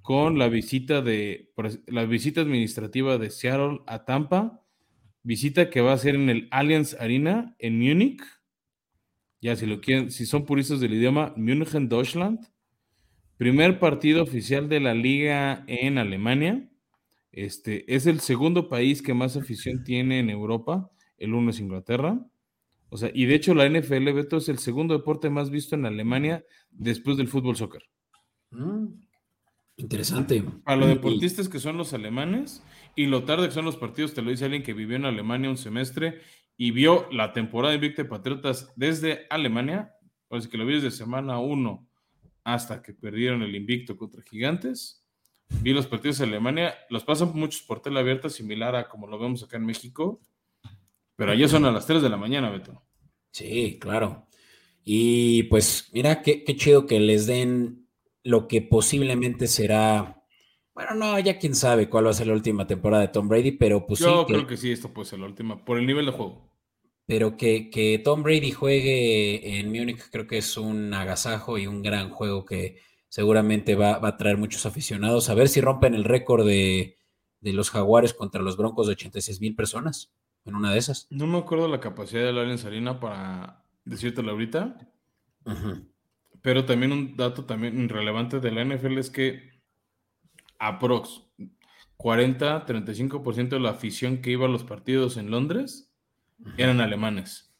con 0.02 0.38
la 0.38 0.48
visita 0.48 1.02
de 1.02 1.50
la 1.86 2.04
visita 2.04 2.40
administrativa 2.40 3.18
de 3.18 3.30
Seattle 3.30 3.80
a 3.86 4.04
Tampa, 4.04 4.62
visita 5.22 5.68
que 5.68 5.80
va 5.80 5.92
a 5.92 5.98
ser 5.98 6.14
en 6.14 6.30
el 6.30 6.48
Allianz 6.50 6.94
Arena 6.98 7.54
en 7.58 7.78
Múnich. 7.78 8.22
Ya 9.40 9.54
si 9.56 9.66
lo 9.66 9.80
quieren, 9.80 10.10
si 10.10 10.26
son 10.26 10.46
puristas 10.46 10.80
del 10.80 10.94
idioma, 10.94 11.34
München, 11.36 11.88
Deutschland. 11.88 12.40
Primer 13.36 13.78
partido 13.78 14.22
oficial 14.22 14.68
de 14.68 14.80
la 14.80 14.94
liga 14.94 15.64
en 15.66 15.98
Alemania. 15.98 16.68
Este 17.44 17.94
es 17.94 18.06
el 18.06 18.18
segundo 18.18 18.68
país 18.68 19.00
que 19.00 19.14
más 19.14 19.36
afición 19.36 19.84
tiene 19.84 20.18
en 20.18 20.28
Europa. 20.28 20.90
El 21.18 21.34
uno 21.34 21.50
es 21.50 21.60
Inglaterra. 21.60 22.20
O 22.88 22.96
sea, 22.96 23.12
y 23.14 23.26
de 23.26 23.36
hecho 23.36 23.54
la 23.54 23.68
NFL, 23.68 24.12
Beto, 24.12 24.38
es 24.38 24.48
el 24.48 24.58
segundo 24.58 24.98
deporte 24.98 25.30
más 25.30 25.48
visto 25.48 25.76
en 25.76 25.86
Alemania 25.86 26.44
después 26.70 27.16
del 27.16 27.28
fútbol 27.28 27.54
soccer. 27.54 27.84
Mm, 28.50 28.86
interesante. 29.76 30.42
Para 30.64 30.78
los 30.78 30.88
deportistas 30.88 31.48
que 31.48 31.60
son 31.60 31.76
los 31.76 31.94
alemanes 31.94 32.60
y 32.96 33.06
lo 33.06 33.22
tarde 33.22 33.46
que 33.46 33.54
son 33.54 33.66
los 33.66 33.76
partidos, 33.76 34.14
te 34.14 34.22
lo 34.22 34.30
dice 34.30 34.46
alguien 34.46 34.64
que 34.64 34.74
vivió 34.74 34.96
en 34.96 35.04
Alemania 35.04 35.48
un 35.48 35.58
semestre 35.58 36.20
y 36.56 36.72
vio 36.72 37.06
la 37.12 37.32
temporada 37.32 37.72
invicta 37.72 38.02
de 38.02 38.08
Patriotas 38.08 38.72
desde 38.74 39.28
Alemania, 39.30 39.92
pues 40.26 40.48
que 40.48 40.58
lo 40.58 40.66
vi 40.66 40.74
desde 40.74 40.90
semana 40.90 41.38
1 41.38 41.88
hasta 42.42 42.82
que 42.82 42.94
perdieron 42.94 43.42
el 43.42 43.54
invicto 43.54 43.96
contra 43.96 44.24
Gigantes. 44.24 45.04
Vi 45.48 45.72
los 45.72 45.86
partidos 45.86 46.18
de 46.18 46.24
Alemania, 46.24 46.74
los 46.90 47.04
pasan 47.04 47.32
muchos 47.34 47.62
por 47.62 47.80
tela 47.80 48.00
abierta, 48.00 48.28
similar 48.28 48.76
a 48.76 48.88
como 48.88 49.06
lo 49.06 49.18
vemos 49.18 49.42
acá 49.42 49.56
en 49.56 49.66
México, 49.66 50.20
pero 51.16 51.32
allá 51.32 51.48
son 51.48 51.64
a 51.64 51.72
las 51.72 51.86
3 51.86 52.02
de 52.02 52.08
la 52.10 52.16
mañana, 52.16 52.50
Beto. 52.50 52.82
Sí, 53.32 53.78
claro. 53.80 54.26
Y 54.84 55.44
pues 55.44 55.88
mira, 55.92 56.22
qué, 56.22 56.44
qué 56.44 56.56
chido 56.56 56.86
que 56.86 57.00
les 57.00 57.26
den 57.26 57.88
lo 58.22 58.46
que 58.46 58.62
posiblemente 58.62 59.46
será, 59.48 60.22
bueno, 60.74 60.94
no, 60.94 61.18
ya 61.18 61.38
quién 61.38 61.54
sabe 61.54 61.88
cuál 61.88 62.06
va 62.06 62.10
a 62.10 62.14
ser 62.14 62.26
la 62.28 62.34
última 62.34 62.66
temporada 62.66 63.02
de 63.02 63.08
Tom 63.08 63.28
Brady, 63.28 63.52
pero 63.52 63.86
pues 63.86 64.00
Yo 64.00 64.20
sí, 64.20 64.26
que- 64.26 64.32
creo 64.34 64.46
que 64.46 64.56
sí, 64.56 64.70
esto 64.70 64.92
puede 64.92 65.08
ser 65.08 65.18
la 65.18 65.26
última, 65.26 65.64
por 65.64 65.78
el 65.78 65.86
nivel 65.86 66.06
de 66.06 66.12
juego. 66.12 66.48
pero 67.06 67.36
que, 67.36 67.70
que 67.70 67.98
Tom 67.98 68.22
Brady 68.22 68.52
juegue 68.52 69.58
en 69.58 69.68
Múnich 69.72 70.08
creo 70.10 70.26
que 70.26 70.38
es 70.38 70.56
un 70.58 70.92
agasajo 70.94 71.56
y 71.58 71.66
un 71.66 71.82
gran 71.82 72.10
juego 72.10 72.44
que 72.44 72.76
seguramente 73.08 73.74
va, 73.74 73.98
va 73.98 74.08
a 74.08 74.16
traer 74.16 74.36
muchos 74.36 74.66
aficionados. 74.66 75.28
A 75.28 75.34
ver 75.34 75.48
si 75.48 75.60
rompen 75.60 75.94
el 75.94 76.04
récord 76.04 76.46
de, 76.46 76.98
de 77.40 77.52
los 77.52 77.70
Jaguares 77.70 78.14
contra 78.14 78.42
los 78.42 78.56
Broncos 78.56 78.86
de 78.86 78.92
86 78.92 79.40
mil 79.40 79.54
personas. 79.54 80.12
en 80.44 80.54
una 80.54 80.72
de 80.72 80.78
esas. 80.78 81.06
No 81.10 81.26
me 81.26 81.38
acuerdo 81.38 81.68
la 81.68 81.80
capacidad 81.80 82.24
de 82.24 82.32
la 82.32 82.58
Salina 82.58 83.00
para 83.00 83.64
decírtelo 83.84 84.32
ahorita. 84.32 84.78
Pero 86.42 86.64
también 86.64 86.92
un 86.92 87.16
dato 87.16 87.44
también 87.44 87.88
relevante 87.88 88.40
de 88.40 88.50
la 88.52 88.64
NFL 88.64 88.98
es 88.98 89.10
que 89.10 89.60
aprox 90.58 91.22
40-35% 91.96 93.48
de 93.48 93.60
la 93.60 93.70
afición 93.70 94.18
que 94.18 94.30
iba 94.30 94.46
a 94.46 94.50
los 94.50 94.64
partidos 94.64 95.16
en 95.16 95.30
Londres 95.30 95.92
eran 96.56 96.80
alemanes. 96.80 97.52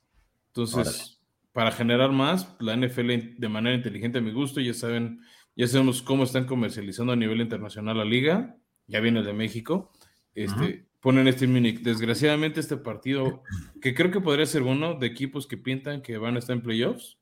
Entonces, 0.49 1.21
para 1.53 1.73
generar 1.73 2.13
más, 2.13 2.57
la 2.61 2.77
NFL 2.77 3.39
de 3.39 3.49
manera 3.49 3.75
inteligente 3.75 4.19
a 4.19 4.23
mi 4.23 4.33
gusto, 4.33 4.61
ya 4.61 4.75
saben, 4.75 5.21
ya 5.59 5.67
sabemos 5.67 6.03
cómo 6.03 6.23
están 6.23 6.47
comercializando 6.47 7.13
a 7.13 7.17
nivel 7.17 7.41
internacional 7.41 7.99
la 7.99 8.05
liga, 8.05 8.57
ya 8.87 9.01
viene 9.01 9.25
de 9.25 9.33
México, 9.33 9.91
este, 10.37 10.87
ponen 11.01 11.27
este 11.27 11.49
Munich. 11.49 11.81
Desgraciadamente 11.81 12.61
este 12.61 12.77
partido, 12.77 13.43
que 13.83 13.93
creo 13.93 14.13
que 14.13 14.21
podría 14.21 14.47
ser 14.47 14.63
uno 14.63 14.95
de 14.95 15.09
equipos 15.09 15.49
que 15.49 15.57
pintan 15.57 16.01
que 16.01 16.17
van 16.17 16.37
a 16.37 16.39
estar 16.39 16.55
en 16.55 16.63
playoffs, 16.63 17.19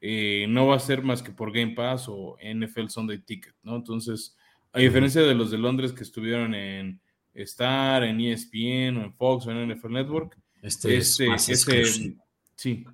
eh, 0.00 0.46
no 0.48 0.66
va 0.66 0.74
a 0.74 0.80
ser 0.80 1.02
más 1.02 1.22
que 1.22 1.30
por 1.30 1.52
Game 1.52 1.74
Pass 1.76 2.06
o 2.08 2.36
NFL 2.42 2.88
Sunday 2.88 3.18
Ticket, 3.18 3.54
¿no? 3.62 3.76
Entonces, 3.76 4.36
a 4.72 4.80
diferencia 4.80 5.22
de 5.22 5.36
los 5.36 5.52
de 5.52 5.58
Londres 5.58 5.92
que 5.92 6.02
estuvieron 6.02 6.56
en 6.56 7.00
Star, 7.32 8.02
en 8.02 8.20
ESPN 8.20 8.96
o 8.96 9.04
en 9.04 9.14
Fox 9.14 9.46
o 9.46 9.52
en 9.52 9.72
NFL 9.72 9.92
Network, 9.92 10.36
este, 10.62 10.96
este, 10.96 11.32
este 11.32 11.84
sí, 12.56 12.84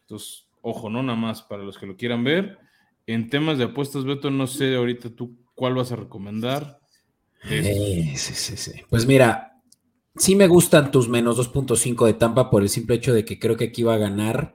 entonces, 0.00 0.46
ojo, 0.62 0.90
no 0.90 1.00
nada 1.00 1.16
más 1.16 1.42
para 1.42 1.62
los 1.62 1.78
que 1.78 1.86
lo 1.86 1.96
quieran 1.96 2.24
ver. 2.24 2.58
En 3.06 3.28
temas 3.30 3.58
de 3.58 3.64
apuestas, 3.64 4.04
Beto, 4.04 4.30
no 4.30 4.46
sé 4.46 4.76
ahorita 4.76 5.10
tú 5.10 5.38
cuál 5.54 5.74
vas 5.74 5.92
a 5.92 5.96
recomendar. 5.96 6.80
Eh, 7.50 8.14
sí, 8.16 8.34
sí, 8.34 8.56
sí. 8.56 8.72
Pues 8.88 9.06
mira, 9.06 9.60
sí 10.16 10.36
me 10.36 10.46
gustan 10.46 10.90
tus 10.90 11.08
menos 11.08 11.38
2.5 11.38 12.06
de 12.06 12.14
Tampa 12.14 12.50
por 12.50 12.62
el 12.62 12.68
simple 12.68 12.96
hecho 12.96 13.12
de 13.12 13.24
que 13.24 13.38
creo 13.38 13.56
que 13.56 13.64
aquí 13.64 13.82
va 13.82 13.94
a 13.94 13.98
ganar 13.98 14.54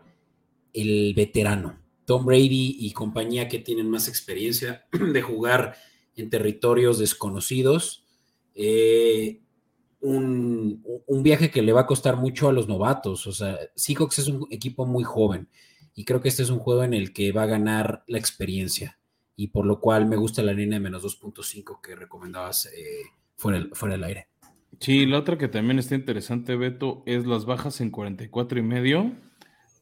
el 0.74 1.14
veterano. 1.14 1.80
Tom 2.06 2.26
Brady 2.26 2.78
y 2.80 2.94
compañía 2.94 3.50
que 3.50 3.60
tienen 3.60 3.90
más 3.90 4.08
experiencia 4.08 4.88
de 4.92 5.22
jugar 5.22 5.76
en 6.16 6.30
territorios 6.30 7.00
desconocidos. 7.00 8.06
Eh, 8.56 9.42
un, 10.00 10.84
viaje 11.22 11.52
que 11.52 11.62
le 11.62 11.74
va 11.74 11.82
a 11.82 11.88
costar 11.88 12.16
mucho 12.16 12.48
a 12.48 12.54
los 12.54 12.68
novatos. 12.68 13.28
O 13.28 13.34
sea, 13.34 13.60
Seahawks 13.76 14.20
es 14.20 14.28
un 14.28 14.48
equipo 14.50 14.86
muy 14.86 15.04
joven 15.04 15.50
y 15.98 16.06
creo 16.06 16.22
que 16.22 16.30
este 16.30 16.44
es 16.44 16.52
un 16.52 16.60
juego 16.60 16.84
en 16.84 16.94
el 16.94 17.12
que 17.12 17.32
va 17.32 17.42
a 17.42 17.48
ganar 17.48 18.04
la 18.06 18.20
experiencia 18.20 19.00
y 19.36 19.48
por 19.48 19.66
lo 19.66 19.80
cual 19.82 20.06
me 20.06 20.16
gusta 20.16 20.44
la 20.44 20.54
línea 20.54 20.78
de 20.78 20.84
menos 20.84 21.04
2.5 21.04 21.82
que 21.82 21.96
recomendabas 21.96 22.68
eh, 22.68 23.02
fuera, 23.36 23.66
fuera 23.74 23.96
del 23.96 24.04
aire. 24.04 24.28
Sí, 24.80 25.08
la 25.08 25.18
otra 25.18 25.40
que 25.40 25.48
también 25.48 25.80
está 25.80 25.96
interesante, 25.96 26.56
Beto, 26.56 27.02
es 27.08 27.26
las 27.26 27.46
bajas 27.46 27.82
en 27.82 27.90
44 27.90 28.60
y 28.60 28.62
medio. 28.62 29.12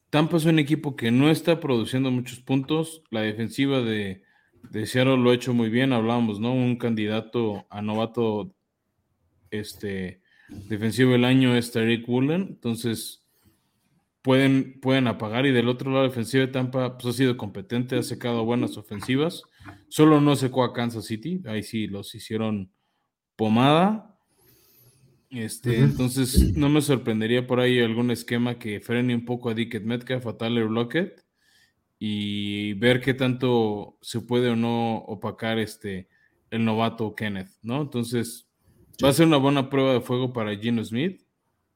Tampa 0.08 0.38
es 0.38 0.46
un 0.46 0.58
equipo 0.58 0.96
que 0.96 1.10
no 1.10 1.28
está 1.28 1.60
produciendo 1.60 2.10
muchos 2.10 2.40
puntos. 2.40 3.02
La 3.10 3.20
defensiva 3.20 3.82
de, 3.82 4.22
de 4.70 4.86
Seattle 4.86 5.18
lo 5.18 5.32
ha 5.32 5.34
hecho 5.34 5.52
muy 5.52 5.68
bien. 5.68 5.92
Hablábamos, 5.92 6.40
¿no? 6.40 6.54
Un 6.54 6.76
candidato 6.76 7.66
a 7.68 7.82
novato 7.82 8.54
este, 9.50 10.22
defensivo 10.48 11.12
del 11.12 11.26
año 11.26 11.54
es 11.54 11.72
Tariq 11.72 12.08
Woolen. 12.08 12.46
Entonces, 12.48 13.25
pueden, 14.26 14.80
pueden 14.80 15.06
apagar. 15.06 15.46
Y 15.46 15.52
del 15.52 15.68
otro 15.68 15.88
lado, 15.92 16.02
la 16.02 16.08
defensiva 16.08 16.44
de 16.44 16.52
Tampa 16.52 16.98
pues, 16.98 17.14
ha 17.14 17.16
sido 17.16 17.36
competente, 17.36 17.96
ha 17.96 18.02
secado 18.02 18.44
buenas 18.44 18.76
ofensivas. 18.76 19.44
Solo 19.88 20.20
no 20.20 20.34
secó 20.34 20.64
a 20.64 20.72
Kansas 20.72 21.04
City. 21.04 21.44
Ahí 21.46 21.62
sí 21.62 21.86
los 21.86 22.12
hicieron 22.12 22.72
pomada. 23.36 24.18
Este, 25.30 25.78
Entonces, 25.78 26.56
no 26.56 26.68
me 26.68 26.82
sorprendería 26.82 27.46
por 27.46 27.60
ahí 27.60 27.78
algún 27.78 28.10
esquema 28.10 28.58
que 28.58 28.80
frene 28.80 29.14
un 29.14 29.24
poco 29.24 29.48
a 29.48 29.54
Dickett 29.54 29.84
Metcalf, 29.84 30.26
a 30.26 30.36
Tyler 30.36 30.68
Lockett 30.68 31.24
y 32.00 32.72
ver 32.74 33.00
qué 33.00 33.14
tanto 33.14 33.96
se 34.02 34.22
puede 34.22 34.50
o 34.50 34.56
no 34.56 34.96
opacar 34.96 35.60
este, 35.60 36.08
el 36.50 36.64
novato 36.64 37.14
Kenneth, 37.14 37.50
¿no? 37.62 37.80
Entonces, 37.80 38.50
va 39.02 39.10
a 39.10 39.12
ser 39.12 39.28
una 39.28 39.36
buena 39.36 39.70
prueba 39.70 39.92
de 39.92 40.00
fuego 40.00 40.32
para 40.32 40.56
Gino 40.56 40.84
Smith, 40.84 41.22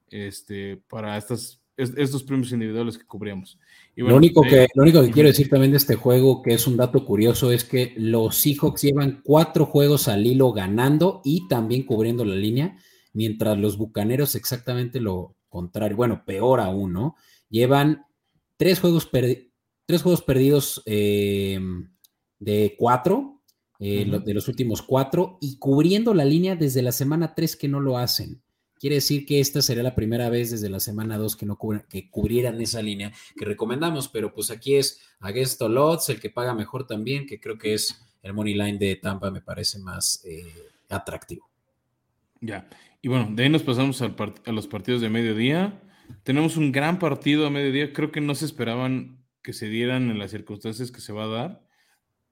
este, 0.09 0.75
para 0.89 1.17
estas, 1.17 1.60
estos 1.81 2.23
premios 2.23 2.51
individuales 2.51 2.97
que 2.97 3.05
cubríamos. 3.05 3.59
lo, 3.95 4.15
único 4.15 4.41
que, 4.41 4.67
lo 4.75 4.83
único 4.83 5.01
que 5.01 5.11
quiero 5.11 5.29
decir 5.29 5.49
también 5.49 5.71
de 5.71 5.77
este 5.77 5.95
juego, 5.95 6.41
que 6.41 6.53
es 6.53 6.67
un 6.67 6.77
dato 6.77 7.05
curioso, 7.05 7.51
es 7.51 7.63
que 7.63 7.93
los 7.97 8.37
Seahawks 8.37 8.81
llevan 8.81 9.21
cuatro 9.23 9.65
juegos 9.65 10.07
al 10.07 10.25
hilo 10.25 10.53
ganando 10.53 11.21
y 11.23 11.47
también 11.47 11.85
cubriendo 11.85 12.23
la 12.25 12.35
línea 12.35 12.77
mientras 13.13 13.57
los 13.57 13.77
Bucaneros 13.77 14.35
exactamente 14.35 14.99
lo 14.99 15.35
contrario, 15.49 15.97
bueno, 15.97 16.23
peor 16.25 16.61
aún, 16.61 16.93
¿no? 16.93 17.15
Llevan 17.49 18.05
tres 18.57 18.79
juegos, 18.79 19.09
tres 19.11 20.01
juegos 20.01 20.21
perdidos 20.21 20.81
eh, 20.85 21.59
de 22.39 22.75
cuatro, 22.77 23.41
eh, 23.79 24.05
de 24.23 24.33
los 24.33 24.47
últimos 24.47 24.81
cuatro, 24.81 25.37
y 25.41 25.57
cubriendo 25.57 26.13
la 26.13 26.23
línea 26.23 26.55
desde 26.55 26.81
la 26.81 26.91
semana 26.91 27.35
tres 27.35 27.55
que 27.55 27.67
no 27.67 27.79
lo 27.79 27.97
hacen. 27.97 28.41
Quiere 28.81 28.95
decir 28.95 29.27
que 29.27 29.39
esta 29.39 29.61
sería 29.61 29.83
la 29.83 29.93
primera 29.93 30.27
vez 30.31 30.49
desde 30.49 30.67
la 30.67 30.79
semana 30.79 31.15
dos 31.15 31.35
que 31.35 31.45
no 31.45 31.55
que 31.87 32.09
cubrieran 32.09 32.59
esa 32.59 32.81
línea 32.81 33.13
que 33.37 33.45
recomendamos, 33.45 34.07
pero 34.07 34.33
pues 34.33 34.49
aquí 34.49 34.73
es 34.73 34.99
Against 35.19 35.61
Lots, 35.61 36.09
el 36.09 36.19
que 36.19 36.31
paga 36.31 36.55
mejor 36.55 36.87
también, 36.87 37.27
que 37.27 37.39
creo 37.39 37.59
que 37.59 37.75
es 37.75 38.01
el 38.23 38.33
money 38.33 38.55
line 38.55 38.79
de 38.79 38.95
Tampa, 38.95 39.29
me 39.29 39.41
parece 39.41 39.77
más 39.77 40.25
eh, 40.25 40.71
atractivo. 40.89 41.47
Ya, 42.39 42.67
y 43.03 43.07
bueno, 43.07 43.29
de 43.31 43.43
ahí 43.43 43.49
nos 43.49 43.61
pasamos 43.61 44.01
a 44.01 44.51
los 44.51 44.65
partidos 44.65 44.99
de 44.99 45.09
mediodía. 45.09 45.79
Tenemos 46.23 46.57
un 46.57 46.71
gran 46.71 46.97
partido 46.97 47.45
a 47.45 47.51
mediodía. 47.51 47.93
Creo 47.93 48.11
que 48.11 48.19
no 48.19 48.33
se 48.33 48.45
esperaban 48.45 49.23
que 49.43 49.53
se 49.53 49.69
dieran 49.69 50.09
en 50.09 50.17
las 50.17 50.31
circunstancias 50.31 50.89
que 50.89 51.01
se 51.01 51.13
va 51.13 51.25
a 51.25 51.27
dar. 51.27 51.67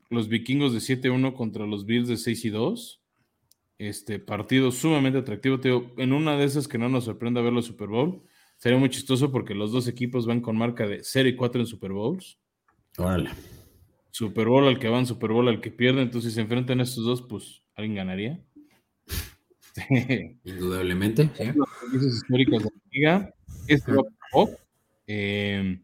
Los 0.09 0.29
vikingos 0.29 0.73
de 0.73 0.79
7-1 0.79 1.35
contra 1.35 1.67
los 1.67 1.85
Bills 1.85 2.07
de 2.07 2.17
6 2.17 2.51
2. 2.51 3.01
Este 3.79 4.19
partido 4.19 4.71
sumamente 4.71 5.19
atractivo. 5.19 5.59
en 5.97 6.13
una 6.13 6.35
de 6.35 6.43
esas 6.43 6.67
que 6.67 6.77
no 6.77 6.89
nos 6.89 7.05
sorprenda 7.05 7.41
verlo 7.41 7.61
Super 7.61 7.87
Bowl. 7.87 8.21
Sería 8.57 8.77
muy 8.77 8.89
chistoso 8.89 9.31
porque 9.31 9.55
los 9.55 9.71
dos 9.71 9.87
equipos 9.87 10.25
van 10.27 10.41
con 10.41 10.57
marca 10.57 10.85
de 10.85 10.99
0 11.01 11.29
y 11.29 11.35
4 11.37 11.61
en 11.61 11.67
Super 11.67 11.93
Bowls. 11.93 12.37
Órale. 12.97 13.29
Super 14.11 14.49
Bowl 14.49 14.67
al 14.67 14.79
que 14.79 14.89
van, 14.89 15.05
Super 15.05 15.31
Bowl 15.31 15.47
al 15.47 15.61
que 15.61 15.71
pierden. 15.71 16.03
Entonces, 16.03 16.31
si 16.31 16.35
se 16.35 16.41
enfrentan 16.41 16.81
estos 16.81 17.05
dos, 17.05 17.21
pues 17.21 17.63
alguien 17.73 17.95
ganaría. 17.95 18.43
Indudablemente. 20.43 21.31
históricos 21.93 22.63
de 22.63 22.69
la 22.69 22.81
liga. 22.91 23.33
Este 23.65 23.93
eh, 25.07 25.79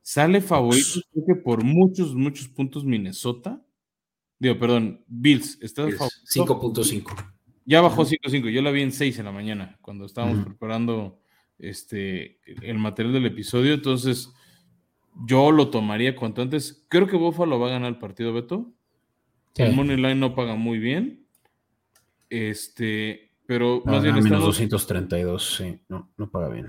sale 0.00 0.40
favorito, 0.40 1.00
creo 1.12 1.26
que 1.26 1.34
por 1.34 1.62
muchos, 1.62 2.14
muchos 2.14 2.48
puntos 2.48 2.84
Minnesota. 2.84 3.62
Digo, 4.38 4.58
perdón, 4.58 5.04
Bills. 5.06 5.58
Está 5.62 5.84
5.5. 5.86 7.32
Ya 7.64 7.80
bajó 7.80 8.04
5.5. 8.04 8.50
Yo 8.50 8.62
la 8.62 8.70
vi 8.70 8.82
en 8.82 8.92
6 8.92 9.18
en 9.18 9.24
la 9.24 9.32
mañana, 9.32 9.78
cuando 9.80 10.04
estábamos 10.04 10.44
preparando 10.44 11.20
este, 11.58 12.38
el 12.44 12.78
material 12.78 13.14
del 13.14 13.26
episodio. 13.26 13.74
Entonces, 13.74 14.32
yo 15.26 15.50
lo 15.50 15.70
tomaría 15.70 16.14
cuanto 16.14 16.42
antes. 16.42 16.86
Creo 16.88 17.06
que 17.06 17.16
Buffalo 17.16 17.58
va 17.58 17.68
a 17.68 17.72
ganar 17.72 17.88
el 17.88 17.98
partido, 17.98 18.32
Beto. 18.32 18.72
El 19.56 19.74
Money 19.74 19.96
Line 19.96 20.16
no 20.16 20.34
paga 20.34 20.54
muy 20.54 20.78
bien. 20.78 21.26
Este, 22.28 23.32
pero 23.46 23.82
más 23.84 24.02
bien. 24.02 24.14
Menos 24.22 24.44
232, 24.44 25.56
sí, 25.56 25.80
no, 25.88 26.12
no 26.16 26.30
paga 26.30 26.48
bien. 26.48 26.68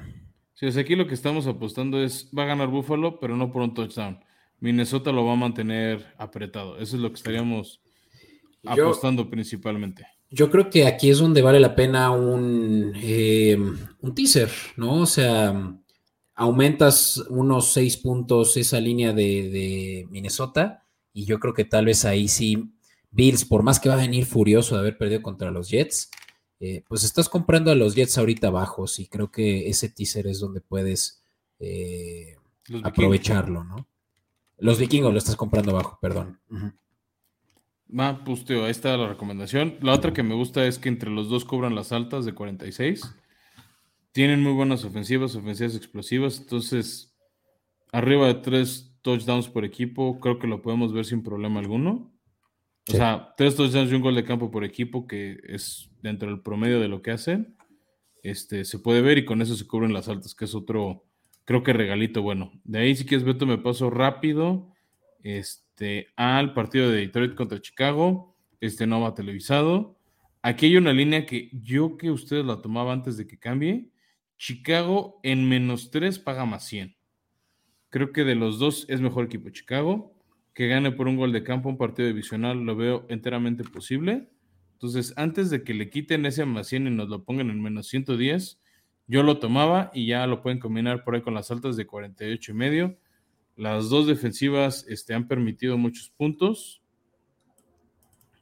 Sí, 0.54 0.68
aquí 0.68 0.96
lo 0.96 1.06
que 1.06 1.14
estamos 1.14 1.48
apostando 1.48 2.02
es: 2.02 2.32
va 2.38 2.44
a 2.44 2.48
ganar 2.48 2.70
Buffalo, 2.70 3.20
pero 3.20 3.36
no 3.36 3.52
por 3.52 3.62
un 3.62 3.74
touchdown. 3.74 4.20
Minnesota 4.60 5.12
lo 5.12 5.26
va 5.26 5.34
a 5.34 5.38
mantener 5.38 6.14
apretado. 6.18 6.78
Eso 6.78 6.96
es 6.96 7.02
lo 7.02 7.10
que 7.10 7.16
estaríamos 7.16 7.82
apostando 8.66 9.30
principalmente. 9.30 10.06
Yo 10.30 10.50
creo 10.52 10.70
que 10.70 10.86
aquí 10.86 11.10
es 11.10 11.20
donde 11.20 11.42
vale 11.42 11.60
la 11.60 11.76
pena 11.76 12.12
un, 12.12 12.94
eh, 12.96 13.58
un 13.58 14.16
teaser, 14.16 14.50
¿no? 14.76 15.02
O 15.02 15.06
sea, 15.06 15.78
aumentas 16.36 17.18
unos 17.30 17.72
seis 17.72 17.98
puntos 17.98 18.58
esa 18.58 18.80
línea 18.80 19.14
de, 19.14 19.50
de 19.50 20.08
Minnesota 20.10 20.84
y 21.14 21.26
yo 21.26 21.40
creo 21.40 21.54
que 21.54 21.66
tal 21.66 21.86
vez 21.86 22.04
ahí 22.04 22.28
sí 22.28 22.74
Bills, 23.10 23.46
por 23.46 23.64
más 23.64 23.80
que 23.80 23.90
va 23.90 23.96
a 23.96 24.00
venir 24.00 24.26
furioso 24.26 24.76
de 24.76 24.82
haber 24.82 24.98
perdido 24.98 25.22
contra 25.22 25.50
los 25.50 25.70
Jets, 25.70 26.12
eh, 26.60 26.84
pues 26.88 27.04
estás 27.04 27.30
comprando 27.30 27.72
a 27.72 27.76
los 27.76 27.96
Jets 27.96 28.18
ahorita 28.18 28.50
bajos 28.50 29.00
y 29.00 29.08
creo 29.08 29.32
que 29.32 29.70
ese 29.70 29.90
teaser 29.90 30.28
es 30.28 30.40
donde 30.40 30.62
puedes 30.62 31.24
eh, 31.60 32.36
aprovecharlo, 32.84 33.64
¿no? 33.64 33.88
Los 34.58 34.80
vikingos 34.80 35.12
lo 35.12 35.18
estás 35.18 35.36
comprando 35.36 35.74
bajo, 35.74 36.00
perdón. 36.02 36.40
Va, 37.90 38.24
pues 38.24 38.44
tío, 38.44 38.66
ahí 38.66 38.72
está 38.72 38.98
la 38.98 39.08
recomendación. 39.08 39.78
La 39.82 39.94
otra 39.94 40.14
que 40.14 40.24
me 40.24 40.36
gusta 40.36 40.66
es 40.66 40.78
que 40.80 40.90
entre 40.90 41.10
los 41.10 41.30
dos 41.30 41.46
cobran 41.46 41.76
las 41.76 41.92
altas 41.92 42.26
de 42.26 42.34
46. 42.34 43.16
Tienen 44.12 44.42
muy 44.42 44.54
buenas 44.54 44.84
ofensivas, 44.84 45.36
ofensivas 45.36 45.76
explosivas. 45.76 46.40
Entonces, 46.40 47.16
arriba 47.92 48.28
de 48.28 48.36
tres 48.36 48.98
touchdowns 49.02 49.48
por 49.48 49.64
equipo, 49.64 50.20
creo 50.20 50.40
que 50.40 50.48
lo 50.48 50.62
podemos 50.62 50.92
ver 50.92 51.06
sin 51.06 51.24
problema 51.24 51.60
alguno. 51.60 52.12
O 52.90 52.92
sea, 52.92 53.34
tres 53.38 53.56
touchdowns 53.56 53.92
y 53.92 53.96
un 53.96 54.02
gol 54.02 54.16
de 54.16 54.24
campo 54.24 54.50
por 54.50 54.64
equipo, 54.64 55.08
que 55.08 55.40
es 55.44 55.90
dentro 56.02 56.30
del 56.30 56.42
promedio 56.42 56.80
de 56.80 56.88
lo 56.88 57.02
que 57.02 57.12
hacen. 57.12 57.56
este, 58.24 58.66
se 58.66 58.80
puede 58.80 59.02
ver 59.02 59.18
y 59.18 59.26
con 59.26 59.42
eso 59.42 59.56
se 59.56 59.68
cubren 59.68 59.94
las 59.94 60.10
altas, 60.10 60.36
que 60.36 60.46
es 60.46 60.56
otro, 60.56 61.07
creo 61.48 61.64
que 61.64 61.72
regalito 61.72 62.22
bueno. 62.22 62.52
De 62.66 62.80
ahí, 62.80 62.94
si 62.94 63.06
quieres, 63.06 63.26
Beto, 63.26 63.46
me 63.46 63.58
paso 63.58 63.90
rápido 63.90 64.74
este, 65.24 66.08
al 66.18 66.54
partido 66.54 66.92
de 66.92 66.98
Detroit 66.98 67.36
contra 67.36 67.62
Chicago. 67.62 68.36
Este 68.60 68.86
no 68.86 69.00
va 69.00 69.16
televisado. 69.16 69.98
Aquí 70.42 70.66
hay 70.66 70.76
una 70.76 70.92
línea 70.92 71.26
que 71.26 71.50
yo 71.54 71.96
que 71.96 72.12
ustedes 72.12 72.46
la 72.46 72.62
tomaba 72.62 72.92
antes 72.92 73.16
de 73.16 73.28
que 73.28 73.40
cambie. 73.40 73.90
Chicago 74.38 75.22
en 75.24 75.48
menos 75.48 75.90
3 75.90 76.20
paga 76.20 76.46
más 76.46 76.66
100. 76.68 76.98
Creo 77.92 78.12
que 78.12 78.26
de 78.26 78.36
los 78.36 78.60
dos 78.60 78.86
es 78.90 79.00
mejor 79.00 79.26
equipo 79.26 79.50
Chicago. 79.50 80.14
Que 80.54 80.68
gane 80.68 80.92
por 80.92 81.08
un 81.08 81.16
gol 81.16 81.32
de 81.32 81.44
campo 81.44 81.70
un 81.70 81.78
partido 81.78 82.10
divisional 82.10 82.60
lo 82.60 82.76
veo 82.76 83.06
enteramente 83.08 83.64
posible. 83.64 84.28
Entonces, 84.74 85.14
antes 85.16 85.50
de 85.50 85.64
que 85.64 85.74
le 85.74 85.90
quiten 85.90 86.26
ese 86.26 86.44
más 86.44 86.68
100 86.68 86.88
y 86.88 86.90
nos 86.90 87.08
lo 87.08 87.24
pongan 87.24 87.50
en 87.52 87.62
menos 87.62 87.88
110, 87.88 88.60
yo 89.08 89.24
lo 89.24 89.40
tomaba 89.40 89.90
y 89.94 90.08
ya 90.08 90.28
lo 90.28 90.42
pueden 90.42 90.60
combinar 90.60 91.04
por 91.04 91.16
ahí 91.16 91.22
con 91.22 91.34
las 91.34 91.50
altas 91.50 91.78
de 91.78 91.88
48 91.88 92.52
y 92.52 92.56
medio. 92.56 92.98
Las 93.56 93.90
dos 93.90 94.06
defensivas 94.06 94.86
este, 94.88 95.14
han 95.14 95.28
permitido 95.28 95.78
muchos 95.78 96.10
puntos. 96.10 96.82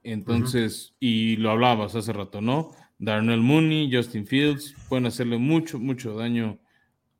Entonces, 0.03 0.95
y 0.99 1.37
lo 1.37 1.51
hablabas 1.51 1.95
hace 1.95 2.13
rato, 2.13 2.41
¿no? 2.41 2.71
Darnell 2.99 3.41
Mooney, 3.41 3.89
Justin 3.91 4.25
Fields 4.25 4.75
pueden 4.89 5.05
hacerle 5.05 5.37
mucho, 5.37 5.79
mucho 5.79 6.15
daño 6.15 6.59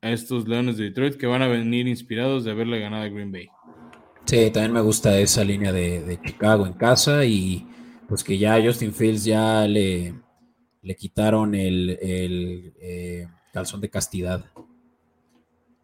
a 0.01 0.11
estos 0.11 0.47
Leones 0.47 0.77
de 0.77 0.85
Detroit 0.85 1.15
que 1.15 1.26
van 1.26 1.41
a 1.41 1.47
venir 1.47 1.88
inspirados 1.88 2.43
de 2.43 2.51
haberle 2.51 2.80
ganado 2.80 3.03
a 3.03 3.09
Green 3.09 3.31
Bay. 3.31 3.47
Sí, 4.26 4.49
también 4.51 4.73
me 4.73 4.81
gusta 4.81 5.17
esa 5.19 5.43
línea 5.43 5.72
de, 5.72 6.19
Chicago 6.23 6.65
en 6.65 6.73
casa 6.73 7.26
y 7.26 7.67
pues 8.07 8.23
que 8.23 8.38
ya 8.38 8.61
Justin 8.63 8.93
Fields 8.93 9.23
ya 9.23 9.67
le, 9.67 10.15
le 10.86 10.95
quitaron 10.95 11.56
el, 11.56 11.98
eh, 11.99 13.28
calzón 13.52 13.82
de 13.82 13.90
castidad. 13.90 14.45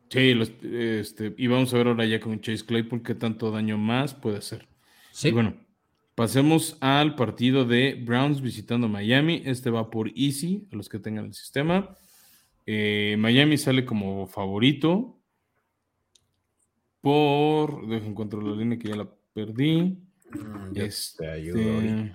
Sí, 0.09 0.39
este, 0.73 1.33
y 1.37 1.47
vamos 1.47 1.73
a 1.73 1.77
ver 1.77 1.87
ahora 1.87 2.05
ya 2.05 2.19
con 2.19 2.39
Chase 2.39 2.63
Claypool 2.63 3.01
qué 3.01 3.15
tanto 3.15 3.49
daño 3.49 3.79
más 3.79 4.13
puede 4.13 4.37
hacer. 4.37 4.67
Sí. 5.11 5.31
bueno, 5.31 5.55
pasemos 6.13 6.77
al 6.81 7.15
partido 7.15 7.65
de 7.65 7.95
Browns 7.95 8.41
visitando 8.41 8.87
Miami. 8.87 9.41
Este 9.43 9.71
va 9.71 9.89
por 9.89 10.11
Easy, 10.15 10.67
a 10.71 10.75
los 10.75 10.87
que 10.87 10.99
tengan 10.99 11.25
el 11.25 11.33
sistema. 11.33 11.97
Eh, 12.67 13.15
Miami 13.17 13.57
sale 13.57 13.83
como 13.85 14.27
favorito 14.27 15.19
por. 17.01 17.87
Deja 17.87 18.05
encuentro 18.05 18.39
la 18.39 18.55
línea 18.55 18.77
que 18.77 18.89
ya 18.89 18.95
la 18.97 19.09
perdí. 19.33 19.97
Mm, 20.33 20.77
este... 20.77 22.11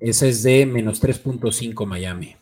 esa 0.00 0.26
es 0.26 0.42
de 0.42 0.66
menos 0.66 1.02
3.5 1.02 1.86
Miami. 1.86 2.36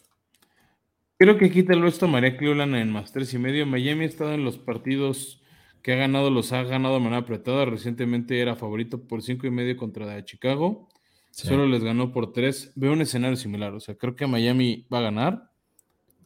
Creo 1.19 1.39
que 1.39 1.47
aquí 1.47 1.63
te 1.63 1.75
lo 1.77 1.89
esto 1.89 2.09
María 2.09 2.37
Cleveland 2.37 2.75
en 2.75 2.91
más 2.91 3.13
tres 3.13 3.33
y 3.33 3.39
medio. 3.39 3.65
Miami 3.65 4.05
ha 4.05 4.09
estado 4.09 4.35
en 4.35 4.45
los 4.45 4.59
partidos 4.59 5.41
que 5.81 5.95
ha 5.95 5.97
ganado, 5.97 6.31
los 6.31 6.53
ha 6.53 6.63
ganado 6.65 6.95
de 6.95 7.01
manera 7.01 7.23
apretada. 7.23 7.65
Recientemente 7.65 8.39
era 8.41 8.55
favorito 8.55 9.01
por 9.01 9.23
cinco 9.23 9.47
y 9.47 9.51
medio 9.51 9.77
contra 9.77 10.23
Chicago. 10.25 10.89
Solo 11.31 11.67
les 11.67 11.83
ganó 11.83 12.13
por 12.13 12.33
tres. 12.33 12.73
Veo 12.75 12.93
un 12.93 13.01
escenario 13.01 13.37
similar. 13.37 13.73
O 13.73 13.81
sea, 13.81 13.95
creo 13.95 14.15
que 14.15 14.27
Miami 14.27 14.87
va 14.93 14.99
a 14.99 15.03
ganar, 15.03 15.51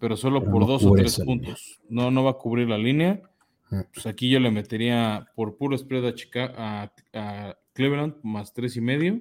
pero 0.01 0.17
solo 0.17 0.45
por 0.45 0.67
dos 0.67 0.85
o 0.85 0.93
tres 0.93 1.21
puntos. 1.21 1.81
No, 1.89 2.11
no 2.11 2.25
va 2.25 2.33
a 2.33 2.39
cubrir 2.39 2.69
la 2.69 2.79
línea. 2.79 3.23
Ah. 3.71 3.85
Pues 3.93 4.07
aquí 4.07 4.29
yo 4.29 4.41
le 4.41 4.51
metería 4.51 5.27
por 5.37 5.57
puro 5.57 5.79
spread 5.79 6.07
a, 6.07 6.15
Chicago, 6.15 6.55
a, 6.57 7.57
Cleveland 7.73 8.17
más 8.23 8.53
tres 8.53 8.77
y 8.77 8.81
medio. 8.81 9.21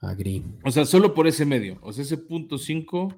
Agree. 0.00 0.42
O 0.64 0.70
sea, 0.70 0.84
solo 0.84 1.14
por 1.14 1.26
ese 1.26 1.46
medio. 1.46 1.78
O 1.82 1.92
sea, 1.92 2.02
ese 2.02 2.18
punto 2.18 2.58
cinco 2.58 3.14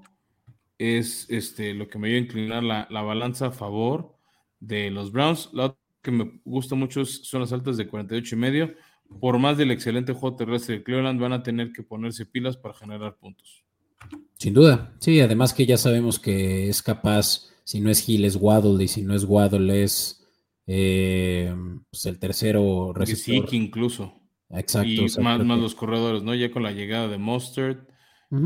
es 0.78 1.26
este, 1.30 1.74
lo 1.74 1.88
que 1.88 1.98
me 1.98 2.08
dio 2.08 2.16
a 2.16 2.20
inclinar 2.20 2.62
la, 2.62 3.02
balanza 3.02 3.46
a 3.46 3.50
favor 3.50 4.16
de 4.60 4.90
los 4.90 5.12
Browns. 5.12 5.50
La 5.52 5.66
otra 5.66 5.78
que 6.02 6.10
me 6.10 6.40
gusta 6.44 6.74
mucho 6.74 7.04
son 7.04 7.40
las 7.40 7.52
altas 7.52 7.76
de 7.76 7.88
48 7.88 8.34
y 8.34 8.38
medio. 8.38 8.74
Por 9.20 9.38
más 9.38 9.56
del 9.56 9.70
excelente 9.70 10.12
juego 10.12 10.36
terrestre 10.36 10.76
de 10.76 10.84
Cleveland, 10.84 11.20
van 11.20 11.32
a 11.32 11.42
tener 11.42 11.72
que 11.72 11.82
ponerse 11.82 12.26
pilas 12.26 12.56
para 12.56 12.74
generar 12.74 13.16
puntos. 13.16 13.64
Sin 14.36 14.52
duda, 14.52 14.94
sí, 15.00 15.20
además 15.20 15.54
que 15.54 15.66
ya 15.66 15.76
sabemos 15.76 16.18
que 16.18 16.68
es 16.68 16.82
capaz, 16.82 17.48
si 17.64 17.80
no 17.80 17.90
es 17.90 18.06
Hill, 18.08 18.24
es 18.24 18.36
Waddle, 18.36 18.84
y 18.84 18.88
si 18.88 19.02
no 19.02 19.14
es 19.14 19.24
Waddle, 19.24 19.82
es 19.82 20.24
eh, 20.66 21.54
pues 21.90 22.06
el 22.06 22.18
tercero 22.18 22.92
receptor. 22.92 23.48
Sí, 23.48 23.56
incluso. 23.56 24.12
Exacto. 24.50 24.88
Y 24.88 25.06
más, 25.22 25.44
más, 25.44 25.58
los 25.58 25.74
corredores, 25.74 26.22
¿no? 26.22 26.34
Ya 26.34 26.50
con 26.50 26.62
la 26.62 26.72
llegada 26.72 27.08
de 27.08 27.18
Mustard, 27.18 27.86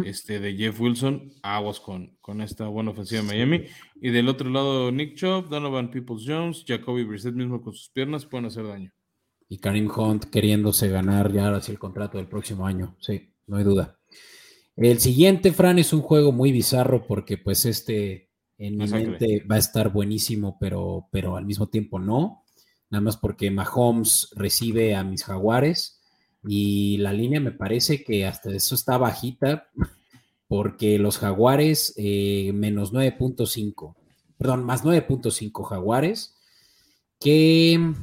este, 0.05 0.41
de 0.41 0.55
Jeff 0.55 0.81
Wilson, 0.81 1.33
aguas 1.43 1.81
con, 1.81 2.17
con 2.21 2.41
esta 2.41 2.69
buena 2.69 2.91
ofensiva 2.91 3.23
de 3.23 3.27
Miami. 3.29 3.65
Y 4.01 4.11
del 4.11 4.29
otro 4.29 4.51
lado, 4.51 4.93
Nick 4.93 5.17
Chubb, 5.17 5.49
Donovan 5.49 5.91
Peoples 5.91 6.25
Jones, 6.27 6.65
Jacoby 6.67 7.05
Brissett 7.05 7.35
mismo 7.35 7.63
con 7.63 7.73
sus 7.73 7.91
piernas 7.91 8.27
pueden 8.27 8.47
hacer 8.47 8.67
daño. 8.67 8.93
Y 9.49 9.59
Karim 9.59 9.91
Hunt 9.91 10.27
queriéndose 10.27 10.89
ganar 10.89 11.33
ya 11.33 11.55
hacia 11.55 11.73
el 11.73 11.79
contrato 11.79 12.19
del 12.19 12.29
próximo 12.29 12.67
año, 12.67 12.97
sí, 13.01 13.35
no 13.47 13.57
hay 13.57 13.65
duda. 13.65 13.99
El 14.77 15.01
siguiente, 15.01 15.53
Fran, 15.53 15.79
es 15.79 15.93
un 15.93 16.03
juego 16.03 16.31
muy 16.31 16.53
bizarro 16.53 17.07
porque 17.07 17.37
pues 17.37 17.67
este 17.67 18.31
en 18.61 18.77
mi 18.77 18.87
mente 18.87 19.45
va 19.51 19.57
a 19.57 19.59
estar 19.59 19.91
buenísimo, 19.91 20.59
pero, 20.61 21.09
pero 21.11 21.37
al 21.37 21.47
mismo 21.47 21.69
tiempo 21.69 21.99
no. 21.99 22.40
Nada 22.91 23.03
más 23.03 23.17
porque 23.17 23.51
Mahomes 23.51 24.29
recibe 24.35 24.95
a 24.95 25.05
mis 25.05 25.25
jaguares 25.25 26.01
y 26.43 26.97
la 26.99 27.13
línea 27.13 27.41
me 27.41 27.53
parece 27.53 28.03
que 28.03 28.27
hasta 28.27 28.51
eso 28.51 28.75
está 28.75 28.97
bajita, 28.99 29.69
porque 30.49 30.99
los 30.99 31.19
Jaguares 31.19 31.95
eh, 31.97 32.51
menos 32.55 32.93
9.5, 32.93 33.95
perdón, 34.37 34.65
más 34.65 34.85
9.5 34.85 35.65
Jaguares, 35.65 36.35
que, 37.19 37.95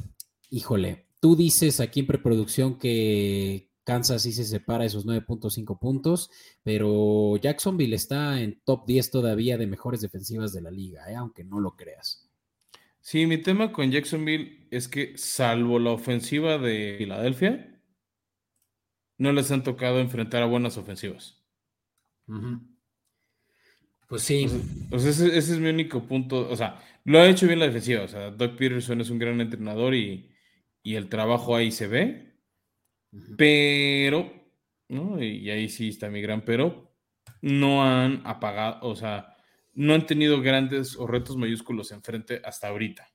híjole, 0.50 1.06
tú 1.20 1.36
dices 1.36 1.80
aquí 1.80 2.00
en 2.00 2.06
preproducción 2.06 2.78
que 2.78 3.68
Kansas 3.82 4.22
sí 4.22 4.32
se 4.32 4.44
separa 4.44 4.84
esos 4.84 5.04
9.5 5.04 5.78
puntos, 5.78 6.30
pero 6.62 7.36
Jacksonville 7.38 7.96
está 7.96 8.40
en 8.40 8.60
top 8.64 8.86
10 8.86 9.10
todavía 9.10 9.58
de 9.58 9.66
mejores 9.66 10.00
defensivas 10.00 10.52
de 10.52 10.60
la 10.60 10.70
liga, 10.70 11.10
¿eh? 11.10 11.16
aunque 11.16 11.42
no 11.42 11.58
lo 11.58 11.74
creas. 11.74 12.27
Sí, 13.08 13.24
mi 13.24 13.38
tema 13.38 13.72
con 13.72 13.90
Jacksonville 13.90 14.68
es 14.70 14.86
que 14.86 15.16
salvo 15.16 15.78
la 15.78 15.92
ofensiva 15.92 16.58
de 16.58 16.96
Filadelfia, 16.98 17.80
no 19.16 19.32
les 19.32 19.50
han 19.50 19.62
tocado 19.64 19.98
enfrentar 19.98 20.42
a 20.42 20.46
buenas 20.46 20.76
ofensivas. 20.76 21.42
Pues 24.08 24.20
sí. 24.20 24.46
Pues, 24.90 25.06
ese, 25.06 25.38
es 25.38 25.58
mi 25.58 25.70
único 25.70 26.06
punto. 26.06 26.50
O 26.50 26.54
sea, 26.54 26.82
lo 27.04 27.18
ha 27.18 27.26
hecho 27.26 27.46
bien 27.46 27.60
la 27.60 27.64
defensiva. 27.64 28.02
O 28.02 28.08
sea, 28.08 28.30
Doug 28.30 28.56
Peterson 28.56 29.00
es 29.00 29.08
un 29.08 29.18
gran 29.18 29.40
entrenador 29.40 29.94
y, 29.94 30.30
el 30.84 31.08
trabajo 31.08 31.56
ahí 31.56 31.70
se 31.70 31.86
ve. 31.86 32.34
Pero, 33.38 34.30
¿no? 34.90 35.22
Y 35.22 35.48
ahí 35.48 35.70
sí 35.70 35.88
está 35.88 36.10
mi 36.10 36.20
gran 36.20 36.42
pero. 36.42 36.92
No 37.40 37.82
han 37.82 38.20
apagado, 38.26 38.86
o 38.86 38.94
sea, 38.94 39.37
no 39.78 39.94
han 39.94 40.06
tenido 40.06 40.42
grandes 40.42 40.96
o 40.96 41.06
retos 41.06 41.36
mayúsculos 41.36 41.92
enfrente 41.92 42.42
hasta 42.44 42.66
ahorita. 42.66 43.08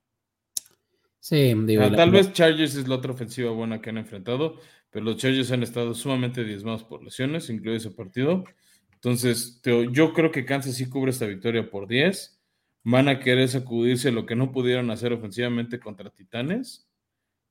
Sí, 1.20 1.54
digo, 1.66 1.92
tal 1.92 2.12
vez 2.12 2.32
Chargers 2.32 2.76
es 2.76 2.88
la 2.88 2.96
otra 2.96 3.12
ofensiva 3.12 3.52
buena 3.52 3.82
que 3.82 3.90
han 3.90 3.98
enfrentado, 3.98 4.60
pero 4.90 5.04
los 5.04 5.18
Chargers 5.18 5.52
han 5.52 5.62
estado 5.62 5.94
sumamente 5.94 6.46
diezmados 6.46 6.86
por 6.86 7.04
lesiones, 7.04 7.50
incluido 7.50 7.76
ese 7.76 7.92
partido. 7.92 8.46
Entonces, 8.94 9.62
yo 9.92 10.14
creo 10.14 10.32
que 10.32 10.46
Kansas 10.46 10.76
sí 10.76 10.90
cubre 10.90 11.12
esta 11.12 11.26
victoria 11.26 11.70
por 11.70 11.86
10. 11.86 12.42
Van 12.86 13.10
a 13.10 13.20
querer 13.20 13.50
sacudirse 13.50 14.14
lo 14.14 14.26
que 14.26 14.38
no 14.38 14.54
pudieron 14.54 14.90
hacer 14.90 15.12
ofensivamente 15.12 15.82
contra 15.82 16.12
Titanes. 16.12 16.88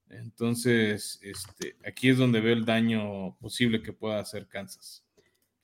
Entonces, 0.09 1.19
este, 1.23 1.77
aquí 1.87 2.09
es 2.09 2.17
donde 2.17 2.41
veo 2.41 2.55
el 2.55 2.65
daño 2.65 3.37
posible 3.39 3.83
que 3.83 3.93
pueda 3.93 4.21
hacer 4.21 4.47
Kansas. 4.49 5.05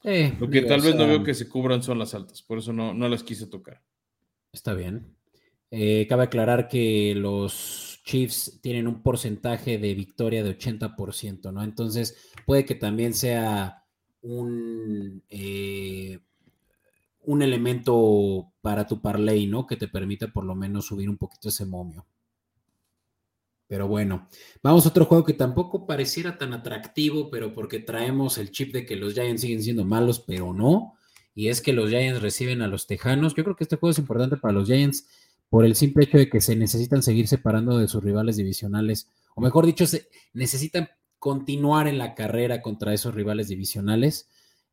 Lo 0.02 0.50
que 0.50 0.62
tal 0.62 0.80
vez 0.80 0.94
no 0.94 1.06
veo 1.06 1.24
que 1.24 1.34
se 1.34 1.48
cubran 1.48 1.82
son 1.82 1.98
las 1.98 2.14
altas, 2.14 2.42
por 2.42 2.58
eso 2.58 2.72
no, 2.72 2.94
no 2.94 3.08
las 3.08 3.22
quise 3.22 3.46
tocar. 3.46 3.82
Está 4.52 4.74
bien. 4.74 5.16
Eh, 5.70 6.06
cabe 6.08 6.24
aclarar 6.24 6.68
que 6.68 7.14
los 7.14 8.00
Chiefs 8.04 8.60
tienen 8.62 8.88
un 8.88 9.02
porcentaje 9.02 9.76
de 9.76 9.94
victoria 9.94 10.42
de 10.42 10.56
80%, 10.56 11.52
¿no? 11.52 11.62
Entonces 11.62 12.32
puede 12.46 12.64
que 12.64 12.74
también 12.74 13.12
sea 13.12 13.84
un, 14.22 15.22
eh, 15.28 16.18
un 17.22 17.42
elemento 17.42 18.52
para 18.62 18.86
tu 18.86 19.02
parlay, 19.02 19.46
¿no? 19.46 19.66
Que 19.66 19.76
te 19.76 19.88
permita 19.88 20.28
por 20.28 20.44
lo 20.44 20.54
menos 20.54 20.86
subir 20.86 21.10
un 21.10 21.18
poquito 21.18 21.50
ese 21.50 21.66
momio. 21.66 22.06
Pero 23.68 23.86
bueno, 23.86 24.28
vamos 24.62 24.86
a 24.86 24.88
otro 24.88 25.04
juego 25.04 25.24
que 25.24 25.34
tampoco 25.34 25.86
pareciera 25.86 26.38
tan 26.38 26.54
atractivo, 26.54 27.30
pero 27.30 27.54
porque 27.54 27.78
traemos 27.78 28.38
el 28.38 28.50
chip 28.50 28.72
de 28.72 28.86
que 28.86 28.96
los 28.96 29.14
Giants 29.14 29.42
siguen 29.42 29.62
siendo 29.62 29.84
malos, 29.84 30.20
pero 30.20 30.54
no. 30.54 30.94
Y 31.34 31.48
es 31.48 31.60
que 31.60 31.74
los 31.74 31.90
Giants 31.90 32.22
reciben 32.22 32.62
a 32.62 32.66
los 32.66 32.86
Tejanos. 32.86 33.34
Yo 33.34 33.44
creo 33.44 33.54
que 33.56 33.64
este 33.64 33.76
juego 33.76 33.90
es 33.90 33.98
importante 33.98 34.38
para 34.38 34.54
los 34.54 34.66
Giants 34.66 35.06
por 35.50 35.64
el 35.64 35.74
simple 35.74 36.04
hecho 36.04 36.18
de 36.18 36.28
que 36.28 36.40
se 36.40 36.56
necesitan 36.56 37.02
seguir 37.02 37.28
separando 37.28 37.78
de 37.78 37.88
sus 37.88 38.02
rivales 38.02 38.36
divisionales, 38.36 39.08
o 39.34 39.40
mejor 39.40 39.66
dicho, 39.66 39.86
se 39.86 40.08
necesitan 40.32 40.88
continuar 41.18 41.88
en 41.88 41.98
la 41.98 42.14
carrera 42.14 42.60
contra 42.62 42.92
esos 42.94 43.14
rivales 43.14 43.48
divisionales. 43.48 44.28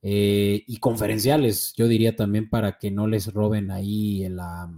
eh, 0.07 0.63
y 0.67 0.77
conferenciales, 0.77 1.73
yo 1.75 1.87
diría 1.87 2.15
también 2.15 2.47
para 2.49 2.77
que 2.77 2.91
no 2.91 3.07
les 3.07 3.33
roben 3.33 3.71
ahí 3.71 4.23
en 4.23 4.35
la, 4.35 4.71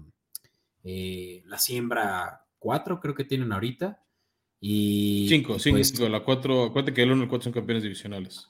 eh, 0.85 1.43
la 1.45 1.59
siembra 1.59 2.45
4, 2.59 3.01
creo 3.01 3.13
que 3.13 3.25
tienen 3.25 3.51
ahorita. 3.51 3.99
Y 4.59 5.27
5, 5.29 5.59
5, 5.59 5.77
pues 5.77 5.99
la 5.99 6.23
4, 6.23 6.63
acuérdate 6.63 6.93
que 6.93 7.03
el 7.03 7.11
1 7.11 7.21
y 7.21 7.23
el 7.23 7.29
4 7.29 7.43
son 7.43 7.53
campeones 7.53 7.83
divisionales. 7.83 8.47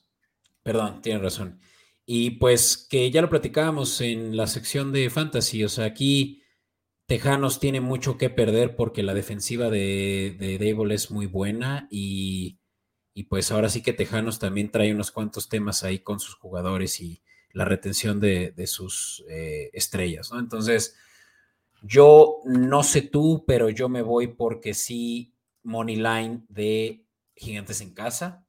Perdón, 0.63 1.01
tienen 1.01 1.21
razón. 1.21 1.59
Y 2.05 2.31
pues 2.31 2.87
que 2.89 3.11
ya 3.11 3.21
lo 3.21 3.29
platicábamos 3.29 3.99
en 4.01 4.37
la 4.37 4.47
sección 4.47 4.91
de 4.93 5.09
fantasy, 5.09 5.63
o 5.63 5.69
sea, 5.69 5.85
aquí 5.85 6.41
Tejanos 7.05 7.59
tiene 7.59 7.81
mucho 7.81 8.17
que 8.17 8.29
perder 8.29 8.75
porque 8.75 9.03
la 9.03 9.13
defensiva 9.13 9.69
de, 9.69 10.35
de 10.37 10.57
Dable 10.57 10.95
es 10.95 11.09
muy 11.09 11.25
buena 11.25 11.87
y, 11.89 12.59
y, 13.13 13.23
pues 13.23 13.51
ahora 13.51 13.69
sí 13.69 13.81
que 13.81 13.93
Tejanos 13.93 14.39
también 14.39 14.71
trae 14.71 14.93
unos 14.93 15.11
cuantos 15.11 15.47
temas 15.47 15.83
ahí 15.83 15.99
con 15.99 16.19
sus 16.19 16.35
jugadores 16.35 16.99
y 16.99 17.21
la 17.53 17.65
retención 17.65 18.19
de, 18.19 18.51
de 18.51 18.67
sus 18.67 19.23
eh, 19.29 19.69
estrellas, 19.73 20.31
¿no? 20.31 20.39
Entonces, 20.39 20.95
yo 21.81 22.39
no 22.45 22.83
sé 22.83 23.01
tú, 23.01 23.45
pero 23.47 23.69
yo 23.69 23.87
me 23.87 24.01
voy 24.01 24.27
porque 24.27 24.73
sí, 24.73 25.33
Money 25.67 25.97
Line 25.97 26.41
de 26.49 27.05
Gigantes 27.35 27.81
en 27.81 27.93
casa, 27.93 28.45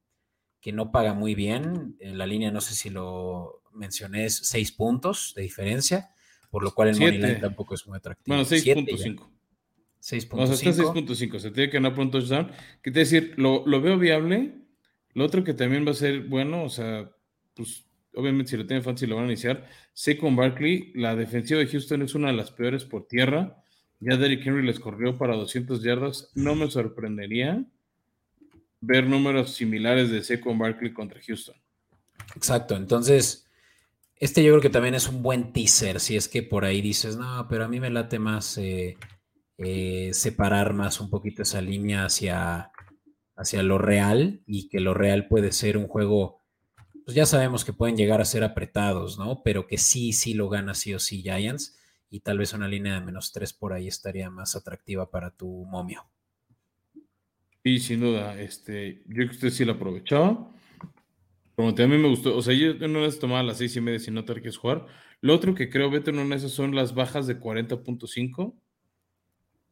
que 0.60 0.72
no 0.72 0.90
paga 0.90 1.14
muy 1.14 1.34
bien. 1.34 1.96
En 2.00 2.18
la 2.18 2.26
línea, 2.26 2.50
no 2.50 2.60
sé 2.60 2.74
si 2.74 2.90
lo 2.90 3.62
mencioné, 3.72 4.24
es 4.24 4.36
seis 4.36 4.72
puntos 4.72 5.32
de 5.36 5.42
diferencia 5.42 6.10
por 6.50 6.62
lo 6.62 6.72
cual 6.72 6.88
el 6.88 6.94
Siete. 6.94 7.12
Moneyline 7.12 7.40
tampoco 7.40 7.74
es 7.74 7.86
muy 7.86 7.96
atractivo. 7.96 8.36
Bueno, 8.36 8.48
6.5. 8.48 9.28
6.5. 10.00 10.28
O 10.32 10.46
sea, 10.46 10.70
está 10.70 10.82
6.5. 10.82 11.38
Se 11.38 11.50
tiene 11.50 11.70
que 11.70 11.76
ganar 11.76 11.94
por 11.94 12.04
un 12.04 12.10
touchdown. 12.10 12.50
Te 12.82 12.90
decir, 12.90 13.34
lo, 13.36 13.66
lo, 13.66 13.80
veo 13.80 13.98
viable. 13.98 14.54
Lo 15.14 15.24
otro 15.24 15.44
que 15.44 15.54
también 15.54 15.86
va 15.86 15.90
a 15.90 15.94
ser 15.94 16.22
bueno, 16.22 16.64
o 16.64 16.68
sea, 16.68 17.10
pues 17.54 17.84
obviamente 18.14 18.50
si 18.50 18.56
lo 18.56 18.66
tienen 18.66 18.82
fancy 18.82 19.06
lo 19.06 19.16
van 19.16 19.24
a 19.24 19.28
iniciar. 19.28 19.68
Sé 19.92 20.16
con 20.16 20.36
Barkley, 20.36 20.92
la 20.94 21.16
defensiva 21.16 21.60
de 21.60 21.66
Houston 21.66 22.02
es 22.02 22.14
una 22.14 22.28
de 22.28 22.34
las 22.34 22.50
peores 22.50 22.84
por 22.84 23.06
tierra. 23.06 23.62
Ya 24.00 24.16
Derrick 24.16 24.46
Henry 24.46 24.64
les 24.64 24.78
corrió 24.78 25.18
para 25.18 25.34
200 25.34 25.82
yardas. 25.82 26.30
No 26.34 26.54
me 26.54 26.70
sorprendería 26.70 27.64
ver 28.80 29.06
números 29.06 29.54
similares 29.54 30.10
de 30.10 30.40
con 30.40 30.58
Barkley 30.58 30.92
contra 30.92 31.20
Houston. 31.20 31.56
Exacto, 32.36 32.76
entonces 32.76 33.48
este 34.16 34.42
yo 34.42 34.52
creo 34.52 34.60
que 34.60 34.70
también 34.70 34.94
es 34.94 35.08
un 35.08 35.22
buen 35.22 35.52
teaser, 35.52 36.00
si 36.00 36.16
es 36.16 36.28
que 36.28 36.42
por 36.42 36.64
ahí 36.64 36.80
dices, 36.80 37.16
no, 37.16 37.46
pero 37.48 37.64
a 37.64 37.68
mí 37.68 37.80
me 37.80 37.90
late 37.90 38.18
más 38.18 38.58
eh, 38.58 38.96
eh, 39.56 40.10
separar 40.12 40.74
más 40.74 41.00
un 41.00 41.08
poquito 41.10 41.42
esa 41.42 41.60
línea 41.60 42.04
hacia, 42.04 42.70
hacia 43.36 43.62
lo 43.62 43.78
real 43.78 44.42
y 44.46 44.68
que 44.68 44.80
lo 44.80 44.94
real 44.94 45.28
puede 45.28 45.52
ser 45.52 45.76
un 45.76 45.86
juego, 45.86 46.42
pues 47.04 47.14
ya 47.14 47.26
sabemos 47.26 47.64
que 47.64 47.72
pueden 47.72 47.96
llegar 47.96 48.20
a 48.20 48.24
ser 48.24 48.44
apretados, 48.44 49.18
¿no? 49.18 49.42
Pero 49.42 49.66
que 49.66 49.78
sí, 49.78 50.12
sí 50.12 50.34
lo 50.34 50.48
gana 50.48 50.74
sí 50.74 50.94
o 50.94 50.98
sí 50.98 51.22
Giants 51.22 51.77
y 52.10 52.20
tal 52.20 52.38
vez 52.38 52.52
una 52.52 52.68
línea 52.68 52.94
de 52.94 53.00
menos 53.04 53.32
tres 53.32 53.52
por 53.52 53.72
ahí 53.72 53.88
estaría 53.88 54.30
más 54.30 54.56
atractiva 54.56 55.10
para 55.10 55.30
tu 55.30 55.64
momio. 55.66 56.04
Y 57.62 57.80
sin 57.80 58.00
duda, 58.00 58.40
este, 58.40 59.02
yo 59.06 59.14
creo 59.14 59.28
que 59.28 59.34
usted 59.34 59.50
sí 59.50 59.64
lo 59.64 59.72
aprovechaba. 59.72 60.54
Como 61.54 61.70
a 61.70 61.72
mí 61.72 61.98
me 61.98 62.08
gustó, 62.08 62.36
o 62.36 62.42
sea, 62.42 62.54
yo 62.54 62.74
no 62.86 63.00
les 63.00 63.18
tomaba 63.18 63.42
las 63.42 63.58
seis 63.58 63.74
y 63.76 63.80
media 63.80 63.98
sin 63.98 64.14
no 64.14 64.24
tener 64.24 64.42
que 64.42 64.52
jugar. 64.52 64.86
Lo 65.20 65.34
otro 65.34 65.54
que 65.54 65.68
creo, 65.68 65.90
Beto, 65.90 66.10
en 66.10 66.18
una 66.18 66.30
de 66.30 66.36
esas 66.36 66.52
son 66.52 66.74
las 66.74 66.94
bajas 66.94 67.26
de 67.26 67.40
40.5. 67.40 68.54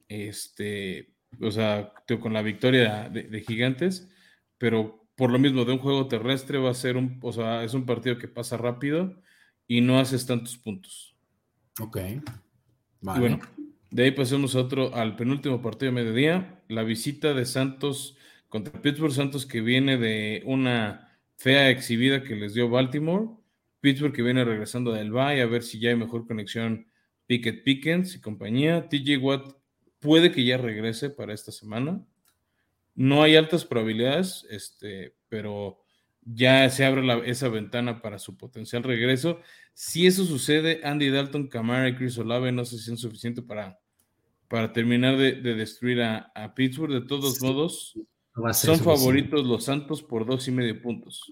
Este, 0.09 1.15
o 1.41 1.51
sea, 1.51 1.93
con 2.21 2.33
la 2.33 2.43
victoria 2.43 3.09
de, 3.09 3.25
de, 3.25 3.41
Gigantes, 3.41 4.09
pero 4.59 5.09
por 5.17 5.31
lo 5.31 5.39
mismo 5.39 5.65
de 5.65 5.73
un 5.73 5.79
juego 5.79 6.09
terrestre 6.09 6.59
va 6.59 6.71
a 6.71 6.75
ser 6.75 6.97
un, 6.97 7.19
o 7.23 7.33
sea, 7.33 7.65
es 7.65 7.75
un 7.75 7.87
partido 7.87 8.19
que 8.19 8.29
pasa 8.29 8.57
rápido 8.57 9.21
y 9.67 9.81
no 9.81 9.99
haces 9.99 10.27
tantos 10.27 10.57
puntos. 10.59 11.15
Ok. 11.81 11.98
Vale. 13.01 13.19
Y 13.19 13.20
bueno, 13.20 13.40
de 13.90 14.05
ahí 14.05 14.11
pasemos 14.11 14.55
a 14.55 14.61
otro, 14.61 14.94
al 14.94 15.16
penúltimo 15.16 15.62
partido 15.62 15.93
de 15.93 16.03
mediodía, 16.03 16.62
la 16.69 16.82
visita 16.82 17.35
de 17.35 17.44
Santos 17.44 18.16
contra 18.48 18.81
Pittsburgh 18.81 19.12
Santos 19.12 19.47
que 19.47 19.61
viene 19.61 19.97
de 19.98 20.43
una 20.47 21.19
fea 21.36 21.70
exhibida 21.70 22.23
que 22.23 22.36
les 22.36 22.55
dio 22.55 22.69
Baltimore. 22.69 23.28
Pittsburgh 23.81 24.12
que 24.12 24.23
viene 24.23 24.44
regresando 24.44 24.93
del 24.93 25.12
bye 25.12 25.40
a 25.40 25.47
ver 25.47 25.62
si 25.62 25.78
ya 25.78 25.90
hay 25.90 25.97
mejor 25.97 26.27
conexión 26.27 26.86
Pickett 27.27 27.62
Pickens 27.62 28.15
y 28.15 28.20
compañía. 28.20 28.89
TJ 28.89 29.19
Watt 29.19 29.53
puede 30.01 30.32
que 30.32 30.44
ya 30.44 30.57
regrese 30.57 31.11
para 31.11 31.35
esta 31.35 31.53
semana. 31.53 32.05
No 32.94 33.23
hay 33.23 33.36
altas 33.36 33.65
probabilidades, 33.65 34.47
este, 34.48 35.15
pero 35.28 35.86
ya 36.27 36.69
se 36.70 36.85
abre 36.85 37.05
la, 37.05 37.19
esa 37.19 37.48
ventana 37.48 38.03
para 38.03 38.19
su 38.19 38.36
potencial 38.36 38.82
regreso. 38.82 39.40
Si 39.73 40.07
eso 40.07 40.24
sucede, 40.24 40.81
Andy 40.82 41.11
Dalton, 41.11 41.47
Camara 41.47 41.89
y 41.89 41.97
Chris 41.97 42.19
Olave 42.19 42.51
no 42.53 42.65
sé 42.65 42.78
si 42.78 42.85
son 42.85 42.98
suficientes 42.98 43.44
para, 43.44 43.78
para 44.48 44.73
terminar 44.73 45.16
de, 45.16 45.32
de 45.32 45.55
destruir 45.55 46.03
a, 46.03 46.32
a, 46.35 46.55
Pittsburgh. 46.55 46.93
De 46.93 47.01
todos 47.03 47.36
sí. 47.36 47.47
modos, 47.47 47.94
no 48.35 48.53
son 48.53 48.81
favoritos 48.81 49.47
los 49.47 49.65
Santos 49.65 50.03
por 50.03 50.27
dos 50.27 50.47
y 50.48 50.51
medio 50.51 50.81
puntos. 50.82 51.23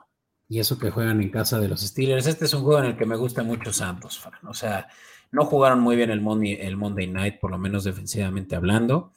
Y 0.49 0.61
eso 0.61 0.79
que 0.79 0.91
juegan 0.91 1.21
en 1.21 1.31
casa 1.31 1.59
de 1.59 1.69
los 1.69 1.81
Steelers. 1.81 2.27
Este 2.27 2.45
es 2.45 2.55
un 2.55 2.63
juego 2.63 2.81
en 2.81 2.91
el 2.91 2.97
que 2.97 3.07
me 3.07 3.17
gusta 3.17 3.43
mucho 3.43 3.73
Santos, 3.73 4.19
Fran. 4.19 4.47
O 4.47 4.55
sea, 4.55 4.87
no 5.33 5.47
jugaron 5.47 5.81
muy 5.81 5.97
bien 5.97 6.11
el 6.11 6.21
Monday, 6.21 6.59
el 6.61 6.77
Monday 6.77 7.09
Night, 7.09 7.41
por 7.41 7.51
lo 7.51 7.59
menos 7.59 7.83
defensivamente 7.83 8.55
hablando. 8.55 9.13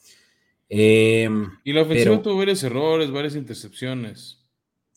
Eh, 0.69 1.29
y 1.63 1.73
la 1.73 1.81
ofensiva 1.83 2.11
pero, 2.11 2.21
tuvo 2.21 2.37
varios 2.37 2.63
errores, 2.63 3.11
varias 3.11 3.35
intercepciones. 3.35 4.46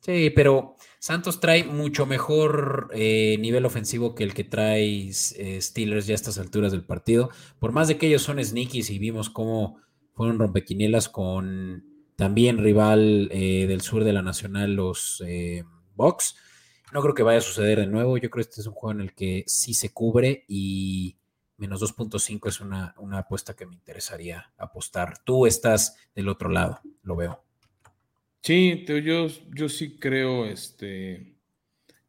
Sí, 0.00 0.30
pero 0.30 0.76
Santos 0.98 1.40
trae 1.40 1.64
mucho 1.64 2.06
mejor 2.06 2.90
eh, 2.94 3.36
nivel 3.38 3.66
ofensivo 3.66 4.14
que 4.14 4.24
el 4.24 4.32
que 4.32 4.44
trae 4.44 5.10
eh, 5.10 5.58
Steelers 5.60 6.06
ya 6.06 6.14
a 6.14 6.16
estas 6.16 6.38
alturas 6.38 6.72
del 6.72 6.84
partido. 6.84 7.30
Por 7.58 7.72
más 7.72 7.88
de 7.88 7.98
que 7.98 8.06
ellos 8.06 8.22
son 8.22 8.42
sneakies 8.42 8.90
y 8.90 8.98
vimos 8.98 9.28
cómo 9.28 9.78
fueron 10.14 10.38
rompequinielas 10.38 11.08
con 11.08 11.84
también 12.16 12.58
rival 12.58 13.30
eh, 13.32 13.66
del 13.66 13.80
sur 13.80 14.04
de 14.04 14.12
la 14.12 14.20
Nacional, 14.20 14.74
los 14.74 15.22
eh, 15.26 15.64
Bucks. 15.94 16.36
No 16.92 17.00
creo 17.00 17.14
que 17.14 17.22
vaya 17.22 17.38
a 17.38 17.42
suceder 17.42 17.78
de 17.78 17.86
nuevo. 17.86 18.18
Yo 18.18 18.28
creo 18.28 18.44
que 18.44 18.50
este 18.50 18.60
es 18.60 18.66
un 18.66 18.74
juego 18.74 18.92
en 18.92 19.00
el 19.00 19.14
que 19.14 19.44
sí 19.46 19.72
se 19.72 19.94
cubre 19.94 20.44
y 20.46 21.16
menos 21.56 21.82
2.5 21.82 22.48
es 22.48 22.60
una, 22.60 22.94
una, 22.98 23.20
apuesta 23.20 23.54
que 23.54 23.64
me 23.64 23.74
interesaría 23.74 24.52
apostar. 24.58 25.18
Tú 25.24 25.46
estás 25.46 25.96
del 26.14 26.28
otro 26.28 26.50
lado, 26.50 26.80
lo 27.02 27.16
veo. 27.16 27.42
Sí, 28.42 28.84
yo, 28.86 29.26
yo 29.54 29.68
sí 29.68 29.98
creo 29.98 30.46
este, 30.46 31.36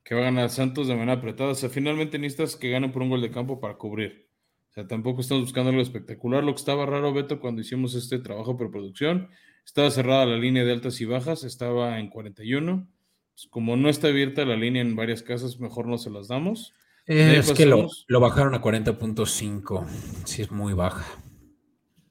que 0.03 0.15
va 0.15 0.21
a 0.21 0.25
ganar 0.25 0.49
Santos 0.49 0.87
de 0.87 0.95
manera 0.95 1.13
apretada. 1.13 1.51
O 1.51 1.55
sea, 1.55 1.69
finalmente 1.69 2.17
necesitas 2.17 2.55
que 2.55 2.69
gane 2.69 2.89
por 2.89 3.01
un 3.01 3.09
gol 3.09 3.21
de 3.21 3.31
campo 3.31 3.59
para 3.59 3.77
cubrir. 3.77 4.29
O 4.69 4.73
sea, 4.73 4.87
tampoco 4.87 5.21
estamos 5.21 5.43
buscando 5.43 5.69
algo 5.69 5.81
espectacular. 5.81 6.43
Lo 6.43 6.53
que 6.53 6.59
estaba 6.59 6.85
raro, 6.85 7.13
Beto, 7.13 7.41
cuando 7.41 7.61
hicimos 7.61 7.93
este 7.93 8.19
trabajo 8.19 8.55
por 8.55 8.71
producción, 8.71 9.29
estaba 9.65 9.91
cerrada 9.91 10.25
la 10.25 10.37
línea 10.37 10.63
de 10.63 10.71
altas 10.71 11.01
y 11.01 11.05
bajas, 11.05 11.43
estaba 11.43 11.99
en 11.99 12.09
41. 12.09 12.87
Pues 13.33 13.47
como 13.47 13.75
no 13.75 13.89
está 13.89 14.07
abierta 14.07 14.45
la 14.45 14.55
línea 14.55 14.81
en 14.81 14.95
varias 14.95 15.23
casas, 15.23 15.59
mejor 15.59 15.87
no 15.87 15.97
se 15.97 16.09
las 16.09 16.29
damos. 16.29 16.73
Eh, 17.07 17.37
es 17.39 17.51
que 17.51 17.65
lo, 17.65 17.89
lo, 18.07 18.19
bajaron 18.21 18.53
a 18.53 18.61
40.5. 18.61 19.85
Sí, 20.23 20.43
es 20.43 20.51
muy 20.51 20.73
baja. 20.73 21.05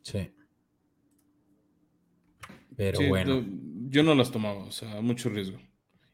Sí. 0.03 0.31
Pero 2.77 2.99
sí, 2.99 3.09
bueno. 3.09 3.45
Yo 3.91 4.03
no 4.03 4.15
las 4.15 4.31
tomaba, 4.31 4.65
o 4.65 4.73
sea, 4.73 5.01
mucho 5.01 5.29
riesgo. 5.29 5.59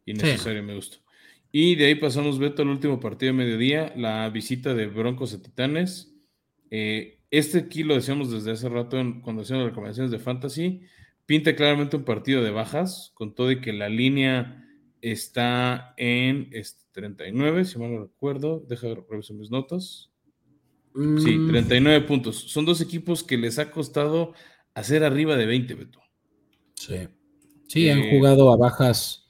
Innecesario, 0.04 0.62
sí. 0.62 0.66
me 0.66 0.74
gusta. 0.74 0.98
Y 1.52 1.74
de 1.74 1.86
ahí 1.86 1.94
pasamos, 1.94 2.38
Beto, 2.38 2.62
al 2.62 2.68
último 2.68 3.00
partido 3.00 3.32
de 3.32 3.38
mediodía, 3.38 3.92
la 3.96 4.28
visita 4.30 4.74
de 4.74 4.86
Broncos 4.86 5.34
a 5.34 5.42
Titanes. 5.42 6.14
Eh, 6.70 7.20
este 7.30 7.58
aquí 7.58 7.82
lo 7.82 7.94
decíamos 7.94 8.30
desde 8.30 8.52
hace 8.52 8.68
rato 8.68 8.98
en, 8.98 9.20
cuando 9.20 9.42
hacíamos 9.42 9.64
las 9.64 9.70
recomendaciones 9.70 10.10
de 10.10 10.18
Fantasy 10.18 10.82
pinta 11.26 11.56
claramente 11.56 11.96
un 11.96 12.04
partido 12.04 12.42
de 12.42 12.50
bajas, 12.50 13.10
con 13.14 13.34
todo 13.34 13.50
y 13.50 13.60
que 13.60 13.72
la 13.72 13.88
línea 13.88 14.64
está 15.02 15.92
en 15.96 16.48
este, 16.52 16.84
39, 16.92 17.64
si 17.64 17.78
mal 17.78 17.92
no 17.92 18.02
recuerdo. 18.04 18.64
Deja 18.66 18.88
revisar 19.10 19.36
mis 19.36 19.50
notas. 19.50 20.10
Mm. 20.94 21.18
Sí, 21.18 21.38
39 21.48 22.06
puntos. 22.06 22.36
Son 22.36 22.64
dos 22.64 22.80
equipos 22.80 23.22
que 23.22 23.36
les 23.36 23.58
ha 23.58 23.70
costado 23.70 24.32
hacer 24.72 25.04
arriba 25.04 25.36
de 25.36 25.46
20, 25.46 25.74
Beto. 25.74 26.00
Sí. 26.74 27.08
Sí, 27.66 27.86
eh, 27.86 27.92
han 27.92 28.10
jugado 28.10 28.52
a 28.52 28.56
bajas 28.56 29.26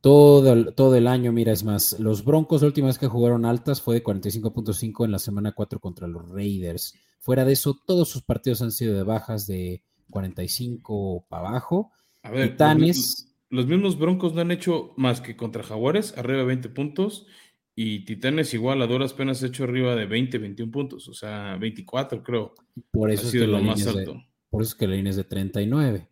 todo, 0.00 0.72
todo 0.72 0.96
el 0.96 1.06
año. 1.06 1.32
Mira, 1.32 1.52
es 1.52 1.64
más, 1.64 1.98
los 1.98 2.24
Broncos, 2.24 2.62
la 2.62 2.68
última 2.68 2.88
vez 2.88 2.98
que 2.98 3.08
jugaron 3.08 3.44
altas 3.44 3.80
fue 3.80 3.96
de 3.96 4.04
45.5 4.04 5.04
en 5.04 5.12
la 5.12 5.18
semana 5.18 5.52
4 5.52 5.80
contra 5.80 6.08
los 6.08 6.28
Raiders. 6.30 6.94
Fuera 7.20 7.44
de 7.44 7.52
eso, 7.52 7.78
todos 7.86 8.08
sus 8.08 8.22
partidos 8.22 8.62
han 8.62 8.72
sido 8.72 8.94
de 8.94 9.02
bajas 9.02 9.46
de 9.46 9.82
45 10.10 11.26
para 11.28 11.48
abajo. 11.48 11.92
A 12.22 12.30
ver, 12.30 12.50
Titanes. 12.50 13.30
Los, 13.50 13.64
los, 13.64 13.66
mismos 13.66 13.98
Broncos 13.98 14.34
no 14.34 14.40
han 14.40 14.50
hecho 14.50 14.92
más 14.96 15.20
que 15.20 15.36
contra 15.36 15.62
Jaguares, 15.62 16.16
arriba 16.16 16.40
de 16.40 16.46
20 16.46 16.68
puntos. 16.70 17.26
Y 17.74 18.04
Titanes 18.04 18.52
igual 18.52 18.82
a 18.82 18.86
duras 18.86 19.14
penas 19.14 19.42
ha 19.42 19.46
hecho 19.46 19.64
arriba 19.64 19.94
de 19.96 20.06
20, 20.06 20.38
21 20.38 20.72
puntos. 20.72 21.08
O 21.08 21.14
sea, 21.14 21.56
24 21.56 22.22
creo. 22.22 22.54
Por 22.90 23.10
eso 23.10 23.26
ha 23.26 23.30
sido 23.30 23.44
es 23.44 23.50
que 23.50 23.56
lo 23.56 23.62
más 23.62 23.86
alto. 23.86 24.12
De, 24.14 24.26
por 24.50 24.62
eso 24.62 24.72
es 24.72 24.74
que 24.74 24.86
la 24.86 24.96
línea 24.96 25.10
es 25.10 25.16
de 25.16 25.24
39. 25.24 26.09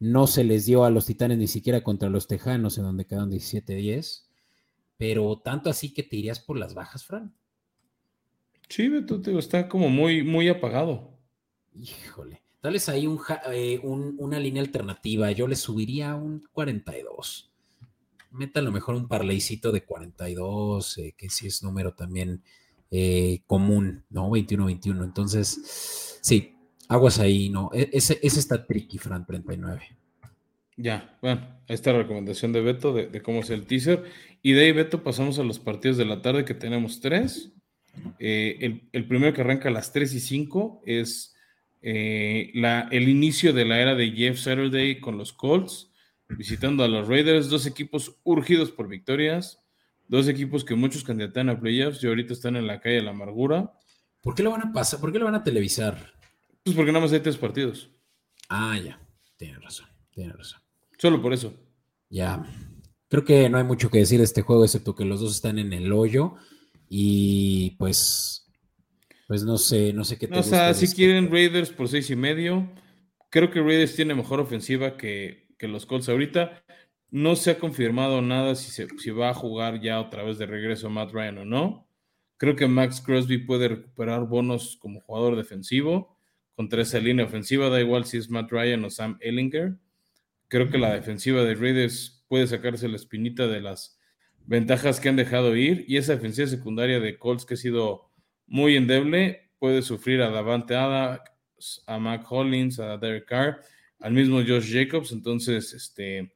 No 0.00 0.26
se 0.26 0.42
les 0.42 0.66
dio 0.66 0.84
a 0.84 0.90
los 0.90 1.06
Titanes 1.06 1.38
ni 1.38 1.46
siquiera 1.46 1.84
contra 1.84 2.08
los 2.08 2.26
Tejanos, 2.26 2.76
en 2.78 2.84
donde 2.84 3.06
quedaron 3.06 3.30
17-10. 3.30 4.24
pero 4.96 5.40
tanto 5.42 5.70
así 5.70 5.94
que 5.94 6.02
te 6.02 6.16
irías 6.16 6.40
por 6.40 6.58
las 6.58 6.74
bajas, 6.74 7.04
Fran. 7.04 7.34
Sí, 8.68 8.88
Beto, 8.88 9.20
está 9.38 9.68
como 9.68 9.88
muy, 9.88 10.22
muy 10.22 10.48
apagado. 10.48 11.18
Híjole. 11.74 12.42
Tal 12.60 12.74
vez 12.74 12.88
ahí 12.88 13.08
eh, 13.52 13.80
un, 13.82 14.16
una 14.18 14.38
línea 14.38 14.62
alternativa. 14.62 15.32
Yo 15.32 15.48
le 15.48 15.56
subiría 15.56 16.14
un 16.14 16.46
42. 16.52 17.50
Meta 18.32 18.60
a 18.60 18.62
lo 18.62 18.70
mejor 18.70 18.94
un 18.94 19.08
parleycito 19.08 19.72
de 19.72 19.84
42, 19.84 20.98
eh, 20.98 21.14
que 21.16 21.30
sí 21.30 21.46
es 21.46 21.62
número 21.62 21.94
también 21.94 22.42
eh, 22.90 23.42
común, 23.46 24.04
¿no? 24.10 24.28
21-21. 24.30 25.04
Entonces, 25.04 26.18
sí, 26.20 26.54
aguas 26.90 27.20
ahí, 27.20 27.48
¿no? 27.48 27.70
E, 27.72 27.88
ese, 27.92 28.18
ese 28.20 28.40
está 28.40 28.66
tricky, 28.66 28.98
Fran, 28.98 29.24
39. 29.24 29.80
Ya, 30.76 31.16
bueno, 31.22 31.40
ahí 31.68 31.74
está 31.74 31.92
la 31.92 31.98
recomendación 31.98 32.52
de 32.52 32.60
Beto 32.60 32.92
de, 32.92 33.22
cómo 33.22 33.40
es 33.40 33.50
el 33.50 33.64
teaser. 33.66 34.04
Y 34.42 34.52
de 34.52 34.64
ahí, 34.64 34.72
Beto, 34.72 35.02
pasamos 35.04 35.38
a 35.38 35.44
los 35.44 35.60
partidos 35.60 35.96
de 35.96 36.04
la 36.04 36.20
tarde 36.20 36.44
que 36.44 36.54
tenemos 36.54 37.00
tres. 37.00 37.52
el, 38.18 38.88
el, 38.92 39.06
primero 39.06 39.32
que 39.32 39.40
arranca 39.40 39.68
a 39.68 39.72
las 39.72 39.92
3 39.92 40.14
y 40.14 40.20
5 40.20 40.82
es 40.84 41.34
eh, 41.80 42.50
la, 42.54 42.88
el 42.90 43.08
inicio 43.08 43.52
de 43.52 43.64
la 43.64 43.80
era 43.80 43.94
de 43.94 44.10
Jeff 44.10 44.38
Saturday 44.38 45.00
con 45.00 45.16
los 45.16 45.32
Colts, 45.32 45.92
visitando 46.28 46.82
a 46.82 46.88
los 46.88 47.06
Raiders, 47.06 47.48
dos 47.48 47.66
equipos 47.66 48.16
urgidos 48.24 48.72
por 48.72 48.88
victorias, 48.88 49.62
dos 50.08 50.26
equipos 50.26 50.64
que 50.64 50.74
muchos 50.74 51.04
candidatan 51.04 51.50
a 51.50 51.60
playoffs 51.60 52.02
y 52.02 52.08
ahorita 52.08 52.32
están 52.32 52.56
en 52.56 52.66
la 52.66 52.80
calle 52.80 52.96
de 52.96 53.02
la 53.02 53.10
amargura. 53.10 53.74
¿Por 54.22 54.34
qué 54.34 54.42
lo 54.42 54.50
van 54.50 54.62
a 54.62 54.72
pasar? 54.72 54.98
¿Por 54.98 55.12
qué 55.12 55.20
lo 55.20 55.26
van 55.26 55.36
a 55.36 55.44
televisar? 55.44 56.19
Pues 56.64 56.76
porque 56.76 56.92
nada 56.92 57.04
más 57.04 57.12
hay 57.12 57.20
tres 57.20 57.36
partidos. 57.36 57.90
Ah, 58.48 58.78
ya, 58.78 59.00
tiene 59.36 59.58
razón, 59.58 59.88
tiene 60.10 60.32
razón. 60.32 60.60
Solo 60.98 61.22
por 61.22 61.32
eso. 61.32 61.54
Ya. 62.08 62.44
Creo 63.08 63.24
que 63.24 63.48
no 63.48 63.58
hay 63.58 63.64
mucho 63.64 63.90
que 63.90 63.98
decir 63.98 64.18
de 64.18 64.24
este 64.24 64.42
juego, 64.42 64.64
excepto 64.64 64.94
que 64.94 65.04
los 65.04 65.20
dos 65.20 65.34
están 65.34 65.58
en 65.58 65.72
el 65.72 65.92
hoyo. 65.92 66.34
Y 66.88 67.76
pues 67.78 68.40
pues 69.30 69.44
no 69.44 69.58
sé, 69.58 69.92
no 69.92 70.02
sé 70.02 70.18
qué 70.18 70.26
te 70.26 70.36
O 70.36 70.42
sea, 70.42 70.74
si 70.74 70.92
quieren 70.92 71.30
Raiders 71.30 71.70
por 71.70 71.86
seis 71.88 72.10
y 72.10 72.16
medio, 72.16 72.68
creo 73.28 73.48
que 73.48 73.60
Raiders 73.60 73.94
tiene 73.94 74.12
mejor 74.12 74.40
ofensiva 74.40 74.96
que, 74.96 75.54
los 75.60 75.86
Colts 75.86 76.08
ahorita. 76.08 76.64
No 77.12 77.36
se 77.36 77.52
ha 77.52 77.58
confirmado 77.60 78.22
nada 78.22 78.56
si, 78.56 78.72
se, 78.72 78.88
si 78.98 79.10
va 79.10 79.30
a 79.30 79.34
jugar 79.34 79.80
ya 79.80 80.00
otra 80.00 80.24
vez 80.24 80.38
de 80.38 80.46
regreso 80.46 80.90
Matt 80.90 81.12
Ryan 81.12 81.38
o 81.38 81.44
no. 81.44 81.88
Creo 82.38 82.56
que 82.56 82.66
Max 82.66 83.00
Crosby 83.00 83.38
puede 83.38 83.68
recuperar 83.68 84.26
bonos 84.26 84.76
como 84.80 85.00
jugador 85.00 85.36
defensivo 85.36 86.19
contra 86.60 86.82
esa 86.82 86.98
línea 86.98 87.24
ofensiva. 87.24 87.70
Da 87.70 87.80
igual 87.80 88.04
si 88.04 88.18
es 88.18 88.28
Matt 88.28 88.52
Ryan 88.52 88.84
o 88.84 88.90
Sam 88.90 89.16
Ellinger. 89.22 89.78
Creo 90.48 90.68
que 90.68 90.76
la 90.76 90.92
defensiva 90.92 91.42
de 91.42 91.54
Raiders 91.54 92.22
puede 92.28 92.46
sacarse 92.46 92.86
la 92.86 92.96
espinita 92.96 93.46
de 93.46 93.62
las 93.62 93.98
ventajas 94.44 95.00
que 95.00 95.08
han 95.08 95.16
dejado 95.16 95.56
ir. 95.56 95.86
Y 95.88 95.96
esa 95.96 96.16
defensiva 96.16 96.46
secundaria 96.46 97.00
de 97.00 97.18
Colts 97.18 97.46
que 97.46 97.54
ha 97.54 97.56
sido 97.56 98.10
muy 98.46 98.76
endeble, 98.76 99.48
puede 99.58 99.80
sufrir 99.80 100.20
a 100.20 100.28
Davante 100.28 100.76
Adams, 100.76 101.82
a 101.86 101.98
Mac 101.98 102.30
Hollins, 102.30 102.78
a 102.78 102.98
Derek 102.98 103.24
Carr, 103.24 103.62
al 103.98 104.12
mismo 104.12 104.42
Josh 104.46 104.70
Jacobs, 104.70 105.12
entonces 105.12 105.72
este 105.72 106.30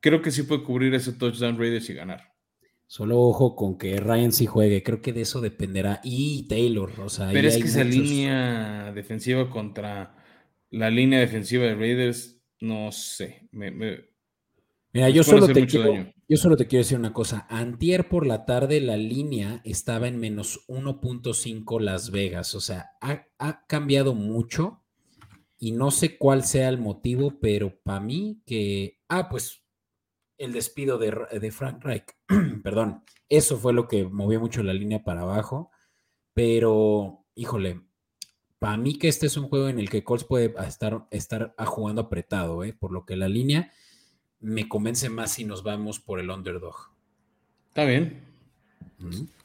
creo 0.00 0.20
que 0.20 0.32
sí 0.32 0.42
puede 0.42 0.64
cubrir 0.64 0.92
ese 0.94 1.12
touchdown 1.12 1.56
Raiders 1.56 1.88
y 1.90 1.94
ganar. 1.94 2.32
Solo 2.88 3.20
ojo 3.20 3.54
con 3.54 3.76
que 3.76 4.00
Ryan 4.00 4.32
sí 4.32 4.46
juegue, 4.46 4.82
creo 4.82 5.02
que 5.02 5.12
de 5.12 5.20
eso 5.20 5.42
dependerá. 5.42 6.00
Y 6.02 6.48
Taylor, 6.48 6.90
o 7.00 7.10
sea. 7.10 7.28
Pero 7.30 7.46
es 7.46 7.58
que 7.58 7.64
esa 7.64 7.84
línea 7.84 8.92
defensiva 8.94 9.50
contra 9.50 10.16
la 10.70 10.88
línea 10.88 11.20
defensiva 11.20 11.66
de 11.66 11.74
Raiders, 11.74 12.40
no 12.60 12.90
sé. 12.90 13.46
Me, 13.52 13.70
Mira, 14.94 15.10
yo 15.10 15.22
solo, 15.22 15.46
te 15.46 15.66
quiero, 15.66 16.12
yo 16.26 16.36
solo 16.38 16.56
te 16.56 16.66
quiero 16.66 16.82
decir 16.82 16.98
una 16.98 17.12
cosa. 17.12 17.46
Antier 17.50 18.08
por 18.08 18.26
la 18.26 18.46
tarde 18.46 18.80
la 18.80 18.96
línea 18.96 19.60
estaba 19.64 20.08
en 20.08 20.18
menos 20.18 20.64
1.5 20.66 21.80
Las 21.80 22.10
Vegas. 22.10 22.54
O 22.54 22.60
sea, 22.60 22.92
ha, 23.02 23.66
cambiado 23.66 24.14
mucho 24.14 24.82
y 25.58 25.72
no 25.72 25.90
sé 25.90 26.16
cuál 26.16 26.42
sea 26.42 26.70
el 26.70 26.78
motivo, 26.78 27.38
pero 27.38 27.78
para 27.82 28.00
mí 28.00 28.40
que... 28.46 28.98
Ah, 29.08 29.28
pues 29.28 29.62
el 30.38 30.52
despido 30.52 30.98
de, 30.98 31.14
de 31.38 31.50
Frank 31.50 31.84
Reich. 31.84 32.06
Perdón. 32.62 33.02
Eso 33.28 33.58
fue 33.58 33.74
lo 33.74 33.88
que 33.88 34.04
movió 34.04 34.40
mucho 34.40 34.62
la 34.62 34.72
línea 34.72 35.04
para 35.04 35.22
abajo. 35.22 35.70
Pero, 36.32 37.26
híjole, 37.34 37.82
para 38.58 38.76
mí 38.76 38.96
que 38.98 39.08
este 39.08 39.26
es 39.26 39.36
un 39.36 39.48
juego 39.48 39.68
en 39.68 39.78
el 39.78 39.90
que 39.90 40.02
Colts 40.04 40.24
puede 40.24 40.54
estar, 40.66 41.06
estar 41.10 41.54
jugando 41.66 42.02
apretado, 42.02 42.64
¿eh? 42.64 42.72
por 42.72 42.92
lo 42.92 43.04
que 43.04 43.16
la 43.16 43.28
línea 43.28 43.72
me 44.40 44.68
convence 44.68 45.08
más 45.08 45.32
si 45.32 45.44
nos 45.44 45.62
vamos 45.62 46.00
por 46.00 46.20
el 46.20 46.30
underdog. 46.30 46.76
Está 47.68 47.84
bien. 47.84 48.24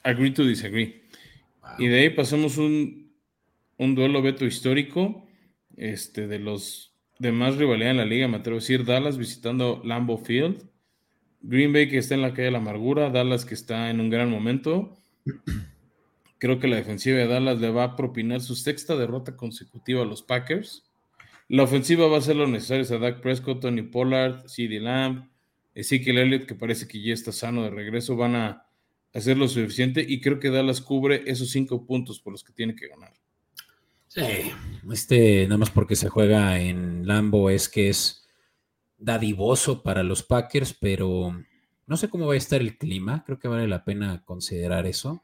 Agree 0.03 0.31
to 0.31 0.45
disagree. 0.45 1.03
Y 1.77 1.87
de 1.87 1.99
ahí 1.99 2.09
pasamos 2.09 2.57
un, 2.57 3.13
un 3.77 3.95
duelo 3.95 4.21
veto 4.21 4.45
histórico 4.45 5.27
este, 5.75 6.27
de 6.27 6.39
los 6.39 6.93
de 7.19 7.31
más 7.31 7.55
rivalidad 7.57 7.91
en 7.91 7.97
la 7.97 8.05
liga, 8.05 8.27
me 8.27 8.37
atrevo 8.37 8.57
a 8.57 8.59
decir, 8.59 8.85
Dallas 8.85 9.17
visitando 9.17 9.81
Lambeau 9.85 10.17
Field, 10.17 10.67
Green 11.43 11.73
Bay 11.73 11.89
que 11.89 11.97
está 11.97 12.15
en 12.15 12.21
la 12.21 12.31
calle 12.31 12.45
de 12.45 12.51
la 12.51 12.57
amargura, 12.57 13.09
Dallas 13.09 13.45
que 13.45 13.53
está 13.53 13.89
en 13.89 13.99
un 13.99 14.09
gran 14.09 14.29
momento. 14.29 14.97
Creo 16.39 16.59
que 16.59 16.67
la 16.67 16.77
defensiva 16.77 17.17
de 17.17 17.27
Dallas 17.27 17.59
le 17.59 17.69
va 17.69 17.83
a 17.83 17.95
propinar 17.95 18.41
su 18.41 18.55
sexta 18.55 18.95
derrota 18.95 19.35
consecutiva 19.35 20.01
a 20.01 20.05
los 20.05 20.23
Packers. 20.23 20.83
La 21.49 21.63
ofensiva 21.63 22.07
va 22.07 22.17
a 22.17 22.21
ser 22.21 22.37
lo 22.37 22.47
necesario 22.47 22.85
a 22.95 22.99
Dak 22.99 23.21
Prescott, 23.21 23.61
Tony 23.61 23.83
Pollard, 23.83 24.47
CeeDee 24.47 24.79
Lamb, 24.79 25.29
Ezekiel 25.75 26.17
Elliott, 26.17 26.45
que 26.45 26.55
parece 26.55 26.87
que 26.87 27.01
ya 27.01 27.13
está 27.13 27.31
sano 27.31 27.63
de 27.63 27.69
regreso, 27.69 28.15
van 28.15 28.35
a 28.35 28.65
hacer 29.13 29.37
lo 29.37 29.47
suficiente 29.47 30.03
y 30.07 30.21
creo 30.21 30.39
que 30.39 30.49
Dallas 30.49 30.81
cubre 30.81 31.23
esos 31.27 31.49
cinco 31.49 31.85
puntos 31.85 32.19
por 32.19 32.33
los 32.33 32.43
que 32.43 32.53
tiene 32.53 32.75
que 32.75 32.87
ganar. 32.87 33.13
Sí, 34.07 34.21
este, 34.91 35.43
nada 35.43 35.57
más 35.57 35.71
porque 35.71 35.95
se 35.95 36.07
juega 36.07 36.59
en 36.59 37.07
Lambo 37.07 37.49
es 37.49 37.67
que 37.67 37.89
es 37.89 38.22
dadivoso 39.03 39.83
para 39.83 40.01
los 40.01 40.23
Packers, 40.23 40.73
pero 40.79 41.35
no 41.85 41.97
sé 41.97 42.09
cómo 42.09 42.27
va 42.27 42.33
a 42.33 42.37
estar 42.37 42.61
el 42.61 42.77
clima, 42.77 43.23
creo 43.25 43.37
que 43.37 43.47
vale 43.47 43.67
la 43.67 43.83
pena 43.83 44.23
considerar 44.23 44.87
eso. 44.87 45.23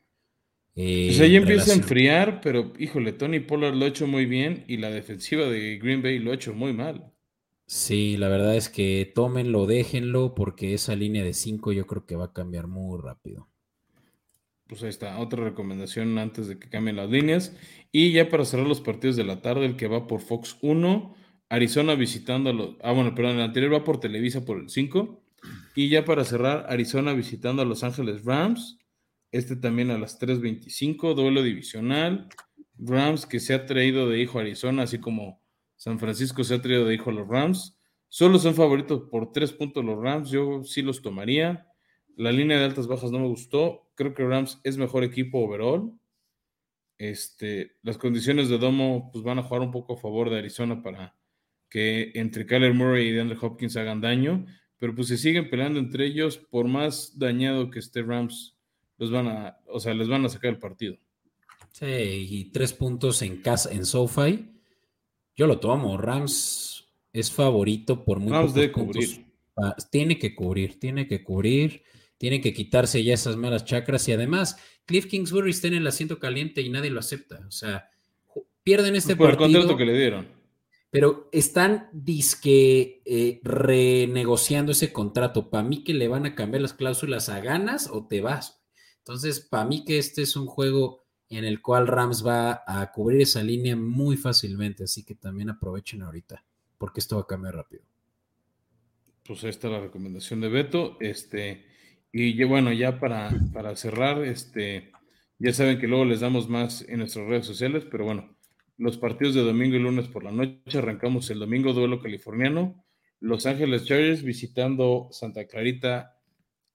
Eh, 0.75 1.13
sea, 1.13 1.27
ya 1.27 1.39
empieza 1.39 1.71
a 1.71 1.75
enfriar, 1.75 2.41
pero 2.41 2.73
híjole, 2.77 3.13
Tony 3.13 3.39
Pollard 3.39 3.75
lo 3.75 3.85
ha 3.85 3.89
hecho 3.89 4.07
muy 4.07 4.25
bien 4.25 4.65
y 4.67 4.77
la 4.77 4.89
defensiva 4.89 5.45
de 5.45 5.77
Green 5.77 6.01
Bay 6.01 6.19
lo 6.19 6.31
ha 6.31 6.35
hecho 6.35 6.53
muy 6.53 6.73
mal. 6.73 7.11
Sí, 7.65 8.17
la 8.17 8.29
verdad 8.29 8.55
es 8.55 8.69
que 8.69 9.11
tómenlo, 9.13 9.65
déjenlo, 9.65 10.35
porque 10.35 10.73
esa 10.73 10.95
línea 10.95 11.23
de 11.23 11.33
5 11.33 11.71
yo 11.71 11.85
creo 11.85 12.05
que 12.05 12.15
va 12.15 12.25
a 12.25 12.33
cambiar 12.33 12.67
muy 12.67 12.99
rápido. 13.01 13.47
Pues 14.67 14.83
ahí 14.83 14.89
está, 14.89 15.17
otra 15.19 15.43
recomendación 15.43 16.17
antes 16.17 16.47
de 16.47 16.59
que 16.59 16.69
cambien 16.69 16.95
las 16.95 17.09
líneas. 17.09 17.55
Y 17.91 18.11
ya 18.11 18.29
para 18.29 18.45
cerrar 18.45 18.67
los 18.67 18.81
partidos 18.81 19.15
de 19.15 19.23
la 19.23 19.41
tarde, 19.41 19.65
el 19.65 19.75
que 19.75 19.87
va 19.87 20.07
por 20.07 20.21
Fox 20.21 20.57
1, 20.61 21.15
Arizona 21.49 21.95
visitando 21.95 22.51
a 22.51 22.53
los. 22.53 22.75
Ah, 22.81 22.91
bueno, 22.91 23.15
perdón, 23.15 23.37
el 23.37 23.41
anterior 23.41 23.73
va 23.73 23.83
por 23.83 23.99
Televisa 23.99 24.45
por 24.45 24.59
el 24.59 24.69
5. 24.69 25.23
Y 25.75 25.89
ya 25.89 26.05
para 26.05 26.23
cerrar, 26.23 26.65
Arizona 26.69 27.13
visitando 27.13 27.61
a 27.61 27.65
Los 27.65 27.83
Ángeles 27.83 28.23
Rams. 28.23 28.77
Este 29.31 29.55
también 29.55 29.91
a 29.91 29.97
las 29.97 30.19
3.25, 30.19 31.15
duelo 31.15 31.43
divisional. 31.43 32.29
Rams 32.77 33.25
que 33.25 33.39
se 33.39 33.53
ha 33.53 33.65
traído 33.65 34.09
de 34.09 34.19
hijo 34.19 34.37
a 34.37 34.41
Arizona, 34.41 34.83
así 34.83 34.99
como 34.99 35.41
San 35.75 35.99
Francisco 35.99 36.43
se 36.43 36.55
ha 36.55 36.61
traído 36.61 36.85
de 36.85 36.95
hijo 36.95 37.09
a 37.09 37.13
los 37.13 37.27
Rams. 37.27 37.77
Solo 38.07 38.39
son 38.39 38.55
favoritos 38.55 39.03
por 39.09 39.31
tres 39.31 39.51
puntos 39.51 39.85
los 39.85 40.01
Rams, 40.01 40.31
yo 40.31 40.63
sí 40.63 40.81
los 40.81 41.01
tomaría. 41.01 41.67
La 42.15 42.31
línea 42.31 42.57
de 42.57 42.65
altas 42.65 42.87
bajas 42.87 43.11
no 43.11 43.19
me 43.19 43.27
gustó. 43.27 43.91
Creo 43.95 44.13
que 44.13 44.25
Rams 44.25 44.59
es 44.63 44.77
mejor 44.77 45.03
equipo 45.03 45.39
overall. 45.39 45.93
Este, 46.97 47.77
las 47.81 47.97
condiciones 47.97 48.49
de 48.49 48.57
domo 48.57 49.09
pues, 49.11 49.23
van 49.23 49.39
a 49.39 49.43
jugar 49.43 49.61
un 49.61 49.71
poco 49.71 49.93
a 49.93 49.97
favor 49.97 50.29
de 50.29 50.39
Arizona 50.39 50.81
para 50.81 51.18
que 51.69 52.11
entre 52.15 52.45
Kyler 52.45 52.73
Murray 52.73 53.07
y 53.07 53.11
DeAndre 53.11 53.37
Hopkins 53.39 53.77
hagan 53.77 54.01
daño, 54.01 54.45
pero 54.77 54.95
pues 54.95 55.07
se 55.07 55.17
siguen 55.17 55.49
peleando 55.49 55.79
entre 55.79 56.05
ellos 56.05 56.37
por 56.37 56.67
más 56.67 57.17
dañado 57.17 57.69
que 57.69 57.79
esté 57.79 58.01
Rams 58.01 58.55
los 58.99 59.11
van 59.11 59.27
a, 59.27 59.57
o 59.67 59.79
sea, 59.79 59.93
les 59.93 60.07
van 60.07 60.25
a 60.25 60.29
sacar 60.29 60.51
el 60.51 60.59
partido. 60.59 60.97
Sí, 61.71 61.85
y 61.85 62.51
tres 62.51 62.73
puntos 62.73 63.21
en 63.21 63.41
casa, 63.41 63.71
en 63.71 63.85
SoFi. 63.85 64.49
Yo 65.35 65.47
lo 65.47 65.59
tomo. 65.59 65.97
Rams 65.97 66.85
es 67.13 67.31
favorito 67.31 68.03
por 68.03 68.19
muy 68.19 68.31
Rams 68.31 68.53
debe 68.53 68.71
Cubrir. 68.71 69.25
Tiene 69.89 70.17
que 70.17 70.35
cubrir, 70.35 70.79
tiene 70.79 71.07
que 71.07 71.23
cubrir, 71.23 71.83
tiene 72.17 72.39
que 72.41 72.53
quitarse 72.53 73.03
ya 73.03 73.13
esas 73.13 73.35
malas 73.35 73.65
chacras 73.65 74.07
y 74.07 74.13
además 74.13 74.57
Cliff 74.85 75.07
Kingsbury 75.07 75.51
está 75.51 75.67
en 75.67 75.75
el 75.75 75.87
asiento 75.87 76.17
caliente 76.17 76.61
y 76.61 76.69
nadie 76.69 76.89
lo 76.89 76.99
acepta. 76.99 77.43
O 77.47 77.51
sea, 77.51 77.89
pierden 78.63 78.95
este 78.95 79.15
por 79.15 79.29
partido. 79.31 79.47
el 79.47 79.53
contrato 79.53 79.77
que 79.77 79.85
le 79.85 79.97
dieron. 79.97 80.38
Pero 80.91 81.29
están 81.31 81.89
disque 81.93 83.01
eh, 83.05 83.39
renegociando 83.43 84.71
ese 84.71 84.91
contrato. 84.91 85.49
Para 85.49 85.63
mí 85.63 85.83
que 85.83 85.93
le 85.93 86.07
van 86.07 86.25
a 86.25 86.35
cambiar 86.35 86.61
las 86.61 86.73
cláusulas 86.73 87.29
a 87.29 87.39
ganas 87.41 87.87
o 87.91 88.07
te 88.07 88.21
vas. 88.21 88.61
Entonces, 88.99 89.39
para 89.39 89.65
mí 89.65 89.85
que 89.85 89.97
este 89.97 90.21
es 90.23 90.35
un 90.35 90.47
juego 90.47 91.03
en 91.29 91.45
el 91.45 91.61
cual 91.61 91.87
Rams 91.87 92.25
va 92.25 92.63
a 92.65 92.91
cubrir 92.91 93.21
esa 93.21 93.43
línea 93.43 93.75
muy 93.75 94.17
fácilmente, 94.17 94.85
así 94.85 95.03
que 95.03 95.13
también 95.13 95.49
aprovechen 95.51 96.01
ahorita, 96.01 96.43
porque 96.77 96.99
esto 96.99 97.17
va 97.17 97.21
a 97.21 97.27
cambiar 97.27 97.55
rápido. 97.55 97.83
Pues 99.25 99.43
ahí 99.43 99.51
está 99.51 99.69
la 99.69 99.79
recomendación 99.79 100.41
de 100.41 100.49
Beto. 100.49 100.97
Este, 100.99 101.65
Y 102.11 102.43
bueno, 102.43 102.73
ya 102.73 102.99
para, 102.99 103.29
para 103.53 103.75
cerrar, 103.75 104.23
este, 104.23 104.91
ya 105.37 105.53
saben 105.53 105.79
que 105.79 105.87
luego 105.87 106.05
les 106.05 106.21
damos 106.21 106.49
más 106.49 106.81
en 106.89 106.99
nuestras 106.99 107.27
redes 107.27 107.45
sociales, 107.45 107.85
pero 107.89 108.05
bueno, 108.05 108.35
los 108.79 108.97
partidos 108.97 109.35
de 109.35 109.41
domingo 109.41 109.75
y 109.75 109.79
lunes 109.79 110.07
por 110.07 110.23
la 110.23 110.31
noche 110.31 110.77
arrancamos 110.77 111.29
el 111.29 111.39
domingo 111.39 111.73
duelo 111.73 112.01
californiano, 112.01 112.85
Los 113.19 113.45
Ángeles 113.45 113.83
Chargers 113.83 114.23
visitando 114.23 115.09
Santa 115.11 115.45
Clarita 115.47 116.17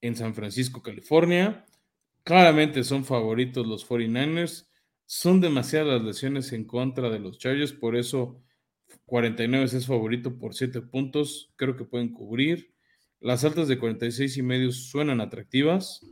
en 0.03 0.15
San 0.15 0.35
Francisco, 0.35 0.83
California. 0.83 1.65
Claramente 2.23 2.85
son 2.85 3.07
favoritos 3.07 3.67
los 3.67 3.89
49ers. 3.89 4.69
Son 5.07 5.41
demasiadas 5.41 6.03
lesiones 6.03 6.53
en 6.53 6.67
contra 6.67 7.09
de 7.09 7.21
los 7.21 7.39
Chargers, 7.39 7.73
por 7.73 7.97
eso 7.97 8.43
49 9.07 9.65
es 9.65 9.87
favorito 9.87 10.39
por 10.39 10.55
7 10.55 10.83
puntos. 10.83 11.55
Creo 11.57 11.75
que 11.75 11.85
pueden 11.85 12.13
cubrir. 12.13 12.75
Las 13.19 13.45
altas 13.45 13.67
de 13.67 13.79
46 13.79 14.37
y 14.37 14.43
medio 14.43 14.73
suenan 14.73 15.23
atractivas. 15.23 16.07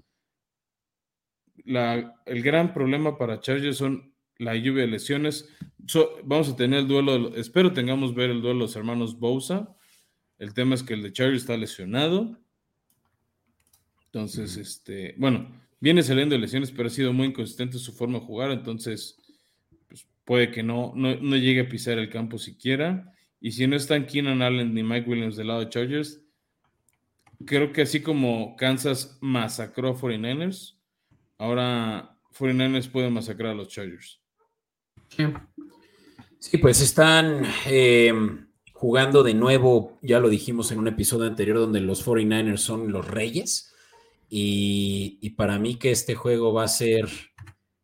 el 1.67 2.43
gran 2.43 2.73
problema 2.73 3.19
para 3.19 3.41
Chargers 3.41 3.77
son 3.77 4.12
la 4.43 4.57
lluvia 4.57 4.83
de 4.83 4.89
lesiones. 4.89 5.49
vamos 6.25 6.49
a 6.49 6.57
tener 6.57 6.81
el 6.81 6.89
duelo, 6.89 7.35
espero 7.37 7.73
tengamos 7.73 8.15
ver 8.15 8.31
el 8.31 8.43
duelo 8.43 8.61
de 8.61 8.65
los 8.67 8.77
hermanos 8.77 9.19
Bosa. 9.19 9.77
El 10.39 10.55
tema 10.55 10.75
es 10.75 10.83
que 10.83 10.95
el 10.95 11.03
de 11.03 11.13
Chargers 11.13 11.43
está 11.43 11.57
lesionado. 11.57 12.39
Entonces, 14.07 14.57
este, 14.57 15.15
bueno, 15.17 15.49
viene 15.81 16.03
saliendo 16.03 16.35
de 16.35 16.41
lesiones, 16.41 16.71
pero 16.71 16.89
ha 16.89 16.91
sido 16.91 17.13
muy 17.13 17.29
inconsistente 17.29 17.79
su 17.79 17.93
forma 17.93 18.19
de 18.19 18.27
jugar, 18.27 18.51
entonces 18.51 19.17
pues, 19.89 20.07
puede 20.25 20.51
que 20.51 20.63
no, 20.63 20.93
no, 20.95 21.37
llegue 21.37 21.63
a 21.63 21.69
pisar 21.69 21.99
el 21.99 22.11
campo 22.11 22.39
siquiera. 22.39 23.13
Y 23.41 23.53
si 23.53 23.67
no 23.67 23.75
están 23.75 24.07
Keenan 24.07 24.43
Allen 24.43 24.75
ni 24.75 24.83
Mike 24.83 25.09
Williams 25.09 25.37
del 25.37 25.49
lado 25.49 25.61
de 25.61 25.69
Chargers, 25.69 26.21
creo 27.47 27.73
que 27.73 27.83
así 27.83 28.01
como 28.01 28.55
Kansas 28.57 29.19
masacró 29.21 29.89
a 29.89 29.97
49ers, 29.97 30.79
ahora 31.39 32.17
49ers 32.33 32.91
puede 32.91 33.11
masacrar 33.11 33.53
a 33.53 33.55
los 33.55 33.69
Chargers. 33.69 34.22
Sí, 36.39 36.59
pues 36.59 36.81
están 36.81 37.45
eh, 37.67 38.13
jugando 38.73 39.23
de 39.23 39.35
nuevo, 39.35 39.99
ya 40.03 40.19
lo 40.19 40.29
dijimos 40.29 40.73
en 40.73 40.81
un 40.81 40.89
episodio 40.89 41.27
anterior, 41.27 41.59
donde 41.59 41.81
los 41.81 42.05
49ers 42.05 42.59
son 42.59 42.91
los 42.91 43.07
reyes. 43.07 43.73
Y, 44.29 45.31
para 45.37 45.59
mí 45.59 45.77
que 45.77 45.91
este 45.91 46.15
juego 46.15 46.53
va 46.53 46.65
a 46.65 46.69
ser 46.69 47.09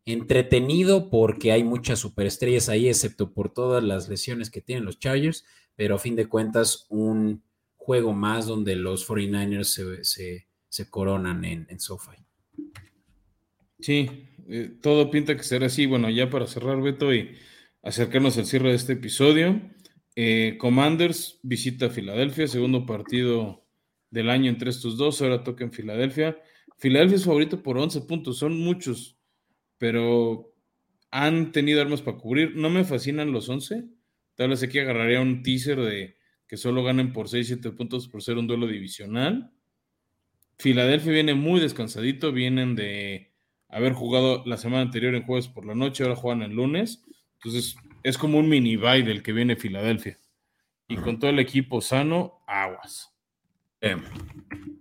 entretenido 0.06 1.10
porque 1.10 1.52
hay 1.52 1.62
muchas 1.62 1.98
superestrellas 1.98 2.68
ahí, 2.68 2.88
excepto 2.88 3.32
por 3.32 3.52
todas 3.52 3.84
las 3.84 4.08
lesiones 4.08 4.50
que 4.50 4.62
tienen 4.62 4.84
los 4.84 4.98
Chargers, 4.98 5.44
pero 5.76 5.96
a 5.96 5.98
fin 5.98 6.16
de 6.16 6.26
cuentas 6.26 6.86
un 6.88 7.44
juego 7.76 8.12
más 8.12 8.46
donde 8.46 8.76
los 8.76 9.06
49ers 9.08 10.02
se, 10.68 10.90
coronan 10.90 11.44
en, 11.44 11.66
en 11.68 11.78
SoFi. 11.78 12.16
Sí, 13.78 14.27
eh, 14.48 14.70
todo 14.80 15.10
pinta 15.10 15.36
que 15.36 15.42
será 15.42 15.66
así. 15.66 15.86
Bueno, 15.86 16.10
ya 16.10 16.30
para 16.30 16.46
cerrar, 16.46 16.80
Beto, 16.80 17.14
y 17.14 17.36
acercarnos 17.82 18.38
al 18.38 18.46
cierre 18.46 18.70
de 18.70 18.76
este 18.76 18.94
episodio. 18.94 19.60
Eh, 20.16 20.56
Commanders 20.58 21.38
visita 21.42 21.90
Filadelfia, 21.90 22.48
segundo 22.48 22.86
partido 22.86 23.64
del 24.10 24.30
año 24.30 24.50
entre 24.50 24.70
estos 24.70 24.96
dos, 24.96 25.22
ahora 25.22 25.44
toca 25.44 25.64
en 25.64 25.72
Filadelfia. 25.72 26.38
Filadelfia 26.78 27.16
es 27.16 27.24
favorito 27.24 27.62
por 27.62 27.78
11 27.78 28.00
puntos, 28.02 28.38
son 28.38 28.58
muchos, 28.58 29.18
pero 29.78 30.54
han 31.10 31.52
tenido 31.52 31.80
armas 31.80 32.02
para 32.02 32.18
cubrir. 32.18 32.56
No 32.56 32.70
me 32.70 32.84
fascinan 32.84 33.32
los 33.32 33.48
11. 33.48 33.84
Tal 34.34 34.50
vez 34.50 34.62
aquí 34.62 34.78
agarraría 34.78 35.20
un 35.20 35.42
teaser 35.42 35.80
de 35.80 36.16
que 36.46 36.56
solo 36.56 36.82
ganen 36.82 37.12
por 37.12 37.28
6, 37.28 37.46
7 37.46 37.72
puntos 37.72 38.08
por 38.08 38.22
ser 38.22 38.38
un 38.38 38.46
duelo 38.46 38.66
divisional. 38.66 39.52
Filadelfia 40.58 41.12
viene 41.12 41.34
muy 41.34 41.60
descansadito, 41.60 42.32
vienen 42.32 42.74
de 42.74 43.27
haber 43.68 43.92
jugado 43.92 44.42
la 44.46 44.56
semana 44.56 44.82
anterior 44.82 45.14
en 45.14 45.24
jueves 45.24 45.48
por 45.48 45.64
la 45.64 45.74
noche, 45.74 46.02
ahora 46.02 46.16
juegan 46.16 46.42
el 46.42 46.52
lunes. 46.52 47.04
Entonces 47.34 47.76
es 48.02 48.18
como 48.18 48.38
un 48.38 48.48
mini 48.48 48.76
bye 48.76 49.02
del 49.02 49.22
que 49.22 49.32
viene 49.32 49.56
Filadelfia. 49.56 50.18
Y 50.88 50.96
con 50.96 51.18
todo 51.18 51.30
el 51.30 51.38
equipo 51.38 51.82
sano, 51.82 52.40
aguas. 52.46 53.14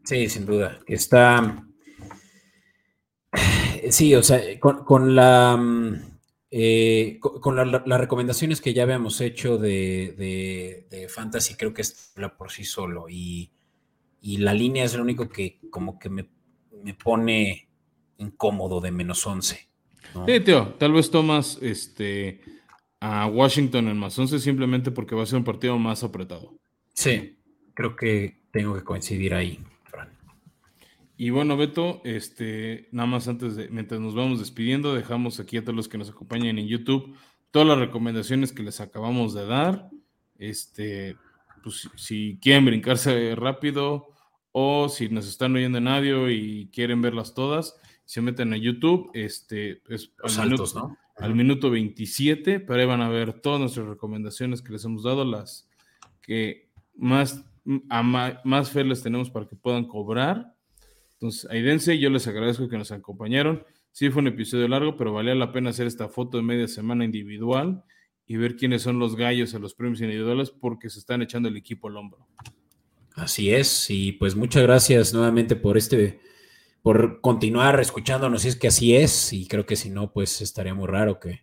Sí, 0.04 0.30
sin 0.30 0.46
duda. 0.46 0.80
Está. 0.88 1.66
Sí, 3.90 4.16
o 4.16 4.24
sea, 4.24 4.42
con, 4.60 5.16
la. 5.16 5.60
Eh, 6.50 7.20
con, 7.20 7.56
las 7.56 8.00
recomendaciones 8.00 8.62
que 8.62 8.74
ya 8.74 8.84
habíamos 8.84 9.20
hecho 9.22 9.58
de, 9.58 11.08
Fantasy, 11.10 11.56
creo 11.56 11.74
que 11.74 11.82
es 11.82 12.14
por 12.38 12.52
sí 12.52 12.64
solo. 12.64 13.08
Y, 13.10 13.52
la 14.22 14.54
línea 14.54 14.84
es 14.84 14.96
lo 14.96 15.04
único 15.04 15.30
que 15.30 15.60
como 15.70 16.00
que 16.00 16.10
me, 16.10 16.30
pone 17.04 17.67
incómodo 18.18 18.82
de 18.82 18.92
menos 18.92 19.26
11. 19.26 19.68
Sí, 20.26 20.40
tío, 20.40 20.76
tal 20.80 20.94
vez 20.94 21.12
tomas 21.12 21.60
este, 21.62 22.42
a 23.00 23.28
Washington 23.28 23.88
en 23.90 23.98
más 23.98 24.18
11 24.18 24.40
simplemente 24.40 24.92
porque 24.92 25.16
va 25.16 25.24
a 25.24 25.26
ser 25.26 25.38
un 25.38 25.44
partido 25.44 25.78
más 25.78 26.04
apretado. 26.04 26.54
Sí, 26.94 27.38
creo 27.74 27.96
que 27.96 28.42
tengo 28.52 28.74
que 28.74 28.84
coincidir 28.84 29.34
ahí, 29.34 29.60
Y 31.18 31.30
bueno, 31.30 31.58
Beto, 31.58 32.02
este, 32.04 32.88
nada 32.92 33.08
más 33.08 33.28
antes 33.28 33.56
de, 33.56 33.70
mientras 33.70 34.00
nos 34.00 34.16
vamos 34.16 34.40
despidiendo, 34.40 34.94
dejamos 34.94 35.40
aquí 35.40 35.58
a 35.58 35.62
todos 35.62 35.76
los 35.76 35.88
que 35.88 35.98
nos 35.98 36.10
acompañan 36.10 36.58
en 36.58 36.68
YouTube 36.68 37.16
todas 37.52 37.68
las 37.68 37.80
recomendaciones 37.80 38.52
que 38.52 38.64
les 38.64 38.80
acabamos 38.82 39.34
de 39.34 39.46
dar. 39.46 39.90
Este, 40.38 41.16
pues 41.64 41.90
si 41.96 42.38
quieren 42.42 42.66
brincarse 42.66 43.34
rápido 43.36 44.10
o 44.52 44.90
si 44.90 45.10
nos 45.10 45.28
están 45.28 45.56
oyendo 45.56 45.78
en 45.78 45.88
audio 45.88 46.30
y 46.30 46.70
quieren 46.72 47.02
verlas 47.02 47.34
todas, 47.34 47.80
se 48.08 48.22
meten 48.22 48.54
a 48.54 48.58
YouTube, 48.58 49.12
este, 49.14 49.84
es 49.90 50.12
al, 50.24 50.50
minuto, 50.50 50.98
al 51.18 51.36
minuto 51.36 51.70
27, 51.70 52.62
pero 52.62 52.80
ahí 52.80 52.88
van 52.88 53.02
a 53.02 53.10
ver 53.10 53.42
todas 53.42 53.60
nuestras 53.60 53.86
recomendaciones 53.86 54.64
que 54.64 54.72
les 54.72 54.84
hemos 54.86 55.04
dado, 55.04 55.24
las 55.26 55.70
que 56.22 56.72
más 56.96 57.46
más 57.68 58.72
fe 58.72 58.84
les 58.86 59.04
tenemos 59.04 59.30
para 59.30 59.46
que 59.46 59.56
puedan 59.56 59.86
cobrar. 59.86 60.56
Entonces, 61.14 61.50
Aidense, 61.52 62.00
yo 62.00 62.10
les 62.10 62.26
agradezco 62.28 62.70
que 62.70 62.78
nos 62.78 62.92
acompañaron. 62.92 63.64
Sí 63.92 64.10
fue 64.10 64.22
un 64.22 64.28
episodio 64.28 64.68
largo, 64.68 64.96
pero 64.96 65.12
valía 65.12 65.36
la 65.36 65.52
pena 65.52 65.72
hacer 65.72 65.86
esta 65.86 66.08
foto 66.08 66.38
de 66.38 66.44
media 66.44 66.68
semana 66.68 67.04
individual 67.04 67.84
y 68.26 68.38
ver 68.38 68.56
quiénes 68.56 68.84
son 68.84 69.00
los 69.00 69.16
gallos 69.16 69.54
en 69.54 69.62
los 69.62 69.74
premios 69.74 70.00
individuales 70.00 70.50
porque 70.50 70.90
se 70.90 71.00
están 71.00 71.22
echando 71.22 71.50
el 71.50 71.58
equipo 71.58 71.90
al 71.90 71.98
hombro. 71.98 72.26
Así 73.16 73.52
es, 73.52 73.90
y 73.90 74.14
pues 74.14 74.36
muchas 74.36 74.64
gracias 74.64 75.14
nuevamente 75.14 75.56
por 75.56 75.78
este, 75.78 76.20
por 76.88 77.20
continuar 77.20 77.82
escuchándonos, 77.82 78.44
si 78.44 78.48
es 78.48 78.56
que 78.56 78.70
así 78.70 78.96
es, 78.96 79.34
y 79.34 79.46
creo 79.46 79.66
que 79.66 79.76
si 79.76 79.90
no, 79.90 80.14
pues 80.14 80.40
estaría 80.40 80.74
muy 80.74 80.88
raro 80.88 81.20
que, 81.20 81.42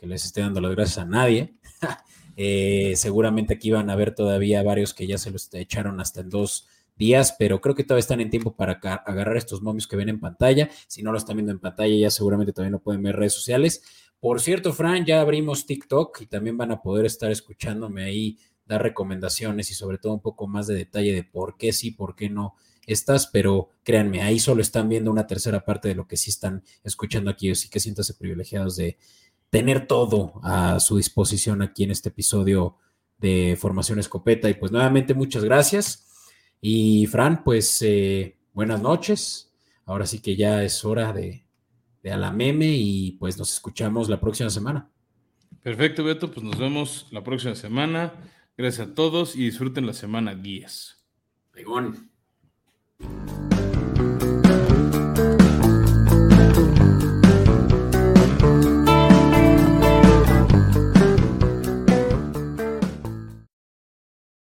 les 0.00 0.24
esté 0.24 0.40
dando 0.40 0.58
las 0.62 0.74
gracias 0.74 0.96
a 0.96 1.04
nadie. 1.04 1.54
Eh, 2.38 2.92
seguramente 2.96 3.54
aquí 3.54 3.70
van 3.70 3.88
a 3.88 3.96
ver 3.96 4.14
todavía 4.14 4.62
varios 4.62 4.92
que 4.92 5.06
ya 5.06 5.16
se 5.16 5.30
los 5.30 5.48
echaron 5.54 6.00
hasta 6.00 6.20
en 6.20 6.28
dos 6.28 6.68
días, 6.94 7.34
pero 7.38 7.62
creo 7.62 7.74
que 7.74 7.82
todavía 7.82 8.00
están 8.00 8.20
en 8.20 8.28
tiempo 8.28 8.54
para 8.54 8.74
agarrar 9.06 9.38
estos 9.38 9.62
momios 9.62 9.86
que 9.86 9.96
ven 9.96 10.10
en 10.10 10.20
pantalla. 10.20 10.68
Si 10.86 11.02
no 11.02 11.12
lo 11.12 11.18
están 11.18 11.36
viendo 11.36 11.52
en 11.52 11.60
pantalla, 11.60 11.96
ya 11.96 12.10
seguramente 12.10 12.52
también 12.52 12.72
lo 12.72 12.82
pueden 12.82 13.02
ver 13.02 13.14
en 13.14 13.20
redes 13.20 13.32
sociales. 13.32 13.82
Por 14.20 14.42
cierto, 14.42 14.74
Fran, 14.74 15.06
ya 15.06 15.22
abrimos 15.22 15.64
TikTok 15.64 16.20
y 16.20 16.26
también 16.26 16.58
van 16.58 16.72
a 16.72 16.82
poder 16.82 17.06
estar 17.06 17.30
escuchándome 17.30 18.04
ahí, 18.04 18.38
dar 18.66 18.82
recomendaciones 18.82 19.70
y 19.70 19.74
sobre 19.74 19.96
todo 19.96 20.12
un 20.12 20.20
poco 20.20 20.46
más 20.46 20.66
de 20.66 20.74
detalle 20.74 21.14
de 21.14 21.24
por 21.24 21.56
qué 21.56 21.72
sí, 21.72 21.90
por 21.90 22.16
qué 22.16 22.28
no 22.28 22.54
estás, 22.86 23.26
pero 23.26 23.70
créanme, 23.82 24.22
ahí 24.22 24.38
solo 24.38 24.62
están 24.62 24.88
viendo 24.88 25.10
una 25.10 25.26
tercera 25.26 25.64
parte 25.64 25.88
de 25.88 25.94
lo 25.94 26.06
que 26.06 26.16
sí 26.16 26.30
están 26.30 26.62
escuchando 26.84 27.30
aquí, 27.30 27.50
así 27.50 27.68
que 27.68 27.80
siéntase 27.80 28.14
privilegiados 28.14 28.76
de, 28.76 28.96
tener 29.50 29.86
todo 29.86 30.40
a 30.42 30.80
su 30.80 30.96
disposición 30.96 31.62
aquí 31.62 31.84
en 31.84 31.90
este 31.90 32.08
episodio 32.10 32.76
de 33.18 33.56
Formación 33.58 33.98
Escopeta. 33.98 34.50
Y 34.50 34.54
pues 34.54 34.72
nuevamente 34.72 35.14
muchas 35.14 35.44
gracias. 35.44 36.04
Y 36.60 37.06
Fran, 37.06 37.44
pues 37.44 37.80
eh, 37.82 38.38
buenas 38.52 38.82
noches. 38.82 39.54
Ahora 39.84 40.06
sí 40.06 40.20
que 40.20 40.36
ya 40.36 40.62
es 40.62 40.84
hora 40.84 41.12
de, 41.12 41.46
de 42.02 42.12
a 42.12 42.16
la 42.16 42.32
meme 42.32 42.66
y 42.68 43.12
pues 43.12 43.38
nos 43.38 43.52
escuchamos 43.52 44.08
la 44.08 44.20
próxima 44.20 44.50
semana. 44.50 44.90
Perfecto, 45.62 46.04
Beto. 46.04 46.30
Pues 46.30 46.44
nos 46.44 46.58
vemos 46.58 47.06
la 47.10 47.22
próxima 47.22 47.54
semana. 47.54 48.14
Gracias 48.56 48.88
a 48.88 48.94
todos 48.94 49.36
y 49.36 49.44
disfruten 49.44 49.86
la 49.86 49.92
semana 49.92 50.34
10. 50.34 50.96
Thank 52.98 53.74
you. 53.74 53.75